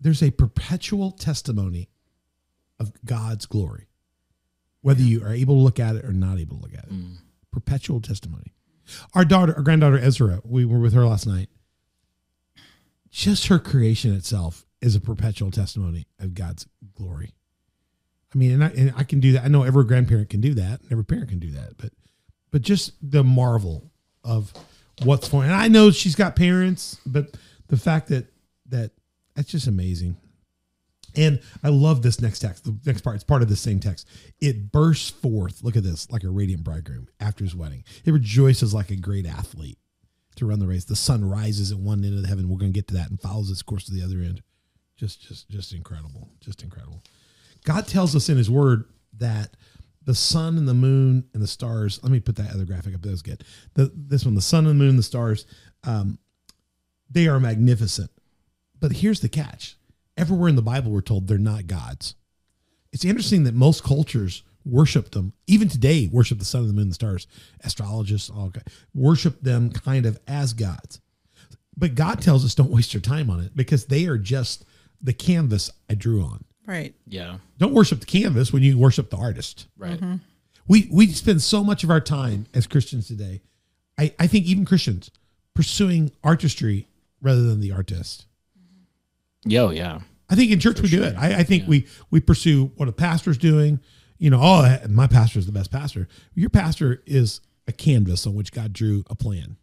there's 0.00 0.22
a 0.22 0.30
perpetual 0.30 1.10
testimony 1.12 1.88
of 2.80 2.92
god's 3.04 3.46
glory 3.46 3.88
whether 4.82 5.02
you 5.02 5.24
are 5.24 5.32
able 5.32 5.54
to 5.54 5.60
look 5.60 5.78
at 5.80 5.96
it 5.96 6.04
or 6.04 6.12
not 6.12 6.38
able 6.38 6.56
to 6.56 6.62
look 6.62 6.74
at 6.74 6.84
it. 6.84 6.90
Perpetual 7.52 8.00
testimony. 8.00 8.52
Our 9.14 9.24
daughter, 9.24 9.54
our 9.56 9.62
granddaughter 9.62 9.98
Ezra, 9.98 10.40
we 10.44 10.64
were 10.64 10.80
with 10.80 10.92
her 10.92 11.06
last 11.06 11.26
night. 11.26 11.48
Just 13.10 13.46
her 13.46 13.58
creation 13.58 14.12
itself 14.14 14.66
is 14.80 14.96
a 14.96 15.00
perpetual 15.00 15.50
testimony 15.52 16.06
of 16.18 16.34
God's 16.34 16.66
glory. 16.94 17.34
I 18.34 18.38
mean, 18.38 18.52
and 18.52 18.64
I, 18.64 18.68
and 18.68 18.94
I 18.96 19.04
can 19.04 19.20
do 19.20 19.32
that. 19.32 19.44
I 19.44 19.48
know 19.48 19.62
every 19.62 19.84
grandparent 19.84 20.30
can 20.30 20.40
do 20.40 20.54
that. 20.54 20.80
Every 20.90 21.04
parent 21.04 21.28
can 21.28 21.38
do 21.38 21.50
that. 21.52 21.76
But, 21.76 21.92
but 22.50 22.62
just 22.62 22.92
the 23.02 23.22
marvel 23.22 23.90
of 24.24 24.52
what's 25.02 25.28
for. 25.28 25.42
And 25.42 25.52
I 25.52 25.68
know 25.68 25.90
she's 25.90 26.14
got 26.14 26.36
parents, 26.36 26.98
but 27.04 27.36
the 27.68 27.76
fact 27.76 28.08
that 28.08 28.26
that 28.68 28.92
that's 29.34 29.50
just 29.50 29.66
amazing. 29.66 30.16
And 31.14 31.40
I 31.62 31.68
love 31.68 32.00
this 32.00 32.22
next 32.22 32.38
text. 32.38 32.64
The 32.64 32.74
next 32.86 33.02
part, 33.02 33.16
it's 33.16 33.24
part 33.24 33.42
of 33.42 33.50
the 33.50 33.56
same 33.56 33.80
text. 33.80 34.08
It 34.40 34.72
bursts 34.72 35.10
forth, 35.10 35.62
look 35.62 35.76
at 35.76 35.82
this, 35.82 36.10
like 36.10 36.24
a 36.24 36.30
radiant 36.30 36.64
bridegroom 36.64 37.08
after 37.20 37.44
his 37.44 37.54
wedding. 37.54 37.84
It 38.06 38.12
rejoices 38.12 38.72
like 38.72 38.90
a 38.90 38.96
great 38.96 39.26
athlete 39.26 39.76
to 40.36 40.46
run 40.46 40.58
the 40.58 40.66
race. 40.66 40.84
The 40.84 40.96
sun 40.96 41.28
rises 41.28 41.70
at 41.70 41.78
one 41.78 42.02
end 42.02 42.16
of 42.16 42.22
the 42.22 42.28
heaven. 42.28 42.48
We're 42.48 42.56
going 42.56 42.72
to 42.72 42.78
get 42.78 42.88
to 42.88 42.94
that 42.94 43.10
and 43.10 43.20
follows 43.20 43.50
its 43.50 43.60
course 43.60 43.84
to 43.84 43.92
the 43.92 44.02
other 44.02 44.20
end. 44.20 44.42
Just, 44.96 45.20
just, 45.20 45.50
just 45.50 45.74
incredible. 45.74 46.30
Just 46.40 46.62
incredible. 46.62 47.02
God 47.64 47.86
tells 47.86 48.16
us 48.16 48.28
in 48.28 48.36
his 48.36 48.50
word 48.50 48.84
that 49.18 49.56
the 50.04 50.14
sun 50.14 50.58
and 50.58 50.68
the 50.68 50.74
moon 50.74 51.24
and 51.32 51.42
the 51.42 51.46
stars, 51.46 52.00
let 52.02 52.10
me 52.10 52.20
put 52.20 52.36
that 52.36 52.52
other 52.52 52.64
graphic 52.64 52.94
up. 52.94 53.02
That 53.02 53.10
was 53.10 53.22
good. 53.22 53.44
The, 53.74 53.92
this 53.94 54.24
one, 54.24 54.34
the 54.34 54.42
sun 54.42 54.66
and 54.66 54.80
the 54.80 54.84
moon 54.84 54.96
the 54.96 55.02
stars, 55.02 55.46
um, 55.84 56.18
they 57.10 57.28
are 57.28 57.38
magnificent. 57.38 58.10
But 58.80 58.92
here's 58.92 59.20
the 59.20 59.28
catch 59.28 59.76
everywhere 60.16 60.48
in 60.48 60.56
the 60.56 60.62
Bible, 60.62 60.90
we're 60.90 61.00
told 61.00 61.26
they're 61.26 61.38
not 61.38 61.66
gods. 61.66 62.16
It's 62.92 63.04
interesting 63.04 63.44
that 63.44 63.54
most 63.54 63.82
cultures 63.82 64.42
worship 64.64 65.12
them, 65.12 65.32
even 65.46 65.68
today, 65.68 66.08
worship 66.12 66.38
the 66.38 66.44
sun 66.44 66.62
and 66.62 66.70
the 66.70 66.74
moon 66.74 66.82
and 66.82 66.90
the 66.90 66.94
stars. 66.94 67.26
Astrologists, 67.64 68.30
all 68.30 68.52
worship 68.94 69.40
them 69.40 69.70
kind 69.70 70.04
of 70.04 70.18
as 70.26 70.52
gods. 70.52 71.00
But 71.76 71.94
God 71.94 72.20
tells 72.20 72.44
us 72.44 72.54
don't 72.54 72.70
waste 72.70 72.92
your 72.92 73.00
time 73.00 73.30
on 73.30 73.40
it 73.40 73.56
because 73.56 73.86
they 73.86 74.06
are 74.06 74.18
just 74.18 74.64
the 75.00 75.14
canvas 75.14 75.70
I 75.88 75.94
drew 75.94 76.22
on. 76.22 76.44
Right. 76.66 76.94
Yeah. 77.06 77.38
Don't 77.58 77.74
worship 77.74 78.00
the 78.00 78.06
canvas 78.06 78.52
when 78.52 78.62
you 78.62 78.78
worship 78.78 79.10
the 79.10 79.16
artist. 79.16 79.66
Right. 79.76 79.98
Mm-hmm. 79.98 80.16
We 80.68 80.88
we 80.92 81.08
spend 81.08 81.42
so 81.42 81.64
much 81.64 81.82
of 81.82 81.90
our 81.90 82.00
time 82.00 82.46
as 82.54 82.66
Christians 82.66 83.08
today. 83.08 83.42
I, 83.98 84.14
I 84.18 84.26
think 84.26 84.46
even 84.46 84.64
Christians 84.64 85.10
pursuing 85.54 86.12
artistry 86.22 86.88
rather 87.20 87.42
than 87.42 87.60
the 87.60 87.72
artist. 87.72 88.26
Yo, 89.44 89.70
yeah. 89.70 90.00
I 90.30 90.34
think 90.34 90.50
in 90.50 90.60
church 90.60 90.80
we 90.80 90.88
do 90.88 91.02
it. 91.02 91.14
I, 91.18 91.40
I 91.40 91.42
think 91.42 91.68
we 91.68 91.86
we 92.10 92.20
pursue 92.20 92.72
what 92.76 92.88
a 92.88 92.92
pastor's 92.92 93.38
doing. 93.38 93.80
You 94.18 94.30
know, 94.30 94.40
oh, 94.40 94.64
eh, 94.64 94.86
my 94.88 95.08
pastor 95.08 95.40
is 95.40 95.46
the 95.46 95.52
best 95.52 95.72
pastor. 95.72 96.08
Your 96.34 96.48
pastor 96.48 97.02
is 97.06 97.40
a 97.66 97.72
canvas 97.72 98.26
on 98.26 98.34
which 98.34 98.52
God 98.52 98.72
drew 98.72 99.04
a 99.10 99.14
plan, 99.14 99.56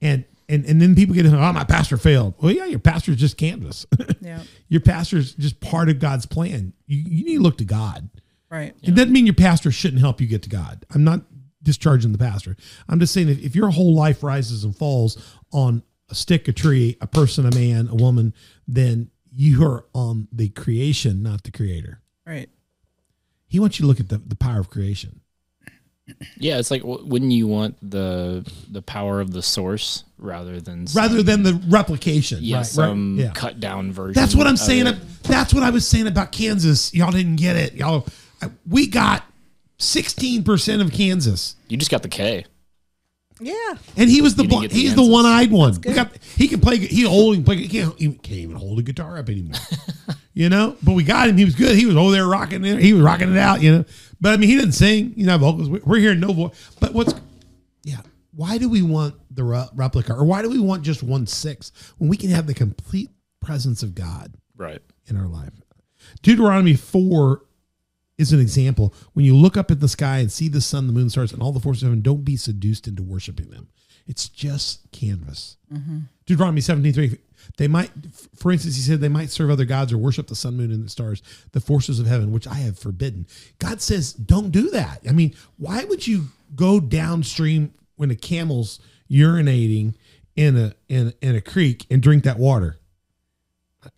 and 0.00 0.24
and 0.48 0.64
and 0.64 0.80
then 0.80 0.94
people 0.94 1.14
get, 1.14 1.26
oh, 1.26 1.52
my 1.52 1.64
pastor 1.64 1.96
failed. 1.96 2.34
Well, 2.40 2.52
yeah, 2.52 2.64
your 2.66 2.78
pastor's 2.78 3.16
just 3.16 3.36
canvas. 3.36 3.86
Yeah. 4.20 4.42
your 4.68 4.80
pastor's 4.82 5.32
just 5.34 5.58
part 5.60 5.88
of 5.88 6.00
God's 6.00 6.26
plan. 6.26 6.74
You 6.86 6.98
you 6.98 7.24
need 7.24 7.36
to 7.36 7.42
look 7.42 7.56
to 7.58 7.64
God. 7.64 8.10
Right. 8.50 8.74
It 8.82 8.94
doesn't 8.94 9.12
mean 9.12 9.24
your 9.26 9.34
pastor 9.34 9.70
shouldn't 9.70 10.00
help 10.00 10.20
you 10.20 10.26
get 10.26 10.42
to 10.42 10.48
God. 10.50 10.84
I'm 10.94 11.04
not 11.04 11.22
discharging 11.62 12.12
the 12.12 12.18
pastor. 12.18 12.56
I'm 12.88 12.98
just 13.00 13.14
saying 13.14 13.28
if, 13.28 13.42
if 13.42 13.56
your 13.56 13.70
whole 13.70 13.94
life 13.94 14.22
rises 14.22 14.64
and 14.64 14.76
falls 14.76 15.16
on 15.52 15.82
a 16.10 16.14
stick, 16.14 16.48
a 16.48 16.52
tree, 16.52 16.96
a 17.00 17.06
person, 17.06 17.46
a 17.46 17.54
man, 17.54 17.88
a 17.88 17.94
woman, 17.94 18.34
then 18.66 19.10
you 19.32 19.64
are 19.66 19.86
on 19.94 20.28
the 20.32 20.48
creation, 20.48 21.22
not 21.22 21.44
the 21.44 21.50
creator. 21.50 22.00
Right. 22.26 22.48
He 23.46 23.60
wants 23.60 23.78
you 23.78 23.84
to 23.84 23.86
look 23.86 24.00
at 24.00 24.08
the, 24.08 24.18
the 24.18 24.36
power 24.36 24.60
of 24.60 24.68
creation. 24.68 25.20
Yeah, 26.38 26.58
it's 26.58 26.70
like 26.70 26.82
w- 26.82 27.04
wouldn't 27.06 27.32
you 27.32 27.46
want 27.46 27.76
the 27.82 28.44
the 28.70 28.82
power 28.82 29.20
of 29.20 29.32
the 29.32 29.42
source 29.42 30.04
rather 30.18 30.60
than 30.60 30.86
some- 30.86 31.02
Rather 31.02 31.22
than 31.22 31.42
the 31.42 31.54
replication. 31.68 32.38
yeah, 32.42 32.58
right, 32.58 32.66
some 32.66 33.16
right, 33.18 33.24
yeah. 33.26 33.32
cut 33.32 33.60
down 33.60 33.92
version. 33.92 34.14
That's 34.14 34.34
what 34.34 34.46
I'm 34.46 34.56
saying. 34.56 34.86
it. 34.86 34.96
That's 35.24 35.52
what 35.52 35.62
I 35.62 35.70
was 35.70 35.86
saying 35.86 36.06
about 36.06 36.32
Kansas. 36.32 36.92
Y'all 36.94 37.10
didn't 37.12 37.36
get 37.36 37.56
it. 37.56 37.74
Y'all, 37.74 38.06
uh, 38.42 38.48
we 38.68 38.86
got 38.86 39.24
16% 39.78 40.80
of 40.80 40.92
Kansas. 40.92 41.56
You 41.68 41.76
just 41.76 41.90
got 41.90 42.02
the 42.02 42.08
K. 42.08 42.44
Yeah. 43.40 43.54
And 43.96 44.10
he 44.10 44.20
was 44.22 44.34
the 44.34 44.42
You 44.42 44.48
didn't 44.48 44.52
one, 44.58 44.62
get 44.62 44.70
the 44.72 44.76
he's 44.80 44.94
the 44.94 45.00
answers. 45.02 45.12
one 45.12 45.26
eyed 45.26 45.50
one. 45.50 45.74
We 45.84 45.92
got 45.94 46.16
he 46.36 46.48
can 46.48 46.60
play 46.60 46.76
he 46.78 47.02
hold 47.02 47.36
he, 47.36 47.42
play, 47.42 47.56
he 47.56 47.68
can't, 47.68 47.98
he 47.98 48.12
can't 48.12 48.38
even 48.40 48.56
hold 48.56 48.78
a 48.78 48.82
guitar 48.82 49.18
up 49.18 49.28
anymore. 49.28 49.58
you 50.34 50.48
know? 50.48 50.76
But 50.82 50.92
we 50.92 51.04
got 51.04 51.28
him. 51.28 51.36
He 51.36 51.44
was 51.44 51.54
good. 51.54 51.76
He 51.76 51.86
was 51.86 51.96
over 51.96 52.10
there 52.10 52.26
rocking 52.26 52.64
it. 52.64 52.80
He 52.80 52.92
was 52.92 53.02
rocking 53.02 53.30
it 53.32 53.38
out, 53.38 53.62
you 53.62 53.72
know. 53.78 53.84
But 54.20 54.32
I 54.34 54.36
mean 54.36 54.48
he 54.48 54.56
didn't 54.56 54.72
sing, 54.72 55.12
you 55.16 55.26
know, 55.26 55.38
vocals. 55.38 55.68
We- 55.68 55.80
We're 55.84 55.98
hearing 56.00 56.20
no 56.20 56.32
voice. 56.32 56.70
But 56.80 56.94
what's 56.94 57.14
yeah, 57.84 58.00
why 58.34 58.58
do 58.58 58.68
we 58.68 58.82
want 58.82 59.14
the 59.30 59.44
re- 59.44 59.68
replica 59.74 60.14
or 60.14 60.24
why 60.24 60.42
do 60.42 60.50
we 60.50 60.58
want 60.58 60.82
just 60.82 61.02
one 61.02 61.26
six 61.26 61.70
when 61.98 62.10
we 62.10 62.16
can 62.16 62.30
have 62.30 62.46
the 62.46 62.54
complete 62.54 63.10
presence 63.40 63.82
of 63.84 63.94
God 63.94 64.34
Right. 64.56 64.80
in 65.06 65.16
our 65.16 65.28
life? 65.28 65.52
Deuteronomy 66.22 66.74
4 66.74 67.42
is 68.18 68.32
an 68.32 68.40
example. 68.40 68.92
When 69.14 69.24
you 69.24 69.34
look 69.34 69.56
up 69.56 69.70
at 69.70 69.80
the 69.80 69.88
sky 69.88 70.18
and 70.18 70.30
see 70.30 70.48
the 70.48 70.60
sun, 70.60 70.86
the 70.86 70.92
moon, 70.92 71.08
stars, 71.08 71.32
and 71.32 71.40
all 71.40 71.52
the 71.52 71.60
forces 71.60 71.84
of 71.84 71.88
heaven, 71.88 72.02
don't 72.02 72.24
be 72.24 72.36
seduced 72.36 72.86
into 72.86 73.02
worshiping 73.02 73.50
them. 73.50 73.68
It's 74.06 74.28
just 74.28 74.90
canvas. 74.90 75.56
Mm-hmm. 75.72 75.98
Deuteronomy 76.26 76.60
17, 76.60 76.92
3. 76.92 77.18
They 77.56 77.68
might, 77.68 77.90
for 78.36 78.50
instance, 78.50 78.76
he 78.76 78.82
said 78.82 79.00
they 79.00 79.08
might 79.08 79.30
serve 79.30 79.50
other 79.50 79.64
gods 79.64 79.92
or 79.92 79.98
worship 79.98 80.26
the 80.26 80.34
sun, 80.34 80.56
moon, 80.56 80.72
and 80.72 80.84
the 80.84 80.90
stars, 80.90 81.22
the 81.52 81.60
forces 81.60 82.00
of 82.00 82.06
heaven, 82.06 82.32
which 82.32 82.46
I 82.46 82.54
have 82.54 82.78
forbidden. 82.78 83.26
God 83.58 83.80
says, 83.80 84.12
don't 84.12 84.50
do 84.50 84.70
that. 84.70 85.00
I 85.08 85.12
mean, 85.12 85.34
why 85.56 85.84
would 85.84 86.06
you 86.06 86.28
go 86.54 86.80
downstream 86.80 87.72
when 87.96 88.10
a 88.10 88.16
camel's 88.16 88.80
urinating 89.10 89.94
in 90.36 90.56
a 90.56 90.74
in, 90.88 91.12
in 91.20 91.34
a 91.34 91.40
creek 91.40 91.86
and 91.90 92.02
drink 92.02 92.24
that 92.24 92.38
water? 92.38 92.78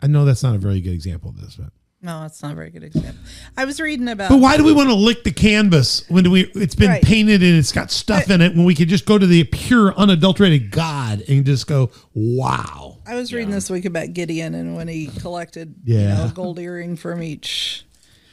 I 0.01 0.07
know 0.07 0.25
that's 0.25 0.43
not 0.43 0.55
a 0.55 0.59
very 0.59 0.81
good 0.81 0.93
example 0.93 1.29
of 1.29 1.41
this, 1.41 1.55
but 1.55 1.71
No, 2.03 2.21
that's 2.21 2.41
not 2.41 2.53
a 2.53 2.55
very 2.55 2.71
good 2.71 2.83
example. 2.83 3.21
I 3.55 3.65
was 3.65 3.79
reading 3.79 4.07
about. 4.07 4.29
but 4.29 4.39
why 4.39 4.57
do 4.57 4.63
we 4.63 4.73
want 4.73 4.89
to 4.89 4.95
lick 4.95 5.23
the 5.23 5.31
canvas 5.31 6.03
when 6.09 6.23
do 6.23 6.31
we 6.31 6.45
it's 6.55 6.73
been 6.73 6.89
Right. 6.89 7.03
painted 7.03 7.43
and 7.43 7.55
it's 7.55 7.71
got 7.71 7.91
stuff 7.91 8.29
in 8.31 8.41
it 8.41 8.55
when 8.55 8.65
we 8.65 8.73
could 8.73 8.87
just 8.89 9.05
go 9.05 9.19
to 9.19 9.27
the 9.27 9.43
pure 9.43 9.93
unadulterated 9.95 10.71
God 10.71 11.21
and 11.27 11.45
just 11.45 11.67
go, 11.67 11.91
wow. 12.15 12.97
I 13.05 13.13
was 13.15 13.31
reading 13.31 13.51
this 13.51 13.69
week 13.69 13.85
about 13.85 14.13
Gideon 14.13 14.55
and 14.55 14.75
when 14.75 14.87
he 14.87 15.07
collected, 15.19 15.75
Yeah. 15.83 15.99
you 15.99 16.07
know, 16.07 16.25
a 16.25 16.31
gold 16.33 16.57
earring 16.57 16.95
from 16.95 17.21
each 17.21 17.85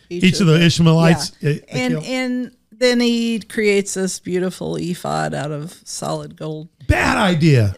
Each 0.08 0.40
of 0.40 0.46
the 0.46 0.58
Ishmaelites, 0.64 1.32
Yeah. 1.40 1.56
and 1.68 1.94
and 2.04 2.56
then 2.72 3.00
he 3.00 3.40
creates 3.40 3.92
this 3.94 4.18
beautiful 4.18 4.76
ephod 4.76 5.34
out 5.34 5.50
of 5.50 5.78
solid 5.84 6.36
gold. 6.36 6.68
Bad 6.86 7.18
idea. 7.18 7.76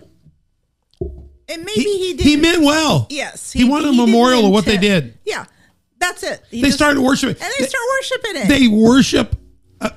And 1.00 1.64
maybe 1.64 1.80
He, 1.80 1.98
he, 1.98 2.14
did. 2.14 2.20
he 2.26 2.36
meant 2.36 2.62
well. 2.62 3.08
yes, 3.10 3.50
He, 3.50 3.64
wanted 3.64 3.88
a 3.88 3.90
didn't 3.90 4.06
memorial 4.06 4.46
of 4.46 4.52
what 4.52 4.66
they 4.66 4.76
intend- 4.76 5.04
did. 5.06 5.18
Yeah, 5.24 5.46
that's 6.00 6.22
it. 6.22 6.42
He 6.50 6.62
They 6.62 6.68
just- 6.68 6.78
started 6.78 7.00
worshiping. 7.00 7.36
and 7.40 7.52
they 7.58 7.66
start 7.66 7.82
worshiping 8.00 8.42
it. 8.42 8.48
they 8.48 8.66
worship 8.68 9.36
uh, 9.80 9.90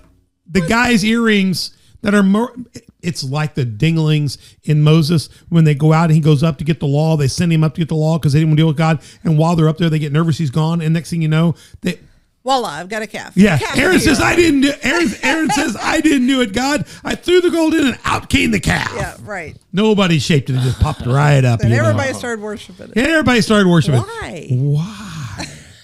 the 0.50 0.62
guy's 0.62 1.04
earrings 1.04 1.76
that 2.02 2.14
are 2.14 2.24
more 2.24 2.54
it's 3.02 3.24
like 3.24 3.56
the 3.56 3.66
dinglings 3.66 4.38
in 4.64 4.82
moses 4.82 5.28
when 5.50 5.64
they 5.66 5.74
go 5.76 5.92
out 5.94 6.06
and 6.06 6.14
he 6.14 6.20
goes 6.22 6.42
up 6.44 6.58
to 6.58 6.64
get 6.64 6.80
the 6.80 6.86
law 6.86 7.16
they 7.18 7.28
send 7.28 7.52
him 7.52 7.64
up 7.64 7.74
to 7.76 7.82
get 7.82 7.88
the 7.90 7.96
law 7.96 8.18
because 8.18 8.32
they 8.34 8.40
didn't 8.40 8.52
want 8.52 8.58
to 8.58 8.62
deal 8.62 8.68
with 8.68 8.78
god 8.78 9.02
and 9.24 9.38
while 9.38 9.56
they're 9.56 9.68
up 9.70 9.78
there 9.78 9.90
they 9.90 10.00
get 10.00 10.12
nervous 10.14 10.38
he's 10.38 10.50
gone 10.50 10.82
and 10.82 10.94
next 10.94 11.10
thing 11.10 11.22
you 11.22 11.28
know 11.28 11.56
they 11.82 11.98
Voila, 12.44 12.68
I've 12.68 12.90
got 12.90 13.02
a 13.02 13.08
calf. 13.08 13.34
yeah 13.38 13.58
Calf 13.58 13.78
aaron 13.78 14.00
says 14.02 14.20
i 14.20 14.36
didn't 14.36 14.62
do 14.62 14.72
aaron, 14.84 15.08
aaron 15.24 15.50
says 15.52 15.78
i 15.80 16.02
didn't 16.02 16.28
do 16.28 16.42
it 16.42 16.52
god 16.54 16.86
i 17.06 17.16
threw 17.16 17.40
the 17.42 17.50
gold 17.50 17.74
in 17.74 17.88
and 17.88 17.98
out 18.04 18.30
came 18.30 18.52
the 18.52 18.60
calf 18.60 18.92
Yeah, 18.96 19.16
right. 19.22 19.58
nobody 19.72 20.20
shaped 20.20 20.50
it 20.50 20.56
it 20.56 20.60
just 20.60 20.80
popped 20.82 21.06
right 21.06 21.44
up 21.46 21.62
And 21.62 21.70
you 21.72 21.78
know. 21.78 21.84
everybody 21.86 22.14
started 22.14 22.42
worshiping 22.42 22.90
it. 22.90 22.98
and 22.98 23.08
everybody 23.08 23.40
started 23.42 23.68
worshiping 23.70 24.02
Why? 24.02 24.48
why? 24.52 25.10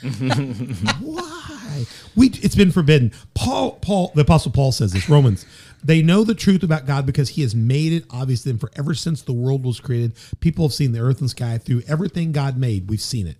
Why? 0.99 1.85
We 2.15 2.29
it's 2.29 2.55
been 2.55 2.71
forbidden. 2.71 3.11
Paul 3.33 3.73
Paul 3.81 4.11
the 4.15 4.21
apostle 4.21 4.51
Paul 4.51 4.71
says 4.71 4.93
this 4.93 5.09
Romans 5.09 5.45
they 5.83 6.01
know 6.01 6.23
the 6.23 6.35
truth 6.35 6.63
about 6.63 6.85
God 6.85 7.05
because 7.05 7.29
he 7.29 7.41
has 7.41 7.55
made 7.55 7.93
it 7.93 8.05
obvious 8.09 8.43
to 8.43 8.49
them 8.49 8.59
for 8.59 8.71
ever 8.75 8.93
since 8.93 9.21
the 9.21 9.33
world 9.33 9.65
was 9.65 9.79
created 9.79 10.13
people 10.39 10.65
have 10.65 10.73
seen 10.73 10.91
the 10.91 10.99
earth 10.99 11.19
and 11.19 11.29
sky 11.29 11.57
through 11.57 11.83
everything 11.87 12.31
God 12.31 12.57
made 12.57 12.89
we've 12.89 13.01
seen 13.01 13.27
it 13.27 13.37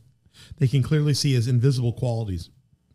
they 0.57 0.67
can 0.67 0.83
clearly 0.83 1.13
see 1.13 1.33
his 1.33 1.47
invisible 1.47 1.93
qualities 1.93 2.49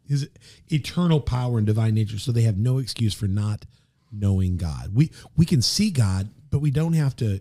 his 0.07 0.29
eternal 0.69 1.21
power 1.21 1.59
and 1.59 1.67
divine 1.67 1.95
nature 1.95 2.19
so 2.19 2.33
they 2.33 2.43
have 2.43 2.59
no 2.59 2.79
excuse 2.79 3.15
for 3.15 3.27
not 3.27 3.67
knowing 4.13 4.57
God 4.57 4.95
we 4.95 5.11
we 5.37 5.45
can 5.45 5.63
see 5.63 5.91
God 5.91 6.31
but 6.51 6.61
we 6.61 6.71
don't 6.71 6.95
have 6.95 7.17
to 7.17 7.41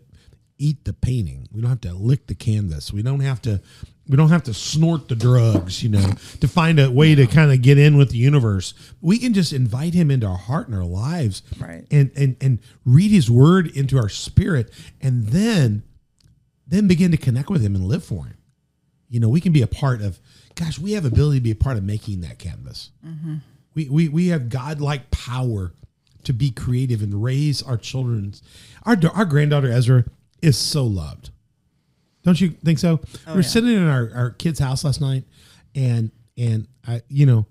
eat 0.57 0.85
the 0.85 0.93
painting. 0.93 1.47
We 1.51 1.61
don't 1.61 1.69
have 1.69 1.81
to 1.81 1.93
lick 1.93 2.27
the 2.27 2.35
canvas. 2.35 2.93
We 2.93 3.01
don't 3.01 3.19
have 3.19 3.41
to 3.43 3.61
we 4.07 4.17
don't 4.17 4.29
have 4.29 4.43
to 4.43 4.53
snort 4.53 5.07
the 5.07 5.15
drugs, 5.15 5.81
you 5.81 5.89
know, 5.89 6.11
to 6.41 6.47
find 6.47 6.77
a 6.79 6.91
way 6.91 7.15
to 7.15 7.25
kind 7.25 7.51
of 7.51 7.61
get 7.61 7.77
in 7.77 7.95
with 7.97 8.09
the 8.09 8.17
universe. 8.17 8.73
We 9.01 9.17
can 9.17 9.33
just 9.33 9.53
invite 9.53 9.93
him 9.93 10.11
into 10.11 10.27
our 10.27 10.37
heart 10.37 10.67
and 10.67 10.75
our 10.75 10.83
lives 10.83 11.41
Right. 11.57 11.85
and 11.89 12.11
and 12.15 12.35
and 12.41 12.59
read 12.85 13.11
his 13.11 13.31
word 13.31 13.67
into 13.67 13.97
our 13.97 14.09
spirit 14.09 14.71
and 15.01 15.27
then 15.27 15.83
then 16.67 16.87
begin 16.87 17.11
to 17.11 17.17
connect 17.17 17.49
with 17.49 17.61
him 17.61 17.75
and 17.75 17.85
live 17.85 18.03
for 18.03 18.25
him. 18.25 18.37
You 19.09 19.19
know, 19.19 19.29
we 19.29 19.39
can 19.41 19.53
be 19.53 19.61
a 19.61 19.67
part 19.67 20.01
of 20.01 20.19
gosh, 20.55 20.77
we 20.79 20.91
have 20.93 21.05
ability 21.05 21.39
to 21.39 21.43
be 21.43 21.51
a 21.51 21.55
part 21.55 21.77
of 21.77 21.83
making 21.83 22.21
that 22.21 22.39
canvas. 22.39 22.91
Mm-hmm. 23.05 23.35
We, 23.73 23.89
we 23.89 24.09
we 24.09 24.27
have 24.27 24.49
godlike 24.49 25.11
power 25.11 25.73
to 26.25 26.33
be 26.33 26.51
creative 26.51 27.01
and 27.01 27.23
raise 27.23 27.61
our 27.63 27.77
children's. 27.77 28.41
Our 28.83 28.97
our 29.13 29.25
granddaughter 29.25 29.71
Ezra 29.71 30.05
is 30.41 30.57
so 30.57 30.85
loved. 30.85 31.29
Don't 32.23 32.39
you 32.39 32.49
think 32.63 32.79
so? 32.79 32.99
Oh, 33.03 33.07
we 33.27 33.33
were 33.33 33.39
yeah. 33.41 33.47
sitting 33.47 33.71
in 33.71 33.87
our, 33.87 34.11
our 34.15 34.29
kid's 34.31 34.59
house 34.59 34.83
last 34.83 35.01
night, 35.01 35.23
and 35.75 36.11
and 36.37 36.67
I 36.87 37.01
you 37.09 37.25
know 37.25 37.45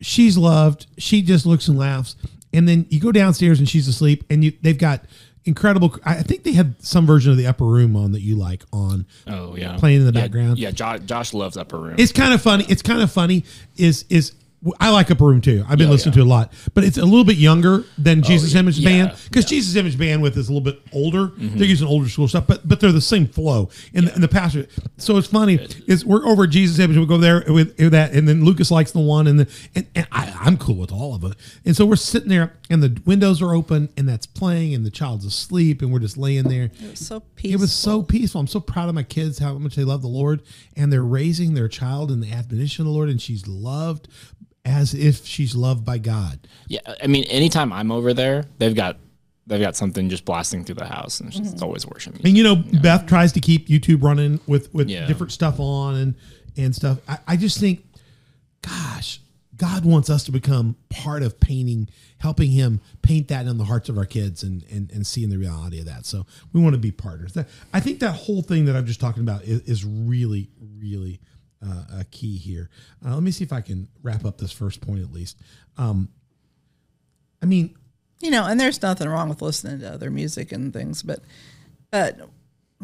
she's 0.00 0.36
loved. 0.36 0.86
She 0.98 1.22
just 1.22 1.46
looks 1.46 1.68
and 1.68 1.78
laughs, 1.78 2.16
and 2.52 2.68
then 2.68 2.86
you 2.90 3.00
go 3.00 3.12
downstairs 3.12 3.58
and 3.58 3.68
she's 3.68 3.88
asleep, 3.88 4.24
and 4.30 4.44
you 4.44 4.52
they've 4.62 4.78
got 4.78 5.04
incredible. 5.44 5.94
I 6.04 6.18
I 6.18 6.22
think 6.22 6.42
they 6.44 6.52
had 6.52 6.80
some 6.84 7.06
version 7.06 7.30
of 7.32 7.38
the 7.38 7.46
Upper 7.46 7.64
Room 7.64 7.96
on 7.96 8.12
that 8.12 8.20
you 8.20 8.36
like 8.36 8.64
on. 8.72 9.06
Oh 9.26 9.56
yeah, 9.56 9.76
Playing 9.76 10.00
in 10.00 10.06
the 10.06 10.12
Yeah, 10.12 10.26
background. 10.26 10.58
Yeah, 10.58 10.70
Josh, 10.70 11.00
Josh 11.06 11.32
loves 11.34 11.56
Upper 11.56 11.78
Room. 11.78 11.94
It's 11.98 12.12
kind 12.12 12.32
of 12.34 12.42
funny. 12.42 12.64
It's 12.68 12.82
kind 12.82 13.00
of 13.00 13.10
funny. 13.10 13.44
Is 13.76 14.04
is 14.10 14.32
I 14.80 14.90
like 14.90 15.10
Upper 15.10 15.24
Room 15.24 15.40
too. 15.40 15.64
I've 15.68 15.78
been 15.78 15.86
Yeah, 15.86 15.92
listening 15.92 16.14
yeah. 16.14 16.16
to 16.16 16.20
it 16.22 16.26
a 16.26 16.28
lot, 16.28 16.52
but 16.74 16.82
it's 16.82 16.98
a 16.98 17.04
little 17.04 17.24
bit 17.24 17.36
younger 17.36 17.84
than 17.96 18.18
oh, 18.18 18.22
Jesus 18.22 18.54
yeah, 18.54 18.60
Image 18.60 18.78
yeah, 18.78 18.88
Band 18.88 19.18
because 19.28 19.44
yeah. 19.44 19.56
Jesus 19.56 19.76
Image 19.76 19.96
Bandwidth 19.96 20.36
is 20.36 20.48
a 20.48 20.52
little 20.52 20.60
bit 20.60 20.80
older. 20.92 21.28
Mm-hmm. 21.28 21.58
They're 21.58 21.68
using 21.68 21.86
older 21.86 22.08
school 22.08 22.26
stuff, 22.26 22.46
but 22.48 22.66
but 22.66 22.80
they're 22.80 22.90
the 22.90 23.00
same 23.00 23.28
flow 23.28 23.70
in, 23.92 24.06
the, 24.06 24.14
in 24.16 24.20
the 24.20 24.28
pastor. 24.28 24.66
So 24.96 25.16
it's 25.16 25.28
funny. 25.28 25.60
Is 25.86 26.04
we're 26.04 26.26
over 26.26 26.44
at 26.44 26.50
Jesus 26.50 26.80
Image. 26.80 26.96
We 26.96 27.06
go 27.06 27.18
there 27.18 27.44
with, 27.46 27.78
with 27.78 27.92
that, 27.92 28.12
and 28.12 28.26
then 28.26 28.44
Lucas 28.44 28.70
likes 28.72 28.90
the 28.90 29.00
one, 29.00 29.28
and 29.28 29.40
the 29.40 29.48
and, 29.76 29.86
and 29.94 30.08
I, 30.10 30.36
I'm 30.40 30.56
cool 30.58 30.76
with 30.76 30.90
all 30.90 31.14
of 31.14 31.22
it. 31.22 31.36
And 31.64 31.76
so 31.76 31.86
we're 31.86 31.96
sitting 31.96 32.28
there, 32.28 32.54
and 32.68 32.82
the 32.82 33.00
windows 33.06 33.40
are 33.40 33.54
open, 33.54 33.90
and 33.96 34.08
that's 34.08 34.26
playing, 34.26 34.74
and 34.74 34.84
the 34.84 34.90
child's 34.90 35.24
asleep, 35.24 35.82
and 35.82 35.92
we're 35.92 36.00
just 36.00 36.16
laying 36.16 36.48
there. 36.48 36.64
It 36.64 36.90
was 36.90 37.06
so 37.06 37.20
peaceful. 37.20 37.52
It 37.52 37.60
was 37.60 37.72
so 37.72 38.02
peaceful. 38.02 38.40
I'm 38.40 38.48
so 38.48 38.60
proud 38.60 38.88
of 38.88 38.96
my 38.96 39.04
kids, 39.04 39.38
how 39.38 39.56
much 39.58 39.76
they 39.76 39.84
love 39.84 40.02
the 40.02 40.08
Lord, 40.08 40.42
and 40.76 40.92
they're 40.92 41.02
raising 41.02 41.54
their 41.54 41.68
child 41.68 42.10
in 42.10 42.18
the 42.18 42.32
admonition 42.32 42.82
of 42.82 42.86
the 42.86 42.92
Lord, 42.92 43.08
and 43.08 43.22
she's 43.22 43.46
loved 43.46 44.08
as 44.68 44.94
if 44.94 45.24
she's 45.24 45.56
loved 45.56 45.84
by 45.84 45.98
God. 45.98 46.46
yeah, 46.68 46.80
I 47.02 47.06
mean, 47.06 47.24
anytime 47.24 47.72
I'm 47.72 47.90
over 47.90 48.12
there, 48.12 48.44
they've 48.58 48.74
got 48.74 48.98
they've 49.46 49.60
got 49.60 49.74
something 49.74 50.10
just 50.10 50.24
blasting 50.26 50.62
through 50.62 50.74
the 50.74 50.84
house, 50.84 51.20
and 51.20 51.28
it's, 51.28 51.38
just, 51.38 51.52
it's 51.52 51.56
mm-hmm. 51.56 51.64
always 51.64 51.86
worship 51.86 52.12
music. 52.12 52.26
And 52.26 52.36
you 52.36 52.44
know, 52.44 52.56
Beth 52.82 53.06
tries 53.06 53.32
to 53.32 53.40
keep 53.40 53.68
YouTube 53.68 54.02
running 54.02 54.40
with 54.46 54.72
with 54.74 54.88
Yeah. 54.88 55.06
different 55.06 55.32
stuff 55.32 55.58
on 55.58 55.94
and 55.94 56.14
and 56.56 56.74
stuff. 56.74 56.98
I, 57.08 57.18
I 57.26 57.36
just 57.36 57.58
think, 57.58 57.84
gosh, 58.62 59.20
God 59.56 59.84
wants 59.84 60.10
us 60.10 60.24
to 60.24 60.32
become 60.32 60.76
part 60.90 61.22
of 61.22 61.40
painting, 61.40 61.88
helping 62.18 62.50
Him 62.50 62.80
paint 63.02 63.28
that 63.28 63.46
in 63.46 63.56
the 63.58 63.64
hearts 63.64 63.88
of 63.88 63.96
our 63.96 64.06
kids 64.06 64.42
and 64.42 64.64
and 64.70 64.92
and 64.92 65.06
seeing 65.06 65.30
the 65.30 65.38
reality 65.38 65.80
of 65.80 65.86
that. 65.86 66.04
So 66.04 66.26
we 66.52 66.60
want 66.60 66.74
to 66.74 66.78
be 66.78 66.92
partners. 66.92 67.32
That, 67.32 67.48
I 67.72 67.80
think 67.80 68.00
that 68.00 68.12
whole 68.12 68.42
thing 68.42 68.66
that 68.66 68.76
I'm 68.76 68.86
just 68.86 69.00
talking 69.00 69.22
about 69.22 69.44
is, 69.44 69.62
is 69.62 69.84
really 69.84 70.50
really 70.78 71.20
uh, 71.64 72.00
a 72.00 72.04
key 72.04 72.36
here. 72.36 72.70
Uh, 73.04 73.14
let 73.14 73.22
me 73.22 73.30
see 73.30 73.44
if 73.44 73.52
I 73.52 73.60
can 73.60 73.88
wrap 74.02 74.24
up 74.24 74.38
this 74.38 74.52
first 74.52 74.80
point 74.80 75.00
at 75.00 75.12
least. 75.12 75.38
Um, 75.76 76.08
I 77.42 77.46
mean, 77.46 77.76
you 78.20 78.30
know, 78.30 78.44
and 78.44 78.58
there's 78.58 78.82
nothing 78.82 79.08
wrong 79.08 79.28
with 79.28 79.42
listening 79.42 79.80
to 79.80 79.92
other 79.92 80.10
music 80.10 80.52
and 80.52 80.72
things, 80.72 81.02
but 81.02 81.20
but 81.90 82.18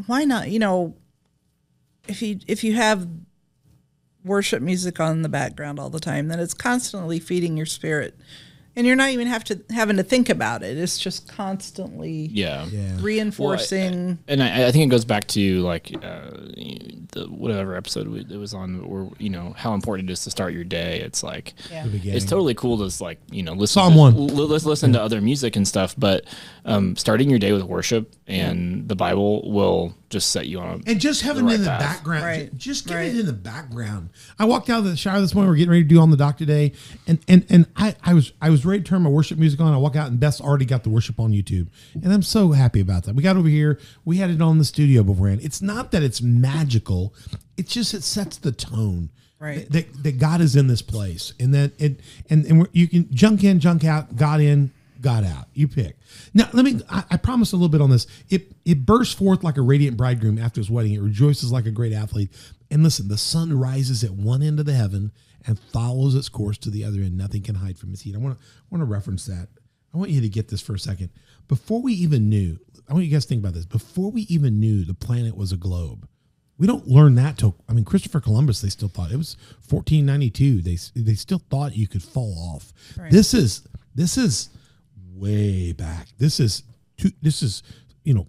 why 0.06 0.24
not? 0.24 0.50
You 0.50 0.58
know, 0.58 0.94
if 2.08 2.22
you 2.22 2.38
if 2.46 2.64
you 2.64 2.74
have 2.74 3.08
worship 4.24 4.62
music 4.62 5.00
on 5.00 5.12
in 5.12 5.22
the 5.22 5.28
background 5.28 5.78
all 5.78 5.90
the 5.90 6.00
time, 6.00 6.28
then 6.28 6.40
it's 6.40 6.54
constantly 6.54 7.18
feeding 7.20 7.56
your 7.56 7.66
spirit, 7.66 8.16
and 8.76 8.86
you're 8.86 8.96
not 8.96 9.10
even 9.10 9.26
have 9.26 9.44
to 9.44 9.60
having 9.70 9.96
to 9.96 10.02
think 10.02 10.28
about 10.28 10.62
it. 10.62 10.76
It's 10.76 10.98
just 10.98 11.28
constantly 11.28 12.28
yeah, 12.32 12.66
yeah. 12.66 12.96
reinforcing. 13.00 14.18
and 14.28 14.42
I, 14.42 14.68
I 14.68 14.72
think 14.72 14.84
it 14.84 14.90
goes 14.90 15.04
back 15.04 15.26
to 15.28 15.60
like 15.60 15.94
uh, 16.04 16.30
the 17.12 17.26
whatever 17.28 17.76
episode 17.76 18.08
we, 18.08 18.20
it 18.20 18.36
was 18.36 18.54
on, 18.54 18.88
where 18.88 19.08
you 19.18 19.30
know 19.30 19.54
how 19.56 19.74
important 19.74 20.10
it 20.10 20.12
is 20.12 20.24
to 20.24 20.30
start 20.30 20.52
your 20.52 20.64
day. 20.64 21.00
It's 21.00 21.22
like 21.22 21.54
Yeah. 21.70 21.86
It's 21.86 22.24
totally 22.24 22.54
cool 22.54 22.88
to 22.88 23.02
like 23.04 23.18
you 23.30 23.42
know 23.42 23.52
listen 23.52 23.74
Psalm 23.80 23.92
to, 23.94 23.98
one. 23.98 24.14
l- 24.14 24.48
let's 24.48 24.64
listen 24.64 24.92
to 24.94 25.02
other 25.02 25.20
music 25.20 25.56
and 25.56 25.66
stuff, 25.66 25.94
but 25.96 26.24
um, 26.64 26.96
starting 26.96 27.30
your 27.30 27.38
day 27.38 27.52
with 27.52 27.62
worship 27.62 28.14
and 28.26 28.88
the 28.88 28.96
Bible 28.96 29.50
will 29.50 29.94
just 30.14 30.30
set 30.32 30.46
you 30.46 30.58
on. 30.60 30.82
A, 30.86 30.90
And 30.92 31.00
just 31.00 31.22
having 31.22 31.44
the 31.46 31.52
it 31.52 31.54
in 31.56 31.60
the 31.62 31.66
path. 31.68 31.80
background, 31.80 32.24
Right. 32.24 32.50
ju- 32.52 32.56
just 32.72 32.86
get 32.86 32.94
Right. 32.94 33.08
it 33.14 33.18
in 33.18 33.26
the 33.26 33.32
background. 33.32 34.08
I 34.38 34.44
walked 34.46 34.70
out 34.70 34.78
of 34.78 34.84
the 34.86 34.96
shower 34.96 35.20
this 35.20 35.34
morning. 35.34 35.50
We're 35.50 35.56
getting 35.56 35.70
ready 35.70 35.82
to 35.82 35.88
do 35.88 35.98
on 36.00 36.10
the 36.10 36.16
dock 36.16 36.38
today, 36.38 36.72
and 37.06 37.18
and 37.28 37.44
and 37.50 37.66
I, 37.76 37.94
I 38.02 38.14
was 38.14 38.32
I 38.40 38.48
was 38.50 38.64
ready 38.64 38.82
to 38.82 38.88
turn 38.88 39.02
my 39.02 39.10
worship 39.10 39.38
music 39.38 39.60
on. 39.60 39.72
I 39.74 39.76
walk 39.76 39.96
out 39.96 40.08
and 40.10 40.18
Beth's 40.18 40.40
already 40.40 40.64
got 40.64 40.84
the 40.84 40.90
worship 40.90 41.20
on 41.20 41.32
YouTube, 41.32 41.66
and 41.94 42.12
I'm 42.12 42.22
so 42.22 42.52
happy 42.52 42.80
about 42.80 43.04
that. 43.04 43.14
We 43.14 43.22
got 43.22 43.36
over 43.36 43.48
here, 43.48 43.78
we 44.04 44.16
had 44.18 44.30
it 44.30 44.40
on 44.40 44.58
the 44.58 44.64
studio 44.64 45.02
beforehand. 45.02 45.40
It's 45.42 45.60
not 45.60 45.90
that 45.92 46.02
it's 46.02 46.22
magical; 46.22 47.12
it's 47.56 47.72
just 47.72 47.92
it 47.94 48.02
sets 48.02 48.36
the 48.38 48.52
tone. 48.52 49.10
Right. 49.40 49.68
That, 49.72 50.04
that 50.04 50.18
God 50.18 50.40
is 50.40 50.56
in 50.56 50.68
this 50.68 50.80
place, 50.80 51.34
and 51.38 51.52
that 51.54 51.72
it 51.78 52.00
and 52.30 52.46
and 52.46 52.60
we're, 52.60 52.68
you 52.72 52.88
can 52.88 53.12
junk 53.12 53.44
in, 53.44 53.60
junk 53.60 53.84
out, 53.84 54.16
God 54.16 54.40
in, 54.40 54.70
God 55.04 55.22
out. 55.24 55.48
You 55.52 55.68
pick. 55.68 55.98
Now, 56.32 56.48
let 56.54 56.64
me. 56.64 56.80
I, 56.88 57.04
I 57.10 57.16
promise 57.18 57.52
a 57.52 57.56
little 57.56 57.68
bit 57.68 57.82
on 57.82 57.90
this. 57.90 58.06
It 58.30 58.56
it 58.64 58.86
bursts 58.86 59.14
forth 59.14 59.44
like 59.44 59.58
a 59.58 59.62
radiant 59.62 59.98
bridegroom 59.98 60.38
after 60.38 60.60
his 60.60 60.70
wedding. 60.70 60.94
It 60.94 61.02
rejoices 61.02 61.52
like 61.52 61.66
a 61.66 61.70
great 61.70 61.92
athlete. 61.92 62.30
And 62.70 62.82
listen, 62.82 63.08
the 63.08 63.18
sun 63.18 63.52
rises 63.52 64.02
at 64.02 64.12
one 64.12 64.42
end 64.42 64.58
of 64.58 64.64
the 64.64 64.72
heaven 64.72 65.12
and 65.46 65.58
follows 65.58 66.14
its 66.14 66.30
course 66.30 66.56
to 66.58 66.70
the 66.70 66.84
other 66.84 67.00
end. 67.00 67.18
Nothing 67.18 67.42
can 67.42 67.56
hide 67.56 67.78
from 67.78 67.92
its 67.92 68.00
heat. 68.00 68.14
I 68.14 68.18
want 68.18 68.38
to 68.38 68.44
I 68.44 68.64
want 68.70 68.80
to 68.80 68.86
reference 68.86 69.26
that. 69.26 69.48
I 69.92 69.98
want 69.98 70.10
you 70.10 70.22
to 70.22 70.28
get 70.28 70.48
this 70.48 70.62
for 70.62 70.74
a 70.74 70.78
second. 70.78 71.10
Before 71.46 71.82
we 71.82 71.92
even 71.92 72.30
knew, 72.30 72.58
I 72.88 72.94
want 72.94 73.04
you 73.04 73.12
guys 73.12 73.26
to 73.26 73.28
think 73.28 73.42
about 73.42 73.52
this. 73.52 73.66
Before 73.66 74.10
we 74.10 74.22
even 74.22 74.58
knew 74.58 74.86
the 74.86 74.94
planet 74.94 75.36
was 75.36 75.52
a 75.52 75.58
globe, 75.58 76.08
we 76.56 76.66
don't 76.66 76.88
learn 76.88 77.14
that 77.16 77.36
till 77.36 77.56
I 77.68 77.74
mean 77.74 77.84
Christopher 77.84 78.20
Columbus. 78.20 78.62
They 78.62 78.70
still 78.70 78.88
thought 78.88 79.12
it 79.12 79.18
was 79.18 79.36
1492. 79.68 80.62
They 80.62 80.78
they 80.96 81.14
still 81.14 81.42
thought 81.50 81.76
you 81.76 81.86
could 81.86 82.02
fall 82.02 82.54
off. 82.54 82.72
This 83.10 83.34
is 83.34 83.68
this 83.94 84.16
is 84.16 84.48
way 85.16 85.72
back. 85.72 86.08
This 86.18 86.40
is 86.40 86.62
two. 86.96 87.10
This 87.22 87.42
is 87.42 87.62
you 88.04 88.14
know, 88.14 88.26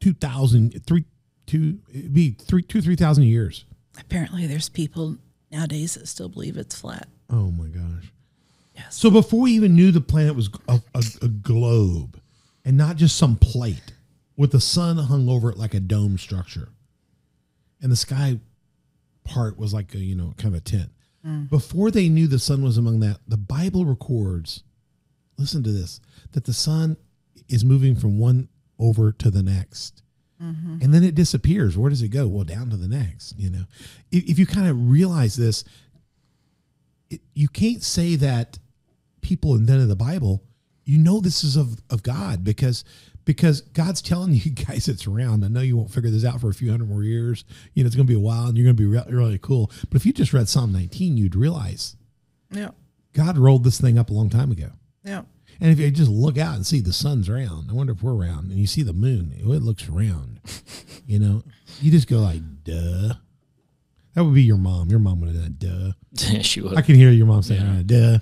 two 0.00 0.14
thousand 0.14 0.84
three 0.86 1.04
two 1.46 1.78
it'd 1.90 2.14
be 2.14 2.32
three 2.32 2.62
two 2.62 2.80
three 2.80 2.96
thousand 2.96 3.24
years. 3.24 3.64
Apparently, 3.98 4.46
there's 4.46 4.68
people 4.68 5.16
nowadays 5.50 5.94
that 5.94 6.06
still 6.06 6.28
believe 6.28 6.56
it's 6.56 6.78
flat. 6.78 7.08
Oh 7.30 7.50
my 7.50 7.66
gosh. 7.66 8.12
Yes. 8.74 8.94
So 8.94 9.10
before 9.10 9.40
we 9.40 9.52
even 9.52 9.74
knew 9.74 9.90
the 9.90 10.00
planet 10.00 10.36
was 10.36 10.50
a, 10.68 10.80
a, 10.94 11.02
a 11.22 11.28
globe 11.28 12.20
and 12.64 12.76
not 12.76 12.96
just 12.96 13.16
some 13.16 13.36
plate 13.36 13.92
with 14.36 14.52
the 14.52 14.60
sun 14.60 14.98
hung 14.98 15.28
over 15.28 15.50
it 15.50 15.58
like 15.58 15.74
a 15.74 15.80
dome 15.80 16.16
structure, 16.16 16.68
and 17.82 17.90
the 17.90 17.96
sky 17.96 18.38
part 19.24 19.58
was 19.58 19.74
like 19.74 19.94
a 19.94 19.98
you 19.98 20.14
know 20.14 20.34
kind 20.36 20.54
of 20.54 20.60
a 20.60 20.64
tent. 20.64 20.90
Mm. 21.26 21.50
Before 21.50 21.90
they 21.90 22.08
knew 22.08 22.28
the 22.28 22.38
sun 22.38 22.62
was 22.62 22.78
among 22.78 23.00
that, 23.00 23.18
the 23.26 23.36
Bible 23.36 23.84
records 23.84 24.62
listen 25.38 25.62
to 25.62 25.72
this, 25.72 26.00
that 26.32 26.44
the 26.44 26.52
sun 26.52 26.96
is 27.48 27.64
moving 27.64 27.96
from 27.96 28.18
one 28.18 28.48
over 28.78 29.12
to 29.12 29.30
the 29.30 29.42
next. 29.42 30.02
Mm-hmm. 30.42 30.78
And 30.82 30.94
then 30.94 31.02
it 31.02 31.14
disappears. 31.14 31.76
Where 31.76 31.90
does 31.90 32.02
it 32.02 32.08
go? 32.08 32.28
Well, 32.28 32.44
down 32.44 32.70
to 32.70 32.76
the 32.76 32.88
next, 32.88 33.38
you 33.38 33.50
know. 33.50 33.64
If, 34.12 34.24
if 34.24 34.38
you 34.38 34.46
kind 34.46 34.68
of 34.68 34.90
realize 34.90 35.36
this, 35.36 35.64
it, 37.10 37.20
you 37.34 37.48
can't 37.48 37.82
say 37.82 38.14
that 38.16 38.58
people 39.20 39.54
invented 39.54 39.88
the 39.88 39.96
Bible. 39.96 40.44
You 40.84 40.98
know 40.98 41.20
this 41.20 41.42
is 41.42 41.56
of, 41.56 41.80
of 41.90 42.02
God 42.02 42.44
because 42.44 42.84
because 43.24 43.60
God's 43.60 44.00
telling 44.00 44.32
you 44.34 44.52
guys 44.52 44.88
it's 44.88 45.06
around. 45.06 45.44
I 45.44 45.48
know 45.48 45.60
you 45.60 45.76
won't 45.76 45.90
figure 45.90 46.10
this 46.10 46.24
out 46.24 46.40
for 46.40 46.48
a 46.48 46.54
few 46.54 46.70
hundred 46.70 46.88
more 46.88 47.02
years. 47.02 47.44
You 47.74 47.82
know, 47.82 47.86
it's 47.88 47.96
going 47.96 48.06
to 48.06 48.10
be 48.12 48.16
a 48.16 48.22
while 48.22 48.46
and 48.46 48.56
you're 48.56 48.64
going 48.64 48.76
to 48.76 48.80
be 48.82 48.86
re- 48.86 49.04
really 49.08 49.38
cool. 49.38 49.70
But 49.90 49.96
if 49.96 50.06
you 50.06 50.12
just 50.12 50.32
read 50.32 50.48
Psalm 50.48 50.72
19, 50.72 51.16
you'd 51.16 51.34
realize 51.34 51.96
Yeah. 52.50 52.70
God 53.12 53.36
rolled 53.36 53.64
this 53.64 53.80
thing 53.80 53.98
up 53.98 54.10
a 54.10 54.12
long 54.12 54.30
time 54.30 54.52
ago. 54.52 54.70
Yeah. 55.08 55.22
And 55.60 55.72
if 55.72 55.78
you 55.80 55.90
just 55.90 56.10
look 56.10 56.38
out 56.38 56.54
and 56.54 56.64
see 56.64 56.80
the 56.80 56.92
sun's 56.92 57.28
round, 57.28 57.70
I 57.70 57.74
wonder 57.74 57.92
if 57.92 58.02
we're 58.02 58.14
round. 58.14 58.50
And 58.50 58.60
you 58.60 58.66
see 58.66 58.82
the 58.82 58.92
moon, 58.92 59.34
it 59.36 59.44
looks 59.44 59.88
round. 59.88 60.40
you 61.06 61.18
know, 61.18 61.42
you 61.80 61.90
just 61.90 62.08
go 62.08 62.18
like, 62.18 62.42
duh. 62.62 63.14
That 64.14 64.24
would 64.24 64.34
be 64.34 64.42
your 64.42 64.56
mom. 64.56 64.90
Your 64.90 64.98
mom 64.98 65.20
would 65.20 65.34
have 65.34 65.58
done, 65.60 65.94
duh. 66.16 66.40
she 66.42 66.60
would. 66.60 66.76
I 66.76 66.82
can 66.82 66.94
hear 66.94 67.10
your 67.10 67.26
mom 67.26 67.42
saying, 67.42 67.62
"Ah, 67.62 67.82
duh. 67.84 68.18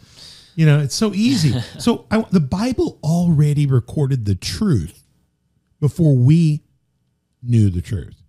You 0.55 0.67
know, 0.67 0.81
it's 0.81 0.95
so 0.95 1.13
easy. 1.15 1.59
so 1.79 2.07
I, 2.11 2.25
the 2.31 2.41
Bible 2.41 2.99
already 3.03 3.67
recorded 3.67 4.25
the 4.25 4.35
truth 4.35 5.05
before 5.81 6.17
we 6.17 6.63
knew 7.43 7.71
the 7.71 7.83
truth. 7.83 8.23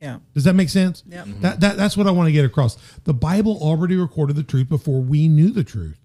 Yeah. 0.00 0.18
Does 0.34 0.44
that 0.44 0.54
make 0.54 0.68
sense? 0.68 1.04
Yep. 1.06 1.26
That, 1.40 1.60
that 1.60 1.76
that's 1.76 1.96
what 1.96 2.08
I 2.08 2.10
want 2.10 2.26
to 2.26 2.32
get 2.32 2.44
across. 2.44 2.76
The 3.04 3.14
Bible 3.14 3.56
already 3.60 3.94
recorded 3.94 4.34
the 4.34 4.42
truth 4.42 4.68
before 4.68 5.00
we 5.00 5.28
knew 5.28 5.50
the 5.50 5.62
truth. 5.62 6.01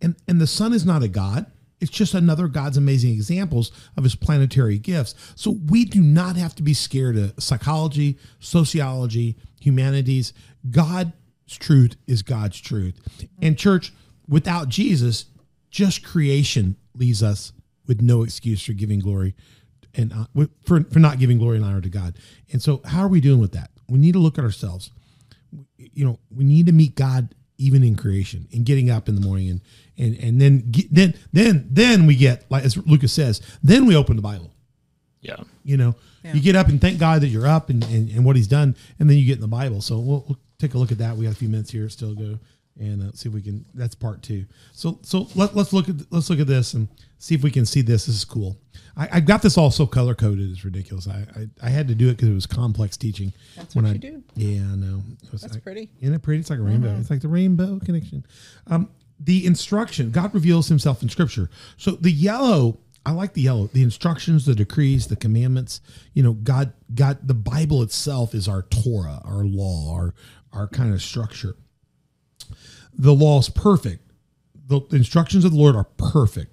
And 0.00 0.16
and 0.26 0.40
the 0.40 0.46
sun 0.46 0.72
is 0.72 0.84
not 0.84 1.02
a 1.02 1.08
god. 1.08 1.46
It's 1.80 1.90
just 1.90 2.14
another 2.14 2.48
God's 2.48 2.76
amazing 2.76 3.12
examples 3.12 3.70
of 3.96 4.02
his 4.02 4.16
planetary 4.16 4.78
gifts. 4.78 5.14
So 5.36 5.58
we 5.68 5.84
do 5.84 6.02
not 6.02 6.36
have 6.36 6.54
to 6.56 6.62
be 6.62 6.74
scared 6.74 7.16
of 7.16 7.34
psychology, 7.38 8.18
sociology, 8.40 9.36
humanities. 9.60 10.32
God's 10.70 11.12
truth 11.48 11.96
is 12.08 12.22
God's 12.22 12.60
truth. 12.60 12.98
And 13.40 13.56
church, 13.56 13.92
without 14.26 14.68
Jesus, 14.68 15.26
just 15.70 16.04
creation 16.04 16.76
leaves 16.94 17.22
us 17.22 17.52
with 17.86 18.02
no 18.02 18.24
excuse 18.24 18.64
for 18.64 18.72
giving 18.72 18.98
glory 18.98 19.36
and 19.94 20.12
uh, 20.12 20.46
for, 20.64 20.82
for 20.90 20.98
not 20.98 21.20
giving 21.20 21.38
glory 21.38 21.58
and 21.58 21.64
honor 21.64 21.80
to 21.80 21.88
God. 21.88 22.18
And 22.52 22.60
so 22.60 22.80
how 22.86 23.02
are 23.02 23.08
we 23.08 23.20
doing 23.20 23.40
with 23.40 23.52
that? 23.52 23.70
We 23.88 24.00
need 24.00 24.12
to 24.12 24.18
look 24.18 24.36
at 24.36 24.44
ourselves 24.44 24.90
you 25.76 26.04
know 26.04 26.18
we 26.30 26.44
need 26.44 26.66
to 26.66 26.72
meet 26.72 26.94
god 26.94 27.34
even 27.58 27.82
in 27.82 27.96
creation 27.96 28.46
and 28.52 28.64
getting 28.64 28.90
up 28.90 29.08
in 29.08 29.14
the 29.14 29.20
morning 29.20 29.50
and 29.50 29.60
and 29.98 30.16
and 30.22 30.40
then 30.40 30.70
get, 30.70 30.92
then 30.94 31.14
then 31.32 31.68
then 31.70 32.06
we 32.06 32.14
get 32.14 32.50
like 32.50 32.64
as 32.64 32.76
lucas 32.86 33.12
says 33.12 33.40
then 33.62 33.84
we 33.86 33.96
open 33.96 34.16
the 34.16 34.22
bible. 34.22 34.52
Yeah. 35.20 35.42
you 35.64 35.76
know 35.76 35.96
you 36.22 36.40
get 36.40 36.54
up 36.54 36.68
and 36.68 36.80
thank 36.80 36.98
god 36.98 37.22
that 37.22 37.28
you're 37.28 37.46
up 37.46 37.70
and, 37.70 37.82
and 37.84 38.08
and 38.10 38.24
what 38.24 38.36
he's 38.36 38.46
done 38.46 38.76
and 38.98 39.10
then 39.10 39.16
you 39.18 39.26
get 39.26 39.34
in 39.34 39.40
the 39.40 39.48
bible. 39.48 39.80
So 39.80 39.98
we'll, 39.98 40.24
we'll 40.28 40.38
take 40.58 40.74
a 40.74 40.78
look 40.78 40.92
at 40.92 40.98
that. 40.98 41.16
We 41.16 41.24
got 41.24 41.32
a 41.32 41.36
few 41.36 41.48
minutes 41.48 41.70
here 41.70 41.88
still 41.88 42.14
go 42.14 42.38
and 42.78 43.02
uh, 43.02 43.12
see 43.12 43.28
if 43.28 43.34
we 43.34 43.42
can 43.42 43.64
that's 43.74 43.94
part 43.94 44.22
two 44.22 44.44
so 44.72 44.98
so 45.02 45.26
let, 45.34 45.54
let's 45.56 45.72
look 45.72 45.88
at 45.88 45.96
let's 46.10 46.30
look 46.30 46.40
at 46.40 46.46
this 46.46 46.74
and 46.74 46.88
see 47.18 47.34
if 47.34 47.42
we 47.42 47.50
can 47.50 47.66
see 47.66 47.80
this 47.82 48.06
this 48.06 48.14
is 48.16 48.24
cool 48.24 48.56
i, 48.96 49.08
I 49.14 49.20
got 49.20 49.42
this 49.42 49.58
all 49.58 49.70
so 49.70 49.86
color 49.86 50.14
coded 50.14 50.50
it's 50.50 50.64
ridiculous 50.64 51.08
i 51.08 51.24
i, 51.36 51.66
I 51.66 51.68
had 51.70 51.88
to 51.88 51.94
do 51.94 52.08
it 52.08 52.16
because 52.16 52.28
it 52.28 52.34
was 52.34 52.46
complex 52.46 52.96
teaching 52.96 53.32
That's 53.56 53.74
when 53.74 53.84
what 53.84 53.90
I, 53.90 53.92
you 53.94 53.98
do. 53.98 54.22
yeah 54.36 54.60
i 54.72 54.76
know 54.76 55.02
It 55.22 55.30
That's 55.40 55.56
I- 55.56 55.60
pretty. 55.60 55.90
isn't 56.00 56.14
it 56.14 56.22
pretty? 56.22 56.40
It's 56.40 56.50
like 56.50 56.58
a 56.60 56.62
rainbow. 56.62 56.96
It's 57.00 57.10
like 57.10 57.20
the 57.20 57.28
rainbow 57.28 57.78
connection. 57.84 58.24
Um, 58.68 58.90
the 59.20 59.44
instruction, 59.46 60.10
God 60.12 60.32
reveals 60.32 60.68
himself 60.68 61.02
in 61.02 61.08
scripture. 61.08 61.50
So 61.76 61.92
the 61.92 62.10
yellow, 62.12 62.78
I 63.04 63.10
like 63.12 63.32
the 63.34 63.42
yellow, 63.42 63.66
the 63.66 63.82
instructions, 63.82 64.46
the 64.46 64.54
decrees, 64.54 65.08
the 65.08 65.16
commandments, 65.16 65.80
you 66.14 66.22
know, 66.22 66.34
God, 66.34 66.72
God, 66.94 67.18
the 67.26 67.34
Bible 67.34 67.82
itself 67.82 68.32
is 68.34 68.46
our 68.46 68.62
Torah, 68.62 69.20
our 69.24 69.44
law, 69.44 69.92
our, 69.94 70.14
our 70.52 70.68
kind 70.68 70.94
of 70.94 71.02
structure. 71.02 71.56
The 72.98 73.14
law 73.14 73.38
is 73.38 73.48
perfect. 73.48 74.10
The, 74.66 74.80
instructions 74.92 75.44
of 75.44 75.52
the 75.52 75.56
Lord 75.56 75.76
are 75.76 75.84
perfect. 75.96 76.52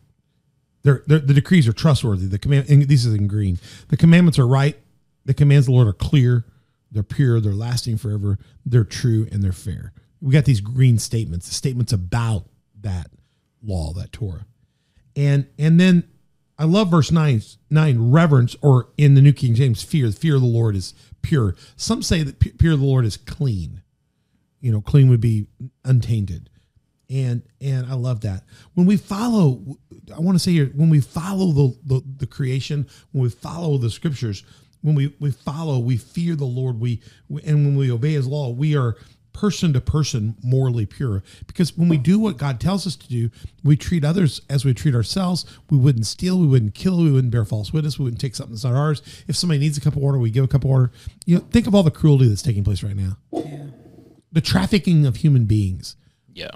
They're, 0.83 1.03
they're, 1.07 1.19
the 1.19 1.33
decrees 1.33 1.67
are 1.67 1.73
trustworthy. 1.73 2.27
The 2.27 2.39
command, 2.39 2.69
and 2.69 2.83
this 2.83 3.03
is 3.03 3.13
in 3.13 3.27
green. 3.27 3.59
The 3.89 3.97
commandments 3.97 4.39
are 4.39 4.47
right. 4.47 4.77
The 5.25 5.33
commands 5.33 5.67
of 5.67 5.71
the 5.71 5.75
Lord 5.75 5.87
are 5.87 5.93
clear. 5.93 6.45
They're 6.91 7.03
pure. 7.03 7.41
They're 7.41 7.53
lasting 7.53 7.97
forever. 7.97 8.37
They're 8.65 8.83
true 8.83 9.27
and 9.31 9.43
they're 9.43 9.51
fair. 9.51 9.91
We 10.21 10.31
got 10.31 10.45
these 10.45 10.61
green 10.61 10.97
statements, 10.97 11.47
the 11.47 11.53
statements 11.53 11.91
about 11.91 12.45
that 12.81 13.07
law, 13.61 13.91
that 13.93 14.11
Torah, 14.11 14.45
and 15.15 15.47
and 15.59 15.79
then 15.79 16.07
I 16.57 16.63
love 16.63 16.89
verse 16.89 17.11
nine. 17.11 17.41
Nine 17.69 18.11
reverence, 18.11 18.55
or 18.61 18.89
in 18.97 19.15
the 19.15 19.21
New 19.21 19.33
King 19.33 19.55
James, 19.55 19.83
fear. 19.83 20.07
The 20.07 20.15
fear 20.15 20.35
of 20.35 20.41
the 20.41 20.47
Lord 20.47 20.75
is 20.75 20.93
pure. 21.21 21.55
Some 21.75 22.01
say 22.01 22.23
that 22.23 22.41
fear 22.59 22.73
of 22.73 22.79
the 22.79 22.85
Lord 22.85 23.05
is 23.05 23.17
clean. 23.17 23.81
You 24.65 24.71
know, 24.71 24.81
clean 24.81 25.09
would 25.09 25.21
be 25.21 25.45
untainted 25.83 26.49
and 27.07 27.43
and 27.61 27.85
I 27.85 27.93
love 27.93 28.21
that 28.21 28.45
when 28.73 28.87
we 28.87 28.97
follow. 28.97 29.77
I 30.11 30.19
want 30.19 30.35
to 30.35 30.39
say 30.39 30.53
here 30.53 30.71
when 30.73 30.89
we 30.89 31.01
follow 31.01 31.51
the, 31.51 31.77
the 31.85 32.03
the 32.17 32.25
creation, 32.25 32.87
when 33.11 33.21
we 33.21 33.29
follow 33.29 33.77
the 33.77 33.91
scriptures, 33.91 34.43
when 34.81 34.95
we 34.95 35.13
we 35.19 35.29
follow, 35.29 35.77
we 35.77 35.97
fear 35.97 36.35
the 36.35 36.45
Lord. 36.45 36.79
We, 36.79 37.01
we 37.29 37.43
and 37.43 37.63
when 37.63 37.75
we 37.75 37.91
obey 37.91 38.13
His 38.13 38.27
law, 38.27 38.49
we 38.49 38.75
are 38.75 38.97
person 39.33 39.71
to 39.73 39.81
person 39.81 40.35
morally 40.41 40.87
pure. 40.87 41.21
Because 41.45 41.77
when 41.77 41.87
we 41.87 41.97
do 41.97 42.17
what 42.17 42.37
God 42.37 42.59
tells 42.59 42.87
us 42.87 42.95
to 42.95 43.07
do, 43.07 43.29
we 43.63 43.75
treat 43.75 44.03
others 44.03 44.41
as 44.49 44.65
we 44.65 44.73
treat 44.73 44.95
ourselves. 44.95 45.45
We 45.69 45.77
wouldn't 45.77 46.07
steal, 46.07 46.39
we 46.39 46.47
wouldn't 46.47 46.73
kill, 46.73 46.97
we 46.97 47.11
wouldn't 47.11 47.31
bear 47.31 47.45
false 47.45 47.71
witness, 47.71 47.99
we 47.99 48.05
wouldn't 48.05 48.21
take 48.21 48.33
something 48.33 48.55
that's 48.55 48.63
not 48.63 48.73
ours. 48.73 49.03
If 49.27 49.35
somebody 49.35 49.59
needs 49.59 49.77
a 49.77 49.81
cup 49.81 49.95
of 49.95 50.01
water, 50.01 50.17
we 50.17 50.31
give 50.31 50.45
a 50.45 50.47
cup 50.47 50.63
of 50.63 50.69
water. 50.71 50.91
You 51.25 51.35
know, 51.35 51.45
think 51.51 51.67
of 51.67 51.75
all 51.75 51.83
the 51.83 51.91
cruelty 51.91 52.27
that's 52.27 52.41
taking 52.41 52.63
place 52.63 52.81
right 52.81 52.95
now. 52.95 53.17
Yeah. 53.31 53.65
The 54.35 54.41
trafficking 54.41 55.05
of 55.05 55.15
human 55.17 55.45
beings 55.45 55.95
Yeah. 56.33 56.49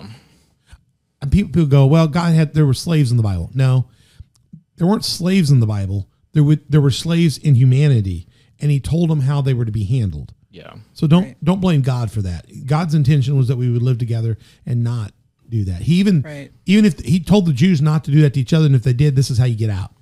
and 1.21 1.31
people, 1.31 1.49
people 1.51 1.65
go, 1.67 1.85
well, 1.85 2.07
God 2.07 2.33
had 2.33 2.53
there 2.53 2.65
were 2.65 2.73
slaves 2.73 3.09
in 3.11 3.17
the 3.17 3.23
Bible. 3.23 3.49
No, 3.53 3.87
there 4.77 4.85
weren't 4.87 5.05
slaves 5.05 5.49
in 5.51 5.59
the 5.59 5.65
Bible. 5.67 6.07
There 6.33 6.43
would 6.43 6.61
there 6.69 6.81
were 6.81 6.91
slaves 6.91 7.37
in 7.37 7.55
humanity, 7.55 8.27
and 8.59 8.69
He 8.69 8.79
told 8.79 9.09
them 9.09 9.21
how 9.21 9.41
they 9.41 9.53
were 9.53 9.65
to 9.65 9.71
be 9.71 9.85
handled. 9.85 10.33
Yeah. 10.51 10.73
So 10.93 11.07
don't 11.07 11.23
Right. 11.23 11.37
don't 11.43 11.61
blame 11.61 11.81
God 11.81 12.11
for 12.11 12.21
that. 12.21 12.65
God's 12.65 12.93
intention 12.93 13.37
was 13.37 13.47
that 13.47 13.57
we 13.57 13.69
would 13.69 13.81
live 13.81 13.97
together 13.97 14.37
and 14.65 14.83
not 14.83 15.13
do 15.47 15.63
that. 15.65 15.83
He 15.83 15.95
even 15.95 16.21
Right. 16.21 16.51
even 16.65 16.83
if 16.85 16.99
He 16.99 17.19
told 17.19 17.45
the 17.45 17.53
Jews 17.53 17.81
not 17.81 18.03
to 18.05 18.11
do 18.11 18.21
that 18.21 18.33
to 18.35 18.39
each 18.41 18.53
other, 18.53 18.65
and 18.65 18.75
if 18.75 18.83
they 18.83 18.93
did, 18.93 19.15
this 19.15 19.31
is 19.31 19.37
how 19.37 19.45
you 19.45 19.55
get 19.55 19.69
out. 19.69 19.93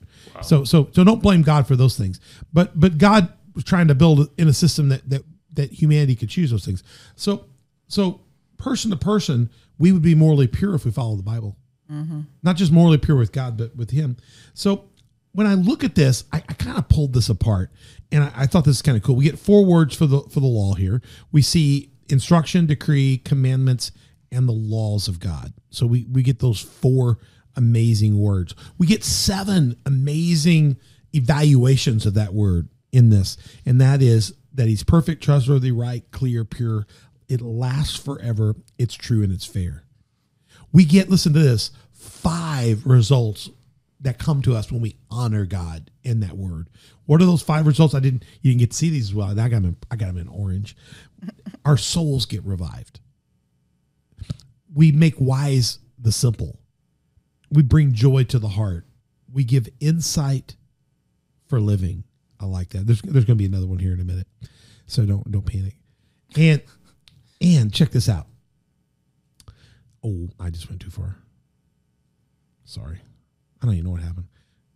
So 0.41 0.63
so 0.63 0.89
so 0.93 1.03
don't 1.03 1.21
blame 1.21 1.41
God 1.43 1.67
for 1.67 1.75
those 1.75 1.95
things. 1.97 2.19
But 2.53 2.79
but 2.79 2.97
God 2.97 3.31
was 3.55 3.63
trying 3.63 3.87
to 3.87 3.95
build 3.95 4.29
in 4.37 4.47
a 4.47 4.53
system 4.53 4.89
that 4.89 5.07
that 5.09 5.23
that 5.53 5.71
humanity 5.71 6.15
could 6.15 6.29
choose 6.29 6.51
those 6.51 6.65
things. 6.65 6.83
So 7.15 7.45
so 7.87 8.21
person 8.57 8.91
to 8.91 8.97
person, 8.97 9.49
we 9.77 9.91
would 9.91 10.01
be 10.01 10.15
morally 10.15 10.47
pure 10.47 10.75
if 10.75 10.85
we 10.85 10.91
follow 10.91 11.15
the 11.15 11.23
Bible. 11.23 11.57
Mm-hmm. 11.91 12.21
Not 12.43 12.57
just 12.57 12.71
morally 12.71 12.97
pure 12.97 13.17
with 13.17 13.31
God, 13.31 13.57
but 13.57 13.75
with 13.75 13.91
Him. 13.91 14.17
So 14.53 14.89
when 15.31 15.47
I 15.47 15.53
look 15.53 15.83
at 15.83 15.95
this, 15.95 16.25
I, 16.33 16.37
I 16.49 16.53
kind 16.53 16.77
of 16.77 16.89
pulled 16.89 17.13
this 17.13 17.29
apart, 17.29 17.71
and 18.11 18.23
I, 18.23 18.31
I 18.35 18.45
thought 18.47 18.65
this 18.65 18.77
is 18.77 18.81
kind 18.81 18.97
of 18.97 19.03
cool. 19.03 19.15
We 19.15 19.23
get 19.23 19.39
four 19.39 19.63
words 19.63 19.95
for 19.95 20.05
the 20.05 20.21
for 20.21 20.39
the 20.39 20.47
law 20.47 20.73
here. 20.73 21.01
We 21.31 21.41
see 21.41 21.91
instruction, 22.09 22.65
decree, 22.65 23.19
commandments, 23.19 23.91
and 24.31 24.47
the 24.47 24.53
laws 24.53 25.07
of 25.07 25.19
God. 25.19 25.53
So 25.69 25.85
we 25.85 26.05
we 26.11 26.23
get 26.23 26.39
those 26.39 26.59
four 26.59 27.19
amazing 27.55 28.19
words. 28.19 28.55
We 28.77 28.87
get 28.87 29.03
seven 29.03 29.77
amazing 29.85 30.77
evaluations 31.13 32.05
of 32.05 32.15
that 32.15 32.33
word 32.33 32.69
in 32.91 33.09
this, 33.09 33.37
and 33.65 33.79
that 33.79 34.01
is 34.01 34.33
that 34.55 34.67
He's 34.67 34.83
perfect, 34.83 35.23
trustworthy, 35.23 35.71
right, 35.71 36.03
clear, 36.11 36.43
pure. 36.45 36.87
It 37.29 37.41
lasts 37.41 37.97
forever. 37.97 38.55
It's 38.77 38.95
true 38.95 39.23
and 39.23 39.31
it's 39.31 39.45
fair 39.45 39.83
we 40.71 40.85
get 40.85 41.09
listen 41.09 41.33
to 41.33 41.39
this 41.39 41.71
five 41.91 42.85
results 42.85 43.49
that 43.99 44.19
come 44.19 44.41
to 44.43 44.55
us 44.55 44.71
when 44.71 44.81
we 44.81 44.95
honor 45.09 45.45
God 45.45 45.89
in 46.03 46.19
that 46.19 46.37
word. 46.37 46.69
What 47.05 47.21
are 47.21 47.25
those 47.25 47.41
five 47.41 47.65
results? 47.65 47.95
I 47.95 47.99
didn't 47.99 48.23
you 48.41 48.51
didn't 48.51 48.59
get 48.59 48.71
to 48.71 48.77
see 48.77 48.89
these 48.89 49.09
as 49.09 49.15
well. 49.15 49.27
I 49.27 49.49
got 49.49 49.49
them 49.49 49.65
in, 49.65 49.77
I 49.89 49.95
got 49.95 50.07
them 50.07 50.17
in 50.17 50.27
orange. 50.27 50.75
Our 51.65 51.77
souls 51.77 52.25
get 52.25 52.43
revived. 52.43 52.99
We 54.73 54.91
make 54.91 55.15
wise 55.17 55.79
the 55.97 56.11
simple. 56.11 56.59
We 57.49 57.63
bring 57.63 57.93
joy 57.93 58.25
to 58.25 58.39
the 58.39 58.49
heart. 58.49 58.85
We 59.31 59.43
give 59.43 59.67
insight 59.79 60.55
for 61.47 61.59
living. 61.59 62.03
I 62.39 62.45
like 62.45 62.69
that. 62.69 62.85
There's 62.85 63.01
there's 63.01 63.25
going 63.25 63.37
to 63.37 63.41
be 63.41 63.45
another 63.45 63.67
one 63.67 63.79
here 63.79 63.93
in 63.93 63.99
a 63.99 64.03
minute. 64.03 64.27
So 64.85 65.05
don't 65.05 65.29
don't 65.31 65.45
panic. 65.45 65.75
And 66.35 66.61
and 67.41 67.73
check 67.73 67.91
this 67.91 68.09
out. 68.09 68.27
Oh, 70.03 70.29
I 70.39 70.49
just 70.49 70.69
went 70.69 70.81
too 70.81 70.89
far. 70.89 71.17
Sorry. 72.65 72.99
I 73.61 73.65
don't 73.65 73.75
even 73.75 73.85
know 73.85 73.91
what 73.91 74.01
happened. 74.01 74.27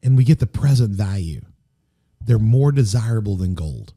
And 0.04 0.18
we 0.18 0.24
get 0.24 0.40
the 0.40 0.48
present 0.48 0.92
value. 0.92 1.42
They're 2.20 2.40
more 2.40 2.72
desirable 2.72 3.36
than 3.36 3.54
gold. 3.54 3.94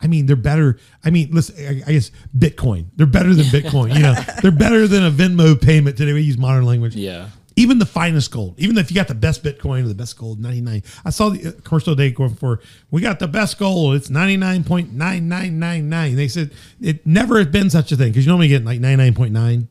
I 0.00 0.06
mean, 0.06 0.26
they're 0.26 0.36
better. 0.36 0.78
I 1.04 1.10
mean, 1.10 1.30
listen, 1.32 1.56
I, 1.64 1.82
I 1.88 1.92
guess 1.92 2.10
Bitcoin. 2.36 2.86
They're 2.96 3.06
better 3.06 3.34
than 3.34 3.46
Bitcoin. 3.46 3.94
You 3.94 4.02
know, 4.02 4.14
they're 4.42 4.52
better 4.52 4.86
than 4.86 5.04
a 5.04 5.10
Venmo 5.10 5.60
payment 5.60 5.96
today. 5.96 6.12
We 6.12 6.22
use 6.22 6.38
modern 6.38 6.64
language. 6.64 6.94
Yeah. 6.94 7.30
Even 7.58 7.78
the 7.80 7.86
finest 7.86 8.30
gold, 8.30 8.54
even 8.56 8.78
if 8.78 8.88
you 8.88 8.94
got 8.94 9.08
the 9.08 9.16
best 9.16 9.42
Bitcoin 9.42 9.84
or 9.84 9.88
the 9.88 9.94
best 9.94 10.16
gold, 10.16 10.38
99. 10.38 10.80
I 11.04 11.10
saw 11.10 11.30
the 11.30 11.48
uh, 11.48 11.52
commercial 11.64 11.96
today 11.96 12.12
going 12.12 12.36
for, 12.36 12.60
we 12.92 13.00
got 13.00 13.18
the 13.18 13.26
best 13.26 13.58
gold. 13.58 13.96
It's 13.96 14.08
99.9999. 14.08 16.14
They 16.14 16.28
said 16.28 16.52
it 16.80 17.04
never 17.04 17.38
has 17.38 17.48
been 17.48 17.68
such 17.68 17.90
a 17.90 17.96
thing 17.96 18.10
because 18.10 18.24
you 18.24 18.30
normally 18.30 18.46
get 18.46 18.64
like 18.64 18.78
99.9, 18.78 19.66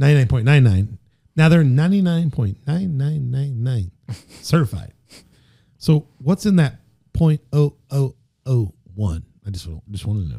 99.99. 0.00 0.98
Now 1.34 1.48
they're 1.48 1.64
99.9999 1.64 3.90
certified. 4.40 4.92
So 5.76 6.06
what's 6.18 6.46
in 6.46 6.54
that 6.56 6.76
0.0001? 7.14 9.22
I 9.46 9.50
just, 9.50 9.68
just 9.90 10.06
want 10.06 10.30
to 10.30 10.38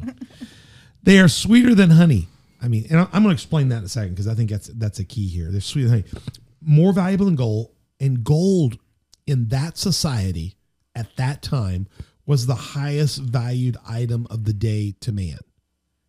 They 1.02 1.20
are 1.20 1.28
sweeter 1.28 1.74
than 1.74 1.90
honey. 1.90 2.28
I 2.62 2.68
mean, 2.68 2.86
and 2.88 3.00
I'm 3.00 3.22
going 3.22 3.24
to 3.24 3.32
explain 3.32 3.68
that 3.68 3.76
in 3.78 3.84
a 3.84 3.88
second 3.88 4.12
because 4.12 4.26
I 4.26 4.32
think 4.34 4.48
that's 4.48 4.68
that's 4.68 4.98
a 4.98 5.04
key 5.04 5.28
here. 5.28 5.50
They're 5.52 5.60
sweeter 5.60 5.88
than 5.88 6.02
honey, 6.02 6.22
more 6.66 6.92
valuable 6.92 7.26
than 7.26 7.36
gold, 7.36 7.70
and 8.00 8.24
gold 8.24 8.78
in 9.26 9.48
that 9.48 9.78
society 9.78 10.56
at 10.94 11.16
that 11.16 11.40
time 11.40 11.86
was 12.26 12.46
the 12.46 12.54
highest 12.54 13.18
valued 13.18 13.76
item 13.88 14.26
of 14.28 14.44
the 14.44 14.52
day 14.52 14.94
to 15.00 15.12
man. 15.12 15.38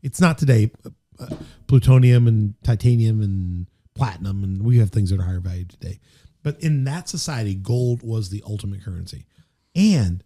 It's 0.01 0.19
not 0.19 0.37
today. 0.37 0.71
Uh, 1.19 1.35
plutonium 1.67 2.27
and 2.27 2.53
titanium 2.63 3.21
and 3.21 3.67
platinum, 3.95 4.43
and 4.43 4.63
we 4.63 4.77
have 4.79 4.91
things 4.91 5.09
that 5.09 5.19
are 5.19 5.23
higher 5.23 5.39
valued 5.39 5.69
today. 5.69 5.99
But 6.43 6.61
in 6.61 6.83
that 6.83 7.09
society, 7.09 7.55
gold 7.55 8.03
was 8.03 8.29
the 8.29 8.43
ultimate 8.45 8.83
currency, 8.83 9.25
and 9.75 10.23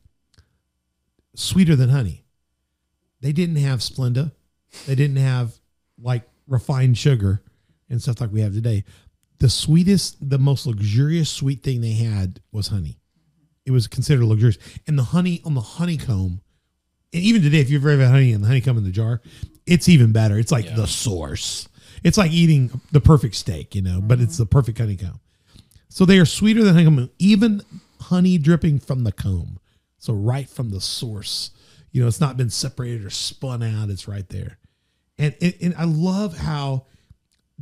sweeter 1.36 1.76
than 1.76 1.90
honey. 1.90 2.26
They 3.22 3.32
didn't 3.32 3.58
have 3.58 3.80
Splenda. 3.80 4.32
They 4.88 4.96
didn't 4.96 5.18
have 5.18 5.54
like 6.02 6.24
refined 6.48 6.98
sugar 6.98 7.42
and 7.90 8.02
stuff 8.02 8.20
like 8.20 8.32
we 8.32 8.42
have 8.42 8.54
today. 8.54 8.84
The 9.42 9.50
sweetest, 9.50 10.30
the 10.30 10.38
most 10.38 10.68
luxurious 10.68 11.28
sweet 11.28 11.64
thing 11.64 11.82
they 11.82 11.94
had 11.94 12.42
was 12.52 12.68
honey. 12.68 13.00
It 13.66 13.72
was 13.72 13.88
considered 13.88 14.24
luxurious. 14.24 14.60
And 14.86 15.00
the 15.00 15.04
honey 15.04 15.42
on 15.44 15.56
the 15.56 15.62
honeycomb, 15.62 16.42
and 17.12 17.24
even 17.24 17.42
today, 17.42 17.58
if 17.58 17.72
you've 17.72 17.84
ever 17.84 18.04
had 18.04 18.12
honey 18.12 18.34
and 18.34 18.44
the 18.44 18.48
honeycomb 18.48 18.78
in 18.78 18.84
the 18.84 18.92
jar, 18.92 19.20
it's 19.66 19.90
even 19.90 20.12
better. 20.12 20.38
It's 20.38 20.52
like 20.52 20.76
the 20.76 20.86
source. 20.86 21.68
It's 22.04 22.20
like 22.20 22.32
eating 22.32 22.70
the 22.92 23.02
perfect 23.02 23.34
steak, 23.34 23.74
you 23.74 23.82
know, 23.82 24.00
but 24.00 24.20
it's 24.20 24.34
mm-hmm. 24.34 24.44
the 24.44 24.46
perfect 24.46 24.78
honeycomb. 24.78 25.20
So 25.90 26.06
they 26.06 26.20
are 26.20 26.26
sweeter 26.26 26.64
than 26.64 26.76
honeycomb, 26.76 27.10
even 27.18 27.64
honey 28.00 28.38
dripping 28.38 28.78
from 28.78 29.06
the 29.06 29.12
comb. 29.12 29.60
So 29.98 30.14
right 30.14 30.48
from 30.48 30.70
the 30.70 30.82
source, 30.82 31.50
you 31.92 32.04
know, 32.04 32.08
it's 32.08 32.22
not 32.22 32.38
been 32.38 32.52
separated 32.52 33.04
or 33.04 33.10
spun 33.10 33.64
out. 33.64 33.90
It's 33.90 34.08
right 34.08 34.30
there, 34.30 34.60
and 35.18 35.36
and, 35.42 35.54
and 35.62 35.76
I 35.80 35.86
love 35.86 36.38
how 36.38 36.86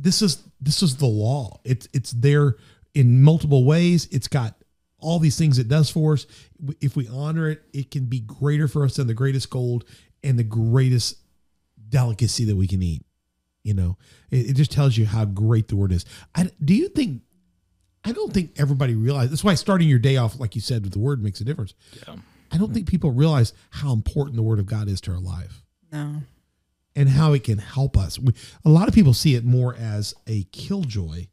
this 0.00 0.22
is 0.22 0.42
this 0.60 0.82
is 0.82 0.96
the 0.96 1.06
law. 1.06 1.60
It's 1.64 1.88
it's 1.92 2.12
there 2.12 2.56
in 2.94 3.22
multiple 3.22 3.64
ways. 3.64 4.08
It's 4.10 4.28
got 4.28 4.54
all 4.98 5.18
these 5.18 5.38
things 5.38 5.58
it 5.58 5.68
does 5.68 5.90
for 5.90 6.14
us. 6.14 6.26
If 6.80 6.96
we 6.96 7.08
honor 7.08 7.48
it, 7.48 7.62
it 7.72 7.90
can 7.90 8.06
be 8.06 8.20
greater 8.20 8.68
for 8.68 8.84
us 8.84 8.96
than 8.96 9.06
the 9.06 9.14
greatest 9.14 9.50
gold 9.50 9.84
and 10.22 10.38
the 10.38 10.44
greatest 10.44 11.16
delicacy 11.88 12.44
that 12.46 12.56
we 12.56 12.66
can 12.66 12.82
eat. 12.82 13.04
You 13.62 13.74
know, 13.74 13.98
it, 14.30 14.50
it 14.50 14.52
just 14.54 14.72
tells 14.72 14.96
you 14.96 15.06
how 15.06 15.24
great 15.24 15.68
the 15.68 15.76
word 15.76 15.92
is. 15.92 16.04
I, 16.34 16.50
do 16.64 16.74
you 16.74 16.88
think? 16.88 17.22
I 18.02 18.12
don't 18.12 18.32
think 18.32 18.52
everybody 18.56 18.94
realizes. 18.94 19.30
That's 19.30 19.44
why 19.44 19.54
starting 19.54 19.86
your 19.86 19.98
day 19.98 20.16
off, 20.16 20.40
like 20.40 20.54
you 20.54 20.62
said, 20.62 20.82
with 20.82 20.94
the 20.94 20.98
word 20.98 21.22
makes 21.22 21.40
a 21.42 21.44
difference. 21.44 21.74
Yeah. 22.06 22.16
I 22.50 22.56
don't 22.56 22.72
think 22.72 22.88
people 22.88 23.10
realize 23.10 23.52
how 23.70 23.92
important 23.92 24.36
the 24.36 24.42
word 24.42 24.58
of 24.58 24.66
God 24.66 24.88
is 24.88 25.00
to 25.02 25.12
our 25.12 25.20
life 25.20 25.62
No. 25.92 26.22
And 26.96 27.08
how 27.08 27.32
it 27.32 27.44
can 27.44 27.58
help 27.58 27.96
us. 27.96 28.18
We, 28.18 28.32
a 28.64 28.68
lot 28.68 28.88
of 28.88 28.94
people 28.94 29.14
see 29.14 29.34
it 29.34 29.44
more 29.44 29.74
as 29.76 30.14
a 30.26 30.44
killjoy 30.52 31.26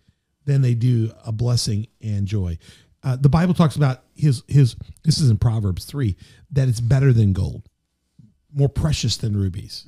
than 0.45 0.61
they 0.61 0.73
do 0.75 1.11
a 1.25 1.31
blessing 1.31 1.87
and 2.01 2.25
joy. 2.27 2.57
Uh, 3.03 3.15
the 3.15 3.29
Bible 3.29 3.53
talks 3.53 3.75
about 3.75 4.03
his 4.15 4.43
his. 4.47 4.75
This 5.03 5.19
is 5.19 5.29
in 5.29 5.37
Proverbs 5.37 5.85
three 5.85 6.15
that 6.51 6.67
it's 6.67 6.79
better 6.79 7.13
than 7.13 7.31
gold, 7.33 7.63
more 8.53 8.69
precious 8.69 9.17
than 9.17 9.35
rubies. 9.37 9.85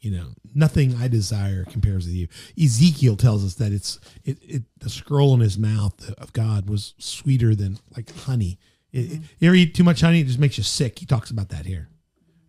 You 0.00 0.12
know, 0.12 0.28
nothing 0.54 0.94
I 0.96 1.08
desire 1.08 1.64
compares 1.64 2.06
with 2.06 2.14
you. 2.14 2.28
Ezekiel 2.62 3.16
tells 3.16 3.44
us 3.44 3.54
that 3.56 3.70
it's 3.72 4.00
it, 4.24 4.38
it 4.42 4.62
the 4.78 4.88
scroll 4.88 5.34
in 5.34 5.40
his 5.40 5.58
mouth 5.58 6.08
of 6.18 6.32
God 6.32 6.70
was 6.70 6.94
sweeter 6.98 7.54
than 7.54 7.78
like 7.96 8.10
honey. 8.20 8.58
It, 8.92 9.12
it- 9.12 9.20
you 9.40 9.48
ever 9.48 9.54
eat 9.56 9.74
too 9.74 9.84
much 9.84 10.00
honey? 10.00 10.20
It 10.20 10.26
just 10.26 10.38
makes 10.38 10.56
you 10.56 10.64
sick. 10.64 10.98
He 11.00 11.06
talks 11.06 11.30
about 11.30 11.50
that 11.50 11.66
here. 11.66 11.88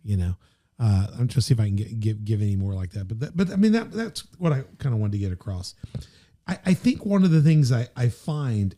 You 0.02 0.16
know, 0.16 0.36
uh, 0.82 1.06
I'm 1.16 1.28
to 1.28 1.40
see 1.40 1.54
if 1.54 1.60
I 1.60 1.66
can 1.66 1.76
get, 1.76 2.00
give 2.00 2.24
give 2.24 2.42
any 2.42 2.56
more 2.56 2.74
like 2.74 2.90
that. 2.90 3.06
But 3.06 3.20
that, 3.20 3.36
but 3.36 3.50
I 3.50 3.56
mean 3.56 3.70
that 3.72 3.92
that's 3.92 4.24
what 4.38 4.52
I 4.52 4.64
kind 4.78 4.92
of 4.92 5.00
wanted 5.00 5.12
to 5.12 5.18
get 5.18 5.30
across. 5.32 5.76
I, 6.48 6.58
I 6.66 6.74
think 6.74 7.06
one 7.06 7.22
of 7.22 7.30
the 7.30 7.40
things 7.40 7.70
I, 7.70 7.86
I 7.96 8.08
find 8.08 8.74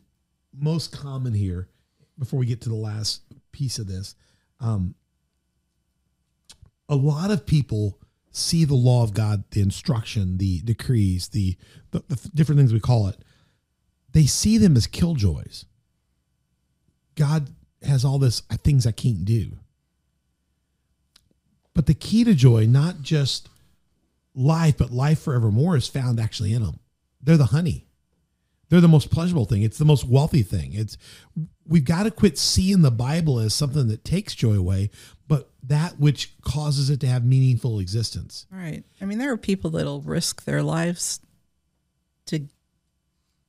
most 0.53 0.93
common 0.93 1.33
here, 1.33 1.71
before 2.19 2.39
we 2.39 2.45
get 2.45 2.61
to 2.63 2.69
the 2.69 2.75
last 2.75 3.23
piece 3.53 3.79
of 3.79 3.87
this, 3.87 4.15
um, 4.61 4.95
a 6.91 6.95
lot 6.95 7.31
of 7.31 7.47
people 7.47 7.99
see 8.31 8.67
the 8.67 8.75
law 8.75 9.03
of 9.03 9.15
God, 9.15 9.45
the 9.53 9.63
instruction, 9.63 10.37
the 10.37 10.61
decrees, 10.61 11.29
the, 11.29 11.57
the, 11.93 12.05
the 12.09 12.31
different 12.35 12.59
things 12.59 12.73
we 12.73 12.81
call 12.81 13.09
it. 13.09 13.17
They 14.13 14.27
see 14.27 14.59
them 14.59 14.77
as 14.77 14.87
killjoys. 14.87 15.65
God 17.15 17.49
has 17.83 18.05
all 18.05 18.19
this 18.19 18.43
uh, 18.51 18.57
things 18.57 18.87
I 18.87 18.93
can't 18.93 19.25
do. 19.25 19.59
But 21.75 21.87
the 21.87 21.95
key 21.95 22.25
to 22.25 22.35
joy, 22.35 22.67
not 22.67 23.03
just 23.03 23.49
life, 24.35 24.79
but 24.79 24.91
life 24.91 25.21
forevermore, 25.21 25.77
is 25.77 25.89
found 25.89 26.21
actually 26.21 26.53
in 26.53 26.63
them. 26.63 26.79
They're 27.21 27.37
the 27.37 27.47
honey. 27.47 27.87
They're 28.69 28.81
the 28.81 28.89
most 28.89 29.11
pleasurable 29.11 29.45
thing. 29.45 29.63
It's 29.63 29.79
the 29.79 29.85
most 29.85 30.05
wealthy 30.05 30.43
thing. 30.43 30.73
It's 30.73 30.97
we've 31.67 31.85
got 31.85 32.05
to 32.05 32.11
quit 32.11 32.39
seeing 32.39 32.83
the 32.83 32.91
Bible 32.91 33.39
as 33.39 33.55
something 33.55 33.89
that 33.89 34.05
takes 34.05 34.35
joy 34.35 34.55
away, 34.55 34.91
but 35.29 35.51
that 35.63 35.99
which 35.99 36.35
causes 36.43 36.91
it 36.91 37.01
to 37.01 37.07
have 37.07 37.25
meaningful 37.25 37.79
existence. 37.79 38.47
Right. 38.51 38.85
I 39.01 39.05
mean, 39.05 39.19
there 39.19 39.33
are 39.33 39.37
people 39.37 39.71
that'll 39.71 40.01
risk 40.01 40.45
their 40.45 40.63
lives 40.63 41.21
to 42.27 42.49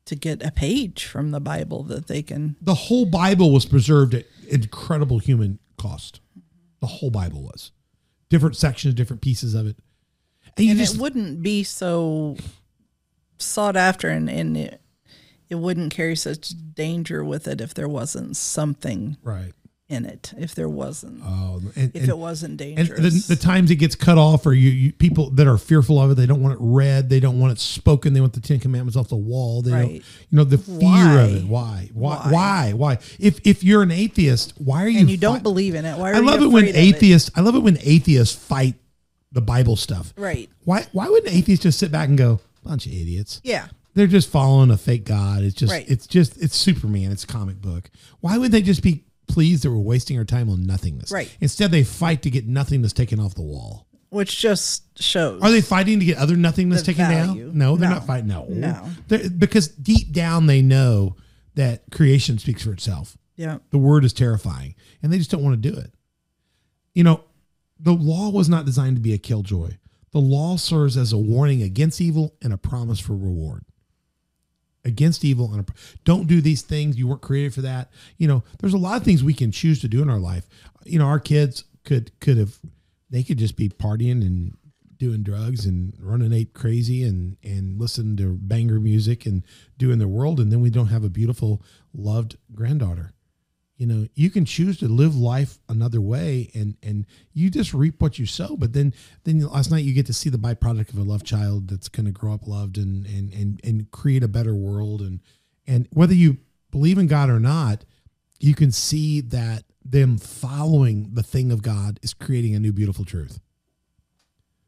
to 0.06 0.16
get 0.16 0.46
a 0.46 0.52
page 0.52 1.06
from 1.06 1.32
the 1.32 1.40
Bible 1.40 1.84
that 1.84 2.08
they 2.08 2.22
can. 2.22 2.56
The 2.62 2.76
whole 2.76 3.06
Bible 3.06 3.52
was 3.52 3.66
preserved 3.66 4.14
at 4.14 4.26
incredible 4.48 5.18
human 5.20 5.60
cost. 5.78 6.20
The 6.80 6.88
whole 6.88 7.10
Bible 7.10 7.42
was. 7.42 7.72
Different 8.30 8.56
sections, 8.56 8.94
different 8.94 9.22
pieces 9.22 9.54
of 9.54 9.68
it. 9.68 9.78
And 10.58 10.70
And 10.70 10.80
just 10.80 10.96
it 10.96 11.02
wouldn't 11.02 11.42
be 11.42 11.64
so 11.64 12.38
sought 13.38 13.76
after, 13.76 14.10
and, 14.10 14.30
and 14.30 14.58
it, 14.58 14.82
it 15.50 15.56
wouldn't 15.56 15.94
carry 15.94 16.16
such 16.16 16.54
danger 16.74 17.24
with 17.24 17.48
it 17.48 17.62
if 17.62 17.74
there 17.74 17.90
wasn't 17.90 18.38
something 18.38 19.18
right. 19.24 19.54
In 19.88 20.04
it. 20.06 20.34
If 20.38 20.56
there 20.56 20.68
wasn't, 20.68 21.22
Oh, 21.24 21.62
and, 21.76 21.92
if 21.96 22.02
and- 22.02 22.10
it 22.10 22.18
wasn't 22.18 22.60
and 22.62 22.76
dangerous. 22.76 23.28
the, 23.28 23.36
the 23.36 23.42
times 23.42 23.70
it 23.70 23.76
gets 23.76 23.94
cut 23.96 24.18
off, 24.18 24.46
or 24.48 24.54
you, 24.54 24.70
you 24.72 24.92
people 24.94 25.30
that 25.32 25.46
are 25.46 25.58
fearful 25.60 26.02
of 26.02 26.10
it, 26.12 26.16
they 26.16 26.26
don't 26.26 26.42
want 26.42 26.56
it 26.56 26.60
read, 26.60 27.10
they 27.10 27.20
don't 27.20 27.40
want 27.40 27.52
it 27.54 27.60
spoken, 27.60 28.14
they 28.14 28.22
want 28.22 28.34
the 28.34 28.40
Ten 28.42 28.60
Commandments 28.60 28.98
off 28.98 29.10
the 29.10 29.16
wall. 29.16 29.62
They 29.62 29.70
don't, 29.72 29.80
Right. 29.82 29.92
you 30.30 30.38
know, 30.38 30.44
the 30.44 30.58
fear 30.58 30.78
Why? 30.80 31.22
of 31.22 31.36
it. 31.36 31.44
Why? 31.46 31.90
Why? 31.94 32.16
Why? 32.16 32.32
Why? 32.32 32.74
Why? 32.74 32.94
If 33.20 33.40
if 33.46 33.64
you're 33.64 33.84
an 33.84 33.92
atheist, 33.92 34.54
why 34.58 34.84
are 34.84 34.88
you? 34.88 35.00
and 35.02 35.10
you 35.10 35.18
don't 35.18 35.44
believe 35.44 35.76
in 35.76 35.86
it. 35.86 35.98
Why 36.00 36.12
are 36.12 36.16
I 36.16 36.20
love 36.20 36.42
you 36.42 36.48
it 36.50 36.54
when 36.54 36.64
of 36.64 36.70
it? 36.72 36.76
atheists. 36.78 37.30
I 37.36 37.42
love 37.42 37.54
it 37.56 37.60
when 37.60 37.78
atheists 37.82 38.36
fight 38.36 38.76
the 39.32 39.42
Bible 39.42 39.76
stuff. 39.76 40.14
Right. 40.18 40.50
Why? 40.64 40.88
Why 40.94 41.10
wouldn't 41.10 41.32
atheists 41.34 41.62
just 41.64 41.78
sit 41.78 41.92
back 41.92 42.10
and 42.10 42.18
go, 42.18 42.40
bunch 42.64 42.88
of 42.88 42.92
idiots? 42.92 43.40
Yeah. 43.44 43.68
They're 43.94 44.08
just 44.08 44.30
following 44.30 44.72
a 44.72 44.78
fake 44.78 45.06
god. 45.06 45.44
It's 45.44 45.56
just 45.56 45.72
Right. 45.72 45.86
it's 45.88 46.08
just 46.08 46.42
it's 46.42 46.56
Superman. 46.56 47.12
It's 47.12 47.24
a 47.24 47.28
comic 47.28 47.62
book. 47.62 47.92
Why 48.22 48.38
would 48.40 48.52
they 48.52 48.62
just 48.64 48.82
be 48.82 49.04
pleased 49.28 49.64
that 49.64 49.72
we're 49.72 49.78
wasting 49.78 50.18
our 50.18 50.26
time 50.26 50.50
on 50.50 50.64
nothingness? 50.66 51.12
Right. 51.12 51.36
Instead, 51.42 51.72
they 51.72 51.84
fight 51.84 52.22
to 52.24 52.30
get 52.30 52.48
nothingness 52.48 52.94
taken 52.94 53.20
off 53.20 53.36
the 53.36 53.42
wall. 53.42 53.88
Which 54.10 54.40
just 54.40 55.02
shows. 55.02 55.42
Are 55.42 55.52
they 55.52 55.62
fighting 55.62 56.00
to 56.00 56.06
get 56.06 56.18
other 56.18 56.36
nothingness 56.38 56.82
The 56.82 56.86
taken 56.94 57.08
value. 57.08 57.48
down? 57.48 57.58
No, 57.58 57.76
they're 57.76 57.90
No. 57.90 57.96
not 57.96 58.08
fighting. 58.08 58.28
No, 58.28 58.46
No. 58.50 58.90
They're- 59.08 59.30
because 59.30 59.68
deep 59.68 60.14
down 60.14 60.46
they 60.46 60.62
know 60.62 61.16
that 61.56 61.84
creation 61.92 62.38
speaks 62.38 62.64
for 62.64 62.72
itself. 62.72 63.18
Yeah. 63.36 63.58
The 63.72 63.78
word 63.78 64.06
is 64.06 64.14
terrifying, 64.14 64.76
and 65.04 65.12
they 65.12 65.18
just 65.18 65.32
don't 65.32 65.44
want 65.44 65.62
to 65.62 65.70
do 65.72 65.76
it. 65.78 65.94
You 66.94 67.04
know, 67.04 67.24
the 67.80 67.92
law 67.94 68.30
was 68.30 68.48
not 68.48 68.66
designed 68.66 68.96
to 68.96 69.02
be 69.02 69.14
a 69.14 69.18
killjoy. 69.18 69.72
The 70.12 70.22
law 70.22 70.56
serves 70.56 70.96
as 70.96 71.12
a 71.12 71.18
warning 71.18 71.62
against 71.62 72.00
evil 72.00 72.36
and 72.42 72.54
a 72.54 72.58
promise 72.58 73.00
for 73.00 73.14
reward. 73.18 73.66
Against 74.86 75.26
evil 75.26 75.52
and 75.54 75.68
don't 76.04 76.28
do 76.28 76.42
these 76.42 76.62
things. 76.62 76.98
You 76.98 77.08
weren't 77.08 77.22
created 77.22 77.54
for 77.54 77.62
that. 77.62 77.90
You 78.18 78.28
know, 78.28 78.44
there's 78.60 78.74
a 78.74 78.78
lot 78.78 78.98
of 78.98 79.04
things 79.04 79.24
we 79.24 79.34
can 79.34 79.52
choose 79.52 79.82
to 79.82 79.88
do 79.88 80.02
in 80.02 80.10
our 80.10 80.20
life. 80.20 80.48
You 80.86 81.00
know, 81.00 81.08
our 81.08 81.20
kids 81.20 81.64
could 81.84 82.18
could 82.20 82.38
have 82.38 82.60
they 83.10 83.24
could 83.24 83.38
just 83.38 83.56
be 83.56 83.70
partying 83.70 84.22
and 84.22 84.58
doing 84.98 85.24
drugs 85.24 85.66
and 85.66 85.94
running 86.00 86.34
ape 86.34 86.54
crazy 86.54 87.04
and 87.04 87.38
and 87.44 87.80
listening 87.80 88.16
to 88.18 88.38
banger 88.42 88.80
music 88.80 89.26
and 89.26 89.44
doing 89.78 90.00
their 90.00 90.08
world 90.08 90.40
and 90.40 90.52
then 90.52 90.62
we 90.62 90.70
don't 90.70 90.88
have 90.88 91.04
a 91.04 91.10
beautiful 91.10 91.62
loved 91.94 92.38
granddaughter 92.54 93.12
you 93.78 93.86
know 93.86 94.08
you 94.16 94.30
can 94.30 94.46
choose 94.46 94.78
to 94.80 94.88
live 94.88 95.16
life 95.16 95.58
another 95.68 96.00
way 96.00 96.50
and 96.54 96.78
and 96.82 97.06
you 97.34 97.50
just 97.50 97.74
reap 97.74 98.02
what 98.02 98.18
you 98.18 98.26
sow 98.26 98.56
but 98.56 98.74
then 98.74 98.94
then 99.24 99.40
last 99.40 99.70
night 99.70 99.84
you 99.84 99.94
get 99.94 100.06
to 100.06 100.14
see 100.14 100.30
the 100.30 100.38
byproduct 100.38 100.90
of 100.90 100.98
a 100.98 101.04
loved 101.04 101.26
child 101.26 101.70
that's 101.70 101.90
going 101.90 102.06
to 102.06 102.12
grow 102.12 102.34
up 102.34 102.48
loved 102.48 102.78
and 102.78 103.06
and 103.06 103.34
and 103.34 103.60
and 103.64 103.92
create 103.92 104.24
a 104.24 104.28
better 104.28 104.56
world 104.56 105.02
and 105.02 105.20
and 105.68 105.88
whether 105.92 106.14
you 106.14 106.38
believe 106.72 106.98
in 106.98 107.08
God 107.08 107.30
or 107.30 107.40
not, 107.40 107.86
you 108.40 108.54
can 108.54 108.72
see 108.72 109.22
that 109.22 109.64
them 109.84 110.18
following 110.18 111.12
the 111.14 111.24
thing 111.24 111.52
of 111.52 111.62
God 111.62 112.00
is 112.04 112.14
creating 112.14 112.54
a 112.54 112.60
new 112.60 112.74
beautiful 112.74 113.06
truth. 113.06 113.40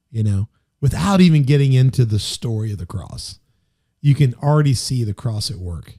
You 0.10 0.24
know, 0.24 0.48
without 0.80 1.20
even 1.20 1.44
getting 1.44 1.74
into 1.74 2.06
the 2.06 2.20
story 2.20 2.72
of 2.72 2.78
the 2.78 2.86
cross, 2.86 3.40
you 4.00 4.16
can 4.16 4.34
already 4.36 4.74
see 4.74 5.04
the 5.04 5.14
cross 5.14 5.52
at 5.52 5.58
work. 5.58 5.96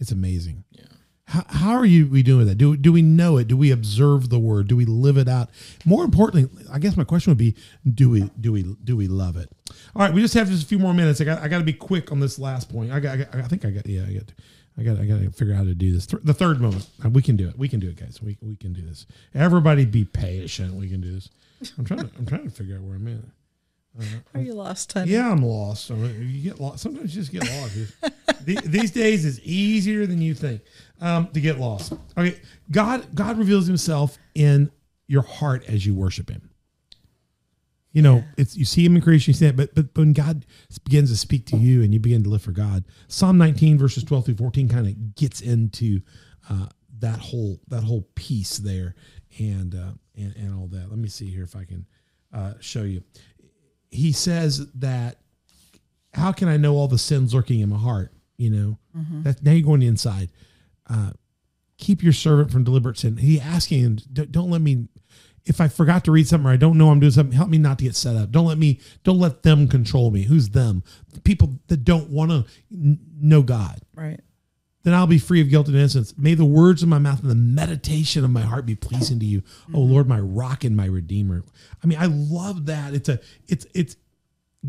It's 0.00 0.10
amazing. 0.10 0.64
Yeah. 0.72 0.86
How, 1.28 1.44
how 1.48 1.70
are 1.72 1.84
you 1.84 2.06
we 2.06 2.22
doing 2.22 2.38
with 2.38 2.48
that? 2.48 2.54
Do, 2.56 2.74
do 2.74 2.90
we 2.90 3.02
know 3.02 3.36
it? 3.36 3.48
Do 3.48 3.56
we 3.56 3.70
observe 3.70 4.30
the 4.30 4.38
word? 4.38 4.66
Do 4.66 4.76
we 4.76 4.86
live 4.86 5.18
it 5.18 5.28
out? 5.28 5.50
More 5.84 6.02
importantly, 6.02 6.48
I 6.72 6.78
guess 6.78 6.96
my 6.96 7.04
question 7.04 7.30
would 7.30 7.38
be, 7.38 7.54
do 7.94 8.08
we 8.08 8.30
do 8.40 8.50
we 8.52 8.62
do 8.82 8.96
we 8.96 9.08
love 9.08 9.36
it? 9.36 9.50
All 9.94 10.00
right, 10.02 10.12
we 10.12 10.22
just 10.22 10.32
have 10.34 10.48
just 10.48 10.62
a 10.64 10.66
few 10.66 10.78
more 10.78 10.94
minutes. 10.94 11.20
I 11.20 11.24
got 11.24 11.42
I 11.42 11.48
got 11.48 11.58
to 11.58 11.64
be 11.64 11.74
quick 11.74 12.10
on 12.12 12.20
this 12.20 12.38
last 12.38 12.70
point. 12.72 12.90
I 12.92 13.00
got, 13.00 13.12
I 13.12 13.16
got 13.18 13.34
I 13.34 13.42
think 13.42 13.66
I 13.66 13.70
got 13.70 13.86
yeah 13.86 14.04
I 14.08 14.12
got 14.14 14.32
I 14.78 14.82
got 14.82 14.98
I 15.00 15.04
got 15.04 15.18
to 15.20 15.30
figure 15.30 15.52
out 15.52 15.58
how 15.58 15.64
to 15.64 15.74
do 15.74 15.92
this. 15.92 16.06
The 16.06 16.32
third 16.32 16.60
moment, 16.62 16.88
Uh, 17.04 17.10
we 17.10 17.20
can 17.20 17.36
do 17.36 17.46
it. 17.48 17.58
We 17.58 17.68
can 17.68 17.78
do 17.80 17.88
it, 17.90 17.96
guys. 17.96 18.22
We 18.22 18.38
we 18.40 18.56
can 18.56 18.72
do 18.72 18.80
this. 18.80 19.04
Everybody, 19.34 19.84
be 19.84 20.06
patient. 20.06 20.74
We 20.74 20.88
can 20.88 21.02
do 21.02 21.12
this. 21.12 21.28
I'm 21.76 21.84
trying 21.84 22.00
to 22.00 22.10
I'm 22.16 22.24
trying 22.24 22.44
to 22.44 22.50
figure 22.50 22.76
out 22.76 22.82
where 22.82 22.96
I'm 22.96 23.06
at. 23.08 23.24
Are 24.34 24.40
you 24.40 24.52
lost, 24.54 24.92
honey? 24.92 25.12
Yeah, 25.12 25.30
I'm 25.30 25.42
lost. 25.42 25.90
You 25.90 26.40
get 26.50 26.60
lost. 26.60 26.82
Sometimes 26.82 27.14
you 27.14 27.20
just 27.22 27.32
get 27.32 27.42
lost. 27.42 27.74
The- 28.44 28.60
These 28.64 28.90
days 28.92 29.24
is 29.24 29.40
easier 29.40 30.06
than 30.06 30.20
you 30.22 30.34
think 30.34 30.62
um, 31.00 31.28
to 31.32 31.40
get 31.40 31.58
lost. 31.58 31.92
Okay, 32.16 32.38
God 32.70 33.06
God 33.14 33.38
reveals 33.38 33.66
Himself 33.66 34.16
in 34.34 34.70
your 35.06 35.22
heart 35.22 35.64
as 35.68 35.84
you 35.84 35.94
worship 35.94 36.30
Him. 36.30 36.50
You 37.92 38.02
know, 38.02 38.22
it's 38.36 38.56
you 38.56 38.64
see 38.64 38.84
Him 38.84 38.94
in 38.96 39.02
creation, 39.02 39.30
you 39.32 39.34
see 39.36 39.46
that, 39.46 39.56
but 39.56 39.74
but 39.74 39.86
when 39.96 40.12
God 40.12 40.44
begins 40.84 41.10
to 41.10 41.16
speak 41.16 41.46
to 41.46 41.56
you 41.56 41.82
and 41.82 41.92
you 41.92 41.98
begin 41.98 42.22
to 42.22 42.28
live 42.30 42.42
for 42.42 42.52
God, 42.52 42.84
Psalm 43.08 43.38
19 43.38 43.78
verses 43.78 44.04
12 44.04 44.26
through 44.26 44.36
14 44.36 44.68
kind 44.68 44.86
of 44.86 45.14
gets 45.16 45.40
into 45.40 46.00
uh, 46.50 46.66
that 47.00 47.18
whole 47.18 47.58
that 47.68 47.82
whole 47.82 48.06
piece 48.14 48.58
there, 48.58 48.94
and 49.38 49.74
uh, 49.74 49.92
and 50.16 50.36
and 50.36 50.54
all 50.54 50.66
that. 50.68 50.90
Let 50.90 50.98
me 50.98 51.08
see 51.08 51.30
here 51.30 51.42
if 51.42 51.56
I 51.56 51.64
can 51.64 51.86
uh, 52.32 52.52
show 52.60 52.82
you 52.82 53.02
he 53.90 54.12
says 54.12 54.66
that 54.74 55.18
how 56.14 56.32
can 56.32 56.48
I 56.48 56.56
know 56.56 56.74
all 56.76 56.88
the 56.88 56.98
sins 56.98 57.34
lurking 57.34 57.60
in 57.60 57.68
my 57.68 57.78
heart? 57.78 58.12
You 58.36 58.50
know, 58.50 58.78
that 59.22 59.42
now 59.42 59.52
you're 59.52 59.66
going 59.66 59.82
inside. 59.82 60.30
Uh, 60.88 61.10
keep 61.76 62.02
your 62.02 62.12
servant 62.12 62.50
from 62.50 62.64
deliberate 62.64 62.98
sin. 62.98 63.16
He 63.16 63.40
asking 63.40 63.80
him, 63.80 63.98
don't, 64.12 64.50
let 64.50 64.60
me. 64.60 64.88
If 65.44 65.60
I 65.60 65.68
forgot 65.68 66.04
to 66.04 66.12
read 66.12 66.28
something 66.28 66.48
or 66.48 66.52
I 66.52 66.56
don't 66.56 66.76
know 66.76 66.90
I'm 66.90 67.00
doing 67.00 67.12
something, 67.12 67.34
help 67.34 67.48
me 67.48 67.58
not 67.58 67.78
to 67.78 67.84
get 67.84 67.96
set 67.96 68.16
up. 68.16 68.30
Don't 68.30 68.46
let 68.46 68.58
me. 68.58 68.80
Don't 69.02 69.18
let 69.18 69.42
them 69.42 69.66
control 69.66 70.10
me. 70.10 70.22
Who's 70.22 70.50
them? 70.50 70.82
The 71.14 71.20
people 71.20 71.58
that 71.68 71.84
don't 71.84 72.10
want 72.10 72.30
to 72.30 72.44
know 72.70 73.42
God 73.42 73.80
Right. 73.94 74.20
Then 74.88 74.94
I'll 74.94 75.06
be 75.06 75.18
free 75.18 75.40
of 75.40 75.50
guilt 75.50 75.68
and 75.68 75.76
innocence. 75.76 76.16
May 76.16 76.34
the 76.34 76.44
words 76.44 76.82
of 76.82 76.88
my 76.88 76.98
mouth 76.98 77.20
and 77.20 77.30
the 77.30 77.34
meditation 77.34 78.24
of 78.24 78.30
my 78.30 78.40
heart 78.40 78.64
be 78.64 78.74
pleasing 78.74 79.20
to 79.20 79.26
you, 79.26 79.42
oh 79.74 79.80
Lord, 79.80 80.08
my 80.08 80.18
rock 80.18 80.64
and 80.64 80.76
my 80.76 80.86
redeemer. 80.86 81.44
I 81.82 81.86
mean, 81.86 81.98
I 81.98 82.06
love 82.06 82.66
that. 82.66 82.94
It's 82.94 83.08
a, 83.08 83.20
it's, 83.46 83.66
it's, 83.74 83.96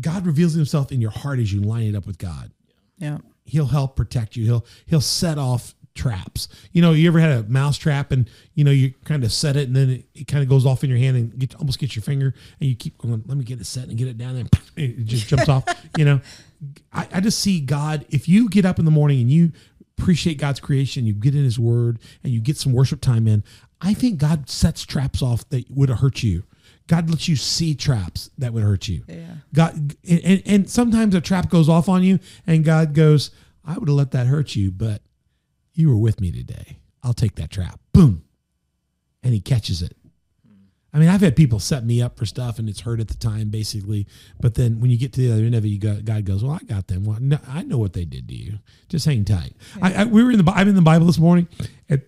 God 0.00 0.26
reveals 0.26 0.52
Himself 0.52 0.92
in 0.92 1.00
your 1.00 1.10
heart 1.10 1.38
as 1.38 1.52
you 1.52 1.60
line 1.60 1.88
it 1.88 1.96
up 1.96 2.06
with 2.06 2.18
God. 2.18 2.52
Yeah. 2.98 3.18
He'll 3.44 3.66
help 3.66 3.96
protect 3.96 4.36
you. 4.36 4.44
He'll, 4.44 4.66
he'll 4.86 5.00
set 5.00 5.38
off 5.38 5.74
traps. 5.94 6.48
You 6.72 6.82
know, 6.82 6.92
you 6.92 7.08
ever 7.08 7.18
had 7.18 7.32
a 7.32 7.42
mouse 7.44 7.76
trap 7.76 8.12
and 8.12 8.28
you 8.54 8.64
know 8.64 8.70
you 8.70 8.94
kind 9.04 9.24
of 9.24 9.32
set 9.32 9.56
it 9.56 9.66
and 9.66 9.76
then 9.76 9.90
it, 9.90 10.04
it 10.14 10.26
kind 10.26 10.42
of 10.42 10.48
goes 10.48 10.64
off 10.64 10.84
in 10.84 10.90
your 10.90 10.98
hand 10.98 11.16
and 11.16 11.38
get 11.38 11.54
almost 11.56 11.78
gets 11.78 11.96
your 11.96 12.02
finger 12.02 12.34
and 12.60 12.68
you 12.68 12.76
keep 12.76 12.96
going. 12.98 13.22
Let 13.26 13.36
me 13.36 13.44
get 13.44 13.60
it 13.60 13.66
set 13.66 13.88
and 13.88 13.96
get 13.96 14.08
it 14.08 14.16
down 14.16 14.34
there. 14.34 14.44
And 14.76 15.00
it 15.00 15.04
just 15.04 15.26
jumps 15.26 15.48
off. 15.48 15.64
You 15.98 16.04
know, 16.04 16.20
I, 16.92 17.08
I 17.14 17.20
just 17.20 17.40
see 17.40 17.60
God. 17.60 18.06
If 18.10 18.28
you 18.28 18.48
get 18.48 18.64
up 18.64 18.78
in 18.78 18.84
the 18.84 18.90
morning 18.90 19.20
and 19.20 19.30
you 19.30 19.52
appreciate 20.00 20.38
God's 20.38 20.60
creation, 20.60 21.06
you 21.06 21.12
get 21.12 21.34
in 21.34 21.44
His 21.44 21.58
Word 21.58 21.98
and 22.22 22.32
you 22.32 22.40
get 22.40 22.56
some 22.56 22.72
worship 22.72 23.00
time 23.00 23.26
in. 23.26 23.44
I 23.80 23.94
think 23.94 24.18
God 24.18 24.48
sets 24.48 24.84
traps 24.84 25.22
off 25.22 25.48
that 25.50 25.70
would 25.70 25.88
hurt 25.88 26.22
you. 26.22 26.44
God 26.86 27.08
lets 27.08 27.28
you 27.28 27.36
see 27.36 27.74
traps 27.74 28.30
that 28.38 28.52
would 28.52 28.62
hurt 28.62 28.88
you. 28.88 29.04
Yeah. 29.06 29.34
God, 29.54 29.96
and, 30.08 30.42
and 30.44 30.70
sometimes 30.70 31.14
a 31.14 31.20
trap 31.20 31.48
goes 31.48 31.68
off 31.68 31.88
on 31.88 32.02
you, 32.02 32.18
and 32.46 32.64
God 32.64 32.94
goes, 32.94 33.30
I 33.64 33.78
would 33.78 33.88
have 33.88 33.96
let 33.96 34.10
that 34.10 34.26
hurt 34.26 34.56
you, 34.56 34.70
but 34.70 35.02
you 35.72 35.88
were 35.88 35.96
with 35.96 36.20
me 36.20 36.32
today. 36.32 36.78
I'll 37.02 37.14
take 37.14 37.36
that 37.36 37.50
trap. 37.50 37.78
Boom. 37.92 38.24
And 39.22 39.32
he 39.32 39.40
catches 39.40 39.82
it. 39.82 39.96
I 40.92 40.98
mean, 40.98 41.08
I've 41.08 41.20
had 41.20 41.36
people 41.36 41.60
set 41.60 41.84
me 41.84 42.02
up 42.02 42.18
for 42.18 42.26
stuff 42.26 42.58
and 42.58 42.68
it's 42.68 42.80
hurt 42.80 42.98
at 43.00 43.08
the 43.08 43.16
time, 43.16 43.48
basically. 43.48 44.06
But 44.40 44.54
then 44.54 44.80
when 44.80 44.90
you 44.90 44.98
get 44.98 45.12
to 45.14 45.20
the 45.20 45.32
other 45.32 45.44
end 45.44 45.54
of 45.54 45.64
it, 45.64 45.68
you 45.68 45.78
got, 45.78 46.04
God 46.04 46.24
goes, 46.24 46.42
Well, 46.42 46.58
I 46.60 46.64
got 46.64 46.88
them. 46.88 47.04
Well, 47.04 47.18
no, 47.20 47.38
I 47.48 47.62
know 47.62 47.78
what 47.78 47.92
they 47.92 48.04
did 48.04 48.28
to 48.28 48.34
you. 48.34 48.58
Just 48.88 49.06
hang 49.06 49.24
tight. 49.24 49.54
I, 49.80 49.94
I, 49.94 50.04
we 50.04 50.24
were 50.24 50.32
in 50.32 50.44
the, 50.44 50.52
I'm 50.52 50.68
in 50.68 50.74
the 50.74 50.82
Bible 50.82 51.06
this 51.06 51.18
morning. 51.18 51.46
And 51.88 52.02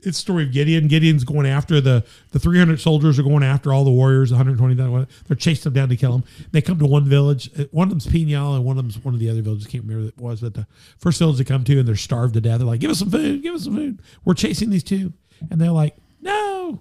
it's 0.00 0.18
the 0.18 0.22
story 0.22 0.44
of 0.44 0.52
Gideon. 0.52 0.86
Gideon's 0.86 1.24
going 1.24 1.46
after 1.46 1.80
the 1.80 2.04
the 2.30 2.38
300 2.38 2.80
soldiers 2.80 3.18
are 3.18 3.24
going 3.24 3.42
after 3.42 3.72
all 3.72 3.82
the 3.82 3.90
warriors, 3.90 4.30
120,000. 4.30 5.06
They're 5.26 5.36
chasing 5.36 5.64
them 5.64 5.72
down 5.72 5.88
to 5.88 5.96
kill 5.96 6.12
them. 6.12 6.24
They 6.52 6.62
come 6.62 6.78
to 6.78 6.86
one 6.86 7.04
village. 7.06 7.50
Uh, 7.58 7.64
One 7.72 7.88
of 7.88 7.90
them's 7.90 8.06
Peniel, 8.06 8.54
and 8.54 8.64
one 8.64 8.78
of 8.78 8.84
them's 8.84 9.02
one 9.04 9.14
of 9.14 9.18
the 9.18 9.28
other 9.28 9.42
villages. 9.42 9.66
Can't 9.66 9.82
remember 9.82 10.04
what 10.04 10.14
it 10.16 10.20
was, 10.20 10.40
but 10.42 10.54
the 10.54 10.68
first 10.98 11.18
village 11.18 11.38
they 11.38 11.44
come 11.44 11.64
to, 11.64 11.80
and 11.80 11.88
they're 11.88 11.96
starved 11.96 12.34
to 12.34 12.40
death. 12.40 12.58
They're 12.58 12.66
like, 12.68 12.78
"Give 12.78 12.92
us 12.92 13.00
some 13.00 13.10
food. 13.10 13.42
Give 13.42 13.56
us 13.56 13.64
some 13.64 13.74
food." 13.74 14.00
We're 14.24 14.34
chasing 14.34 14.70
these 14.70 14.84
two, 14.84 15.14
and 15.50 15.60
they're 15.60 15.72
like, 15.72 15.96
"No." 16.20 16.80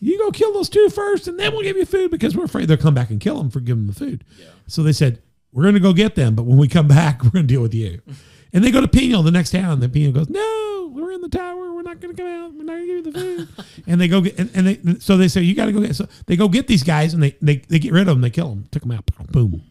You 0.00 0.18
go 0.18 0.30
kill 0.30 0.52
those 0.52 0.68
two 0.68 0.88
first, 0.90 1.26
and 1.26 1.38
then 1.38 1.52
we'll 1.52 1.62
give 1.62 1.76
you 1.76 1.84
food 1.84 2.10
because 2.10 2.36
we're 2.36 2.44
afraid 2.44 2.68
they'll 2.68 2.76
come 2.76 2.94
back 2.94 3.10
and 3.10 3.20
kill 3.20 3.38
them 3.38 3.50
for 3.50 3.60
giving 3.60 3.86
them 3.86 3.94
the 3.94 3.98
food. 3.98 4.24
So 4.66 4.82
they 4.82 4.92
said, 4.92 5.20
We're 5.52 5.64
going 5.64 5.74
to 5.74 5.80
go 5.80 5.92
get 5.92 6.14
them, 6.14 6.34
but 6.34 6.44
when 6.44 6.58
we 6.58 6.68
come 6.68 6.88
back, 6.88 7.22
we're 7.24 7.30
going 7.30 7.46
to 7.46 7.52
deal 7.52 7.62
with 7.62 7.74
you. 7.74 8.00
And 8.50 8.64
they 8.64 8.70
go 8.70 8.80
to 8.80 8.88
Peniel, 8.88 9.22
the 9.22 9.30
next 9.30 9.50
town. 9.50 9.82
And 9.82 9.92
Peniel 9.92 10.12
goes, 10.12 10.30
No, 10.30 10.90
we're 10.94 11.12
in 11.12 11.20
the 11.20 11.28
tower. 11.28 11.74
We're 11.74 11.82
not 11.82 12.00
going 12.00 12.16
to 12.16 12.22
come 12.22 12.32
out. 12.32 12.54
We're 12.54 12.64
not 12.64 12.76
going 12.76 12.86
to 12.86 12.86
give 12.86 13.06
you 13.06 13.12
the 13.12 13.20
food. 13.20 13.66
and 13.86 14.00
they 14.00 14.08
go 14.08 14.22
get, 14.22 14.38
and, 14.38 14.50
and 14.54 14.66
they, 14.66 14.98
so 15.00 15.18
they 15.18 15.28
say, 15.28 15.42
You 15.42 15.54
got 15.54 15.66
to 15.66 15.72
go 15.72 15.80
get, 15.80 15.94
so 15.94 16.08
they 16.24 16.34
go 16.34 16.48
get 16.48 16.66
these 16.66 16.82
guys 16.82 17.12
and 17.12 17.22
they, 17.22 17.36
they, 17.42 17.56
they 17.56 17.78
get 17.78 17.92
rid 17.92 18.08
of 18.08 18.14
them. 18.14 18.22
They 18.22 18.30
kill 18.30 18.48
them, 18.48 18.66
took 18.70 18.84
them 18.84 18.92
out, 18.92 19.04
boom. 19.30 19.64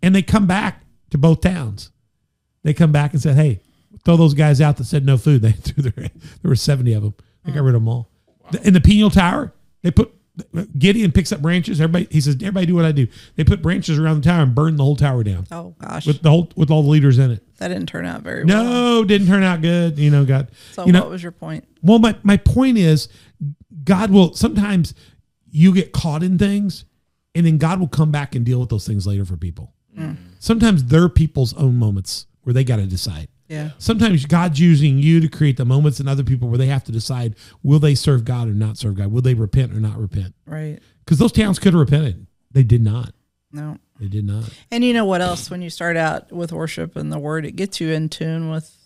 And 0.00 0.14
they 0.14 0.22
come 0.22 0.46
back 0.46 0.84
to 1.10 1.18
both 1.18 1.40
towns. 1.40 1.90
They 2.62 2.72
come 2.72 2.92
back 2.92 3.12
and 3.14 3.20
said, 3.20 3.34
Hey, 3.34 3.62
throw 4.04 4.16
those 4.16 4.34
guys 4.34 4.60
out 4.60 4.76
that 4.76 4.84
said 4.84 5.04
no 5.04 5.16
food. 5.16 5.42
They 5.42 5.52
threw 5.52 5.82
their, 5.82 5.92
there 5.92 6.10
were 6.44 6.54
70 6.54 6.92
of 6.92 7.02
them. 7.02 7.14
They 7.44 7.50
got 7.50 7.64
rid 7.64 7.74
of 7.74 7.82
them 7.82 7.88
all. 7.88 8.10
In 8.62 8.74
the 8.74 8.80
Peniel 8.80 9.10
Tower, 9.10 9.52
they 9.82 9.90
put 9.90 10.12
Gideon 10.78 11.12
picks 11.12 11.32
up 11.32 11.42
branches. 11.42 11.80
Everybody, 11.80 12.08
he 12.10 12.20
says, 12.20 12.36
everybody 12.36 12.66
do 12.66 12.74
what 12.74 12.84
I 12.84 12.92
do. 12.92 13.06
They 13.36 13.44
put 13.44 13.60
branches 13.62 13.98
around 13.98 14.22
the 14.22 14.28
tower 14.30 14.42
and 14.42 14.54
burn 14.54 14.76
the 14.76 14.84
whole 14.84 14.96
tower 14.96 15.22
down 15.22 15.46
Oh 15.50 15.74
gosh, 15.78 16.06
with 16.06 16.22
the 16.22 16.30
whole 16.30 16.50
with 16.56 16.70
all 16.70 16.82
the 16.82 16.88
leaders 16.88 17.18
in 17.18 17.30
it. 17.30 17.42
that 17.58 17.68
didn't 17.68 17.88
turn 17.88 18.06
out 18.06 18.22
very 18.22 18.44
well. 18.44 18.64
No, 18.64 19.04
didn't 19.04 19.26
turn 19.26 19.42
out 19.42 19.60
good. 19.60 19.98
You 19.98 20.10
know, 20.10 20.24
God. 20.24 20.50
So 20.72 20.86
you 20.86 20.92
know, 20.92 21.00
what 21.00 21.10
was 21.10 21.22
your 21.22 21.32
point? 21.32 21.64
well, 21.82 21.98
my 21.98 22.16
my 22.22 22.36
point 22.36 22.78
is, 22.78 23.08
God 23.84 24.10
will 24.10 24.34
sometimes 24.34 24.94
you 25.50 25.74
get 25.74 25.92
caught 25.92 26.22
in 26.22 26.38
things, 26.38 26.84
and 27.34 27.44
then 27.44 27.58
God 27.58 27.80
will 27.80 27.88
come 27.88 28.10
back 28.10 28.34
and 28.34 28.44
deal 28.46 28.60
with 28.60 28.68
those 28.68 28.86
things 28.86 29.06
later 29.06 29.24
for 29.24 29.36
people. 29.36 29.74
Mm. 29.98 30.16
Sometimes 30.38 30.84
they're 30.84 31.08
people's 31.08 31.52
own 31.54 31.76
moments 31.76 32.26
where 32.42 32.54
they 32.54 32.64
got 32.64 32.76
to 32.76 32.86
decide. 32.86 33.28
Yeah. 33.50 33.70
Sometimes 33.78 34.24
God's 34.26 34.60
using 34.60 34.98
you 34.98 35.18
to 35.20 35.28
create 35.28 35.56
the 35.56 35.64
moments 35.64 35.98
in 35.98 36.06
other 36.06 36.22
people 36.22 36.48
where 36.48 36.56
they 36.56 36.66
have 36.66 36.84
to 36.84 36.92
decide 36.92 37.34
will 37.64 37.80
they 37.80 37.96
serve 37.96 38.24
God 38.24 38.46
or 38.46 38.52
not 38.52 38.78
serve 38.78 38.94
God? 38.94 39.10
Will 39.10 39.22
they 39.22 39.34
repent 39.34 39.72
or 39.72 39.80
not 39.80 39.98
repent? 39.98 40.36
Right. 40.46 40.78
Because 41.04 41.18
those 41.18 41.32
towns 41.32 41.58
could 41.58 41.72
have 41.72 41.80
repented. 41.80 42.28
They 42.52 42.62
did 42.62 42.80
not. 42.80 43.12
No. 43.50 43.78
They 43.98 44.06
did 44.06 44.24
not. 44.24 44.48
And 44.70 44.84
you 44.84 44.92
know 44.92 45.04
what 45.04 45.20
else? 45.20 45.50
When 45.50 45.62
you 45.62 45.68
start 45.68 45.96
out 45.96 46.30
with 46.30 46.52
worship 46.52 46.94
and 46.94 47.12
the 47.12 47.18
Word, 47.18 47.44
it 47.44 47.56
gets 47.56 47.80
you 47.80 47.90
in 47.90 48.08
tune 48.08 48.50
with 48.50 48.76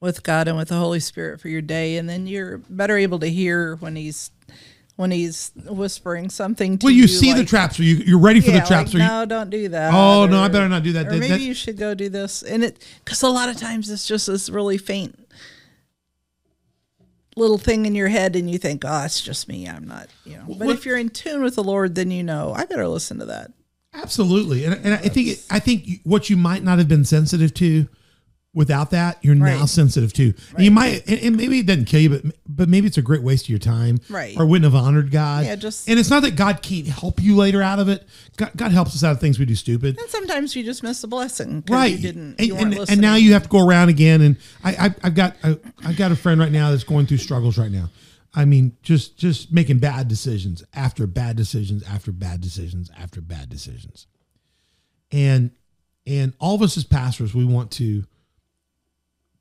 with 0.00 0.22
God 0.22 0.48
and 0.48 0.56
with 0.56 0.68
the 0.68 0.76
Holy 0.76 0.98
Spirit 0.98 1.42
for 1.42 1.48
your 1.48 1.60
day, 1.60 1.98
and 1.98 2.08
then 2.08 2.26
you're 2.26 2.58
better 2.70 2.96
able 2.96 3.18
to 3.18 3.28
hear 3.28 3.76
when 3.76 3.96
He's 3.96 4.30
when 5.00 5.10
He's 5.10 5.50
whispering 5.66 6.28
something 6.30 6.78
to 6.78 6.84
Well, 6.86 6.92
you. 6.92 7.02
you 7.02 7.08
see 7.08 7.32
the 7.32 7.44
traps, 7.44 7.80
or 7.80 7.82
you, 7.84 7.96
you're 7.96 8.18
ready 8.20 8.40
for 8.40 8.50
yeah, 8.50 8.60
the 8.60 8.66
traps. 8.66 8.92
like, 8.94 9.00
or 9.00 9.04
you, 9.04 9.08
no, 9.10 9.24
don't 9.24 9.50
do 9.50 9.68
that. 9.70 9.92
Oh, 9.94 10.26
no, 10.26 10.40
I 10.42 10.48
better 10.48 10.68
not 10.68 10.82
do 10.82 10.92
that. 10.92 11.06
Or 11.06 11.10
That- 11.10 11.18
maybe 11.18 11.28
that- 11.32 11.40
you 11.40 11.54
should 11.54 11.76
go 11.78 11.94
do 11.94 12.08
this, 12.08 12.42
and 12.42 12.62
it 12.62 12.84
because 13.04 13.22
a 13.22 13.28
lot 13.28 13.48
of 13.48 13.56
times 13.56 13.88
it's 13.90 14.06
just 14.06 14.26
this 14.26 14.48
really 14.50 14.78
faint 14.78 15.18
little 17.36 17.58
thing 17.58 17.86
in 17.86 17.94
your 17.94 18.08
head, 18.08 18.36
and 18.36 18.50
you 18.50 18.58
think, 18.58 18.84
oh, 18.86 19.04
it's 19.04 19.20
just 19.20 19.48
me. 19.48 19.66
I'm 19.68 19.86
not, 19.86 20.08
you 20.24 20.36
know. 20.36 20.44
But 20.46 20.66
what- 20.66 20.76
if 20.76 20.84
you're 20.86 20.98
in 20.98 21.08
tune 21.08 21.42
with 21.42 21.54
the 21.54 21.64
Lord, 21.64 21.94
then 21.94 22.10
you 22.10 22.22
know 22.22 22.52
I 22.54 22.64
better 22.66 22.86
listen 22.86 23.18
to 23.18 23.24
that. 23.26 23.52
Absolutely, 23.94 24.64
and, 24.64 24.74
and 24.84 24.94
I 24.94 24.98
think 25.08 25.38
I 25.50 25.58
think 25.58 26.00
what 26.04 26.30
you 26.30 26.36
might 26.36 26.62
not 26.62 26.78
have 26.78 26.86
been 26.88 27.04
sensitive 27.04 27.52
to 27.54 27.88
without 28.52 28.90
that, 28.90 29.16
you're 29.24 29.34
now 29.36 29.64
sensitive 29.64 30.12
to. 30.14 30.34
And 30.56 30.64
you 30.64 30.70
might, 30.72 31.06
and, 31.08 31.20
and 31.20 31.36
maybe 31.36 31.60
it 31.60 31.66
doesn't 31.66 31.84
kill 31.84 32.00
you, 32.00 32.08
but 32.10 32.22
but 32.48 32.68
maybe 32.68 32.86
it's 32.88 32.98
a 32.98 33.02
great 33.02 33.22
waste 33.22 33.44
of 33.44 33.50
your 33.50 33.58
time, 33.60 34.00
Right. 34.08 34.36
Or 34.36 34.44
wouldn't 34.44 34.64
have 34.72 34.74
honored 34.80 35.10
God. 35.12 35.44
Yeah, 35.46 35.54
just- 35.54 35.88
and 35.88 35.98
it's 36.00 36.10
not 36.10 36.22
that 36.22 36.34
God 36.36 36.60
can't 36.62 36.86
help 36.88 37.22
you 37.22 37.36
later 37.36 37.62
out 37.62 37.78
of 37.78 37.88
it. 37.88 38.06
God, 38.36 38.50
God 38.56 38.72
helps 38.72 38.94
us 38.96 39.04
out 39.04 39.12
of 39.12 39.20
things 39.20 39.38
we 39.38 39.44
do 39.44 39.54
stupid. 39.54 39.98
And 40.00 40.10
sometimes 40.10 40.56
you 40.56 40.64
just 40.64 40.82
miss 40.82 41.02
a 41.04 41.08
blessing 41.08 41.62
right 41.68 41.92
you 41.92 41.98
didn't. 41.98 42.36
and, 42.38 42.46
you 42.48 42.54
weren't 42.54 42.76
and, 42.76 42.90
and 42.90 43.00
now 43.00 43.14
you 43.14 43.32
have 43.34 43.44
to 43.44 43.48
go 43.48 43.64
around 43.66 43.88
again 43.88 44.20
and 44.20 44.36
I, 44.64 44.70
I 44.86 44.94
i've 45.04 45.14
got 45.14 45.36
I, 45.44 45.56
i've 45.84 45.96
got 45.96 46.10
a 46.12 46.16
friend 46.16 46.40
right 46.40 46.50
now 46.52 46.70
that's 46.70 46.84
going 46.84 47.06
through 47.06 47.18
struggles 47.18 47.58
right 47.58 47.70
now 47.70 47.90
i 48.34 48.44
mean 48.44 48.76
just 48.82 49.16
just 49.18 49.52
making 49.52 49.78
bad 49.78 50.08
decisions 50.08 50.62
after 50.74 51.06
bad 51.06 51.36
decisions 51.36 51.82
after 51.84 52.12
bad 52.12 52.40
decisions 52.40 52.90
after 52.98 53.20
bad 53.20 53.48
decisions 53.48 54.06
and 55.12 55.50
and 56.06 56.32
all 56.38 56.54
of 56.54 56.62
us 56.62 56.76
as 56.76 56.84
pastors 56.84 57.34
we 57.34 57.44
want 57.44 57.70
to 57.72 58.04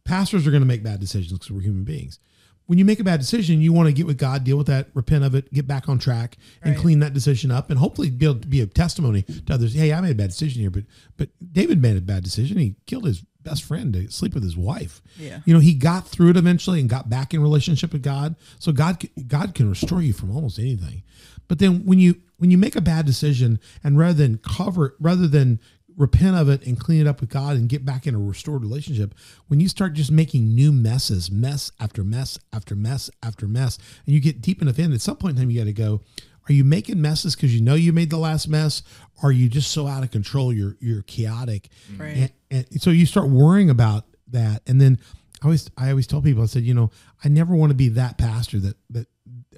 pastors 0.04 0.46
are 0.48 0.52
going 0.52 0.62
to 0.64 0.68
make 0.68 0.84
bad 0.84 1.00
decisions 1.00 1.32
because 1.34 1.52
we're 1.52 1.62
human 1.62 1.84
beings. 1.84 2.20
When 2.66 2.78
you 2.78 2.86
make 2.86 3.00
a 3.00 3.04
bad 3.04 3.20
decision, 3.20 3.62
you 3.62 3.74
want 3.74 3.88
to 3.88 3.94
get 3.94 4.06
with 4.06 4.20
God, 4.20 4.44
deal 4.44 4.56
with 4.58 4.68
that, 4.68 4.90
repent 4.94 5.24
of 5.24 5.34
it, 5.34 5.52
get 5.52 5.66
back 5.68 5.90
on 5.90 5.98
track, 5.98 6.38
and 6.62 6.76
Right. 6.76 6.80
clean 6.82 7.00
that 7.00 7.16
decision 7.16 7.50
up, 7.50 7.72
and 7.72 7.80
hopefully 7.80 8.12
be 8.12 8.26
able 8.28 8.36
to 8.42 8.48
be 8.48 8.62
a 8.62 8.68
testimony 8.68 9.24
to 9.24 9.54
others. 9.56 9.74
Hey, 9.74 9.92
I 9.92 10.00
made 10.02 10.12
a 10.12 10.16
bad 10.16 10.30
decision 10.30 10.62
here, 10.62 10.70
but 10.70 10.84
but 11.18 11.30
David 11.52 11.82
made 11.82 11.98
a 11.98 12.02
bad 12.02 12.24
decision. 12.24 12.60
He 12.60 12.76
killed 12.86 13.06
his 13.06 13.24
best 13.42 13.64
friend 13.64 13.94
to 13.94 14.12
sleep 14.12 14.36
with 14.36 14.44
his 14.44 14.56
wife. 14.56 15.02
Yeah. 15.18 15.40
You 15.46 15.54
know, 15.56 15.62
he 15.62 15.74
got 15.74 16.08
through 16.08 16.30
it 16.30 16.38
eventually 16.38 16.80
and 16.80 16.88
got 16.90 17.10
back 17.10 17.34
in 17.34 17.42
relationship 17.42 17.92
with 17.92 18.04
God. 18.04 18.36
So 18.60 18.72
God 18.72 19.02
God 19.28 19.56
can 19.56 19.68
restore 19.68 20.04
you 20.04 20.14
from 20.14 20.30
almost 20.36 20.60
anything. 20.60 21.02
But 21.48 21.58
then 21.58 21.86
when 21.86 21.98
you 21.98 22.18
when 22.38 22.52
you 22.52 22.58
make 22.60 22.76
a 22.76 22.82
bad 22.82 23.08
decision 23.08 23.60
and 23.84 23.98
rather 23.98 24.14
than 24.14 24.38
cover 24.38 24.96
rather 25.00 25.28
than 25.28 25.60
repent 26.00 26.38
of 26.38 26.48
it 26.50 26.66
and 26.66 26.80
clean 26.80 27.02
it 27.02 27.08
up 27.08 27.20
with 27.20 27.30
God 27.30 27.58
and 27.58 27.70
get 27.70 27.86
back 27.86 28.08
in 28.08 28.16
a 28.16 28.20
restored 28.20 28.64
relationship, 28.64 29.14
when 29.48 29.60
you 29.60 29.68
start 29.68 29.94
just 29.94 30.12
making 30.12 30.56
new 30.56 30.72
messes, 30.72 31.30
mess 31.30 31.72
after 31.80 32.04
mess 32.04 32.40
after 32.54 32.74
mess 32.74 33.12
after 33.22 33.48
mess, 33.48 33.78
and 34.06 34.16
you 34.16 34.22
get 34.22 34.42
deep 34.42 34.62
enough 34.62 34.80
in, 34.80 34.94
at 34.94 35.02
some 35.02 35.18
point 35.18 35.36
in 35.36 35.44
time 35.44 35.52
you 35.52 35.60
got 35.60 35.66
to 35.66 35.74
go, 35.74 36.02
are 36.50 36.54
you 36.54 36.64
making 36.64 37.02
messes 37.02 37.36
because 37.36 37.54
you 37.54 37.62
know 37.62 37.76
you 37.76 37.94
made 37.94 38.10
the 38.10 38.18
last 38.18 38.48
mess? 38.48 38.82
Or 39.22 39.30
are 39.30 39.32
you 39.34 39.50
just 39.50 39.72
so 39.72 39.86
out 39.88 40.02
of 40.02 40.10
control 40.10 40.52
you're 40.52 40.78
you're 40.80 41.04
chaotic? 41.04 41.68
Mm-hmm. 41.92 42.02
Right. 42.02 42.32
And, 42.50 42.66
and 42.72 42.82
so 42.82 42.90
you 42.90 43.06
start 43.06 43.30
worrying 43.30 43.70
about 43.70 44.06
that. 44.30 44.64
And 44.66 44.82
then 44.82 44.98
I 45.42 45.46
always 45.46 45.70
I 45.78 45.90
always 45.90 46.08
tell 46.08 46.22
people, 46.22 46.42
I 46.42 46.48
said, 46.48 46.64
you 46.64 46.74
know, 46.74 46.92
I 47.24 47.28
never 47.28 47.56
want 47.56 47.72
to 47.72 47.76
be 47.76 47.90
that 47.90 48.18
pastor 48.18 48.60
that 48.60 48.78
that 48.90 49.08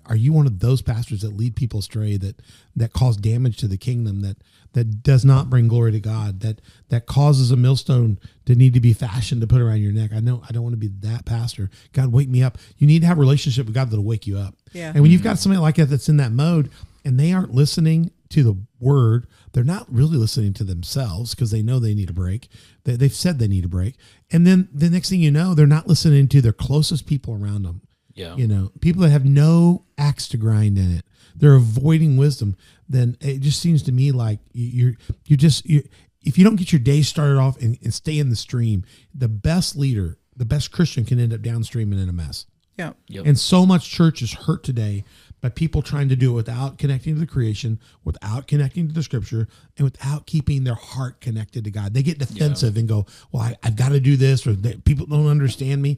are 0.06 0.16
you 0.16 0.34
one 0.34 0.48
of 0.48 0.60
those 0.60 0.82
pastors 0.82 1.22
that 1.22 1.36
lead 1.36 1.56
people 1.56 1.80
astray 1.80 2.18
that 2.18 2.42
that 2.76 2.94
cause 2.94 3.18
damage 3.18 3.58
to 3.58 3.68
the 3.68 3.78
kingdom 3.78 4.22
that 4.22 4.38
that 4.74 5.04
does 5.04 5.26
not 5.26 5.50
bring 5.50 5.68
glory 5.68 5.92
to 5.92 6.00
God 6.00 6.40
that 6.42 6.62
that 6.90 7.06
causes 7.06 7.52
a 7.52 7.58
millstone 7.58 8.18
to 8.46 8.56
need 8.56 8.74
to 8.74 8.80
be 8.80 8.94
fashioned 8.94 9.42
to 9.42 9.48
put 9.48 9.62
around 9.62 9.82
your 9.82 9.92
neck? 9.92 10.12
I 10.14 10.20
know 10.20 10.42
I 10.48 10.52
don't 10.52 10.64
want 10.64 10.74
to 10.74 10.78
be 10.78 10.90
that 11.08 11.26
pastor. 11.26 11.70
God 11.94 12.12
wake 12.12 12.30
me 12.30 12.42
up. 12.42 12.58
You 12.78 12.88
need 12.88 13.02
to 13.02 13.08
have 13.08 13.18
a 13.18 13.22
relationship 13.22 13.66
with 13.66 13.76
God 13.76 13.90
that'll 13.90 14.04
wake 14.06 14.28
you 14.28 14.38
up. 14.38 14.56
Yeah. 14.72 14.92
and 14.94 15.02
when 15.02 15.12
you've 15.12 15.24
got 15.24 15.40
somebody 15.40 15.60
like 15.60 15.76
that 15.76 15.86
that's 15.86 16.10
in 16.10 16.18
that 16.18 16.32
mode 16.32 16.72
and 17.04 17.20
they 17.20 17.34
aren't 17.34 17.54
listening 17.54 18.12
to 18.30 18.44
the 18.44 18.58
word 18.80 19.28
they're 19.54 19.64
not 19.66 19.94
really 19.94 20.16
listening 20.16 20.54
to 20.54 20.64
themselves 20.64 21.36
because 21.36 21.52
they 21.52 21.62
know 21.62 21.78
they 21.78 21.94
need 21.94 22.10
a 22.10 22.14
break. 22.14 22.48
They, 22.86 22.96
they've 22.96 23.14
said 23.14 23.38
they 23.38 23.50
need 23.50 23.66
a 23.66 23.70
break. 23.70 23.96
And 24.32 24.48
then 24.48 24.70
the 24.74 24.90
next 24.90 25.10
thing 25.10 25.20
you 25.20 25.32
know 25.32 25.54
they're 25.54 25.68
not 25.68 25.88
listening 25.88 26.30
to 26.30 26.42
their 26.42 26.54
closest 26.54 27.06
people 27.06 27.34
around 27.34 27.64
them 27.64 27.82
Yeah. 28.16 28.36
you 28.36 28.48
know 28.48 28.72
people 28.82 29.02
that 29.04 29.10
have 29.10 29.26
no 29.26 29.86
axe 29.98 30.28
to 30.30 30.38
grind 30.38 30.78
in 30.78 30.92
it 30.98 31.06
they're 31.36 31.56
avoiding 31.56 32.18
wisdom 32.18 32.56
then 32.90 33.16
it 33.22 33.40
just 33.40 33.60
seems 33.62 33.82
to 33.84 33.92
me 33.92 34.12
like 34.12 34.40
you're, 34.54 34.90
you're 34.90 34.94
you 35.26 35.38
just 35.38 35.66
you're, 35.70 35.84
if 36.24 36.38
you 36.38 36.44
don't 36.44 36.56
get 36.58 36.72
your 36.72 36.80
day 36.80 37.02
started 37.02 37.38
off 37.38 37.60
and, 37.62 37.78
and 37.84 37.94
stay 37.94 38.20
in 38.20 38.30
the 38.30 38.36
stream 38.36 38.84
the 39.16 39.28
best 39.30 39.76
leader 39.76 40.18
the 40.36 40.46
best 40.46 40.72
christian 40.72 41.06
can 41.06 41.20
end 41.20 41.34
up 41.34 41.42
downstream 41.42 41.92
and 41.92 42.02
in 42.02 42.10
a 42.10 42.14
mess 42.14 42.46
Yeah. 42.78 42.94
Yep. 43.08 43.26
and 43.26 43.40
so 43.40 43.66
much 43.66 43.90
church 43.90 44.22
is 44.22 44.34
hurt 44.34 44.64
today 44.64 45.04
by 45.42 45.50
people 45.50 45.82
trying 45.82 46.08
to 46.10 46.16
do 46.16 46.32
it 46.32 46.36
without 46.36 46.78
connecting 46.78 47.16
to 47.16 47.20
the 47.20 47.26
creation, 47.28 47.80
without 48.04 48.48
connecting 48.48 48.88
to 48.88 48.94
the 48.94 49.02
scripture, 49.04 49.48
and 49.78 49.84
without 49.86 50.28
keeping 50.28 50.64
their 50.64 50.76
heart 50.76 51.20
connected 51.20 51.64
to 51.64 51.72
God. 51.72 51.94
They 51.94 52.04
get 52.04 52.20
defensive 52.20 52.78
and 52.78 52.88
go, 52.88 53.06
Well, 53.32 53.44
I, 53.44 53.56
I've 53.64 53.76
got 53.76 53.90
to 53.90 54.00
do 54.00 54.16
this, 54.18 54.46
or 54.46 54.54
they, 54.54 54.76
people 54.76 55.06
don't 55.08 55.28
understand 55.28 55.82
me. 55.82 55.98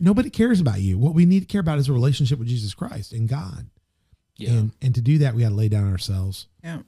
Nobody 0.00 0.30
cares 0.30 0.60
about 0.60 0.80
you. 0.80 0.98
What 0.98 1.14
we 1.14 1.24
need 1.26 1.40
to 1.40 1.46
care 1.46 1.60
about 1.60 1.78
is 1.78 1.88
a 1.88 1.92
relationship 1.92 2.38
with 2.38 2.48
Jesus 2.48 2.72
Christ 2.74 3.12
and 3.12 3.28
God. 3.28 3.66
yeah. 4.36 4.50
And 4.50 4.72
and 4.80 4.94
to 4.94 5.00
do 5.00 5.18
that, 5.18 5.34
we 5.34 5.42
got 5.42 5.50
to 5.50 5.54
lay 5.54 5.68
down 5.68 5.90
ourselves 5.90 6.46
Yeah. 6.64 6.78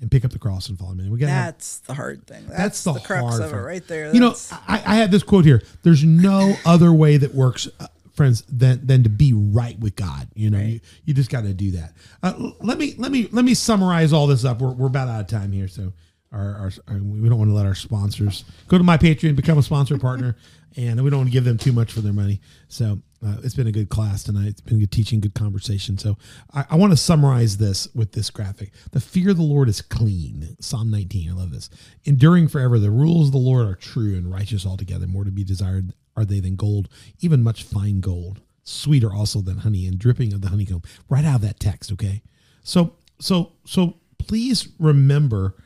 and 0.00 0.10
pick 0.10 0.24
up 0.26 0.32
the 0.32 0.38
cross 0.38 0.68
and 0.68 0.78
follow 0.78 0.92
him. 0.92 1.10
We 1.10 1.18
got 1.18 1.26
to 1.26 1.32
have 1.32 1.54
That's 1.54 1.78
the 1.80 1.94
hard 1.94 2.26
thing. 2.26 2.44
That's, 2.48 2.58
that's 2.58 2.84
the, 2.84 2.92
the, 2.94 3.00
crux 3.00 3.22
hard 3.22 3.42
of 3.42 3.52
it 3.52 3.56
right 3.56 3.86
there. 3.88 4.12
You 4.12 4.20
know, 4.20 4.34
I, 4.68 4.82
I 4.84 4.94
have 4.96 5.10
this 5.10 5.22
quote 5.22 5.46
here. 5.46 5.62
There's 5.84 6.04
no 6.04 6.54
other 6.66 6.92
way 6.92 7.16
that 7.16 7.34
works, 7.34 7.66
uh, 7.80 7.86
friends, 8.14 8.42
than 8.48 8.86
than 8.86 9.02
to 9.04 9.08
be 9.08 9.32
right 9.32 9.78
with 9.78 9.96
God. 9.96 10.28
You 10.34 10.50
know, 10.50 10.58
Right. 10.58 10.68
you, 10.68 10.80
you 11.06 11.14
just 11.14 11.30
got 11.30 11.42
to 11.44 11.54
do 11.54 11.72
that. 11.72 11.92
Uh, 12.22 12.50
let 12.60 12.78
me 12.78 12.94
let 12.98 13.10
me 13.12 13.28
let 13.32 13.44
me 13.44 13.54
summarize 13.54 14.12
all 14.12 14.26
this 14.26 14.44
up. 14.44 14.60
We're, 14.60 14.72
we're 14.72 14.86
about 14.88 15.08
out 15.08 15.20
of 15.20 15.26
time 15.26 15.52
here, 15.52 15.68
so 15.68 15.92
our, 16.32 16.54
our, 16.56 16.70
our 16.88 16.98
we 16.98 17.28
don't 17.28 17.38
want 17.38 17.50
to 17.50 17.54
let 17.54 17.66
our 17.66 17.74
sponsors 17.74 18.44
go 18.68 18.78
to 18.78 18.84
my 18.84 18.96
Patreon, 18.98 19.36
become 19.36 19.58
a 19.58 19.62
sponsor 19.62 19.98
partner, 19.98 20.36
and 20.76 21.02
we 21.02 21.10
don't 21.10 21.20
want 21.20 21.28
to 21.28 21.32
give 21.32 21.44
them 21.44 21.58
too 21.58 21.72
much 21.72 21.92
for 21.92 22.00
their 22.00 22.12
money. 22.12 22.40
So. 22.68 23.00
Uh, 23.22 23.36
it's 23.42 23.54
been 23.54 23.66
a 23.66 23.70
good 23.70 23.90
class 23.90 24.22
tonight. 24.22 24.46
It's 24.46 24.62
been 24.62 24.80
good 24.80 24.90
teaching, 24.90 25.20
good 25.20 25.34
conversation. 25.34 25.98
So 25.98 26.16
I, 26.54 26.64
I 26.70 26.76
want 26.76 26.94
to 26.94 26.96
summarize 26.96 27.58
this 27.58 27.86
with 27.94 28.12
this 28.12 28.30
graphic. 28.30 28.72
The 28.92 29.00
fear 29.00 29.32
of 29.32 29.36
the 29.36 29.42
Lord 29.42 29.68
is 29.68 29.82
clean. 29.82 30.56
Psalm 30.58 30.90
19. 30.90 31.28
I 31.30 31.34
love 31.34 31.52
this. 31.52 31.68
Enduring 32.06 32.48
forever. 32.48 32.78
The 32.78 32.90
rules 32.90 33.26
of 33.26 33.32
the 33.32 33.38
Lord 33.38 33.66
are 33.68 33.74
true 33.74 34.14
and 34.16 34.32
righteous 34.32 34.64
altogether. 34.64 35.06
More 35.06 35.24
to 35.24 35.30
be 35.30 35.44
desired 35.44 35.92
are 36.16 36.24
they 36.24 36.40
than 36.40 36.56
gold, 36.56 36.88
even 37.20 37.42
much 37.42 37.62
fine 37.62 38.00
gold. 38.00 38.40
Sweeter 38.62 39.12
also 39.12 39.40
than 39.40 39.58
honey 39.58 39.86
and 39.86 39.98
dripping 39.98 40.32
of 40.32 40.42
the 40.42 40.48
honeycomb. 40.48 40.82
Right 41.08 41.24
out 41.24 41.36
of 41.36 41.40
that 41.42 41.58
text. 41.60 41.92
Okay. 41.92 42.22
So, 42.62 42.94
so, 43.18 43.52
so 43.64 43.96
please 44.18 44.68
remember 44.78 45.56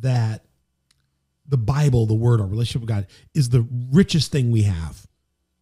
that 0.00 0.44
the 1.46 1.56
Bible, 1.56 2.06
the 2.06 2.14
word, 2.14 2.40
our 2.40 2.46
relationship 2.46 2.82
with 2.82 2.88
God 2.88 3.06
is 3.34 3.48
the 3.48 3.66
richest 3.90 4.30
thing 4.30 4.50
we 4.50 4.62
have 4.62 5.06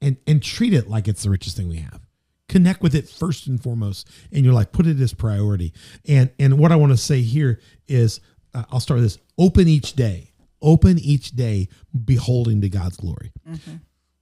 and 0.00 0.16
and 0.26 0.42
treat 0.42 0.72
it 0.72 0.88
like 0.88 1.08
it's 1.08 1.22
the 1.22 1.30
richest 1.30 1.56
thing 1.56 1.68
we 1.68 1.76
have 1.76 2.00
connect 2.48 2.82
with 2.82 2.94
it 2.94 3.08
first 3.08 3.46
and 3.46 3.62
foremost 3.62 4.08
in 4.32 4.44
your 4.44 4.52
life 4.52 4.72
put 4.72 4.86
it 4.86 5.00
as 5.00 5.14
priority 5.14 5.72
and 6.08 6.30
and 6.38 6.58
what 6.58 6.72
i 6.72 6.76
want 6.76 6.90
to 6.90 6.96
say 6.96 7.20
here 7.20 7.60
is 7.86 8.20
uh, 8.54 8.64
i'll 8.70 8.80
start 8.80 9.00
with 9.00 9.04
this 9.04 9.18
open 9.38 9.68
each 9.68 9.92
day 9.94 10.32
open 10.62 10.98
each 10.98 11.30
day 11.32 11.68
beholding 12.04 12.60
to 12.60 12.68
god's 12.68 12.96
glory 12.96 13.30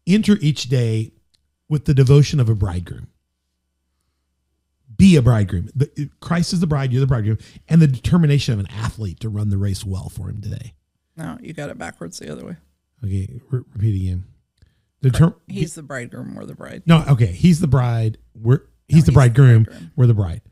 enter 0.08 0.36
each 0.40 0.64
day 0.64 1.12
with 1.68 1.84
the 1.84 1.94
devotion 1.94 2.40
of 2.40 2.48
a 2.48 2.54
bridegroom 2.54 3.08
be 4.96 5.14
a 5.16 5.22
bridegroom 5.22 5.68
the, 5.74 6.10
christ 6.20 6.52
is 6.52 6.60
the 6.60 6.66
bride 6.66 6.92
you're 6.92 7.00
the 7.00 7.06
bridegroom 7.06 7.38
and 7.68 7.80
the 7.80 7.86
determination 7.86 8.54
of 8.54 8.60
an 8.60 8.66
athlete 8.70 9.20
to 9.20 9.28
run 9.28 9.50
the 9.50 9.58
race 9.58 9.84
well 9.84 10.08
for 10.08 10.28
him 10.28 10.40
today 10.40 10.74
no, 11.16 11.36
you 11.40 11.52
got 11.52 11.68
it 11.68 11.78
backwards 11.78 12.18
the 12.18 12.30
other 12.30 12.44
way. 12.46 12.56
okay 13.04 13.40
re- 13.50 13.62
repeat 13.74 14.02
again 14.02 14.24
the 15.00 15.10
term 15.10 15.34
He's 15.46 15.74
the 15.74 15.82
bridegroom 15.82 16.34
we're 16.34 16.44
the 16.44 16.54
bride. 16.54 16.82
No, 16.86 17.04
okay. 17.08 17.26
He's 17.26 17.60
the 17.60 17.68
bride. 17.68 18.18
We're 18.34 18.62
he's 18.88 18.96
he's 18.96 19.04
the 19.04 19.12
the 19.12 19.14
bridegroom. 19.14 19.62
bridegroom. 19.64 19.92
We're 19.96 20.06
the 20.06 20.14
bride. 20.14 20.42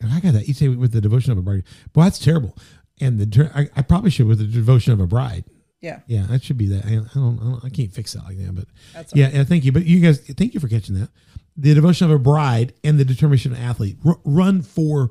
And 0.00 0.12
I 0.12 0.20
got 0.20 0.34
that. 0.34 0.48
You 0.48 0.54
say 0.54 0.68
with 0.68 0.92
the 0.92 1.00
devotion 1.00 1.32
of 1.32 1.38
a 1.38 1.42
bride. 1.42 1.64
Boy, 1.92 2.04
that's 2.04 2.18
terrible. 2.18 2.56
And 3.00 3.18
the 3.18 3.50
I, 3.54 3.68
I 3.76 3.82
probably 3.82 4.10
should 4.10 4.26
with 4.26 4.38
the 4.38 4.44
devotion 4.44 4.92
of 4.92 5.00
a 5.00 5.06
bride. 5.06 5.44
Yeah. 5.80 6.00
Yeah, 6.06 6.26
that 6.28 6.42
should 6.42 6.58
be 6.58 6.66
that. 6.66 6.84
I, 6.84 6.88
I, 6.88 7.14
don't, 7.14 7.38
I 7.40 7.44
don't. 7.44 7.64
I 7.64 7.68
can't 7.70 7.92
fix 7.92 8.12
that 8.12 8.24
like 8.24 8.36
that. 8.38 8.54
But 8.54 8.66
That's 8.92 9.14
yeah, 9.14 9.30
yeah. 9.32 9.44
Thank 9.44 9.64
you. 9.64 9.72
But 9.72 9.86
you 9.86 10.00
guys, 10.00 10.20
thank 10.20 10.54
you 10.54 10.60
for 10.60 10.68
catching 10.68 10.94
that. 10.96 11.10
The 11.56 11.74
devotion 11.74 12.06
of 12.06 12.12
a 12.12 12.18
bride 12.18 12.74
and 12.84 12.98
the 12.98 13.04
determination 13.04 13.52
of 13.52 13.58
an 13.58 13.64
athlete. 13.64 13.96
R- 14.04 14.20
run 14.24 14.62
for. 14.62 15.10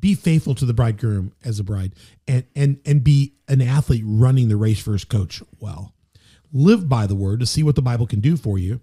Be 0.00 0.16
faithful 0.16 0.56
to 0.56 0.66
the 0.66 0.74
bridegroom 0.74 1.32
as 1.44 1.60
a 1.60 1.64
bride, 1.64 1.92
and 2.26 2.42
and 2.56 2.80
and 2.84 3.04
be 3.04 3.34
an 3.46 3.60
athlete 3.60 4.02
running 4.04 4.48
the 4.48 4.56
race 4.56 4.80
for 4.80 4.94
his 4.94 5.04
coach 5.04 5.40
well 5.60 5.94
live 6.52 6.88
by 6.88 7.06
the 7.06 7.14
word 7.14 7.40
to 7.40 7.46
see 7.46 7.62
what 7.62 7.74
the 7.74 7.82
Bible 7.82 8.06
can 8.06 8.20
do 8.20 8.36
for 8.36 8.58
you. 8.58 8.80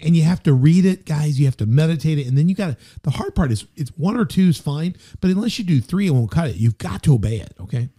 And 0.00 0.16
you 0.16 0.22
have 0.22 0.42
to 0.44 0.52
read 0.52 0.84
it, 0.84 1.04
guys. 1.06 1.38
You 1.38 1.46
have 1.46 1.56
to 1.58 1.66
meditate 1.66 2.18
it. 2.18 2.26
And 2.26 2.36
then 2.36 2.48
you 2.48 2.54
got 2.54 2.78
to, 2.78 2.84
the 3.02 3.10
hard 3.10 3.34
part 3.34 3.52
is 3.52 3.66
it's 3.76 3.90
one 3.90 4.16
or 4.16 4.24
two 4.24 4.48
is 4.48 4.58
fine, 4.58 4.96
but 5.20 5.30
unless 5.30 5.58
you 5.58 5.64
do 5.64 5.80
three, 5.80 6.08
it 6.08 6.10
won't 6.10 6.30
cut 6.30 6.48
it. 6.48 6.56
You've 6.56 6.78
got 6.78 7.02
to 7.04 7.14
obey 7.14 7.36
it. 7.36 7.54
Okay. 7.60 7.90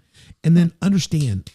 And 0.43 0.58
then 0.58 0.74
understand 0.82 1.51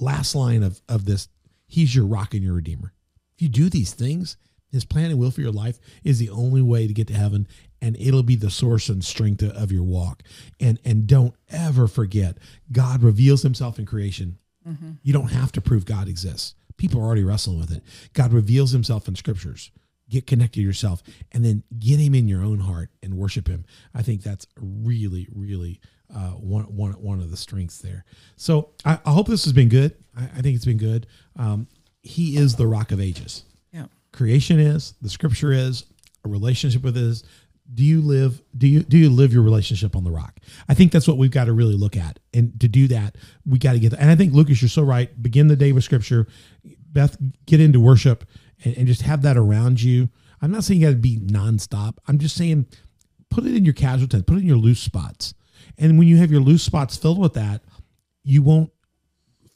last 0.00 0.34
line 0.34 0.62
of, 0.62 0.80
of 0.88 1.04
this, 1.04 1.28
he's 1.66 1.94
your 1.94 2.06
rock 2.06 2.34
and 2.34 2.42
your 2.42 2.54
redeemer. 2.54 2.92
If 3.34 3.42
you 3.42 3.48
do 3.48 3.68
these 3.68 3.92
things, 3.92 4.36
his 4.70 4.84
plan 4.84 5.10
and 5.10 5.18
will 5.18 5.30
for 5.30 5.42
your 5.42 5.52
life 5.52 5.78
is 6.02 6.18
the 6.18 6.30
only 6.30 6.62
way 6.62 6.86
to 6.86 6.94
get 6.94 7.08
to 7.08 7.14
heaven. 7.14 7.46
And 7.80 7.96
it'll 7.98 8.22
be 8.22 8.36
the 8.36 8.50
source 8.50 8.88
and 8.88 9.04
strength 9.04 9.42
of 9.42 9.72
your 9.72 9.82
walk. 9.82 10.22
And, 10.60 10.78
and 10.84 11.06
don't 11.06 11.34
ever 11.50 11.88
forget, 11.88 12.38
God 12.70 13.02
reveals 13.02 13.42
himself 13.42 13.78
in 13.78 13.86
creation. 13.86 14.38
Mm-hmm. 14.66 14.92
You 15.02 15.12
don't 15.12 15.32
have 15.32 15.52
to 15.52 15.60
prove 15.60 15.84
God 15.84 16.08
exists. 16.08 16.54
People 16.76 17.00
are 17.00 17.04
already 17.04 17.24
wrestling 17.24 17.58
with 17.58 17.70
it. 17.70 17.82
God 18.12 18.32
reveals 18.32 18.70
himself 18.70 19.08
in 19.08 19.16
scriptures. 19.16 19.70
Get 20.08 20.26
connected 20.26 20.60
to 20.60 20.66
yourself 20.66 21.02
and 21.32 21.44
then 21.44 21.64
get 21.78 21.98
him 21.98 22.14
in 22.14 22.28
your 22.28 22.42
own 22.42 22.60
heart 22.60 22.90
and 23.02 23.16
worship 23.16 23.48
him. 23.48 23.64
I 23.94 24.02
think 24.02 24.22
that's 24.22 24.46
really, 24.60 25.28
really 25.34 25.80
uh, 26.14 26.30
one, 26.30 26.64
one, 26.64 26.92
one 26.92 27.20
of 27.20 27.30
the 27.30 27.36
strengths 27.36 27.78
there. 27.78 28.04
So 28.36 28.70
I, 28.84 28.98
I 29.04 29.12
hope 29.12 29.28
this 29.28 29.44
has 29.44 29.52
been 29.52 29.68
good. 29.68 29.96
I, 30.16 30.24
I 30.24 30.40
think 30.40 30.56
it's 30.56 30.64
been 30.64 30.78
good. 30.78 31.06
Um, 31.36 31.66
he 32.02 32.36
is 32.36 32.56
the 32.56 32.66
rock 32.66 32.92
of 32.92 33.00
ages. 33.00 33.44
Yeah. 33.72 33.86
creation 34.12 34.58
is 34.58 34.94
the 35.00 35.08
scripture 35.08 35.52
is 35.52 35.84
a 36.24 36.28
relationship 36.28 36.82
with 36.82 36.96
is 36.96 37.24
do 37.72 37.84
you 37.84 38.02
live 38.02 38.42
do 38.58 38.66
you 38.66 38.80
do 38.80 38.98
you 38.98 39.08
live 39.08 39.32
your 39.32 39.42
relationship 39.42 39.96
on 39.96 40.04
the 40.04 40.10
rock? 40.10 40.38
I 40.68 40.74
think 40.74 40.92
that's 40.92 41.08
what 41.08 41.16
we've 41.16 41.30
got 41.30 41.46
to 41.46 41.52
really 41.52 41.76
look 41.76 41.96
at. 41.96 42.18
And 42.34 42.60
to 42.60 42.68
do 42.68 42.88
that 42.88 43.16
we 43.46 43.58
got 43.58 43.72
to 43.72 43.78
get 43.78 43.94
and 43.94 44.10
i 44.10 44.16
think 44.16 44.34
lucas 44.34 44.60
you're 44.60 44.68
so 44.68 44.82
right. 44.82 45.22
Begin 45.22 45.46
the 45.46 45.56
day 45.56 45.72
with 45.72 45.84
scripture. 45.84 46.26
Beth 46.92 47.16
get 47.46 47.60
into 47.60 47.80
worship 47.80 48.24
and, 48.64 48.76
and 48.76 48.86
just 48.86 49.02
have 49.02 49.22
that 49.22 49.38
around 49.38 49.80
you. 49.80 50.10
I'm 50.42 50.50
not 50.50 50.64
saying 50.64 50.80
you 50.80 50.88
got 50.88 50.92
to 50.92 50.96
be 50.96 51.18
nonstop. 51.18 51.96
I'm 52.06 52.18
just 52.18 52.36
saying 52.36 52.66
put 53.30 53.46
it 53.46 53.54
in 53.54 53.64
your 53.64 53.74
casual 53.74 54.08
tent 54.08 54.26
put 54.26 54.36
it 54.36 54.40
in 54.40 54.46
your 54.46 54.58
loose 54.58 54.80
spots 54.80 55.32
and 55.78 55.98
when 55.98 56.08
you 56.08 56.16
have 56.16 56.30
your 56.30 56.40
loose 56.40 56.62
spots 56.62 56.96
filled 56.96 57.18
with 57.18 57.34
that 57.34 57.62
you 58.24 58.42
won't 58.42 58.70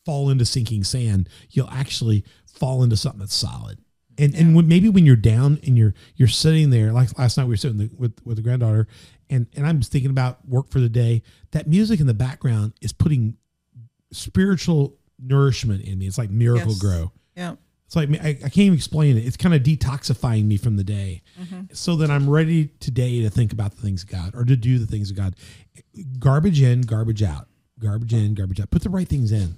fall 0.04 0.30
into 0.30 0.44
sinking 0.44 0.84
sand 0.84 1.28
you'll 1.50 1.70
actually 1.70 2.24
fall 2.46 2.82
into 2.82 2.96
something 2.96 3.20
that's 3.20 3.34
solid 3.34 3.78
And 4.18 4.34
and 4.34 4.54
when, 4.56 4.66
maybe 4.66 4.88
when 4.88 5.04
you're 5.04 5.16
down 5.16 5.58
and 5.66 5.76
you're 5.76 5.94
you're 6.14 6.28
sitting 6.28 6.70
there, 6.70 6.90
like 6.92 7.18
last 7.18 7.36
night 7.36 7.44
we 7.44 7.50
were 7.50 7.56
sitting 7.58 7.78
the, 7.78 7.90
with 7.98 8.14
with 8.24 8.36
the 8.36 8.42
granddaughter, 8.42 8.88
and 9.28 9.46
and 9.54 9.66
I'm 9.66 9.82
thinking 9.82 10.10
about 10.10 10.46
work 10.48 10.70
for 10.70 10.80
the 10.80 10.88
day. 10.88 11.22
That 11.50 11.66
music 11.66 12.00
in 12.00 12.06
the 12.06 12.14
background 12.14 12.72
is 12.80 12.92
putting 12.94 13.36
spiritual 14.12 14.96
nourishment 15.18 15.84
in 15.84 15.98
me. 15.98 16.06
It's 16.06 16.16
like 16.16 16.30
Miracle 16.30 16.72
Yes. 16.72 16.80
Grow. 16.80 17.12
Yeah. 17.36 17.56
It's 17.86 17.94
like 17.96 18.08
I, 18.20 18.30
I 18.30 18.34
can't 18.34 18.58
even 18.58 18.74
explain 18.74 19.16
it. 19.16 19.24
It's 19.24 19.36
kind 19.36 19.54
of 19.54 19.62
detoxifying 19.62 20.44
me 20.46 20.56
from 20.56 20.76
the 20.76 20.84
day, 20.84 21.22
mm-hmm. 21.40 21.62
so 21.72 21.96
that 21.96 22.10
I'm 22.10 22.28
ready 22.28 22.68
today 22.80 23.22
to 23.22 23.30
think 23.30 23.52
about 23.52 23.76
the 23.76 23.80
things 23.82 24.02
of 24.02 24.08
God 24.08 24.34
or 24.34 24.44
to 24.44 24.56
do 24.56 24.78
the 24.78 24.86
things 24.86 25.10
of 25.10 25.16
God. 25.16 25.36
Garbage 26.18 26.60
in, 26.60 26.82
garbage 26.82 27.22
out. 27.22 27.46
Garbage 27.78 28.12
in, 28.12 28.34
garbage 28.34 28.60
out. 28.60 28.70
Put 28.70 28.82
the 28.82 28.90
right 28.90 29.06
things 29.06 29.30
in, 29.30 29.56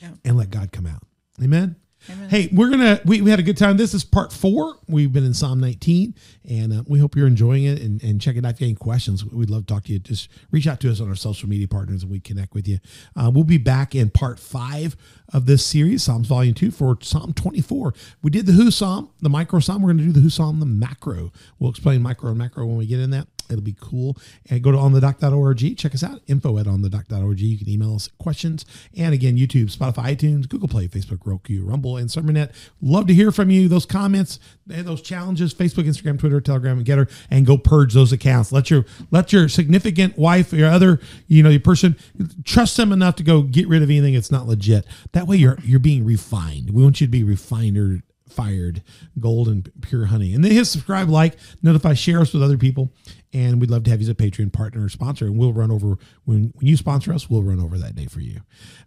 Yeah. 0.00 0.12
and 0.24 0.36
let 0.36 0.50
God 0.50 0.72
come 0.72 0.86
out. 0.86 1.02
Amen. 1.42 1.76
Amen. 2.10 2.28
Hey, 2.28 2.48
we're 2.52 2.70
gonna 2.70 3.00
we, 3.04 3.20
we 3.20 3.30
had 3.30 3.38
a 3.38 3.42
good 3.42 3.56
time. 3.56 3.76
This 3.76 3.94
is 3.94 4.04
part 4.04 4.32
four. 4.32 4.78
We've 4.86 5.12
been 5.12 5.24
in 5.24 5.34
Psalm 5.34 5.60
19, 5.60 6.14
and 6.48 6.72
uh, 6.72 6.82
we 6.86 6.98
hope 6.98 7.16
you're 7.16 7.26
enjoying 7.26 7.64
it. 7.64 7.80
And, 7.80 8.02
and 8.02 8.20
check 8.20 8.36
it 8.36 8.44
out. 8.44 8.52
If 8.52 8.60
you 8.60 8.66
have 8.66 8.70
any 8.70 8.74
questions, 8.76 9.24
we'd 9.24 9.50
love 9.50 9.66
to 9.66 9.74
talk 9.74 9.84
to 9.84 9.92
you. 9.92 9.98
Just 9.98 10.28
reach 10.50 10.66
out 10.66 10.80
to 10.80 10.90
us 10.90 11.00
on 11.00 11.08
our 11.08 11.14
social 11.14 11.48
media 11.48 11.66
partners, 11.66 12.02
and 12.02 12.12
we 12.12 12.20
connect 12.20 12.54
with 12.54 12.68
you. 12.68 12.78
Uh, 13.16 13.30
we'll 13.32 13.44
be 13.44 13.58
back 13.58 13.94
in 13.94 14.10
part 14.10 14.38
five 14.38 14.96
of 15.32 15.46
this 15.46 15.64
series, 15.64 16.02
Psalms 16.02 16.28
Volume 16.28 16.54
Two, 16.54 16.70
for 16.70 16.98
Psalm 17.00 17.32
24. 17.32 17.94
We 18.22 18.30
did 18.30 18.46
the 18.46 18.52
Who 18.52 18.70
Psalm, 18.70 19.10
the 19.20 19.30
micro 19.30 19.60
Psalm. 19.60 19.82
We're 19.82 19.88
going 19.88 19.98
to 19.98 20.04
do 20.04 20.12
the 20.12 20.20
Who 20.20 20.30
Psalm, 20.30 20.60
the 20.60 20.66
macro. 20.66 21.32
We'll 21.58 21.70
explain 21.70 22.02
micro 22.02 22.30
and 22.30 22.38
macro 22.38 22.66
when 22.66 22.76
we 22.76 22.86
get 22.86 23.00
in 23.00 23.10
that. 23.10 23.28
It'll 23.50 23.62
be 23.62 23.76
cool. 23.80 24.16
And 24.50 24.62
go 24.62 24.72
to 24.72 24.78
onthedock.org. 24.78 25.76
Check 25.76 25.94
us 25.94 26.02
out. 26.02 26.20
Info 26.26 26.58
at 26.58 26.66
onthedock.org. 26.66 27.40
You 27.40 27.58
can 27.58 27.68
email 27.68 27.94
us 27.94 28.08
questions. 28.18 28.64
And 28.96 29.14
again, 29.14 29.36
YouTube, 29.36 29.74
Spotify, 29.74 30.16
iTunes, 30.16 30.48
Google 30.48 30.68
Play, 30.68 30.88
Facebook, 30.88 31.20
Roku, 31.24 31.64
Rumble, 31.64 31.96
and 31.96 32.08
Sermonet. 32.08 32.52
Love 32.80 33.06
to 33.06 33.14
hear 33.14 33.30
from 33.30 33.50
you. 33.50 33.68
Those 33.68 33.86
comments, 33.86 34.38
eh, 34.70 34.82
those 34.82 35.02
challenges, 35.02 35.54
Facebook, 35.54 35.84
Instagram, 35.84 36.18
Twitter, 36.18 36.40
Telegram, 36.40 36.78
and 36.78 36.86
Gettr, 36.86 37.10
and 37.30 37.46
go 37.46 37.58
purge 37.58 37.94
those 37.94 38.12
accounts. 38.12 38.52
Let 38.52 38.70
your 38.70 38.84
let 39.10 39.32
your 39.32 39.48
significant 39.48 40.18
wife, 40.18 40.52
your 40.52 40.70
other, 40.70 41.00
you 41.26 41.42
know, 41.42 41.50
your 41.50 41.60
person, 41.60 41.96
trust 42.44 42.76
them 42.76 42.92
enough 42.92 43.16
to 43.16 43.22
go 43.22 43.42
get 43.42 43.68
rid 43.68 43.82
of 43.82 43.90
anything 43.90 44.14
that's 44.14 44.30
not 44.30 44.46
legit. 44.46 44.86
That 45.12 45.26
way 45.26 45.36
you're 45.36 45.58
you're 45.62 45.80
being 45.80 46.04
refined. 46.04 46.70
We 46.70 46.82
want 46.82 47.00
you 47.00 47.06
to 47.06 47.10
be 47.10 47.22
refiner 47.22 48.02
fired 48.28 48.82
gold 49.20 49.48
and 49.48 49.70
pure 49.82 50.06
honey. 50.06 50.34
And 50.34 50.44
then 50.44 50.52
hit 50.52 50.66
subscribe 50.66 51.08
like 51.08 51.36
notify 51.62 51.94
share 51.94 52.20
us 52.20 52.32
with 52.32 52.42
other 52.42 52.58
people. 52.58 52.92
And 53.32 53.60
we'd 53.60 53.70
love 53.70 53.84
to 53.84 53.90
have 53.90 54.00
you 54.00 54.04
as 54.04 54.10
a 54.10 54.14
patreon 54.14 54.52
partner 54.52 54.84
or 54.84 54.88
sponsor. 54.88 55.26
And 55.26 55.36
we'll 55.36 55.52
run 55.52 55.70
over 55.70 55.98
when, 56.24 56.52
when 56.54 56.66
you 56.66 56.76
sponsor 56.76 57.12
us 57.12 57.28
we'll 57.28 57.42
run 57.42 57.60
over 57.60 57.78
that 57.78 57.94
day 57.94 58.06
for 58.06 58.20
you. 58.20 58.40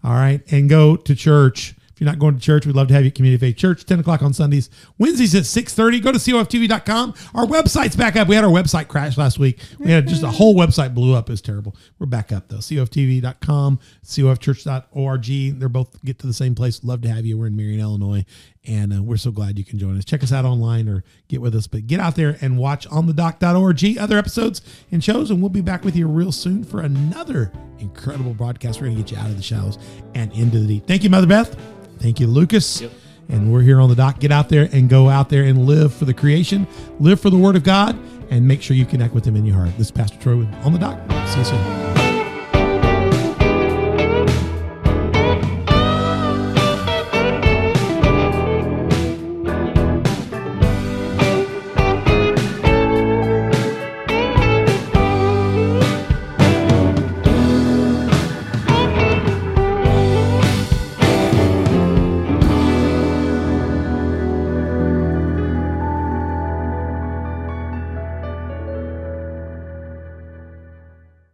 All 0.03 0.13
right. 0.13 0.41
And 0.51 0.69
go 0.69 0.95
to 0.95 1.15
church. 1.15 1.75
If 1.93 2.01
you're 2.01 2.09
not 2.11 2.19
going 2.19 2.35
to 2.35 2.39
church 2.39 2.63
we'd 2.67 2.75
love 2.75 2.89
to 2.89 2.93
have 2.93 3.03
you 3.03 3.07
at 3.07 3.15
community 3.15 3.43
faith 3.43 3.57
church 3.57 3.83
10 3.83 4.01
o'clock 4.01 4.21
on 4.21 4.31
sundays. 4.31 4.69
Wednesdays 4.99 5.33
at 5.33 5.43
6.30 5.43 6.03
go 6.03 6.11
to 6.11 6.19
coftv.com 6.19 7.15
our 7.33 7.45
website's 7.45 7.95
back 7.95 8.15
up. 8.15 8.27
We 8.27 8.35
had 8.35 8.43
our 8.43 8.51
website 8.51 8.88
crash 8.88 9.17
last 9.17 9.39
week. 9.39 9.59
We 9.79 9.89
had 9.89 10.07
just 10.07 10.21
a 10.21 10.29
whole 10.29 10.55
website 10.55 10.93
blew 10.93 11.15
up. 11.15 11.27
It 11.27 11.33
was 11.33 11.41
terrible. 11.41 11.75
We're 11.97 12.05
back 12.05 12.31
up 12.31 12.49
though. 12.49 12.57
Coftv.com 12.57 13.79
cofchurch.org 14.05 15.59
they're 15.59 15.69
both 15.69 16.03
get 16.03 16.19
to 16.19 16.27
the 16.27 16.33
same 16.33 16.53
place. 16.53 16.83
Love 16.83 17.01
to 17.01 17.09
have 17.09 17.25
you. 17.25 17.35
We're 17.35 17.47
in 17.47 17.57
marion 17.57 17.79
illinois 17.79 18.25
and 18.68 18.93
uh, 18.93 19.01
we're 19.01 19.18
so 19.18 19.32
glad 19.32 19.57
you 19.57 19.63
can 19.63 19.80
join 19.80 19.97
us. 19.97 20.05
Check 20.05 20.24
us 20.24 20.32
out 20.32 20.45
online 20.45 20.89
or 20.89 21.03
get 21.28 21.41
with 21.41 21.55
us, 21.55 21.68
but 21.68 21.88
get 21.88 21.99
out 21.99 22.15
there 22.15 22.38
and 22.41 22.57
watch 22.57 22.86
on 22.88 23.07
the 23.07 23.13
dock.org 23.13 23.97
other 23.97 24.18
episodes 24.18 24.61
and 24.91 25.03
shows, 25.03 25.32
and 25.32 25.41
we'll 25.41 25.49
be 25.49 25.61
back 25.61 25.84
with 25.84 25.95
you 25.95 26.07
real 26.07 26.32
soon 26.32 26.63
for 26.63 26.82
another 26.82 27.51
incredible 27.80 28.34
broadcast. 28.34 28.80
We're 28.80 28.88
going 28.88 28.97
to 28.97 29.03
get 29.03 29.11
you 29.11 29.18
out 29.18 29.30
of 29.30 29.38
the 29.38 29.43
shallows 29.43 29.78
and 30.13 30.32
into 30.34 30.59
the 30.59 30.68
deep. 30.68 30.88
Thank 30.88 31.03
you, 31.03 31.09
Mother 31.09 31.28
Beth. 31.28 31.57
Thank 31.99 32.20
you, 32.20 32.28
Lucas. 32.28 32.82
Yep. 32.82 32.91
And 33.30 33.51
we're 33.51 33.61
here 33.61 33.82
on 33.82 33.89
the 33.89 33.95
dock. 33.95 34.20
Get 34.20 34.32
out 34.32 34.47
there 34.49 34.70
and 34.72 34.89
go 34.89 35.09
out 35.09 35.30
there 35.30 35.43
and 35.43 35.65
live 35.65 35.93
for 35.93 36.05
the 36.05 36.13
creation, 36.13 36.65
live 36.99 37.20
for 37.20 37.30
the 37.30 37.38
Word 37.38 37.55
of 37.55 37.63
God, 37.63 37.97
and 38.30 38.47
make 38.47 38.61
sure 38.61 38.76
you 38.76 38.86
connect 38.86 39.13
with 39.13 39.26
Him 39.26 39.36
in 39.36 39.45
your 39.45 39.55
heart. 39.55 39.72
This 39.78 39.88
is 39.88 39.91
Pastor 39.91 40.18
Troy 40.20 40.38
with 40.38 40.53
on 40.65 40.74
the 40.74 40.80
dock. 40.80 40.99
See 41.28 41.39
you 41.39 41.45
soon. 41.45 42.07